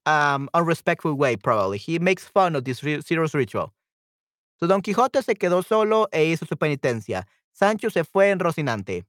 um, 0.06 0.48
unrespectful 0.54 1.14
way, 1.14 1.36
probably. 1.36 1.78
He 1.78 1.98
makes 1.98 2.24
fun 2.24 2.56
of 2.56 2.64
this 2.64 2.78
serious 2.78 3.34
ritual. 3.34 3.72
So 4.58 4.66
Don 4.66 4.80
Quijote 4.82 5.22
se 5.22 5.34
quedó 5.34 5.64
solo 5.64 6.06
e 6.12 6.24
hizo 6.32 6.46
su 6.46 6.56
penitencia. 6.56 7.24
Sancho 7.52 7.90
se 7.90 8.04
fue 8.04 8.30
en 8.30 8.38
Rocinante. 8.38 9.04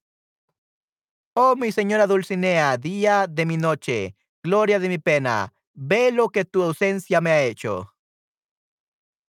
Oh, 1.36 1.56
mi 1.56 1.72
señora 1.72 2.08
Dulcinea, 2.08 2.78
día 2.78 3.28
de 3.28 3.46
mi 3.46 3.58
noche, 3.58 4.16
gloria 4.44 4.80
de 4.80 4.90
mi 4.90 4.98
pena, 4.98 5.54
ve 5.76 6.12
lo 6.12 6.30
que 6.30 6.44
tu 6.46 6.64
ausencia 6.64 7.22
me 7.22 7.30
ha 7.30 7.44
hecho. 7.44 7.92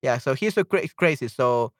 Yeah, 0.01 0.17
so 0.19 0.33
he's 0.33 0.53
so 0.53 0.63
cra- 0.63 0.87
crazy. 0.95 1.27
So 1.27 1.73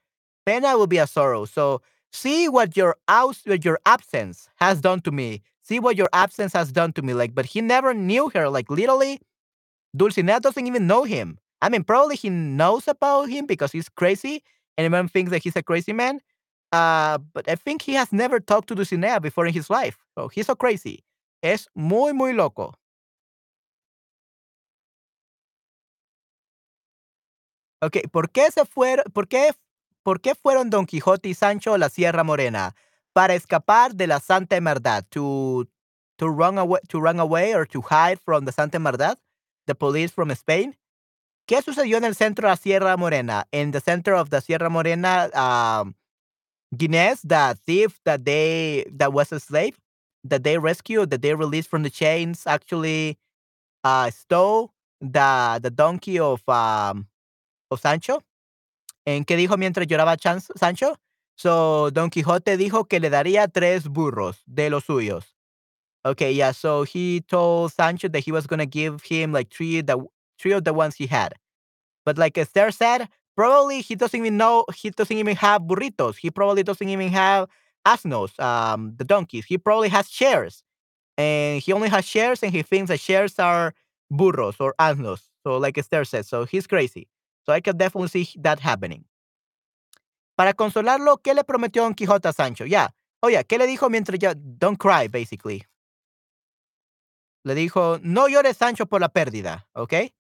pena 0.46 0.78
will 0.78 0.88
be 0.88 0.98
a 0.98 1.08
sorrow. 1.08 1.46
So 1.46 1.82
see 2.12 2.50
what 2.50 2.76
your 2.76 2.96
aus- 3.08 3.44
what 3.46 3.64
your 3.64 3.80
absence 3.86 4.50
has 4.58 4.82
done 4.82 5.02
to 5.02 5.12
me. 5.12 5.42
See 5.62 5.80
what 5.80 5.96
your 5.98 6.10
absence 6.14 6.54
has 6.54 6.72
done 6.72 6.94
to 6.94 7.02
me. 7.02 7.14
Like, 7.14 7.36
but 7.36 7.46
he 7.46 7.62
never 7.62 7.94
knew 7.94 8.30
her. 8.34 8.50
Like 8.50 8.70
literally, 8.70 9.20
Dulcinea 9.98 10.40
doesn't 10.40 10.68
even 10.68 10.88
know 10.88 11.04
him. 11.04 11.40
I 11.62 11.70
mean, 11.70 11.84
probably 11.84 12.16
he 12.16 12.30
knows 12.30 12.88
about 12.88 13.30
him 13.30 13.46
because 13.46 13.72
he's 13.72 13.90
crazy 13.90 14.44
and 14.78 14.86
everyone 14.86 15.08
thinks 15.08 15.32
that 15.32 15.44
he's 15.44 15.56
a 15.56 15.64
crazy 15.64 15.94
man. 15.94 16.22
Uh, 16.72 17.18
but 17.34 17.50
I 17.50 17.56
think 17.56 17.82
he 17.82 17.94
has 17.94 18.12
never 18.12 18.40
talked 18.40 18.68
to 18.70 18.76
Dulcinea 18.76 19.22
before 19.22 19.48
in 19.48 19.54
his 19.54 19.70
life. 19.70 19.98
So 20.16 20.28
he's 20.28 20.46
so 20.46 20.56
crazy. 20.56 21.04
Es 21.42 21.68
muy, 21.76 22.14
muy 22.14 22.34
loco. 22.34 22.74
Ok, 27.82 27.98
¿por 28.12 28.30
qué 28.32 28.50
se 28.52 28.66
fueron, 28.66 29.06
por 29.14 29.28
qué, 29.28 29.52
por 30.04 30.20
qué 30.20 30.34
fueron 30.34 30.72
Don 30.72 30.86
Quijote 30.88 31.30
y 31.30 31.34
Sancho 31.36 31.76
a 31.76 31.78
la 31.78 31.90
Sierra 31.90 32.24
Morena? 32.24 32.76
Para 33.14 33.36
escapar 33.36 33.94
de 33.94 34.08
la 34.08 34.20
Santa 34.20 34.56
Hermandad, 34.56 35.06
to, 35.10 35.68
to, 36.18 36.28
run 36.28 36.58
away, 36.58 36.80
to 36.90 37.00
run 37.00 37.20
away 37.20 37.54
or 37.54 37.68
to 37.68 37.82
hide 37.82 38.20
from 38.26 38.46
the 38.46 38.52
Santa 38.52 38.78
Hermandad, 38.80 39.18
the 39.68 39.76
police 39.76 40.12
from 40.12 40.32
Spain. 40.32 40.76
¿Qué 41.48 41.62
sucedió 41.62 41.98
en 41.98 42.04
el 42.04 42.16
centro 42.16 42.50
de 42.50 42.58
Sierra 42.58 42.98
Morena? 42.98 43.46
In 43.52 43.72
the 43.72 43.80
center 43.80 44.14
of 44.16 44.30
the 44.30 44.42
Sierra 44.42 44.70
Morena, 44.70 45.30
um, 45.34 45.96
Guinness, 46.76 47.22
the 47.22 47.58
thief 47.66 48.00
that 48.04 48.26
they 48.26 48.86
that 48.92 49.14
was 49.14 49.32
a 49.32 49.40
slave, 49.40 49.78
that 50.26 50.44
they 50.44 50.58
rescued, 50.58 51.10
that 51.12 51.22
they 51.22 51.34
released 51.34 51.70
from 51.70 51.84
the 51.84 51.90
chains, 51.90 52.46
actually 52.46 53.18
uh, 53.86 54.10
stole 54.12 54.74
the 55.00 55.60
the 55.62 55.70
donkey 55.70 56.20
of 56.20 56.42
um, 56.50 57.08
of 57.72 57.80
Sancho. 57.80 58.22
¿En 59.06 59.24
qué 59.24 59.38
dijo 59.38 59.58
mientras 59.58 59.88
lloraba 59.88 60.18
Sancho? 60.58 60.98
So 61.36 61.92
Don 61.92 62.10
Quijote 62.10 62.58
dijo 62.58 62.90
que 62.90 63.00
le 63.00 63.10
daría 63.10 63.48
tres 63.48 63.88
burros 63.88 64.44
de 64.46 64.70
los 64.70 64.84
suyos. 64.84 65.37
Okay, 66.08 66.32
yeah. 66.32 66.52
So 66.52 66.84
he 66.84 67.22
told 67.22 67.74
Sancho 67.74 68.08
that 68.10 68.22
he 68.22 68.32
was 68.32 68.48
gonna 68.48 68.66
give 68.66 69.04
him 69.04 69.34
like 69.34 69.52
three 69.52 69.82
the 69.82 70.06
three 70.40 70.54
of 70.54 70.64
the 70.64 70.74
ones 70.74 70.96
he 70.96 71.08
had. 71.08 71.34
But 72.06 72.18
like 72.18 72.38
Esther 72.38 72.72
said, 72.72 73.10
probably 73.36 73.82
he 73.82 73.96
doesn't 73.96 74.20
even 74.20 74.38
know 74.38 74.66
he 74.76 74.92
doesn't 74.92 75.18
even 75.18 75.36
have 75.38 75.64
burritos. 75.64 76.18
He 76.18 76.32
probably 76.32 76.64
doesn't 76.64 76.90
even 76.90 77.10
have 77.10 77.50
asnos, 77.88 78.40
um, 78.40 78.96
the 78.98 79.06
donkeys. 79.06 79.46
He 79.46 79.58
probably 79.58 79.90
has 79.90 80.10
shares, 80.10 80.64
and 81.18 81.62
he 81.62 81.74
only 81.74 81.90
has 81.90 82.06
shares, 82.06 82.44
and 82.44 82.52
he 82.54 82.64
thinks 82.64 82.90
that 82.90 83.00
shares 83.02 83.40
are 83.40 83.74
burros 84.12 84.58
or 84.60 84.76
asnos. 84.80 85.22
So, 85.46 85.58
like 85.58 85.78
Esther 85.78 86.06
said, 86.06 86.26
so 86.26 86.46
he's 86.46 86.68
crazy. 86.68 87.10
So 87.46 87.54
I 87.54 87.62
can 87.62 87.78
definitely 87.78 88.10
see 88.10 88.30
that 88.42 88.60
happening. 88.62 89.06
Para 90.36 90.54
consolarlo, 90.54 91.18
¿qué 91.18 91.34
le 91.34 91.44
prometió 91.44 91.84
Don 91.84 91.96
Quijote 91.96 92.28
a 92.30 92.34
Sancho? 92.34 92.66
Ya. 92.66 92.94
Oye, 93.22 93.44
¿qué 93.46 93.58
le 93.58 93.68
dijo 93.68 93.90
mientras 93.90 94.20
ya? 94.20 94.34
Don't 94.36 94.78
cry, 94.80 95.08
basically. 95.08 95.64
Le 97.44 97.56
dijo, 97.56 98.00
no 98.02 98.28
llores, 98.28 98.58
Sancho, 98.58 98.86
por 98.86 99.02
la 99.02 99.10
pérdida, 99.10 99.68
¿ok? 99.74 100.12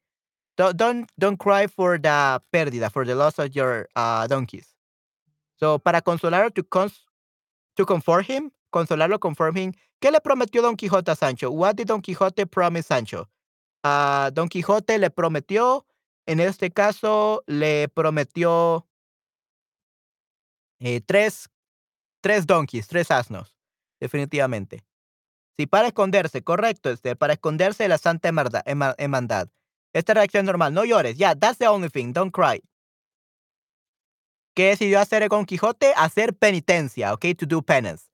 Don't, 0.58 1.08
don't, 1.18 1.38
cry 1.38 1.68
for 1.68 2.00
the 2.00 2.42
pérdida, 2.52 2.90
for 2.90 3.06
the 3.06 3.14
loss 3.14 3.38
of 3.38 3.52
your 3.54 3.88
uh, 3.96 4.26
donkeys. 4.28 4.74
So, 5.58 5.78
para 5.78 6.02
consolarlo, 6.02 6.52
to, 6.54 6.64
cons 6.64 7.06
to 7.76 7.86
comfort 7.86 8.26
him, 8.26 8.52
consolarlo, 8.74 9.20
comfort 9.20 9.56
him, 9.56 9.74
¿qué 10.02 10.12
le 10.12 10.20
prometió 10.20 10.62
Don 10.64 10.76
Quijote 10.76 11.10
a 11.12 11.16
Sancho? 11.16 11.52
What 11.52 11.76
did 11.76 11.88
Don 11.88 12.02
Quijote 12.02 12.50
promise 12.50 12.88
Sancho? 12.88 13.28
Uh, 13.84 14.32
Don 14.32 14.50
Quijote 14.50 14.98
le 14.98 15.12
prometió, 15.12 15.86
en 16.26 16.40
este 16.40 16.72
caso, 16.72 17.44
le 17.46 17.88
prometió 17.90 18.88
eh, 20.80 21.02
tres, 21.02 21.50
tres 22.22 22.48
donkeys, 22.48 22.88
tres 22.88 23.12
asnos, 23.12 23.56
definitivamente. 24.00 24.84
Sí, 25.58 25.66
para 25.66 25.88
esconderse, 25.88 26.44
correcto, 26.44 26.92
este, 26.92 27.16
para 27.16 27.34
esconderse 27.34 27.84
de 27.84 27.90
la 27.90 27.98
santa 27.98 28.30
hermandad. 28.30 29.50
Esta 29.92 30.14
reacción 30.14 30.46
normal, 30.46 30.74
no 30.74 30.86
llores, 30.86 31.18
yeah, 31.18 31.34
that's 31.36 31.58
the 31.58 31.68
only 31.68 31.90
thing, 31.90 32.14
don't 32.14 32.32
cry. 32.32 32.62
¿Qué 34.56 34.70
decidió 34.70 35.00
hacer 35.00 35.28
con 35.30 35.46
Quijote? 35.46 35.94
Hacer 35.96 36.36
penitencia, 36.36 37.14
ok, 37.14 37.26
to 37.38 37.46
do 37.48 37.62
penance. 37.62 38.06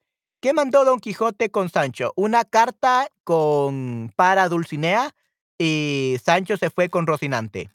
¿Qué 0.42 0.54
mandó 0.54 0.84
Don 0.84 1.00
Quijote 1.00 1.50
con 1.50 1.70
Sancho? 1.70 2.12
Una 2.18 2.44
carta 2.44 3.08
con 3.24 4.12
para 4.16 4.50
Dulcinea 4.50 5.16
y 5.58 6.18
Sancho 6.22 6.58
se 6.58 6.70
fue 6.70 6.90
con 6.90 7.08
Rocinante. 7.08 7.72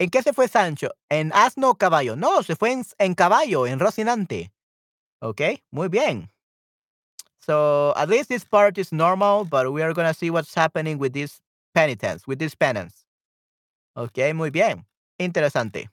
¿En 0.00 0.10
qué 0.10 0.22
se 0.22 0.32
fue 0.32 0.48
Sancho? 0.48 0.94
¿En 1.08 1.32
asno 1.32 1.70
o 1.70 1.74
caballo? 1.76 2.16
No, 2.16 2.42
se 2.42 2.56
fue 2.56 2.72
en, 2.72 2.84
en 2.98 3.14
caballo, 3.14 3.68
en 3.68 3.78
Rocinante. 3.78 4.52
Ok, 5.20 5.42
muy 5.70 5.86
bien. 5.86 6.32
So 7.44 7.92
at 7.96 8.08
least 8.08 8.28
this 8.28 8.44
part 8.44 8.78
is 8.78 8.92
normal, 8.92 9.44
but 9.44 9.72
we 9.72 9.82
are 9.82 9.92
going 9.92 10.06
to 10.06 10.14
see 10.14 10.30
what's 10.30 10.54
happening 10.54 10.98
with 10.98 11.12
this 11.12 11.40
penitence, 11.74 12.26
with 12.26 12.38
this 12.38 12.54
penance. 12.54 13.04
Ok, 13.96 14.32
muy 14.34 14.50
bien. 14.50 14.86
Interesante. 15.18 15.88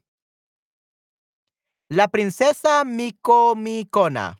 La 1.90 2.08
princesa 2.08 2.84
Micomicona, 2.86 4.38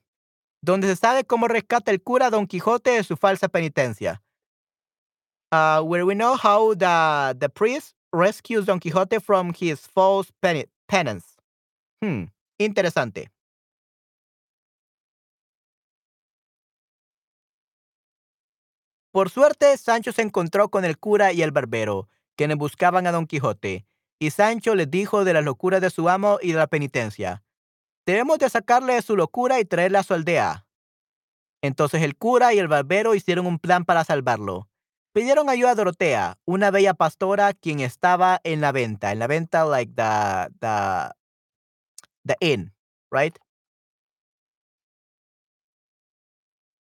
donde 0.62 0.88
se 0.88 0.96
sabe 0.96 1.24
cómo 1.24 1.48
rescata 1.48 1.92
el 1.92 2.00
cura 2.00 2.30
Don 2.30 2.46
Quijote 2.46 2.92
de 2.92 3.04
su 3.04 3.18
falsa 3.18 3.50
penitencia. 3.50 4.22
Uh, 5.52 5.82
where 5.82 6.06
we 6.06 6.14
know 6.14 6.36
how 6.36 6.76
the, 6.76 7.36
the 7.40 7.50
priest 7.50 7.96
rescues 8.14 8.66
Don 8.66 8.80
Quijote 8.80 9.20
from 9.20 9.52
his 9.52 9.80
false 9.80 10.32
penance. 10.88 11.38
Hmm, 12.04 12.26
interesante. 12.60 13.30
Por 19.12 19.30
suerte, 19.30 19.76
Sancho 19.78 20.12
se 20.12 20.22
encontró 20.22 20.70
con 20.70 20.86
el 20.86 20.98
cura 20.98 21.34
y 21.34 21.42
el 21.42 21.52
barbero, 21.52 22.10
quienes 22.36 22.58
buscaban 22.58 23.08
a 23.08 23.12
Don 23.12 23.26
Quijote, 23.26 23.86
y 24.20 24.32
Sancho 24.32 24.76
les 24.76 24.90
dijo 24.92 25.24
de 25.24 25.34
las 25.34 25.44
locuras 25.44 25.82
de 25.82 25.90
su 25.90 26.10
amo 26.10 26.38
y 26.42 26.52
de 26.52 26.60
la 26.60 26.68
penitencia. 26.68 27.44
Debemos 28.06 28.40
de 28.40 28.50
sacarle 28.50 28.94
de 28.94 29.02
su 29.02 29.16
locura 29.16 29.60
y 29.60 29.66
traerla 29.66 30.00
a 30.00 30.04
su 30.04 30.14
aldea. 30.14 30.66
Entonces 31.62 32.04
el 32.04 32.16
cura 32.16 32.54
y 32.54 32.60
el 32.60 32.68
barbero 32.68 33.16
hicieron 33.16 33.46
un 33.46 33.60
plan 33.60 33.86
para 33.86 34.04
salvarlo. 34.04 34.70
Pidieron 35.12 35.50
ayuda 35.50 35.72
a 35.72 35.76
Dorotea, 35.76 36.38
una 36.46 36.72
bella 36.72 36.94
pastora 36.94 37.54
quien 37.54 37.80
estaba 37.80 38.40
en 38.44 38.62
la 38.62 38.72
venta, 38.72 39.12
en 39.12 39.20
la 39.20 39.28
venta 39.28 39.66
like 39.66 39.92
the 39.96 40.54
the 40.60 41.12
the 42.26 42.38
inn, 42.40 42.74
right? 43.12 43.36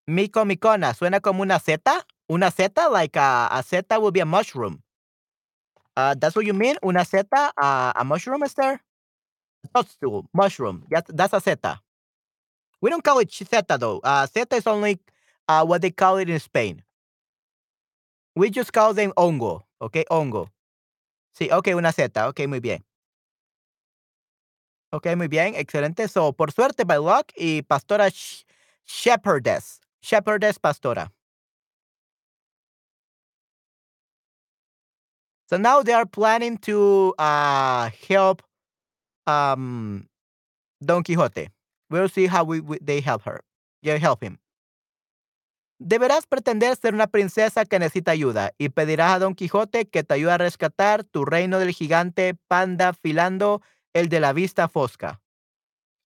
Mico 0.07 0.45
micona 0.45 0.93
suena 0.93 1.19
como 1.19 1.41
una 1.41 1.59
seta. 1.59 2.05
Una 2.31 2.51
seta, 2.51 2.89
like 2.89 3.15
a, 3.15 3.49
a 3.51 3.63
seta 3.63 3.99
would 3.99 4.13
be 4.13 4.19
a 4.19 4.25
mushroom. 4.25 4.81
Uh, 5.97 6.15
that's 6.15 6.35
what 6.35 6.45
you 6.45 6.53
mean? 6.53 6.77
Una 6.85 7.03
seta, 7.03 7.51
a 7.57 8.03
mushroom, 8.05 8.43
Esther? 8.43 8.79
Toadstool, 9.73 10.29
mushroom. 10.33 10.85
That's, 10.89 11.33
a 11.33 11.41
seta. 11.41 11.79
We 12.81 12.89
don't 12.89 13.03
call 13.03 13.19
it 13.19 13.31
seta 13.31 13.77
though. 13.77 13.99
Uh, 14.03 14.25
seta 14.27 14.55
is 14.55 14.67
only 14.67 14.99
uh, 15.47 15.65
what 15.65 15.81
they 15.81 15.91
call 15.91 16.17
it 16.17 16.29
in 16.29 16.39
Spain. 16.39 16.83
We 18.35 18.49
just 18.49 18.71
call 18.71 18.93
them 18.93 19.11
hongo, 19.17 19.63
okay? 19.81 20.05
Hongo. 20.09 20.49
Sí, 21.37 21.51
ok, 21.51 21.75
una 21.75 21.91
seta. 21.91 22.27
Ok, 22.29 22.47
muy 22.47 22.59
bien. 22.59 22.83
Ok, 24.91 25.07
muy 25.17 25.27
bien, 25.27 25.55
excelente. 25.55 26.07
So, 26.07 26.31
por 26.31 26.51
suerte, 26.51 26.85
by 26.85 26.97
luck, 26.97 27.31
y 27.35 27.61
pastora 27.63 28.09
shepherdess. 28.85 29.81
Shepherdess 30.01 30.57
pastora. 30.59 31.11
So 35.49 35.57
now 35.57 35.81
they 35.81 35.93
are 35.93 36.05
planning 36.05 36.59
to 36.59 37.15
uh, 37.17 37.89
help 38.07 38.43
um, 39.25 40.07
Don 40.79 41.01
Quixote. 41.01 41.49
We'll 41.89 42.07
see 42.07 42.27
how 42.27 42.43
we, 42.43 42.59
we, 42.59 42.77
they 42.79 43.01
help 43.01 43.23
her. 43.23 43.41
They 43.81 43.97
help 43.97 44.23
him. 44.23 44.37
Deberás 45.81 46.27
pretender 46.27 46.75
ser 46.75 46.93
una 46.93 47.07
princesa 47.07 47.65
que 47.65 47.79
necesita 47.79 48.11
ayuda 48.11 48.51
y 48.59 48.69
pedirás 48.69 49.15
a 49.15 49.19
Don 49.19 49.33
Quijote 49.33 49.85
que 49.85 50.03
te 50.03 50.13
ayude 50.13 50.33
a 50.33 50.37
rescatar 50.37 51.03
tu 51.03 51.25
reino 51.25 51.57
del 51.57 51.71
gigante 51.71 52.35
panda 52.47 52.93
filando 52.93 53.61
el 53.93 54.09
de 54.09 54.19
la 54.19 54.33
vista 54.33 54.67
fosca. 54.67 55.19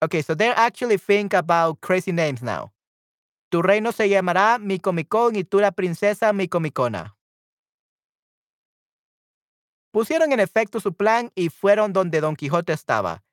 Okay, 0.02 0.22
so 0.22 0.36
they're 0.36 0.56
actually 0.56 0.98
think 0.98 1.34
about 1.34 1.82
crazy 1.82 2.14
names 2.14 2.42
now. 2.42 2.72
Tu 3.50 3.62
reino 3.62 3.92
se 3.92 4.08
llamará 4.08 4.58
Micomicón 4.58 5.36
y 5.36 5.44
tú 5.44 5.60
la 5.60 5.72
princesa 5.72 6.32
Micomicona. 6.32 7.18
Pusieron 9.94 10.32
en 10.34 10.40
efecto 10.40 10.80
su 10.80 10.96
plan 10.96 11.32
y 11.36 11.50
fueron 11.50 11.94
donde 11.94 12.20
Don 12.20 12.36
Quijote 12.36 12.74
estaba. 12.74 13.24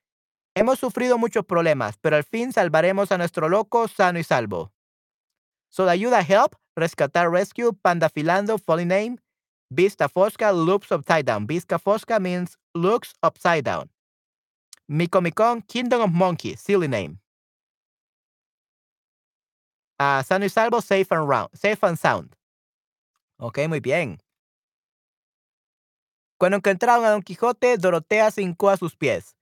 Hemos 0.55 0.79
sufrido 0.79 1.17
muchos 1.17 1.47
problemas, 1.47 1.97
pero 1.97 2.17
al 2.17 2.25
fin 2.25 2.53
salvaremos 2.53 3.11
a 3.11 3.17
nuestro 3.17 3.49
loco 3.49 3.89
sano 3.89 4.19
y 4.19 4.25
salvo. 4.25 4.71
So 5.71 5.87
the 5.87 5.93
ayuda 5.93 6.21
help, 6.21 6.57
rescatar 6.77 7.31
rescue, 7.31 7.73
panda 7.73 8.11
filando, 8.11 8.59
falling 8.59 8.89
name, 8.89 9.17
vista 9.71 10.07
fosca, 10.07 10.53
loops 10.53 10.93
upside 10.93 11.25
down. 11.25 11.47
Vista 11.47 11.79
fosca 11.79 12.21
means 12.21 12.59
looks 12.75 13.15
upside 13.23 13.65
down. 13.65 13.89
Micomicon, 14.87 15.67
Kingdom 15.67 16.03
of 16.03 16.11
Monkey, 16.11 16.57
silly 16.57 16.89
name. 16.89 17.21
Uh, 19.99 20.23
sano 20.23 20.45
y 20.45 20.51
salvo, 20.51 20.83
safe 20.83 21.11
and 21.11 21.27
round, 21.27 21.49
safe 21.55 21.83
and 21.85 21.99
sound. 21.99 22.37
Ok, 23.39 23.67
muy 23.67 23.81
bien. 23.81 24.19
Cuando 26.41 26.57
encontraron 26.57 27.05
a 27.05 27.11
Don 27.11 27.21
Quijote, 27.21 27.77
Dorotea 27.77 28.31
se 28.31 28.41
hincó 28.41 28.71
a 28.71 28.79
sus 28.79 28.97
pies. 28.97 29.37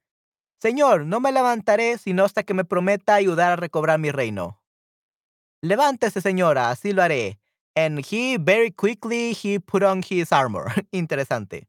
Señor, 0.60 1.06
no 1.06 1.20
me 1.20 1.30
levantaré 1.30 1.96
sino 1.96 2.24
hasta 2.24 2.42
que 2.42 2.54
me 2.54 2.64
prometa 2.64 3.14
ayudar 3.14 3.52
a 3.52 3.56
recobrar 3.56 4.00
mi 4.00 4.10
reino. 4.10 4.60
Levántese, 5.62 6.20
señora, 6.20 6.70
así 6.70 6.92
lo 6.92 7.02
haré. 7.02 7.38
And 7.76 8.04
he 8.04 8.36
very 8.36 8.72
quickly 8.72 9.32
he 9.32 9.60
put 9.60 9.84
on 9.84 10.02
his 10.02 10.32
armor. 10.32 10.72
Interesante. 10.90 11.68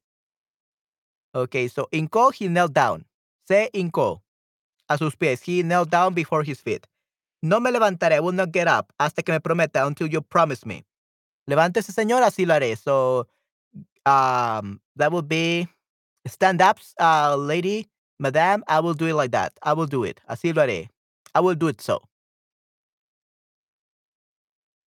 Okay, 1.35 1.69
so 1.69 1.88
hincó, 1.91 2.31
he 2.34 2.47
knelt 2.47 2.73
down. 2.73 3.06
Se 3.47 3.69
hincó 3.72 4.23
a 4.88 4.97
sus 4.97 5.15
pies. 5.15 5.43
He 5.45 5.61
knelt 5.61 5.91
down 5.91 6.15
before 6.15 6.43
his 6.43 6.60
feet. 6.60 6.88
No 7.43 7.60
me 7.60 7.69
levantaré, 7.69 8.15
I 8.15 8.19
will 8.19 8.34
not 8.34 8.51
get 8.51 8.68
up 8.68 8.91
hasta 8.97 9.22
que 9.22 9.31
me 9.31 9.39
prometa 9.39 9.85
until 9.85 10.07
you 10.07 10.23
promise 10.23 10.65
me. 10.65 10.88
Levántese, 11.45 11.91
señora, 11.91 12.26
así 12.26 12.47
lo 12.47 12.56
haré. 12.56 12.76
So, 12.76 13.27
um, 14.06 14.80
that 14.96 15.12
would 15.12 15.28
be 15.28 15.68
stand 16.28 16.62
up, 16.62 16.80
uh, 17.00 17.36
lady, 17.36 17.88
madam. 18.20 18.64
I 18.68 18.80
will 18.80 18.94
do 18.94 19.06
it 19.08 19.14
like 19.14 19.32
that. 19.32 19.54
I 19.64 19.74
will 19.74 19.88
do 19.88 20.04
it. 20.04 20.22
Así 20.30 20.56
lo 20.56 20.64
haré. 20.64 20.90
I 21.36 21.40
will 21.42 21.56
do 21.56 21.68
it 21.68 21.82
so. 21.82 22.02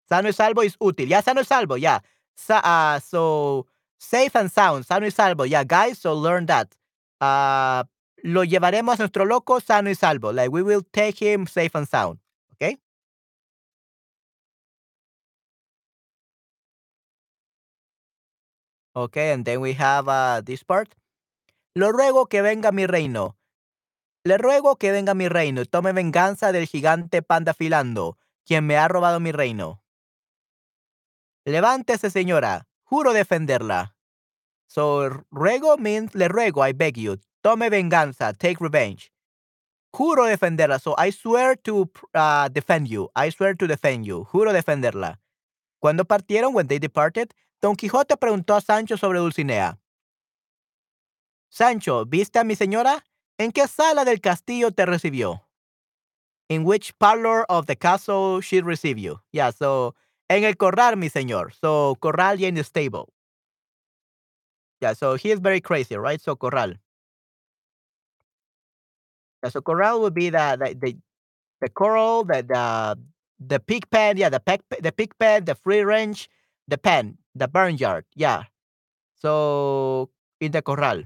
Sano 0.09 0.29
y 0.29 0.33
salvo 0.33 0.63
is 0.63 0.77
útil. 0.79 1.09
Yeah, 1.09 1.21
sano 1.23 1.41
y 1.41 1.45
salvo. 1.45 1.77
Yeah. 1.77 2.01
Sa 2.37 2.59
uh, 2.59 3.01
so, 3.01 3.67
safe 3.99 4.35
and 4.37 4.51
sound. 4.51 4.85
Sano 4.87 5.07
y 5.07 5.11
salvo. 5.11 5.45
Yeah, 5.49 5.65
guys. 5.65 5.99
So 5.99 6.15
learn 6.15 6.47
that. 6.47 6.75
Uh, 7.21 7.85
lo 8.23 8.45
llevaremos 8.45 8.95
a 8.95 9.03
nuestro 9.03 9.25
loco 9.25 9.61
sano 9.61 9.91
y 9.91 9.95
salvo. 9.95 10.33
Like 10.33 10.51
we 10.53 10.63
will 10.63 10.83
take 10.93 11.19
him 11.19 11.47
safe 11.47 11.75
and 11.75 11.89
sound. 11.89 12.19
Okay. 12.55 12.77
Okay, 18.97 19.33
and 19.33 19.45
then 19.45 19.61
we 19.61 19.75
have 19.75 20.09
uh, 20.09 20.41
this 20.41 20.63
part. 20.63 20.95
Lo 21.75 21.91
ruego 21.91 22.27
que 22.29 22.43
venga 22.43 22.71
mi 22.71 22.87
reino. 22.87 23.37
Le 24.25 24.39
ruego 24.39 24.77
que 24.77 24.93
venga 24.93 25.15
mi 25.15 25.29
reino 25.29 25.61
y 25.61 25.67
tome 25.67 25.93
venganza 25.93 26.53
del 26.53 26.67
gigante 26.67 27.21
panda 27.21 27.53
filando, 27.53 28.17
quien 28.47 28.67
me 28.67 28.77
ha 28.77 28.89
robado 28.89 29.21
mi 29.21 29.33
reino. 29.33 29.83
Levántese, 31.45 32.09
señora. 32.09 32.67
Juro 32.85 33.13
defenderla. 33.13 33.97
So, 34.67 35.11
ruego 35.31 35.77
means 35.77 36.15
le 36.15 36.29
ruego, 36.29 36.67
I 36.67 36.73
beg 36.73 36.97
you. 36.97 37.19
Tome 37.43 37.69
venganza, 37.69 38.33
take 38.33 38.57
revenge. 38.61 39.13
Juro 39.93 40.25
defenderla. 40.25 40.79
So, 40.79 40.95
I 40.97 41.11
swear 41.11 41.57
to 41.57 41.91
uh, 42.15 42.49
defend 42.49 42.89
you. 42.89 43.11
I 43.15 43.31
swear 43.31 43.55
to 43.57 43.67
defend 43.67 44.07
you. 44.07 44.25
Juro 44.33 44.53
defenderla. 44.53 45.21
Cuando 45.81 46.05
partieron, 46.05 46.55
when 46.55 46.69
they 46.69 46.79
departed, 46.79 47.35
Don 47.65 47.77
Quijote 47.77 48.19
preguntó 48.19 48.55
a 48.55 48.61
Sancho 48.61 48.99
sobre 48.99 49.21
Dulcinea. 49.21 49.79
Sancho, 51.49 52.05
¿viste 52.05 52.39
a 52.39 52.45
mi 52.45 52.57
señora? 52.57 53.03
¿En 53.39 53.53
qué 53.53 53.67
sala 53.69 54.05
del 54.05 54.21
castillo 54.21 54.71
te 54.71 54.85
recibió? 54.85 55.49
In 56.51 56.67
which 56.67 56.93
parlor 56.99 57.47
of 57.49 57.65
the 57.65 57.75
castle 57.75 58.43
she 58.43 58.61
received 58.61 59.01
you? 59.01 59.19
Yeah, 59.33 59.51
so 59.51 59.95
en 60.29 60.45
el 60.45 60.59
corral, 60.59 60.99
mi 60.99 61.09
señor. 61.09 61.55
So 61.55 61.97
corral 62.03 62.39
y 62.39 62.45
in 62.45 62.57
the 62.57 62.65
stable. 62.65 63.15
Yeah, 64.83 64.93
so 64.93 65.15
he 65.15 65.31
is 65.31 65.41
very 65.41 65.63
crazy, 65.63 65.97
right? 65.97 66.21
So 66.21 66.37
corral. 66.37 66.75
Yeah, 69.43 69.49
so 69.49 69.63
corral 69.63 70.03
would 70.03 70.13
be 70.13 70.29
the 70.29 70.59
the 70.61 70.75
the, 70.75 70.99
the 71.63 71.71
coral, 71.71 72.25
the 72.25 72.43
the 72.43 72.99
the 73.41 73.59
pig 73.59 73.89
pen, 73.89 74.19
yeah, 74.19 74.29
the 74.29 74.43
the 74.83 74.93
pig 74.93 75.15
pen, 75.19 75.47
the 75.47 75.55
free 75.55 75.81
range, 75.81 76.29
the 76.69 76.79
pen, 76.79 77.19
the 77.35 77.49
barnyard, 77.49 78.05
yeah. 78.15 78.45
So 79.15 80.11
in 80.41 80.53
the 80.53 80.63
corral. 80.63 81.05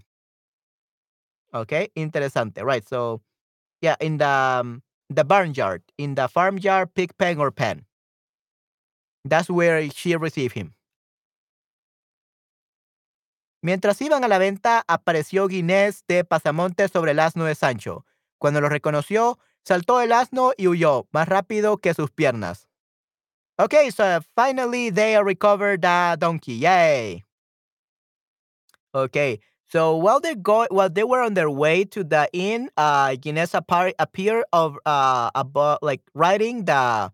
Okay, 1.54 1.90
interesante, 1.96 2.62
right? 2.62 2.86
So 2.86 3.22
yeah, 3.80 3.96
in 4.00 4.18
the 4.18 4.28
um, 4.28 4.82
the 5.08 5.24
barnyard, 5.24 5.82
in 5.96 6.14
the 6.14 6.28
farmyard, 6.28 6.94
pig 6.94 7.16
pen 7.16 7.38
or 7.38 7.50
pen. 7.50 7.84
That's 9.24 9.48
where 9.48 9.88
she 9.90 10.16
received 10.16 10.54
him. 10.54 10.74
Mientras 13.60 14.00
iban 14.00 14.24
a 14.24 14.28
la 14.28 14.38
venta, 14.38 14.84
apareció 14.86 15.48
Guinés 15.48 16.04
de 16.06 16.24
Pasamonte 16.24 16.88
sobre 16.88 17.10
el 17.10 17.18
asno 17.18 17.44
de 17.44 17.56
Sancho. 17.56 18.06
Cuando 18.38 18.60
lo 18.60 18.68
reconoció, 18.68 19.38
saltó 19.64 20.00
el 20.00 20.12
asno 20.12 20.52
y 20.56 20.68
huyó, 20.68 21.08
más 21.10 21.28
rápido 21.28 21.78
que 21.78 21.92
sus 21.92 22.10
piernas. 22.12 22.67
Okay, 23.60 23.90
so 23.90 24.20
finally 24.36 24.90
they 24.90 25.20
recovered 25.22 25.82
the 25.82 26.16
donkey. 26.18 26.54
Yay! 26.54 27.24
Okay, 28.94 29.40
so 29.70 29.96
while 29.96 30.20
they 30.20 30.34
go, 30.34 30.66
while 30.70 30.88
they 30.88 31.04
were 31.04 31.20
on 31.20 31.34
their 31.34 31.50
way 31.50 31.84
to 31.84 32.04
the 32.04 32.28
inn, 32.32 32.70
uh, 32.76 33.16
Guinness 33.16 33.54
appeared 33.54 34.44
of 34.52 34.78
uh, 34.86 35.30
about 35.34 35.82
like 35.82 36.02
riding 36.14 36.64
the 36.64 37.12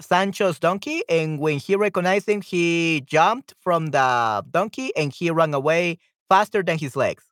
Sancho's 0.00 0.58
donkey, 0.58 1.02
and 1.08 1.38
when 1.38 1.58
he 1.58 1.76
recognized 1.76 2.28
him, 2.28 2.42
he 2.42 3.02
jumped 3.06 3.54
from 3.60 3.86
the 3.88 4.44
donkey 4.50 4.94
and 4.96 5.12
he 5.12 5.30
ran 5.30 5.54
away 5.54 5.98
faster 6.28 6.62
than 6.62 6.78
his 6.78 6.96
legs. 6.96 7.24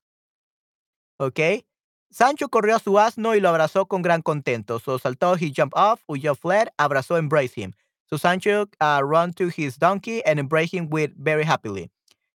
Okay. 1.21 1.65
Sancho 2.11 2.49
corrió 2.49 2.77
a 2.77 2.79
su 2.79 2.93
asno 2.99 3.35
y 3.35 3.41
lo 3.41 3.49
abrazó 3.49 3.89
con 3.89 4.03
gran 4.03 4.23
contento. 4.23 4.81
So 4.81 4.99
saltó, 4.99 5.37
he 5.37 5.51
jumped 5.51 5.77
off, 5.77 6.03
huyó, 6.07 6.37
fled, 6.37 6.69
abrazó, 6.79 7.19
embraced 7.19 7.55
him. 7.55 7.75
So 8.13 8.19
Sancho 8.19 8.67
uh, 8.79 9.01
ran 9.03 9.33
to 9.35 9.49
his 9.49 9.79
donkey 9.79 10.23
and 10.27 10.39
embraced 10.39 10.75
him 10.75 10.91
with 10.91 11.13
very 11.17 11.45
happily. 11.45 11.91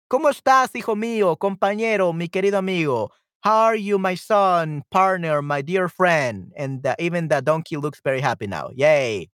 ¿Cómo 0.09 0.29
estás, 0.29 0.69
hijo 0.73 0.95
mío, 0.95 1.37
compañero, 1.37 2.15
mi 2.15 2.29
querido 2.29 2.59
amigo? 2.59 3.09
How 3.41 3.57
are 3.65 3.75
you, 3.75 3.99
my 3.99 4.15
son, 4.15 4.83
partner, 4.89 5.41
my 5.41 5.61
dear 5.61 5.89
friend? 5.89 6.53
And 6.55 6.87
uh, 6.87 6.95
even 6.97 7.27
the 7.27 7.41
donkey 7.41 7.75
looks 7.75 7.99
very 8.01 8.21
happy 8.21 8.47
now. 8.47 8.69
Yay. 8.73 9.29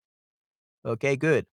Okay, 0.82 1.16
good. 1.16 1.44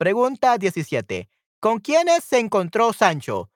Pregunta 0.00 0.56
17. 0.56 1.28
¿Con 1.60 1.80
quiénes 1.80 2.22
se 2.22 2.38
encontró 2.38 2.94
Sancho? 2.94 3.50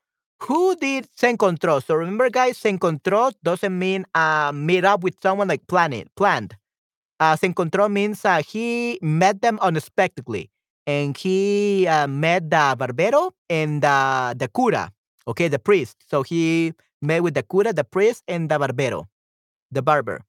Who 0.48 0.74
did 0.74 1.06
se 1.14 1.28
encontró? 1.32 1.80
So 1.80 1.94
remember, 1.94 2.28
guys, 2.28 2.58
se 2.58 2.70
encontró 2.70 3.30
doesn't 3.44 3.78
mean 3.78 4.04
uh, 4.16 4.50
meet 4.52 4.84
up 4.84 5.04
with 5.04 5.14
someone 5.22 5.46
like 5.46 5.64
plan 5.68 5.92
it, 5.92 6.08
planned. 6.16 6.56
Uh, 7.20 7.36
se 7.36 7.46
encontró 7.46 7.88
means 7.90 8.24
uh, 8.24 8.42
he 8.46 8.98
met 9.02 9.40
them 9.40 9.58
unexpectedly. 9.60 10.50
And 10.86 11.16
he 11.16 11.86
uh, 11.86 12.06
met 12.06 12.48
the 12.48 12.74
barbero 12.78 13.32
and 13.50 13.82
the, 13.82 14.34
the 14.38 14.48
cura, 14.48 14.90
okay, 15.26 15.48
the 15.48 15.58
priest. 15.58 15.96
So 16.08 16.22
he 16.22 16.72
met 17.02 17.22
with 17.22 17.34
the 17.34 17.42
cura, 17.42 17.72
the 17.74 17.84
priest, 17.84 18.22
and 18.26 18.48
the 18.48 18.58
barbero, 18.58 19.06
the 19.70 19.82
barber. 19.82 20.24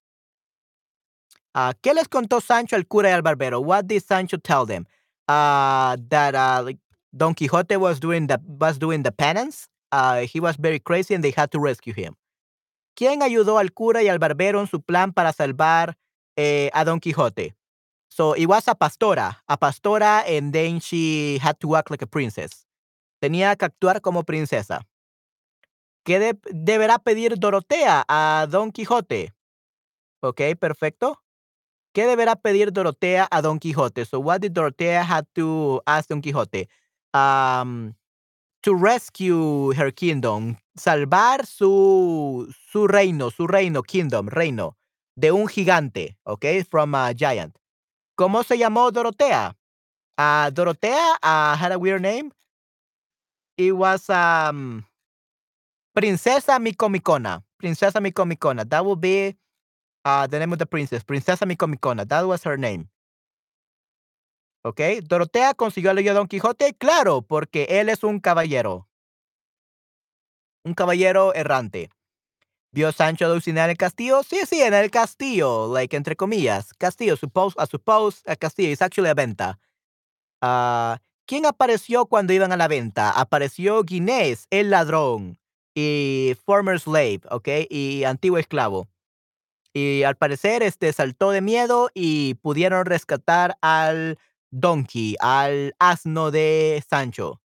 Uh, 1.55 1.73
¿Qué 1.81 1.93
les 1.93 2.07
contó 2.07 2.41
Sancho 2.41 2.75
al 2.75 2.83
cura 2.85 3.09
y 3.09 3.13
al 3.13 3.21
barbero? 3.21 3.61
What 3.63 3.87
did 3.87 4.03
Sancho 4.03 4.37
tell 4.37 4.65
them? 4.65 4.85
Uh, 5.27 5.97
that 6.09 6.35
uh, 6.35 6.61
like 6.63 6.77
Don 7.15 7.33
Quixote 7.33 7.77
was 7.77 7.99
doing 7.99 8.27
the 8.27 8.39
was 8.45 8.77
doing 8.77 9.03
the 9.03 9.11
penance. 9.11 9.67
Uh, 9.91 10.21
he 10.21 10.39
was 10.39 10.55
very 10.57 10.79
crazy 10.79 11.15
and 11.15 11.23
they 11.23 11.31
had 11.31 11.51
to 11.51 11.59
rescue 11.59 11.93
him. 11.93 12.15
¿Quién 12.95 13.21
ayudó 13.21 13.59
al 13.59 13.71
cura 13.71 14.03
y 14.03 14.09
al 14.09 14.19
barbero 14.19 14.59
en 14.59 14.67
su 14.67 14.81
plan 14.81 15.13
para 15.13 15.31
salvar 15.31 15.95
eh, 16.39 16.69
a 16.73 16.85
Don 16.85 16.99
Quijote? 16.99 17.53
So 18.07 18.33
it 18.33 18.47
was 18.47 18.67
a 18.67 18.75
pastora, 18.75 19.37
a 19.47 19.57
pastora, 19.57 20.23
and 20.25 20.53
then 20.53 20.79
she 20.79 21.37
had 21.41 21.59
to 21.59 21.75
act 21.75 21.91
like 21.91 22.01
a 22.01 22.07
princess. 22.07 22.65
Tenía 23.21 23.55
que 23.57 23.65
actuar 23.65 24.01
como 24.01 24.23
princesa. 24.23 24.81
¿Qué 26.05 26.19
de 26.19 26.39
deberá 26.51 26.97
pedir 26.99 27.37
Dorotea 27.37 28.05
a 28.07 28.47
Don 28.49 28.71
Quijote? 28.71 29.33
Ok, 30.21 30.41
perfecto. 30.59 31.21
¿Qué 31.93 32.07
deberá 32.07 32.35
pedir 32.35 32.71
Dorotea 32.71 33.27
a 33.29 33.41
Don 33.41 33.59
Quijote? 33.59 34.05
So 34.05 34.19
what 34.19 34.39
did 34.41 34.53
Dorotea 34.53 35.03
have 35.03 35.27
to 35.35 35.81
ask 35.85 36.09
Don 36.09 36.21
Quijote? 36.21 36.67
Um, 37.13 37.95
to 38.61 38.73
rescue 38.73 39.73
her 39.73 39.91
kingdom, 39.91 40.57
salvar 40.75 41.45
su, 41.45 42.53
su 42.71 42.87
reino, 42.87 43.29
su 43.29 43.47
reino, 43.47 43.83
kingdom, 43.83 44.27
reino, 44.27 44.77
de 45.19 45.31
un 45.31 45.47
gigante, 45.47 46.17
okay, 46.23 46.63
from 46.63 46.95
a 46.95 47.13
giant. 47.13 47.55
¿Cómo 48.15 48.43
se 48.43 48.57
llamó 48.57 48.91
Dorotea? 48.91 49.55
Uh, 50.17 50.49
Dorotea 50.51 51.17
uh, 51.23 51.55
had 51.55 51.71
a 51.71 51.79
weird 51.79 52.01
name. 52.01 52.31
It 53.57 53.73
was 53.73 54.09
um, 54.09 54.85
Princesa 55.93 56.59
Micomicona. 56.59 57.43
Princesa 57.57 57.99
Micomicona. 57.99 58.67
That 58.69 58.85
would 58.85 59.01
be 59.01 59.35
uh, 60.05 60.27
the 60.27 60.39
name 60.39 60.53
of 60.53 60.59
the 60.59 60.65
princess, 60.65 61.03
Princesa 61.03 61.45
Micomicona. 61.45 62.07
That 62.07 62.25
was 62.25 62.43
her 62.43 62.57
name. 62.57 62.89
¿Ok? 64.63 64.81
Dorotea 65.03 65.53
consiguió 65.53 65.91
el 65.91 66.07
a 66.07 66.13
Don 66.13 66.27
Quijote, 66.27 66.73
claro, 66.73 67.21
porque 67.21 67.67
él 67.69 67.89
es 67.89 68.03
un 68.03 68.19
caballero. 68.19 68.87
Un 70.65 70.73
caballero 70.73 71.33
errante. 71.33 71.89
¿Vio 72.71 72.91
Sancho 72.91 73.25
a 73.25 73.49
en 73.49 73.57
el 73.57 73.77
castillo? 73.77 74.21
Sí, 74.21 74.41
sí, 74.47 74.61
en 74.61 74.75
el 74.75 74.91
castillo, 74.91 75.73
like, 75.73 75.95
entre 75.95 76.15
comillas. 76.15 76.71
Castillo, 76.75 77.17
suppose, 77.17 77.55
a 77.57 77.65
suppose, 77.65 78.21
a 78.27 78.35
castillo, 78.35 78.71
es 78.71 78.81
actually 78.81 79.09
a 79.09 79.15
venta. 79.15 79.59
Uh, 80.41 80.97
¿Quién 81.25 81.45
apareció 81.47 82.05
cuando 82.05 82.33
iban 82.33 82.51
a 82.51 82.57
la 82.57 82.67
venta? 82.67 83.11
Apareció 83.11 83.83
Guinés, 83.83 84.45
el 84.51 84.69
ladrón, 84.69 85.39
y 85.75 86.35
former 86.45 86.79
slave, 86.79 87.21
¿ok? 87.31 87.47
Y 87.69 88.03
antiguo 88.03 88.37
esclavo. 88.37 88.87
Y 89.73 90.03
al 90.03 90.15
parecer 90.15 90.63
este 90.63 90.93
saltó 90.93 91.31
de 91.31 91.41
miedo 91.41 91.89
y 91.93 92.35
pudieron 92.35 92.85
rescatar 92.85 93.57
al 93.61 94.17
donkey, 94.51 95.15
al 95.19 95.75
asno 95.79 96.31
de 96.31 96.83
Sancho. 96.89 97.41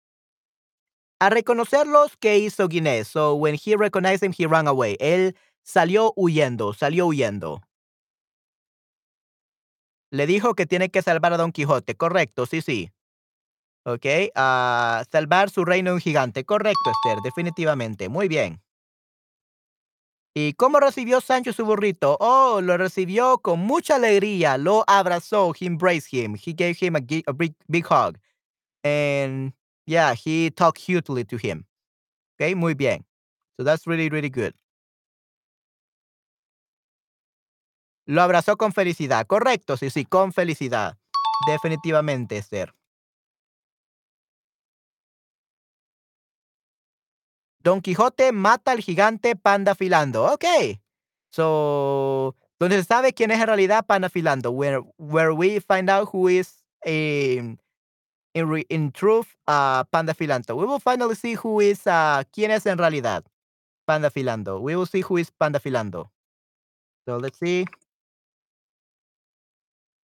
A 1.23 1.31
reconocerlos, 1.31 2.17
¿qué 2.17 2.39
hizo 2.39 2.67
Guinness? 2.67 3.07
So 3.07 3.37
when 3.37 3.55
he 3.55 3.77
recognized 3.77 4.25
him, 4.25 4.35
he 4.37 4.45
ran 4.45 4.67
away. 4.67 4.97
Él 4.99 5.37
salió 5.63 6.13
huyendo, 6.17 6.73
salió 6.73 7.07
huyendo. 7.07 7.61
Le 10.11 10.27
dijo 10.27 10.57
que 10.57 10.67
tiene 10.67 10.91
que 10.91 11.01
salvar 11.01 11.33
a 11.33 11.37
Don 11.37 11.53
Quijote. 11.53 11.95
Correcto, 11.95 12.45
sí, 12.47 12.61
sí. 12.61 12.91
Ok, 13.85 14.05
a 14.35 15.05
salvar 15.13 15.49
su 15.51 15.65
reino 15.65 15.93
un 15.95 16.01
gigante. 16.01 16.45
Correcto, 16.45 16.91
Esther, 16.91 17.23
definitivamente. 17.23 18.09
Muy 18.09 18.27
bien. 18.27 18.61
¿Y 20.35 20.55
cómo 20.55 20.81
recibió 20.81 21.21
Sancho 21.21 21.53
su 21.53 21.65
burrito? 21.65 22.17
Oh, 22.19 22.61
lo 22.61 22.77
recibió 22.77 23.39
con 23.39 23.61
mucha 23.61 23.95
alegría, 23.95 24.59
lo 24.59 24.83
abrazó, 24.89 25.53
he 25.55 25.67
embraced 25.67 26.13
him, 26.13 26.35
he 26.35 26.53
gave 26.53 26.77
him 26.81 26.97
a, 26.97 27.01
big, 27.33 27.55
big 27.69 27.87
hug. 27.87 28.19
And 28.83 29.53
yeah, 29.87 30.15
he 30.15 30.51
talked 30.51 30.79
hugely 30.79 31.25
to 31.25 31.37
him. 31.37 31.67
Okay, 32.37 32.55
muy 32.55 32.75
bien. 32.75 33.05
So 33.57 33.65
that's 33.65 33.87
really, 33.87 34.09
really 34.09 34.31
good. 34.31 34.55
Lo 38.07 38.23
abrazó 38.23 38.57
con 38.57 38.73
felicidad. 38.73 39.27
Correcto, 39.27 39.77
sí, 39.77 39.91
sí, 39.91 40.05
con 40.05 40.33
felicidad. 40.33 40.99
Definitivamente, 41.47 42.39
Esther. 42.39 42.75
Don 47.63 47.81
Quijote 47.81 48.33
mata 48.33 48.73
al 48.73 48.81
gigante 48.81 49.37
panda 49.37 49.75
filando. 49.75 50.25
Ok. 50.33 50.45
So, 51.31 52.37
donde 52.59 52.77
se 52.77 52.85
sabe 52.85 53.13
quién 53.13 53.31
es 53.31 53.41
en 53.41 53.47
realidad 53.47 53.87
Pandafilando, 53.87 54.51
where 54.51 54.81
where 54.99 55.33
we 55.33 55.61
find 55.61 55.89
out 55.89 56.09
who 56.13 56.29
is 56.29 56.65
in 56.85 57.59
in, 58.35 58.49
re, 58.49 58.65
in 58.69 58.93
truth 58.93 59.37
uh, 59.47 59.85
Pandafilando. 59.85 60.57
We 60.57 60.67
will 60.67 60.79
finally 60.79 61.15
see 61.15 61.35
who 61.35 61.61
is 61.61 61.87
uh, 61.87 62.23
quién 62.33 62.51
es 62.51 62.67
en 62.67 62.79
realidad 62.79 63.25
Pandafilando. 63.89 64.61
We 64.61 64.77
will 64.77 64.87
see 64.87 65.01
who 65.01 65.17
is 65.17 65.31
Pandafilando. 65.31 66.09
So 67.07 67.17
let's 67.17 67.39
see. 67.39 67.67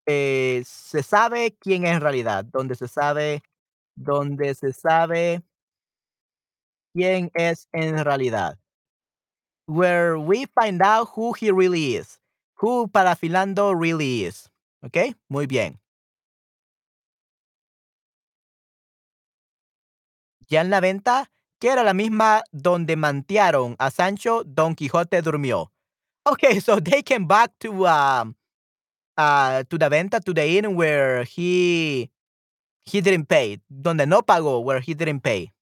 Eh, 0.06 0.62
se 0.64 1.02
sabe 1.02 1.56
quién 1.60 1.84
es 1.84 1.92
en 1.92 2.00
realidad, 2.00 2.46
donde 2.46 2.74
se 2.74 2.88
sabe, 2.88 3.42
donde 3.94 4.54
se 4.54 4.72
sabe 4.72 5.42
quién 6.94 7.30
es 7.34 7.68
en 7.72 8.02
realidad. 8.04 8.58
Where 9.66 10.18
we 10.18 10.46
find 10.46 10.80
out 10.80 11.10
who 11.14 11.34
he 11.34 11.50
really 11.52 11.96
is. 11.96 12.18
Who 12.54 12.88
Pandafilando 12.88 13.74
really 13.78 14.24
is. 14.24 14.50
¿Ok? 14.82 15.14
Muy 15.28 15.46
bien. 15.46 15.78
Ya 20.48 20.62
en 20.62 20.70
la 20.70 20.80
venta, 20.80 21.30
que 21.58 21.68
era 21.68 21.82
la 21.82 21.94
misma 21.94 22.42
donde 22.52 22.96
mantearon 22.96 23.76
a 23.78 23.90
Sancho, 23.90 24.44
Don 24.44 24.74
Quijote 24.74 25.20
durmió. 25.22 25.72
Okay, 26.24 26.60
so 26.60 26.80
they 26.80 27.02
came 27.02 27.26
back 27.26 27.52
to 27.58 27.86
um 27.86 28.34
uh 29.16 29.62
to 29.68 29.78
the 29.78 29.88
venta 29.88 30.20
to 30.20 30.32
the 30.32 30.58
inn 30.58 30.74
where 30.76 31.24
he 31.24 32.10
he 32.84 33.00
didn't 33.02 33.26
pay, 33.26 33.60
donde 33.68 34.06
no 34.06 34.22
pagó, 34.22 34.60
where 34.62 34.80
he 34.80 34.94
didn't 34.94 35.20
pay. 35.20 35.52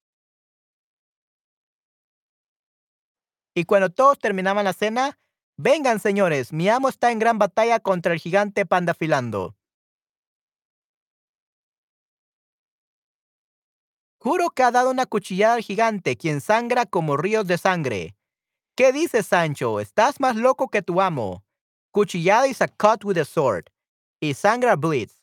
Y 3.53 3.65
cuando 3.65 3.89
todos 3.89 4.19
terminaban 4.19 4.65
la 4.65 4.73
cena, 4.73 5.17
vengan 5.57 5.99
señores, 5.99 6.53
mi 6.53 6.69
amo 6.69 6.89
está 6.89 7.11
en 7.11 7.19
gran 7.19 7.39
batalla 7.39 7.79
contra 7.79 8.13
el 8.13 8.19
gigante 8.19 8.65
Pandafilando. 8.67 9.56
Juro 14.27 14.49
que 14.49 14.61
ha 14.61 14.71
dado 14.71 14.91
una 14.91 15.05
cuchillada 15.05 15.53
al 15.53 15.61
gigante, 15.61 16.17
quien 16.17 16.41
sangra 16.41 16.85
como 16.85 17.15
ríos 17.15 17.47
de 17.47 17.57
sangre. 17.57 18.13
¿Qué 18.75 18.91
dices, 18.91 19.25
Sancho? 19.25 19.79
Estás 19.79 20.19
más 20.19 20.35
loco 20.35 20.67
que 20.67 20.81
tu 20.81 20.99
amo. 20.99 21.45
Cuchillada 21.93 22.45
is 22.45 22.61
a 22.61 22.67
cut 22.67 23.05
with 23.05 23.17
a 23.17 23.23
sword. 23.23 23.69
Y 24.19 24.33
sangra 24.33 24.75
bleeds. 24.75 25.13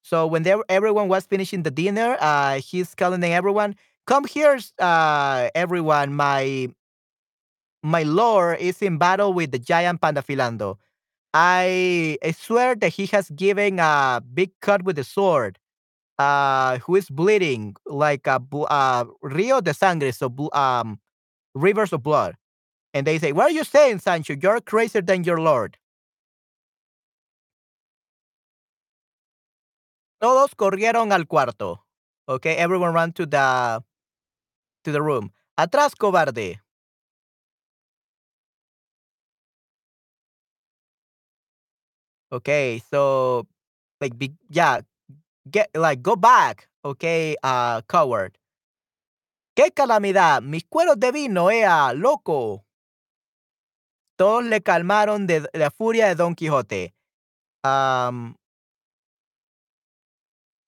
So 0.00 0.26
when 0.26 0.44
they, 0.44 0.54
everyone 0.70 1.08
was 1.08 1.26
finishing 1.26 1.62
the 1.62 1.70
dinner, 1.70 2.16
uh, 2.22 2.58
he's 2.58 2.94
calling 2.94 3.22
everyone, 3.22 3.76
"Come 4.06 4.24
here, 4.24 4.58
uh, 4.78 5.50
everyone! 5.54 6.14
My 6.14 6.68
my 7.82 8.02
lord 8.02 8.60
is 8.60 8.80
in 8.80 8.96
battle 8.96 9.34
with 9.34 9.52
the 9.52 9.58
giant 9.58 10.00
Pandafilando. 10.00 10.78
I, 11.34 12.16
I 12.24 12.30
swear 12.30 12.76
that 12.76 12.94
he 12.94 13.04
has 13.12 13.28
given 13.28 13.78
a 13.78 14.22
big 14.32 14.52
cut 14.62 14.84
with 14.84 14.96
the 14.96 15.04
sword. 15.04 15.58
Uh, 16.22 16.78
who 16.84 16.96
is 16.96 17.10
bleeding 17.10 17.74
like 17.86 18.26
a 18.28 18.38
uh, 18.70 19.04
rio 19.22 19.60
de 19.60 19.74
sangre, 19.74 20.12
so 20.12 20.28
um, 20.52 21.00
rivers 21.54 21.92
of 21.92 22.02
blood." 22.02 22.36
And 22.94 23.06
they 23.06 23.18
say, 23.18 23.32
"What 23.32 23.46
are 23.50 23.56
you 23.60 23.64
saying, 23.64 24.00
Sancho? 24.00 24.34
You're 24.42 24.60
crazier 24.62 25.02
than 25.02 25.24
your 25.24 25.40
lord." 25.40 25.78
Todos 30.20 30.54
corrieron 30.54 31.12
al 31.12 31.26
cuarto. 31.26 31.84
Okay, 32.28 32.54
everyone 32.56 32.94
ran 32.94 33.12
to 33.12 33.26
the 33.26 33.82
to 34.84 34.92
the 34.92 35.02
room. 35.02 35.32
Atrás, 35.56 35.94
cobarde. 35.96 36.60
Okay, 42.32 42.80
so 42.90 43.46
like 44.00 44.14
yeah, 44.50 44.80
get 45.50 45.70
like 45.74 46.02
go 46.02 46.16
back. 46.16 46.68
Okay, 46.84 47.36
uh 47.42 47.80
coward. 47.88 48.36
¡Qué 49.54 49.70
calamidad! 49.70 50.40
Mis 50.42 50.64
cueros 50.64 50.98
de 50.98 51.12
vino, 51.12 51.50
ea, 51.50 51.92
loco. 51.92 52.64
Todos 54.16 54.44
le 54.44 54.62
calmaron 54.62 55.26
de 55.26 55.48
la 55.52 55.70
furia 55.70 56.08
de 56.08 56.14
Don 56.14 56.34
Quijote. 56.34 56.94
Um, 57.64 58.34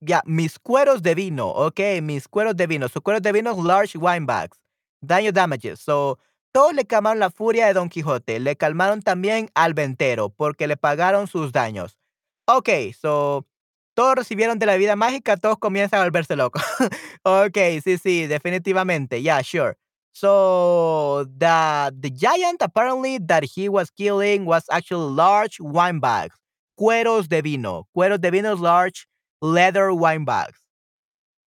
ya, 0.01 0.23
mis 0.27 0.59
cueros 0.59 1.03
de 1.03 1.15
vino, 1.15 1.49
ok, 1.49 1.81
mis 2.03 2.29
cueros 2.29 2.57
de 2.57 2.67
vino. 2.67 2.89
Sus 2.89 3.03
cueros 3.03 3.23
de 3.23 3.33
vino, 3.33 3.57
large 3.63 3.97
wine 3.97 4.27
bags. 4.27 4.61
Daño 5.01 5.33
damages. 5.33 5.81
So, 5.81 6.19
todos 6.53 6.75
le 6.75 6.85
calmaron 6.85 7.21
la 7.21 7.31
furia 7.31 7.67
de 7.67 7.73
Don 7.73 7.89
Quijote. 7.89 8.39
Le 8.39 8.57
calmaron 8.57 9.03
también 9.03 9.51
al 9.55 9.73
ventero 9.75 10.29
porque 10.29 10.67
le 10.67 10.77
pagaron 10.77 11.27
sus 11.27 11.53
daños. 11.53 11.99
Ok, 12.47 12.69
so, 12.99 13.47
todos 13.95 14.17
recibieron 14.17 14.59
de 14.59 14.67
la 14.67 14.77
vida 14.77 14.97
mágica, 14.97 15.37
todos 15.37 15.59
comienzan 15.59 16.01
a 16.01 16.05
volverse 16.05 16.37
locos. 16.37 16.63
ok, 17.23 17.57
sí, 17.83 17.99
sí, 17.99 18.27
definitivamente. 18.27 19.23
Yeah, 19.23 19.43
sure. 19.43 19.77
So 20.13 21.27
the 21.39 21.93
the 21.99 22.11
giant 22.11 22.63
apparently 22.63 23.19
that 23.19 23.43
he 23.45 23.69
was 23.69 23.91
killing 23.91 24.45
was 24.47 24.65
actually 24.71 25.13
large 25.13 25.59
wine 25.61 25.99
bags, 25.99 26.37
cueros 26.79 27.29
de 27.29 27.43
vino, 27.43 27.89
cueros 27.97 28.21
de 28.21 28.31
vino 28.31 28.55
large 28.55 29.09
leather 29.43 29.93
wine 29.93 30.25
bags. 30.25 30.59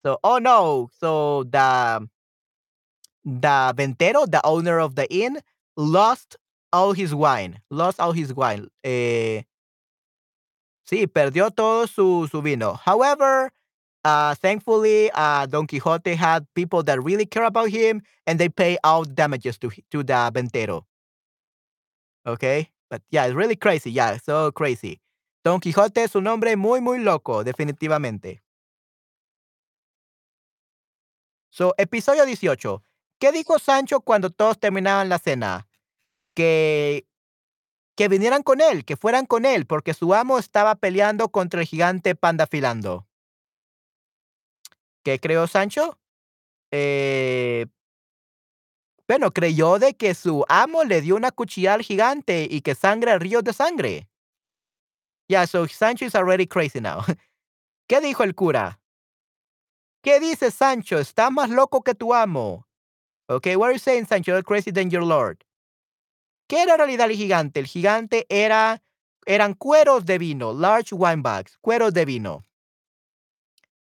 So, 0.04 0.18
oh 0.22 0.38
no. 0.38 0.88
So 1.00 1.44
the 1.44 2.06
the 3.24 3.74
ventero, 3.76 4.26
the 4.26 4.44
owner 4.44 4.78
of 4.78 4.94
the 4.94 5.06
inn, 5.12 5.40
lost 5.76 6.36
all 6.72 6.92
his 6.92 7.14
wine. 7.14 7.60
Lost 7.70 8.00
all 8.00 8.12
his 8.12 8.34
wine. 8.34 8.68
Eh, 8.84 9.42
sí, 10.88 11.06
perdió 11.06 11.50
todo 11.50 11.86
su, 11.86 12.28
su 12.30 12.40
vino. 12.42 12.74
However, 12.84 13.50
uh, 14.04 14.34
thankfully, 14.36 15.10
uh, 15.14 15.46
Don 15.46 15.66
Quixote 15.66 16.14
had 16.14 16.46
people 16.54 16.82
that 16.84 17.02
really 17.02 17.26
care 17.26 17.44
about 17.44 17.70
him, 17.70 18.02
and 18.26 18.38
they 18.38 18.48
pay 18.48 18.78
the 18.82 19.14
damages 19.14 19.58
to 19.58 19.70
to 19.90 20.02
the 20.02 20.30
ventero. 20.32 20.86
Okay, 22.26 22.70
but 22.90 23.02
yeah, 23.10 23.26
it's 23.26 23.34
really 23.34 23.56
crazy. 23.56 23.90
Yeah, 23.90 24.18
so 24.18 24.52
crazy. 24.52 25.00
Don 25.44 25.60
Quijote 25.60 26.02
es 26.04 26.14
un 26.14 26.24
muy, 26.58 26.80
muy 26.80 26.98
loco, 26.98 27.42
definitivamente. 27.42 28.42
So, 31.50 31.74
episodio 31.78 32.26
18. 32.26 32.82
¿Qué 33.18 33.32
dijo 33.32 33.58
Sancho 33.58 34.00
cuando 34.00 34.30
todos 34.30 34.58
terminaban 34.58 35.08
la 35.08 35.18
cena? 35.18 35.66
Que, 36.34 37.06
que 37.98 38.06
vinieran 38.06 38.44
con 38.44 38.60
él, 38.60 38.84
que 38.84 38.96
fueran 38.96 39.26
con 39.26 39.44
él, 39.44 39.66
porque 39.66 39.92
su 39.92 40.14
amo 40.14 40.38
estaba 40.38 40.76
peleando 40.76 41.30
contra 41.30 41.62
el 41.62 41.66
gigante 41.66 42.14
Pandafilando. 42.14 43.08
¿Qué 45.02 45.18
creó 45.18 45.48
Sancho? 45.48 45.98
Eh, 46.70 47.66
bueno, 49.08 49.32
creyó 49.32 49.80
de 49.80 49.94
que 49.94 50.14
su 50.14 50.44
amo 50.48 50.84
le 50.84 51.00
dio 51.00 51.16
una 51.16 51.32
cuchilla 51.32 51.74
al 51.74 51.82
gigante 51.82 52.46
y 52.48 52.60
que 52.60 52.76
sangra 52.76 53.18
ríos 53.18 53.42
de 53.42 53.52
sangre. 53.52 54.08
Yeah, 55.26 55.48
so 55.48 55.66
Sancho 55.66 56.04
is 56.04 56.14
already 56.14 56.46
crazy 56.46 56.80
now. 56.80 57.00
¿Qué 57.88 58.00
dijo 58.00 58.22
el 58.22 58.36
cura? 58.36 58.78
¿Qué 60.04 60.20
dice 60.20 60.52
Sancho? 60.52 61.00
Está 61.00 61.30
más 61.30 61.50
loco 61.50 61.82
que 61.82 61.96
tu 61.96 62.14
amo. 62.14 62.64
Okay, 63.28 63.56
what 63.56 63.70
are 63.70 63.74
you 63.74 63.80
saying, 63.80 64.06
Sancho? 64.06 64.30
You're 64.30 64.44
crazy 64.44 64.70
than 64.70 64.88
your 64.88 65.02
lord. 65.02 65.44
¿Qué 66.48 66.62
era 66.62 66.72
en 66.72 66.78
realidad 66.78 67.10
el 67.10 67.16
gigante? 67.16 67.60
El 67.60 67.66
gigante 67.66 68.26
era, 68.30 68.82
eran 69.26 69.54
cueros 69.54 70.06
de 70.06 70.18
vino, 70.18 70.52
large 70.54 70.94
wine 70.94 71.22
bags, 71.22 71.58
cueros 71.60 71.92
de 71.92 72.04
vino. 72.06 72.44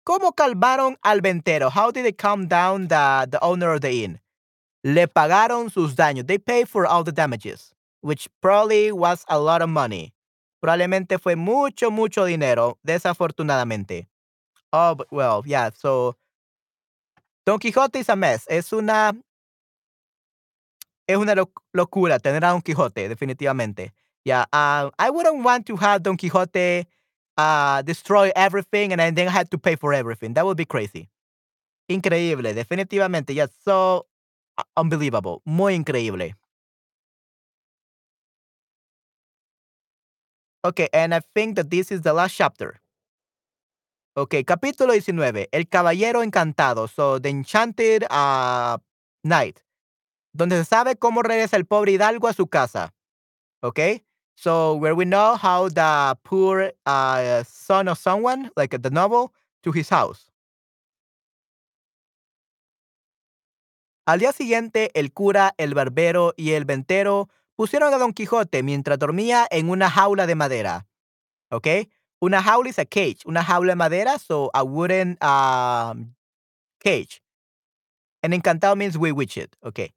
¿Cómo 0.05 0.35
calmaron 0.35 0.97
al 1.03 1.21
ventero? 1.21 1.69
How 1.69 1.93
did 1.93 2.05
they 2.05 2.13
calm 2.13 2.49
down 2.49 2.89
the, 2.89 3.39
owner 3.43 3.75
of 3.75 3.81
the 3.81 4.05
inn? 4.05 4.21
Le 4.83 5.07
pagaron 5.07 5.69
sus 5.69 5.95
daños. 5.97 6.27
They 6.27 6.39
paid 6.39 6.69
for 6.69 6.87
all 6.87 7.05
the 7.05 7.13
damages, 7.13 7.75
which 8.01 8.29
probably 8.41 8.91
was 8.93 9.25
a 9.29 9.39
lot 9.39 9.63
of 9.63 9.69
money. 9.69 10.15
Probablemente 10.63 11.21
fue 11.21 11.35
mucho, 11.35 11.91
mucho 11.91 12.25
dinero, 12.25 12.79
desafortunadamente. 12.87 14.07
Oh, 14.73 14.97
well, 15.11 15.43
yeah, 15.45 15.71
so 15.75 16.17
Don 17.45 17.59
Quijote 17.59 17.97
is 17.97 18.09
a 18.09 18.17
mess. 18.17 18.47
Es 18.49 18.73
una 18.73 19.13
es 21.07 21.17
una 21.17 21.35
locura 21.73 22.19
tener 22.19 22.45
a 22.45 22.51
Don 22.51 22.63
Quijote, 22.63 23.09
definitivamente. 23.09 23.93
Yeah, 24.25 24.45
uh, 24.53 24.91
I 24.99 25.11
wouldn't 25.11 25.45
want 25.45 25.67
to 25.67 25.77
have 25.77 26.03
Don 26.03 26.17
Quijote 26.17 26.87
uh, 27.37 27.83
destroy 27.83 28.33
everything 28.35 28.93
and 28.93 29.17
then 29.17 29.29
I 29.29 29.31
had 29.31 29.51
to 29.53 29.59
pay 29.59 29.77
for 29.77 29.95
everything. 29.95 30.35
That 30.35 30.45
would 30.45 30.57
be 30.57 30.65
crazy. 30.65 31.09
Increíble, 31.89 32.53
definitivamente. 32.53 33.35
Yeah, 33.35 33.47
so 33.65 34.07
unbelievable. 34.77 35.43
Muy 35.45 35.75
increíble. 35.77 36.35
Okay, 40.65 40.89
and 40.93 41.15
I 41.15 41.21
think 41.35 41.55
that 41.57 41.71
this 41.71 41.93
is 41.93 42.03
the 42.03 42.13
last 42.13 42.35
chapter. 42.35 42.81
Okay, 44.17 44.43
capítulo 44.43 44.95
19. 44.95 45.47
El 45.53 45.67
caballero 45.67 46.23
encantado. 46.23 46.89
So, 46.89 47.21
The 47.21 47.29
Enchanted 47.29 48.05
uh, 48.11 48.79
Knight. 49.23 49.63
Donde 50.37 50.59
se 50.59 50.65
sabe 50.65 50.97
cómo 50.97 51.23
regresa 51.23 51.57
el 51.57 51.65
pobre 51.65 51.93
Hidalgo 51.93 52.29
a 52.29 52.33
su 52.33 52.47
casa. 52.47 52.93
Okay, 53.63 54.05
so 54.37 54.75
where 54.75 54.95
we 54.95 55.05
know 55.05 55.35
how 55.35 55.69
the 55.69 56.15
poor 56.23 56.73
uh, 56.85 57.43
son 57.45 57.89
of 57.89 57.99
someone, 57.99 58.51
like 58.55 58.77
the 58.79 58.91
noble, 58.91 59.33
to 59.63 59.73
his 59.73 59.89
house. 59.89 60.31
Al 64.07 64.21
día 64.21 64.33
siguiente, 64.33 64.91
el 64.95 65.13
cura, 65.13 65.55
el 65.59 65.75
barbero 65.75 66.33
y 66.37 66.53
el 66.53 66.65
ventero 66.65 67.29
pusieron 67.57 67.93
a 67.93 67.99
Don 67.99 68.13
Quijote 68.13 68.63
mientras 68.63 68.99
dormía 68.99 69.49
en 69.51 69.69
una 69.69 69.91
jaula 69.91 70.27
de 70.27 70.37
madera. 70.37 70.87
¿Ok? 71.51 71.67
Una 72.21 72.41
jaula 72.41 72.69
is 72.69 72.79
a 72.79 72.85
cage. 72.85 73.19
Una 73.25 73.43
jaula 73.43 73.73
de 73.73 73.77
madera, 73.77 74.19
so 74.19 74.51
a 74.55 74.63
wooden 74.63 75.19
um, 75.23 76.15
cage. 76.79 77.21
And 78.23 78.33
encantado 78.33 78.77
means 78.77 78.97
we 78.97 79.11
it. 79.11 79.57
Ok. 79.63 79.96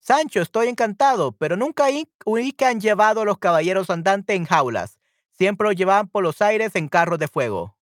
Sancho, 0.00 0.40
estoy 0.40 0.68
encantado, 0.68 1.32
pero 1.32 1.56
nunca 1.56 1.84
oí 2.24 2.52
que 2.52 2.64
han 2.64 2.80
llevado 2.80 3.20
a 3.20 3.24
los 3.24 3.38
caballeros 3.38 3.90
andantes 3.90 4.34
en 4.34 4.46
jaulas. 4.46 4.98
Siempre 5.32 5.68
los 5.68 5.76
llevaban 5.76 6.08
por 6.08 6.22
los 6.22 6.42
aires 6.42 6.74
en 6.74 6.88
carros 6.88 7.18
de 7.18 7.28
fuego. 7.28 7.76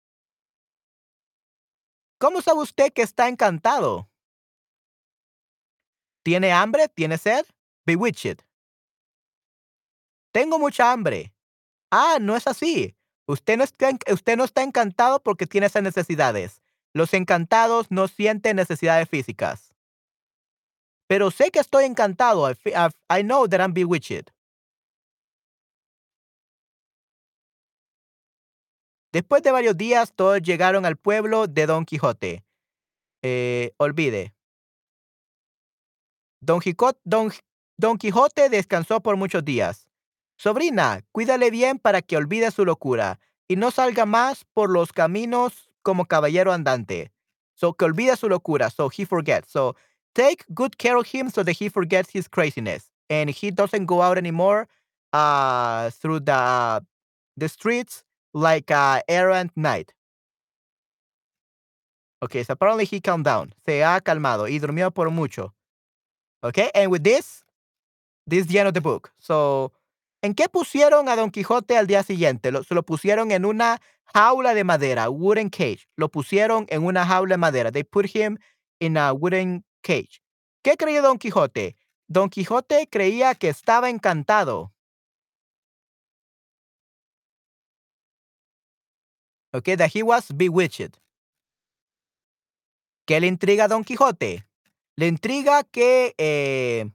¿Cómo 2.17 2.41
sabe 2.41 2.61
usted 2.61 2.91
que 2.91 3.03
está 3.03 3.27
encantado? 3.27 4.09
¿Tiene 6.23 6.51
hambre? 6.51 6.89
¿Tiene 6.89 7.17
sed? 7.17 7.45
Bewitched. 7.85 8.39
Tengo 10.31 10.59
mucha 10.59 10.91
hambre. 10.91 11.33
Ah, 11.91 12.17
no 12.19 12.35
es 12.35 12.47
así. 12.47 12.95
Usted 13.27 13.57
no, 13.57 13.63
usted 14.13 14.37
no 14.37 14.43
está 14.43 14.63
encantado 14.63 15.21
porque 15.21 15.47
tiene 15.47 15.67
esas 15.67 15.83
necesidades. 15.83 16.61
Los 16.93 17.13
encantados 17.13 17.91
no 17.91 18.07
sienten 18.07 18.55
necesidades 18.55 19.07
físicas. 19.07 19.66
Pero 21.07 21.31
sé 21.31 21.51
que 21.51 21.59
estoy 21.59 21.85
encantado. 21.85 22.49
I, 22.49 23.23
know 23.23 23.47
that 23.47 23.61
I'm 23.61 23.73
bewitched. 23.73 24.31
Después 29.13 29.41
de 29.41 29.51
varios 29.51 29.77
días, 29.77 30.13
todos 30.13 30.41
llegaron 30.41 30.85
al 30.85 30.97
pueblo 30.97 31.47
de 31.47 31.65
Don 31.65 31.85
Quijote. 31.85 32.43
Eh, 33.23 33.73
olvide. 33.77 34.33
Don, 36.41 36.59
Quijote 37.97 38.49
descansó 38.49 39.01
por 39.01 39.17
muchos 39.17 39.43
días. 39.43 39.89
Sobrina, 40.37 41.03
cuídale 41.11 41.49
bien 41.49 41.79
para 41.79 42.01
que 42.01 42.15
olvide 42.15 42.51
su 42.51 42.63
locura 42.63 43.19
y 43.47 43.55
no 43.55 43.71
salga 43.71 44.05
más 44.05 44.45
por 44.53 44.69
los 44.69 44.93
caminos 44.93 45.71
como 45.81 46.05
caballero 46.05 46.53
andante. 46.53 47.11
So 47.55 47.73
que 47.73 47.85
olvide 47.85 48.15
su 48.17 48.29
locura, 48.29 48.69
so 48.69 48.91
he 48.95 49.05
forgets. 49.05 49.51
So 49.51 49.75
take 50.17 50.43
good 50.53 50.77
care 50.79 50.97
of 50.97 51.05
him 51.05 51.29
so 51.29 51.43
that 51.43 51.53
he 51.53 51.69
forgets 51.69 52.09
his 52.09 52.27
craziness 52.27 52.89
and 53.09 53.29
he 53.29 53.51
doesn't 53.51 53.85
go 53.85 54.01
out 54.01 54.17
anymore 54.17 54.67
uh, 55.13 55.91
through 55.91 56.19
the 56.19 56.83
the 57.37 57.47
streets 57.47 58.03
like 58.33 58.71
a 58.71 59.03
errant 59.07 59.51
knight. 59.55 59.93
Okay, 62.23 62.43
so 62.43 62.53
apparently 62.53 62.85
he 62.85 62.99
calmed 62.99 63.25
down. 63.25 63.53
Se 63.65 63.83
ha 63.83 64.01
calmado 64.01 64.49
y 64.49 64.59
durmió 64.59 64.91
por 64.91 65.11
mucho. 65.11 65.53
Okay, 66.43 66.71
and 66.73 66.89
with 66.91 67.03
this, 67.03 67.43
this 68.25 68.39
is 68.41 68.47
the 68.47 68.57
end 68.57 68.67
of 68.67 68.73
the 68.73 68.81
book. 68.81 69.11
So, 69.19 69.71
¿en 70.23 70.33
qué 70.33 70.47
pusieron 70.49 71.09
a 71.09 71.15
Don 71.15 71.29
Quijote 71.29 71.77
al 71.77 71.85
día 71.85 72.03
siguiente? 72.03 72.51
Se 72.63 72.73
lo 72.73 72.81
pusieron 72.81 73.31
en 73.31 73.45
una 73.45 73.79
jaula 74.15 74.55
de 74.55 74.63
madera, 74.63 75.11
wooden 75.11 75.49
cage. 75.51 75.87
Lo 75.95 76.09
pusieron 76.09 76.65
en 76.69 76.83
una 76.83 77.05
jaula 77.05 77.35
de 77.35 77.37
madera. 77.37 77.71
They 77.71 77.83
put 77.83 78.07
him 78.15 78.39
in 78.79 78.97
a 78.97 79.13
wooden 79.13 79.63
cage. 79.81 80.21
¿Qué 80.63 80.75
creyó 80.77 81.01
Don 81.01 81.17
Quijote? 81.17 81.75
Don 82.07 82.29
Quijote 82.29 82.87
creía 82.87 83.35
que 83.35 83.49
estaba 83.49 83.89
encantado. 83.89 84.71
Okay, 89.53 89.75
that 89.75 89.91
he 89.93 90.03
was 90.03 90.31
bewitched. 90.31 90.99
¿Qué 93.05 93.19
le 93.19 93.27
intriga 93.27 93.65
a 93.65 93.67
Don 93.67 93.83
Quijote? 93.83 94.45
Le 94.97 95.07
intriga 95.07 95.63
que, 95.63 96.13
eh, 96.17 96.89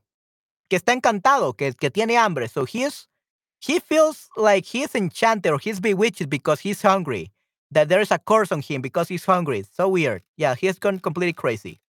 que 0.69 0.77
está 0.77 0.93
encantado, 0.93 1.55
que, 1.57 1.73
que 1.73 1.91
tiene 1.91 2.17
hambre. 2.17 2.49
So 2.49 2.65
he's, 2.65 3.09
he 3.61 3.81
feels 3.81 4.29
like 4.37 4.65
he's 4.67 4.95
enchanted 4.95 5.53
or 5.53 5.59
he's 5.59 5.81
bewitched 5.81 6.29
because 6.29 6.61
he's 6.61 6.83
hungry. 6.83 7.33
That 7.71 7.89
there's 7.89 8.11
a 8.11 8.19
curse 8.19 8.53
on 8.53 8.61
him 8.61 8.83
because 8.83 9.09
he's 9.09 9.25
hungry. 9.25 9.65
so 9.73 9.89
weird. 9.89 10.23
Yeah, 10.37 10.55
he's 10.55 10.79
gone 10.79 10.99
completely 10.99 11.33
crazy. 11.33 11.82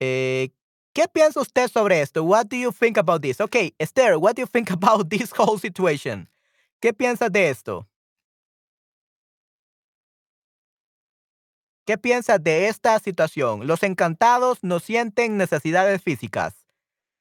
Eh, 0.00 0.50
¿Qué 0.94 1.08
piensa 1.08 1.40
usted 1.40 1.68
sobre 1.68 2.00
esto? 2.00 2.22
What 2.22 2.46
do 2.48 2.56
you 2.56 2.70
think 2.72 2.98
about 2.98 3.22
this? 3.22 3.40
Okay, 3.40 3.74
Esther, 3.78 4.16
what 4.16 4.36
do 4.36 4.42
you 4.42 4.46
think 4.46 4.70
about 4.70 5.08
this 5.10 5.32
whole 5.36 5.58
situation? 5.58 6.28
¿Qué 6.80 6.92
piensa 6.92 7.28
de 7.30 7.50
esto? 7.50 7.86
¿Qué 11.86 11.98
piensas 11.98 12.42
de 12.42 12.68
esta 12.68 12.98
situación? 12.98 13.66
Los 13.66 13.82
encantados 13.82 14.62
no 14.62 14.80
sienten 14.80 15.36
necesidades 15.36 16.02
físicas. 16.02 16.54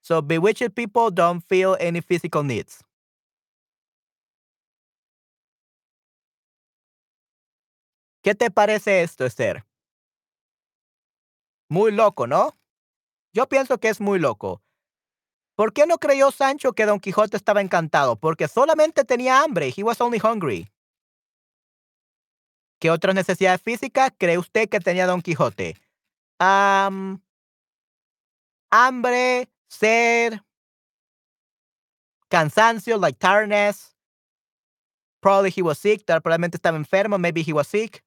So 0.02 0.22
bewitched 0.22 0.74
people 0.76 1.10
don't 1.12 1.44
feel 1.44 1.76
any 1.80 2.02
physical 2.02 2.44
needs. 2.44 2.84
¿Qué 8.22 8.36
te 8.36 8.50
parece 8.52 9.02
esto, 9.02 9.26
Esther? 9.26 9.66
Muy 11.70 11.92
loco, 11.92 12.26
¿no? 12.28 12.56
Yo 13.34 13.50
pienso 13.50 13.80
que 13.80 13.90
es 13.90 14.00
muy 14.00 14.20
loco. 14.20 14.62
¿Por 15.56 15.74
qué 15.74 15.86
no 15.86 15.98
creyó 15.98 16.32
Sancho 16.32 16.74
que 16.74 16.86
Don 16.86 17.00
Quijote 17.00 17.36
estaba 17.38 17.62
encantado? 17.62 18.16
Porque 18.16 18.48
solamente 18.48 19.04
tenía 19.04 19.44
hambre. 19.44 19.74
He 19.76 19.84
was 19.84 20.00
only 20.02 20.20
hungry. 20.20 20.72
¿Qué 22.80 22.90
otras 22.92 23.16
necesidades 23.16 23.62
físicas 23.62 24.12
cree 24.18 24.38
usted 24.38 24.70
que 24.70 24.80
tenía 24.80 25.08
Don 25.08 25.22
Quijote? 25.22 25.76
hambre, 28.72 29.48
sed, 29.70 30.42
cansancio, 32.30 32.98
like 32.98 33.18
tiredness. 33.20 33.96
Probably 35.22 35.52
he 35.56 35.62
was 35.62 35.80
sick. 35.80 36.04
Probablemente 36.06 36.58
estaba 36.58 36.76
enfermo. 36.76 37.18
Maybe 37.18 37.44
he 37.44 37.54
was 37.54 37.68
sick. 37.68 38.04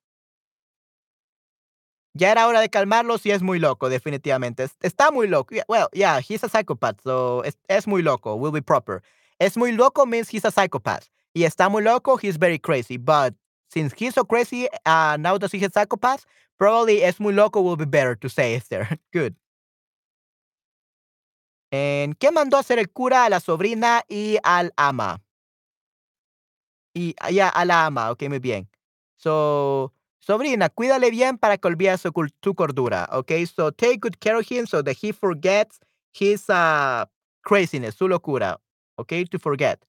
Ya 2.17 2.31
era 2.31 2.47
hora 2.47 2.61
de 2.61 2.71
calmarlo 2.71 3.19
si 3.19 3.31
es 3.31 3.43
muy 3.43 3.59
loco, 3.59 3.89
definitivamente. 3.89 4.67
Está 4.81 5.11
muy 5.11 5.29
loco. 5.29 5.55
Well, 5.69 5.89
yeah, 5.93 6.21
he's 6.21 6.43
a 6.45 6.49
psychopath, 6.49 7.01
so 7.03 7.43
es, 7.45 7.59
es 7.69 7.87
muy 7.87 8.03
loco. 8.03 8.37
Will 8.37 8.53
be 8.53 8.63
proper. 8.63 9.03
Es 9.39 9.57
muy 9.57 9.73
loco 9.73 10.07
means 10.07 10.29
he's 10.33 10.45
a 10.45 10.51
psychopath. 10.51 11.09
Y 11.35 11.45
está 11.45 11.69
muy 11.69 11.83
loco, 11.83 12.17
he's 12.17 12.39
very 12.39 12.59
crazy. 12.59 12.97
But 12.97 13.35
since 13.69 13.93
he's 13.95 14.15
so 14.15 14.25
crazy, 14.25 14.69
uh, 14.87 15.19
now 15.21 15.37
that 15.37 15.53
he's 15.53 15.63
a 15.65 15.71
psychopath, 15.71 16.25
probably 16.59 17.03
es 17.03 17.21
muy 17.21 17.35
loco 17.35 17.61
will 17.61 17.77
be 17.77 17.85
better 17.85 18.17
to 18.17 18.29
say 18.29 18.59
there. 18.71 18.99
Good. 19.13 19.35
¿En 21.71 22.15
qué 22.15 22.31
mandó 22.31 22.57
hacer 22.57 22.79
el 22.79 22.91
cura 22.91 23.27
a 23.27 23.29
la 23.29 23.41
sobrina 23.41 24.03
y 24.09 24.39
al 24.43 24.73
ama? 24.79 25.21
Y 26.95 27.15
ya 27.31 27.49
a 27.49 27.65
la 27.67 27.87
ama, 27.87 28.11
ok, 28.11 28.23
muy 28.29 28.39
bien. 28.39 28.69
So, 29.19 29.93
sobrina, 30.27 30.69
cuídale 30.69 31.11
bien 31.11 31.39
para 31.39 31.57
que 31.57 31.69
olvide 31.69 31.97
su, 31.98 32.11
su 32.43 32.55
cordura, 32.55 33.09
ok? 33.12 33.32
So, 33.47 33.70
take 33.73 33.98
good 33.98 34.16
care 34.19 34.36
of 34.36 34.51
him 34.51 34.66
so 34.66 34.82
that 34.82 34.97
he 35.01 35.12
forgets 35.12 35.78
his 36.12 36.48
uh, 36.48 37.05
craziness, 37.43 37.94
su 37.94 38.09
locura, 38.09 38.61
ok? 38.97 39.12
To 39.31 39.39
forget. 39.39 39.81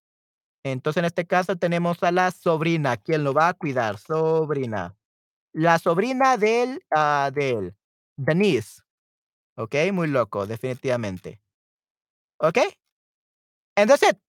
Entonces, 0.63 0.97
en 1.01 1.05
este 1.05 1.25
caso 1.25 1.55
tenemos 1.55 2.03
a 2.03 2.11
la 2.11 2.31
sobrina, 2.31 2.97
quien 2.97 3.23
lo 3.23 3.33
va 3.33 3.49
a 3.49 3.53
cuidar, 3.53 3.97
sobrina. 3.97 4.95
La 5.53 5.79
sobrina 5.79 6.37
de 6.37 6.63
él, 6.63 7.73
Denise. 8.17 8.81
Ok, 9.55 9.75
muy 9.91 10.07
loco, 10.07 10.45
definitivamente. 10.45 11.41
Ok. 12.39 12.59
And 13.75 13.89
that's 13.89 14.03
it. 14.03 14.26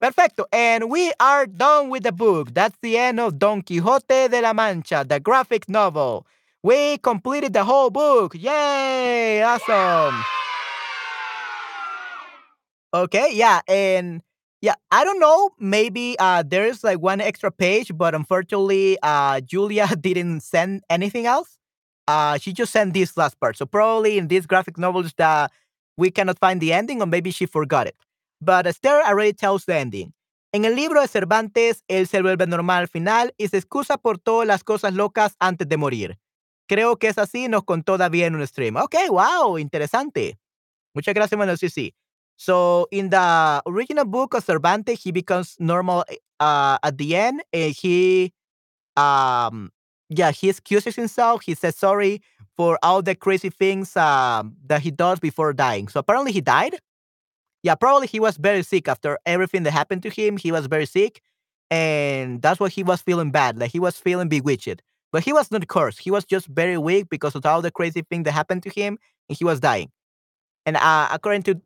Perfecto. 0.00 0.46
And 0.52 0.90
we 0.90 1.12
are 1.18 1.46
done 1.46 1.90
with 1.90 2.04
the 2.04 2.12
book. 2.12 2.54
That's 2.54 2.76
the 2.82 2.96
end 2.96 3.18
of 3.18 3.38
Don 3.38 3.62
Quixote 3.62 4.28
de 4.28 4.40
la 4.40 4.52
Mancha, 4.52 5.04
the 5.06 5.18
graphic 5.18 5.68
novel. 5.68 6.26
We 6.62 6.98
completed 6.98 7.52
the 7.52 7.64
whole 7.64 7.90
book. 7.90 8.34
Yay! 8.34 9.42
Awesome. 9.42 10.22
Okay, 12.94 13.30
yeah, 13.32 13.60
and 13.68 14.22
yeah, 14.62 14.74
I 14.90 15.04
don't 15.04 15.20
know. 15.20 15.50
Maybe 15.58 16.16
uh, 16.18 16.42
there's 16.46 16.82
like 16.82 17.00
one 17.00 17.20
extra 17.20 17.50
page, 17.50 17.90
but 17.94 18.14
unfortunately, 18.14 18.98
uh, 19.02 19.40
Julia 19.40 19.88
didn't 20.00 20.40
send 20.40 20.82
anything 20.88 21.26
else. 21.26 21.58
Uh, 22.06 22.38
she 22.38 22.52
just 22.52 22.72
sent 22.72 22.94
this 22.94 23.16
last 23.16 23.38
part. 23.40 23.56
So 23.56 23.66
probably 23.66 24.16
in 24.16 24.28
this 24.28 24.46
graphic 24.46 24.78
novels 24.78 25.12
that 25.18 25.52
we 25.98 26.10
cannot 26.10 26.38
find 26.38 26.60
the 26.60 26.72
ending, 26.72 27.02
or 27.02 27.06
maybe 27.06 27.30
she 27.30 27.44
forgot 27.46 27.86
it. 27.86 27.96
But 28.40 28.66
Esther 28.66 29.02
already 29.04 29.32
tells 29.32 29.64
the 29.64 29.78
ending. 29.78 30.12
En 30.52 30.64
el 30.64 30.74
libro 30.74 31.02
de 31.02 31.08
Cervantes, 31.08 31.84
él 31.88 32.06
se 32.06 32.22
vuelve 32.22 32.46
normal 32.46 32.82
al 32.82 32.88
final 32.88 33.34
y 33.36 33.48
se 33.48 33.58
excusa 33.58 33.98
por 33.98 34.18
todas 34.18 34.46
las 34.46 34.64
cosas 34.64 34.94
locas 34.94 35.36
antes 35.38 35.68
de 35.68 35.76
morir. 35.76 36.18
Creo 36.68 36.96
que 36.98 37.08
es 37.08 37.18
así, 37.18 37.48
nos 37.48 37.64
contó 37.64 37.98
David 37.98 38.24
en 38.24 38.34
un 38.36 38.46
stream. 38.46 38.76
Ok, 38.76 38.94
wow, 39.10 39.58
interesante. 39.58 40.38
Muchas 40.94 41.14
gracias, 41.14 41.38
Manuel. 41.38 41.58
Sí. 41.58 41.94
So 42.36 42.86
in 42.90 43.10
the 43.10 43.60
original 43.66 44.04
book 44.04 44.34
of 44.34 44.44
Cervantes, 44.44 45.00
he 45.02 45.12
becomes 45.12 45.56
normal 45.58 46.04
uh, 46.40 46.78
at 46.82 46.96
the 46.96 47.16
end. 47.16 47.42
And 47.52 47.74
he, 47.74 48.32
um, 48.96 49.70
yeah, 50.08 50.30
he 50.30 50.48
excuses 50.48 50.94
himself. 50.94 51.42
He 51.42 51.54
says 51.54 51.76
sorry 51.76 52.22
for 52.56 52.78
all 52.82 53.02
the 53.02 53.14
crazy 53.14 53.50
things 53.50 53.96
um, 53.96 54.56
that 54.66 54.82
he 54.82 54.90
does 54.90 55.20
before 55.20 55.52
dying. 55.52 55.88
So 55.88 56.00
apparently 56.00 56.32
he 56.32 56.40
died. 56.40 56.78
Yeah, 57.62 57.74
probably 57.74 58.06
he 58.06 58.20
was 58.20 58.36
very 58.36 58.62
sick 58.62 58.88
after 58.88 59.18
everything 59.26 59.64
that 59.64 59.72
happened 59.72 60.02
to 60.04 60.10
him. 60.10 60.36
He 60.36 60.52
was 60.52 60.66
very 60.66 60.86
sick, 60.86 61.20
and 61.70 62.40
that's 62.40 62.60
why 62.60 62.68
he 62.68 62.82
was 62.82 63.02
feeling 63.02 63.30
bad. 63.30 63.58
Like 63.58 63.70
he 63.72 63.80
was 63.80 63.98
feeling 63.98 64.28
bewitched. 64.28 64.82
But 65.10 65.24
he 65.24 65.32
was 65.32 65.50
not 65.50 65.66
cursed. 65.68 66.00
He 66.00 66.10
was 66.10 66.24
just 66.24 66.46
very 66.48 66.76
weak 66.76 67.08
because 67.08 67.34
of 67.34 67.44
all 67.46 67.62
the 67.62 67.70
crazy 67.70 68.02
thing 68.02 68.24
that 68.24 68.32
happened 68.32 68.62
to 68.64 68.70
him, 68.70 68.98
and 69.28 69.38
he 69.38 69.44
was 69.44 69.60
dying. 69.60 69.90
And 70.66 70.76
uh, 70.76 71.08
according 71.12 71.42
to 71.44 71.60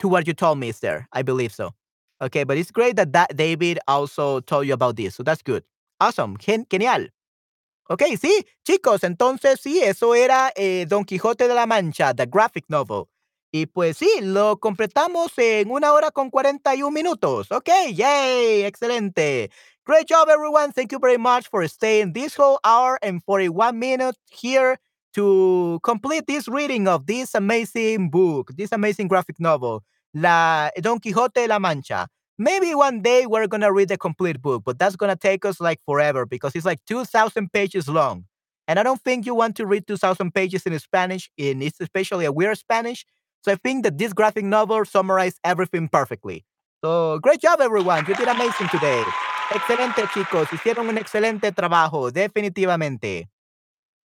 to 0.00 0.08
what 0.08 0.26
you 0.26 0.34
told 0.34 0.58
me, 0.58 0.68
is 0.70 0.80
there? 0.80 1.08
I 1.12 1.22
believe 1.22 1.52
so. 1.54 1.74
Okay, 2.20 2.44
but 2.44 2.56
it's 2.56 2.70
great 2.70 2.96
that, 2.96 3.12
that 3.12 3.36
David 3.36 3.78
also 3.88 4.40
told 4.40 4.66
you 4.66 4.74
about 4.74 4.96
this, 4.96 5.16
so 5.16 5.22
that's 5.24 5.42
good. 5.42 5.64
Awesome, 6.00 6.36
Gen 6.38 6.66
genial. 6.70 7.08
Ok, 7.90 8.02
sí, 8.16 8.46
chicos, 8.64 9.02
entonces 9.04 9.60
sí, 9.60 9.82
eso 9.82 10.14
era 10.14 10.52
eh, 10.56 10.86
Don 10.88 11.04
Quijote 11.04 11.48
de 11.48 11.54
la 11.54 11.66
Mancha, 11.66 12.14
The 12.14 12.26
Graphic 12.26 12.64
Novel. 12.68 13.08
Y 13.54 13.66
pues 13.66 13.98
sí, 13.98 14.08
lo 14.22 14.58
completamos 14.58 15.32
en 15.36 15.70
una 15.70 15.92
hora 15.92 16.10
con 16.10 16.30
41 16.30 16.90
minutos. 16.94 17.52
Ok, 17.52 17.68
yay, 17.94 18.62
excelente. 18.64 19.50
Great 19.84 20.06
job, 20.08 20.28
everyone. 20.30 20.72
Thank 20.72 20.92
you 20.92 20.98
very 20.98 21.18
much 21.18 21.48
for 21.50 21.66
staying 21.68 22.14
this 22.14 22.34
whole 22.34 22.58
hour 22.64 22.98
and 23.02 23.22
41 23.22 23.78
minutes 23.78 24.18
here 24.30 24.78
to 25.14 25.78
complete 25.82 26.24
this 26.26 26.48
reading 26.48 26.88
of 26.88 27.04
this 27.06 27.34
amazing 27.34 28.08
book, 28.10 28.52
this 28.56 28.72
amazing 28.72 29.08
graphic 29.08 29.38
novel, 29.38 29.82
La 30.14 30.70
Don 30.80 30.98
Quijote 30.98 31.34
de 31.34 31.46
la 31.48 31.58
Mancha. 31.58 32.08
Maybe 32.38 32.74
one 32.74 33.02
day 33.02 33.26
we're 33.26 33.46
gonna 33.48 33.70
read 33.72 33.88
the 33.88 33.98
complete 33.98 34.40
book, 34.40 34.62
but 34.64 34.78
that's 34.78 34.96
gonna 34.96 35.16
take 35.16 35.44
us 35.44 35.60
like 35.60 35.80
forever 35.84 36.24
because 36.24 36.54
it's 36.54 36.64
like 36.64 36.80
2,000 36.86 37.52
pages 37.52 37.86
long. 37.86 38.24
And 38.66 38.78
I 38.78 38.82
don't 38.82 39.02
think 39.02 39.26
you 39.26 39.34
want 39.34 39.56
to 39.56 39.66
read 39.66 39.86
2,000 39.86 40.32
pages 40.32 40.64
in 40.64 40.78
Spanish, 40.78 41.30
in 41.36 41.60
especially 41.62 42.24
a 42.24 42.32
weird 42.32 42.56
Spanish. 42.56 43.04
So 43.42 43.52
I 43.52 43.56
think 43.56 43.82
that 43.84 43.98
this 43.98 44.12
graphic 44.12 44.44
novel 44.44 44.84
summarized 44.84 45.38
everything 45.44 45.88
perfectly. 45.88 46.44
So 46.84 47.18
great 47.20 47.40
job, 47.40 47.60
everyone. 47.60 48.04
You 48.06 48.14
did 48.14 48.28
amazing 48.28 48.68
today. 48.68 49.02
Excelente, 49.54 50.06
chicos. 50.14 50.48
Hicieron 50.52 50.88
un 50.88 50.96
excelente 50.96 51.52
trabajo, 51.52 52.10
definitivamente. 52.10 53.28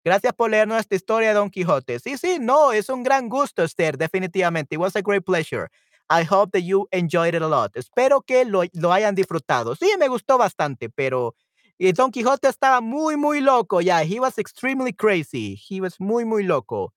Gracias 0.05 0.32
por 0.32 0.50
leer 0.50 0.66
nuestra 0.66 0.96
historia, 0.96 1.34
Don 1.34 1.50
Quijote. 1.50 1.98
Sí, 2.00 2.16
sí, 2.16 2.38
no, 2.40 2.72
es 2.72 2.88
un 2.88 3.02
gran 3.02 3.28
gusto, 3.28 3.62
Esther, 3.62 3.98
definitivamente. 3.98 4.74
It 4.74 4.78
was 4.78 4.96
a 4.96 5.02
great 5.02 5.24
pleasure. 5.24 5.68
I 6.10 6.24
hope 6.24 6.52
that 6.52 6.62
you 6.62 6.88
enjoyed 6.90 7.34
it 7.34 7.42
a 7.42 7.48
lot. 7.48 7.76
Espero 7.76 8.22
que 8.22 8.44
lo, 8.46 8.62
lo 8.72 8.92
hayan 8.92 9.14
disfrutado. 9.14 9.76
Sí, 9.76 9.90
me 9.98 10.09
gustó 10.09 10.38
bastante, 10.38 10.88
pero 10.88 11.34
Don 11.78 12.10
Quijote 12.10 12.48
estaba 12.48 12.80
muy, 12.80 13.16
muy 13.16 13.40
loco. 13.40 13.80
Yeah, 13.82 14.02
he 14.02 14.18
was 14.18 14.38
extremely 14.38 14.92
crazy. 14.92 15.55
He 15.55 15.80
was 15.80 16.00
muy, 16.00 16.24
muy 16.24 16.42
loco. 16.42 16.94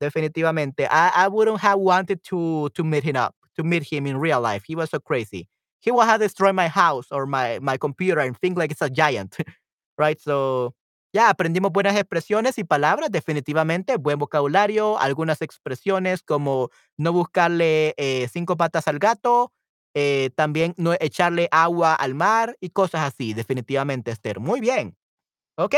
Definitivamente. 0.00 0.86
I, 0.90 1.10
I 1.24 1.28
wouldn't 1.28 1.60
have 1.60 1.78
wanted 1.80 2.22
to, 2.24 2.68
to 2.74 2.84
meet 2.84 3.04
him 3.04 3.16
up, 3.16 3.34
to 3.56 3.64
meet 3.64 3.82
him 3.84 4.06
in 4.06 4.16
real 4.18 4.40
life. 4.40 4.64
He 4.66 4.76
was 4.76 4.90
so 4.90 5.00
crazy. 5.00 5.48
He 5.80 5.90
would 5.90 6.06
have 6.06 6.20
destroyed 6.20 6.54
my 6.54 6.68
house 6.68 7.06
or 7.10 7.26
my, 7.26 7.58
my 7.60 7.76
computer 7.76 8.20
and 8.20 8.36
think 8.38 8.58
like 8.58 8.70
it's 8.72 8.82
a 8.82 8.90
giant. 8.90 9.36
right? 9.98 10.18
So 10.20 10.74
ya 11.12 11.28
aprendimos 11.30 11.72
buenas 11.72 11.96
expresiones 11.96 12.58
y 12.58 12.64
palabras, 12.64 13.10
definitivamente, 13.10 13.96
buen 13.96 14.18
vocabulario, 14.18 14.98
algunas 14.98 15.42
expresiones 15.42 16.22
como 16.22 16.70
no 16.96 17.12
buscarle 17.12 17.94
eh, 17.96 18.28
cinco 18.32 18.56
patas 18.56 18.88
al 18.88 18.98
gato, 18.98 19.52
eh, 19.94 20.30
también 20.36 20.74
no 20.76 20.92
echarle 21.00 21.48
agua 21.50 21.94
al 21.94 22.14
mar 22.14 22.56
y 22.60 22.70
cosas 22.70 23.02
así, 23.02 23.34
definitivamente, 23.34 24.10
Esther. 24.12 24.38
Muy 24.40 24.60
bien. 24.60 24.96
Ok, 25.56 25.74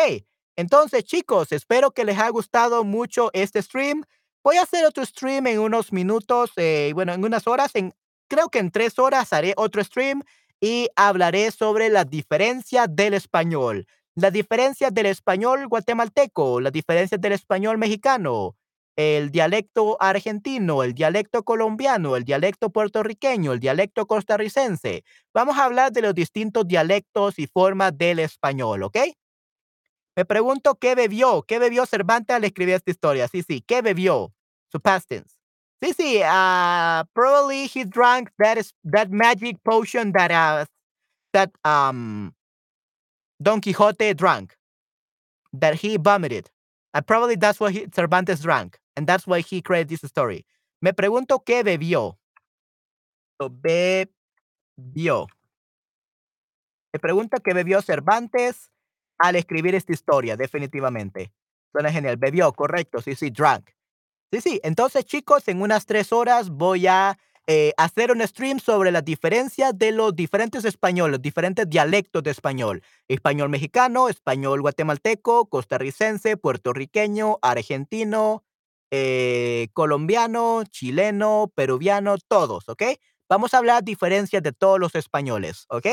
entonces 0.57 1.05
chicos, 1.05 1.53
espero 1.53 1.91
que 1.93 2.05
les 2.05 2.19
haya 2.19 2.29
gustado 2.31 2.85
mucho 2.85 3.31
este 3.33 3.63
stream. 3.63 4.03
Voy 4.45 4.57
a 4.57 4.63
hacer 4.63 4.85
otro 4.87 5.05
stream 5.05 5.47
en 5.47 5.59
unos 5.61 5.93
minutos, 5.93 6.51
eh, 6.57 6.93
bueno, 6.95 7.13
en 7.13 7.25
unas 7.25 7.47
horas, 7.47 7.73
en, 7.75 7.93
creo 8.29 8.49
que 8.49 8.59
en 8.59 8.71
tres 8.71 8.99
horas 8.99 9.33
haré 9.33 9.55
otro 9.57 9.83
stream 9.85 10.23
y 10.61 10.89
hablaré 10.97 11.51
sobre 11.51 11.89
la 11.91 12.05
diferencia 12.05 12.87
del 12.87 13.15
español 13.15 13.87
las 14.17 14.33
diferencias 14.33 14.93
del 14.93 15.07
español 15.07 15.67
guatemalteco, 15.69 16.61
las 16.61 16.73
diferencias 16.73 17.21
del 17.21 17.33
español 17.33 17.79
mexicano, 17.79 18.57
el 18.97 19.31
dialecto 19.31 19.97
argentino, 20.01 20.83
el 20.83 20.95
dialecto 20.95 21.43
colombiano, 21.45 22.17
el 22.17 22.25
dialecto 22.25 22.71
puertorriqueño, 22.71 23.53
el 23.53 23.61
dialecto 23.61 24.07
costarricense. 24.07 25.05
Vamos 25.33 25.57
a 25.59 25.65
hablar 25.65 25.93
de 25.93 26.03
los 26.03 26.15
distintos 26.15 26.67
dialectos 26.67 27.39
y 27.39 27.47
formas 27.47 27.97
del 27.97 28.19
español, 28.19 28.83
¿ok? 28.83 28.99
Me 30.17 30.25
pregunto 30.25 30.75
qué 30.75 30.95
bebió, 30.95 31.43
qué 31.43 31.59
bebió 31.59 31.87
Cervantes 31.87 32.35
al 32.35 32.45
escribir 32.45 32.75
esta 32.75 32.91
historia. 32.91 33.29
Sí, 33.29 33.43
sí, 33.43 33.63
¿qué 33.67 33.81
bebió? 33.83 34.33
Su 34.71 34.81
past 34.81 35.09
tense. 35.09 35.37
Sí, 35.83 35.95
sí, 35.95 36.23
uh, 36.23 37.05
probably 37.15 37.67
he 37.67 37.85
drank 37.85 38.31
that, 38.39 38.59
that 38.85 39.11
magic 39.11 39.57
potion 39.65 40.13
that, 40.13 40.31
uh, 40.31 40.67
that 41.33 41.51
um, 41.65 42.35
Don 43.43 43.61
Quixote 43.61 44.13
drank, 44.15 44.55
that 45.53 45.77
he 45.77 45.97
vomited. 45.97 46.51
And 46.93 47.07
probably 47.07 47.37
that's 47.37 47.61
what 47.61 47.73
he, 47.73 47.87
Cervantes 47.95 48.41
drank. 48.41 48.79
And 48.97 49.07
that's 49.07 49.27
why 49.27 49.41
he 49.41 49.63
created 49.63 49.89
this 49.89 50.03
story. 50.03 50.45
Me 50.83 50.93
pregunto 50.93 51.43
qué 51.45 51.63
bebió. 51.63 52.17
Bebió. 53.41 55.27
Me 56.93 56.99
pregunto 56.99 57.39
qué 57.43 57.55
bebió 57.55 57.83
Cervantes 57.83 58.69
al 59.21 59.37
escribir 59.37 59.75
esta 59.75 59.93
historia, 59.93 60.37
definitivamente. 60.37 61.33
Suena 61.73 61.93
genial. 61.93 62.17
Bebió, 62.17 62.53
correcto. 62.53 63.01
Sí, 63.03 63.15
sí, 63.15 63.31
drank. 63.31 63.71
Sí, 64.33 64.41
sí. 64.41 64.61
Entonces, 64.65 65.05
chicos, 65.05 65.49
en 65.49 65.63
unas 65.63 65.87
tres 65.87 66.13
horas 66.13 66.51
voy 66.51 66.87
a 66.87 67.19
eh, 67.47 67.73
hacer 67.77 68.13
un 68.13 68.27
stream 68.27 68.61
sobre 68.61 68.93
las 68.93 69.05
diferencias 69.05 69.77
de 69.77 69.93
los 69.93 70.15
diferentes 70.15 70.65
españoles, 70.65 71.21
diferentes 71.21 71.69
dialectos 71.69 72.23
de 72.23 72.31
español. 72.31 72.83
Español 73.09 73.49
mexicano, 73.49 74.09
español 74.09 74.61
guatemalteco, 74.63 75.47
costarricense, 75.49 76.37
puertorriqueño, 76.37 77.39
argentino, 77.43 78.45
eh, 78.93 79.69
colombiano, 79.73 80.65
chileno, 80.71 81.51
peruviano, 81.55 82.17
todos, 82.29 82.69
¿ok? 82.69 82.83
Vamos 83.29 83.55
a 83.55 83.59
hablar 83.59 83.85
diferencias 83.85 84.43
de 84.43 84.53
todos 84.53 84.79
los 84.81 84.95
españoles, 84.95 85.67
¿ok? 85.71 85.87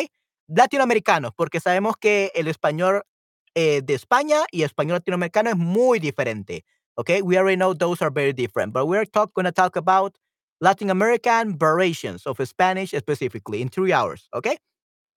Latinoamericanos, 0.48 1.32
porque 1.36 1.60
sabemos 1.60 1.96
que 1.98 2.32
el 2.36 2.48
español 2.48 3.04
eh, 3.58 3.82
de 3.84 3.96
España 3.96 4.46
y 4.52 4.62
español 4.62 4.98
latinoamericano 4.98 5.50
es 5.50 5.58
muy 5.58 6.00
diferente, 6.00 6.64
¿ok? 6.94 7.10
We 7.24 7.38
already 7.40 7.56
know 7.58 7.74
those 7.74 8.04
are 8.04 8.12
very 8.12 8.32
different, 8.32 8.72
but 8.72 8.86
we're 8.86 9.08
talk, 9.08 9.34
going 9.34 9.46
to 9.46 9.52
talk 9.52 9.76
about 9.76 10.16
Latin 10.62 10.92
American 10.92 11.58
variations 11.58 12.28
of 12.28 12.38
Spanish 12.48 12.92
specifically 12.92 13.64
in 13.64 13.70
three 13.70 13.92
hours, 13.92 14.30
¿ok? 14.32 14.50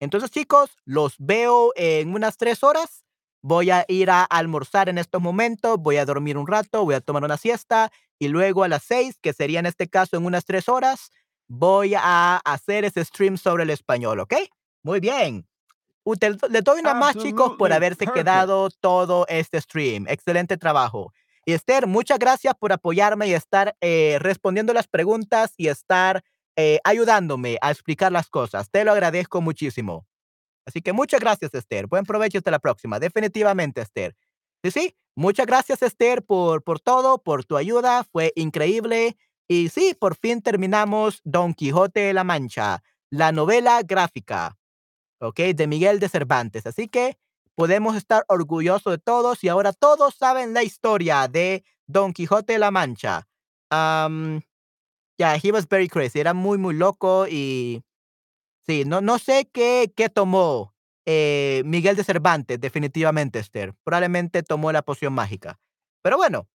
Entonces, 0.00 0.30
chicos, 0.30 0.70
los 0.86 1.16
veo 1.18 1.72
en 1.76 2.14
unas 2.14 2.38
tres 2.38 2.62
horas. 2.62 3.04
Voy 3.42 3.70
a 3.70 3.84
ir 3.88 4.08
a 4.08 4.24
almorzar 4.24 4.88
en 4.88 4.96
estos 4.96 5.20
momentos, 5.20 5.76
voy 5.78 5.98
a 5.98 6.06
dormir 6.06 6.38
un 6.38 6.46
rato, 6.46 6.84
voy 6.84 6.94
a 6.94 7.02
tomar 7.02 7.24
una 7.24 7.36
siesta 7.36 7.92
y 8.18 8.28
luego 8.28 8.64
a 8.64 8.68
las 8.68 8.84
seis, 8.84 9.18
que 9.20 9.34
sería 9.34 9.60
en 9.60 9.66
este 9.66 9.86
caso 9.88 10.16
en 10.16 10.24
unas 10.24 10.46
tres 10.46 10.66
horas, 10.66 11.10
voy 11.46 11.92
a 11.94 12.38
hacer 12.38 12.86
ese 12.86 13.04
stream 13.04 13.36
sobre 13.36 13.64
el 13.64 13.70
español, 13.70 14.20
¿ok? 14.20 14.34
Muy 14.82 15.00
bien. 15.00 15.49
Le 16.05 16.62
doy 16.62 16.81
una 16.81 16.94
más, 16.94 17.16
chicos, 17.16 17.52
por 17.59 17.72
haberse 17.72 18.06
quedado 18.06 18.70
todo 18.70 19.27
este 19.28 19.60
stream. 19.60 20.06
Excelente 20.09 20.56
trabajo. 20.56 21.12
Y 21.44 21.52
Esther, 21.52 21.86
muchas 21.86 22.18
gracias 22.18 22.55
por 22.55 22.72
apoyarme 22.72 23.28
y 23.28 23.35
estar 23.35 23.77
eh, 23.81 24.18
respondiendo 24.20 24.72
las 24.72 24.86
preguntas 24.86 25.55
y 25.56 25.68
estar 25.68 26.22
eh, 26.56 26.78
ayudándome 26.85 27.59
a 27.60 27.70
explicar 27.70 28.12
las 28.12 28.28
cosas. 28.28 28.70
Te 28.70 28.85
lo 28.85 28.93
agradezco 28.93 29.40
muchísimo. 29.40 30.06
Así 30.66 30.82
que 30.82 30.93
muchas 30.93 31.20
gracias, 31.20 31.52
Esther. 31.55 31.86
Buen 31.86 32.05
provecho 32.05 32.39
hasta 32.39 32.51
la 32.51 32.59
próxima. 32.59 32.98
Definitivamente, 32.98 33.81
Esther. 33.81 34.14
Sí, 34.62 34.70
sí. 34.70 34.97
Muchas 35.16 35.47
gracias, 35.47 35.82
Esther, 35.82 36.22
por, 36.22 36.62
por 36.62 36.81
todo, 36.81 37.18
por 37.18 37.44
tu 37.44 37.56
ayuda. 37.56 38.05
Fue 38.05 38.32
increíble. 38.36 39.16
Y 39.48 39.68
sí, 39.68 39.97
por 39.98 40.14
fin 40.14 40.43
terminamos 40.43 41.20
Don 41.24 41.55
Quijote 41.55 42.01
de 42.01 42.12
la 42.12 42.22
Mancha, 42.22 42.82
la 43.10 43.32
novela 43.32 43.82
gráfica, 43.82 44.56
¿ok? 45.20 45.40
De 45.55 45.66
Miguel 45.66 46.01
de 46.01 46.09
Cervantes. 46.09 46.66
Así 46.66 46.88
que 46.88 47.18
podemos 47.55 47.97
estar 47.97 48.24
orgullosos 48.28 48.92
de 48.92 48.98
todos 48.98 49.44
y 49.44 49.48
ahora 49.48 49.72
todos 49.72 50.14
saben 50.14 50.55
la 50.55 50.62
historia 50.62 51.28
de 51.28 51.64
Don 51.86 52.12
Quijote 52.12 52.55
de 52.55 52.59
la 52.59 52.70
Mancha. 52.70 53.28
Um, 53.70 54.40
yeah, 55.18 55.36
he 55.42 55.52
was 55.52 55.68
very 55.68 55.88
crazy. 55.88 56.20
Era 56.20 56.34
muy, 56.34 56.59
muy 56.59 56.74
loco 56.74 57.26
y 57.28 57.82
sí, 58.66 58.84
no, 58.84 59.01
no 59.01 59.18
sé 59.18 59.48
qué, 59.52 59.92
qué 59.94 60.09
tomó 60.09 60.74
eh, 61.06 61.62
Miguel 61.64 61.97
de 61.97 62.05
Cervantes, 62.05 62.60
definitivamente, 62.60 63.38
Esther. 63.38 63.74
Probablemente 63.84 64.42
tomó 64.42 64.72
la 64.72 64.82
poción 64.82 65.12
mágica. 65.12 65.59
Pero 66.02 66.16
bueno, 66.16 66.48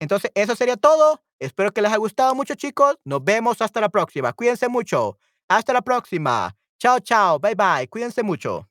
entonces 0.00 0.30
eso 0.34 0.56
sería 0.56 0.76
todo. 0.76 1.22
Espero 1.38 1.72
que 1.72 1.82
les 1.82 1.90
haya 1.90 1.98
gustado 1.98 2.34
mucho, 2.34 2.54
chicos. 2.54 2.96
Nos 3.04 3.22
vemos 3.24 3.60
hasta 3.60 3.80
la 3.80 3.88
próxima. 3.88 4.32
Cuídense 4.32 4.68
mucho. 4.68 5.18
Hasta 5.48 5.72
la 5.72 5.82
próxima. 5.82 6.56
Chao, 6.78 6.98
chao. 7.00 7.38
Bye, 7.38 7.54
bye. 7.54 7.86
Cuídense 7.88 8.22
mucho. 8.22 8.66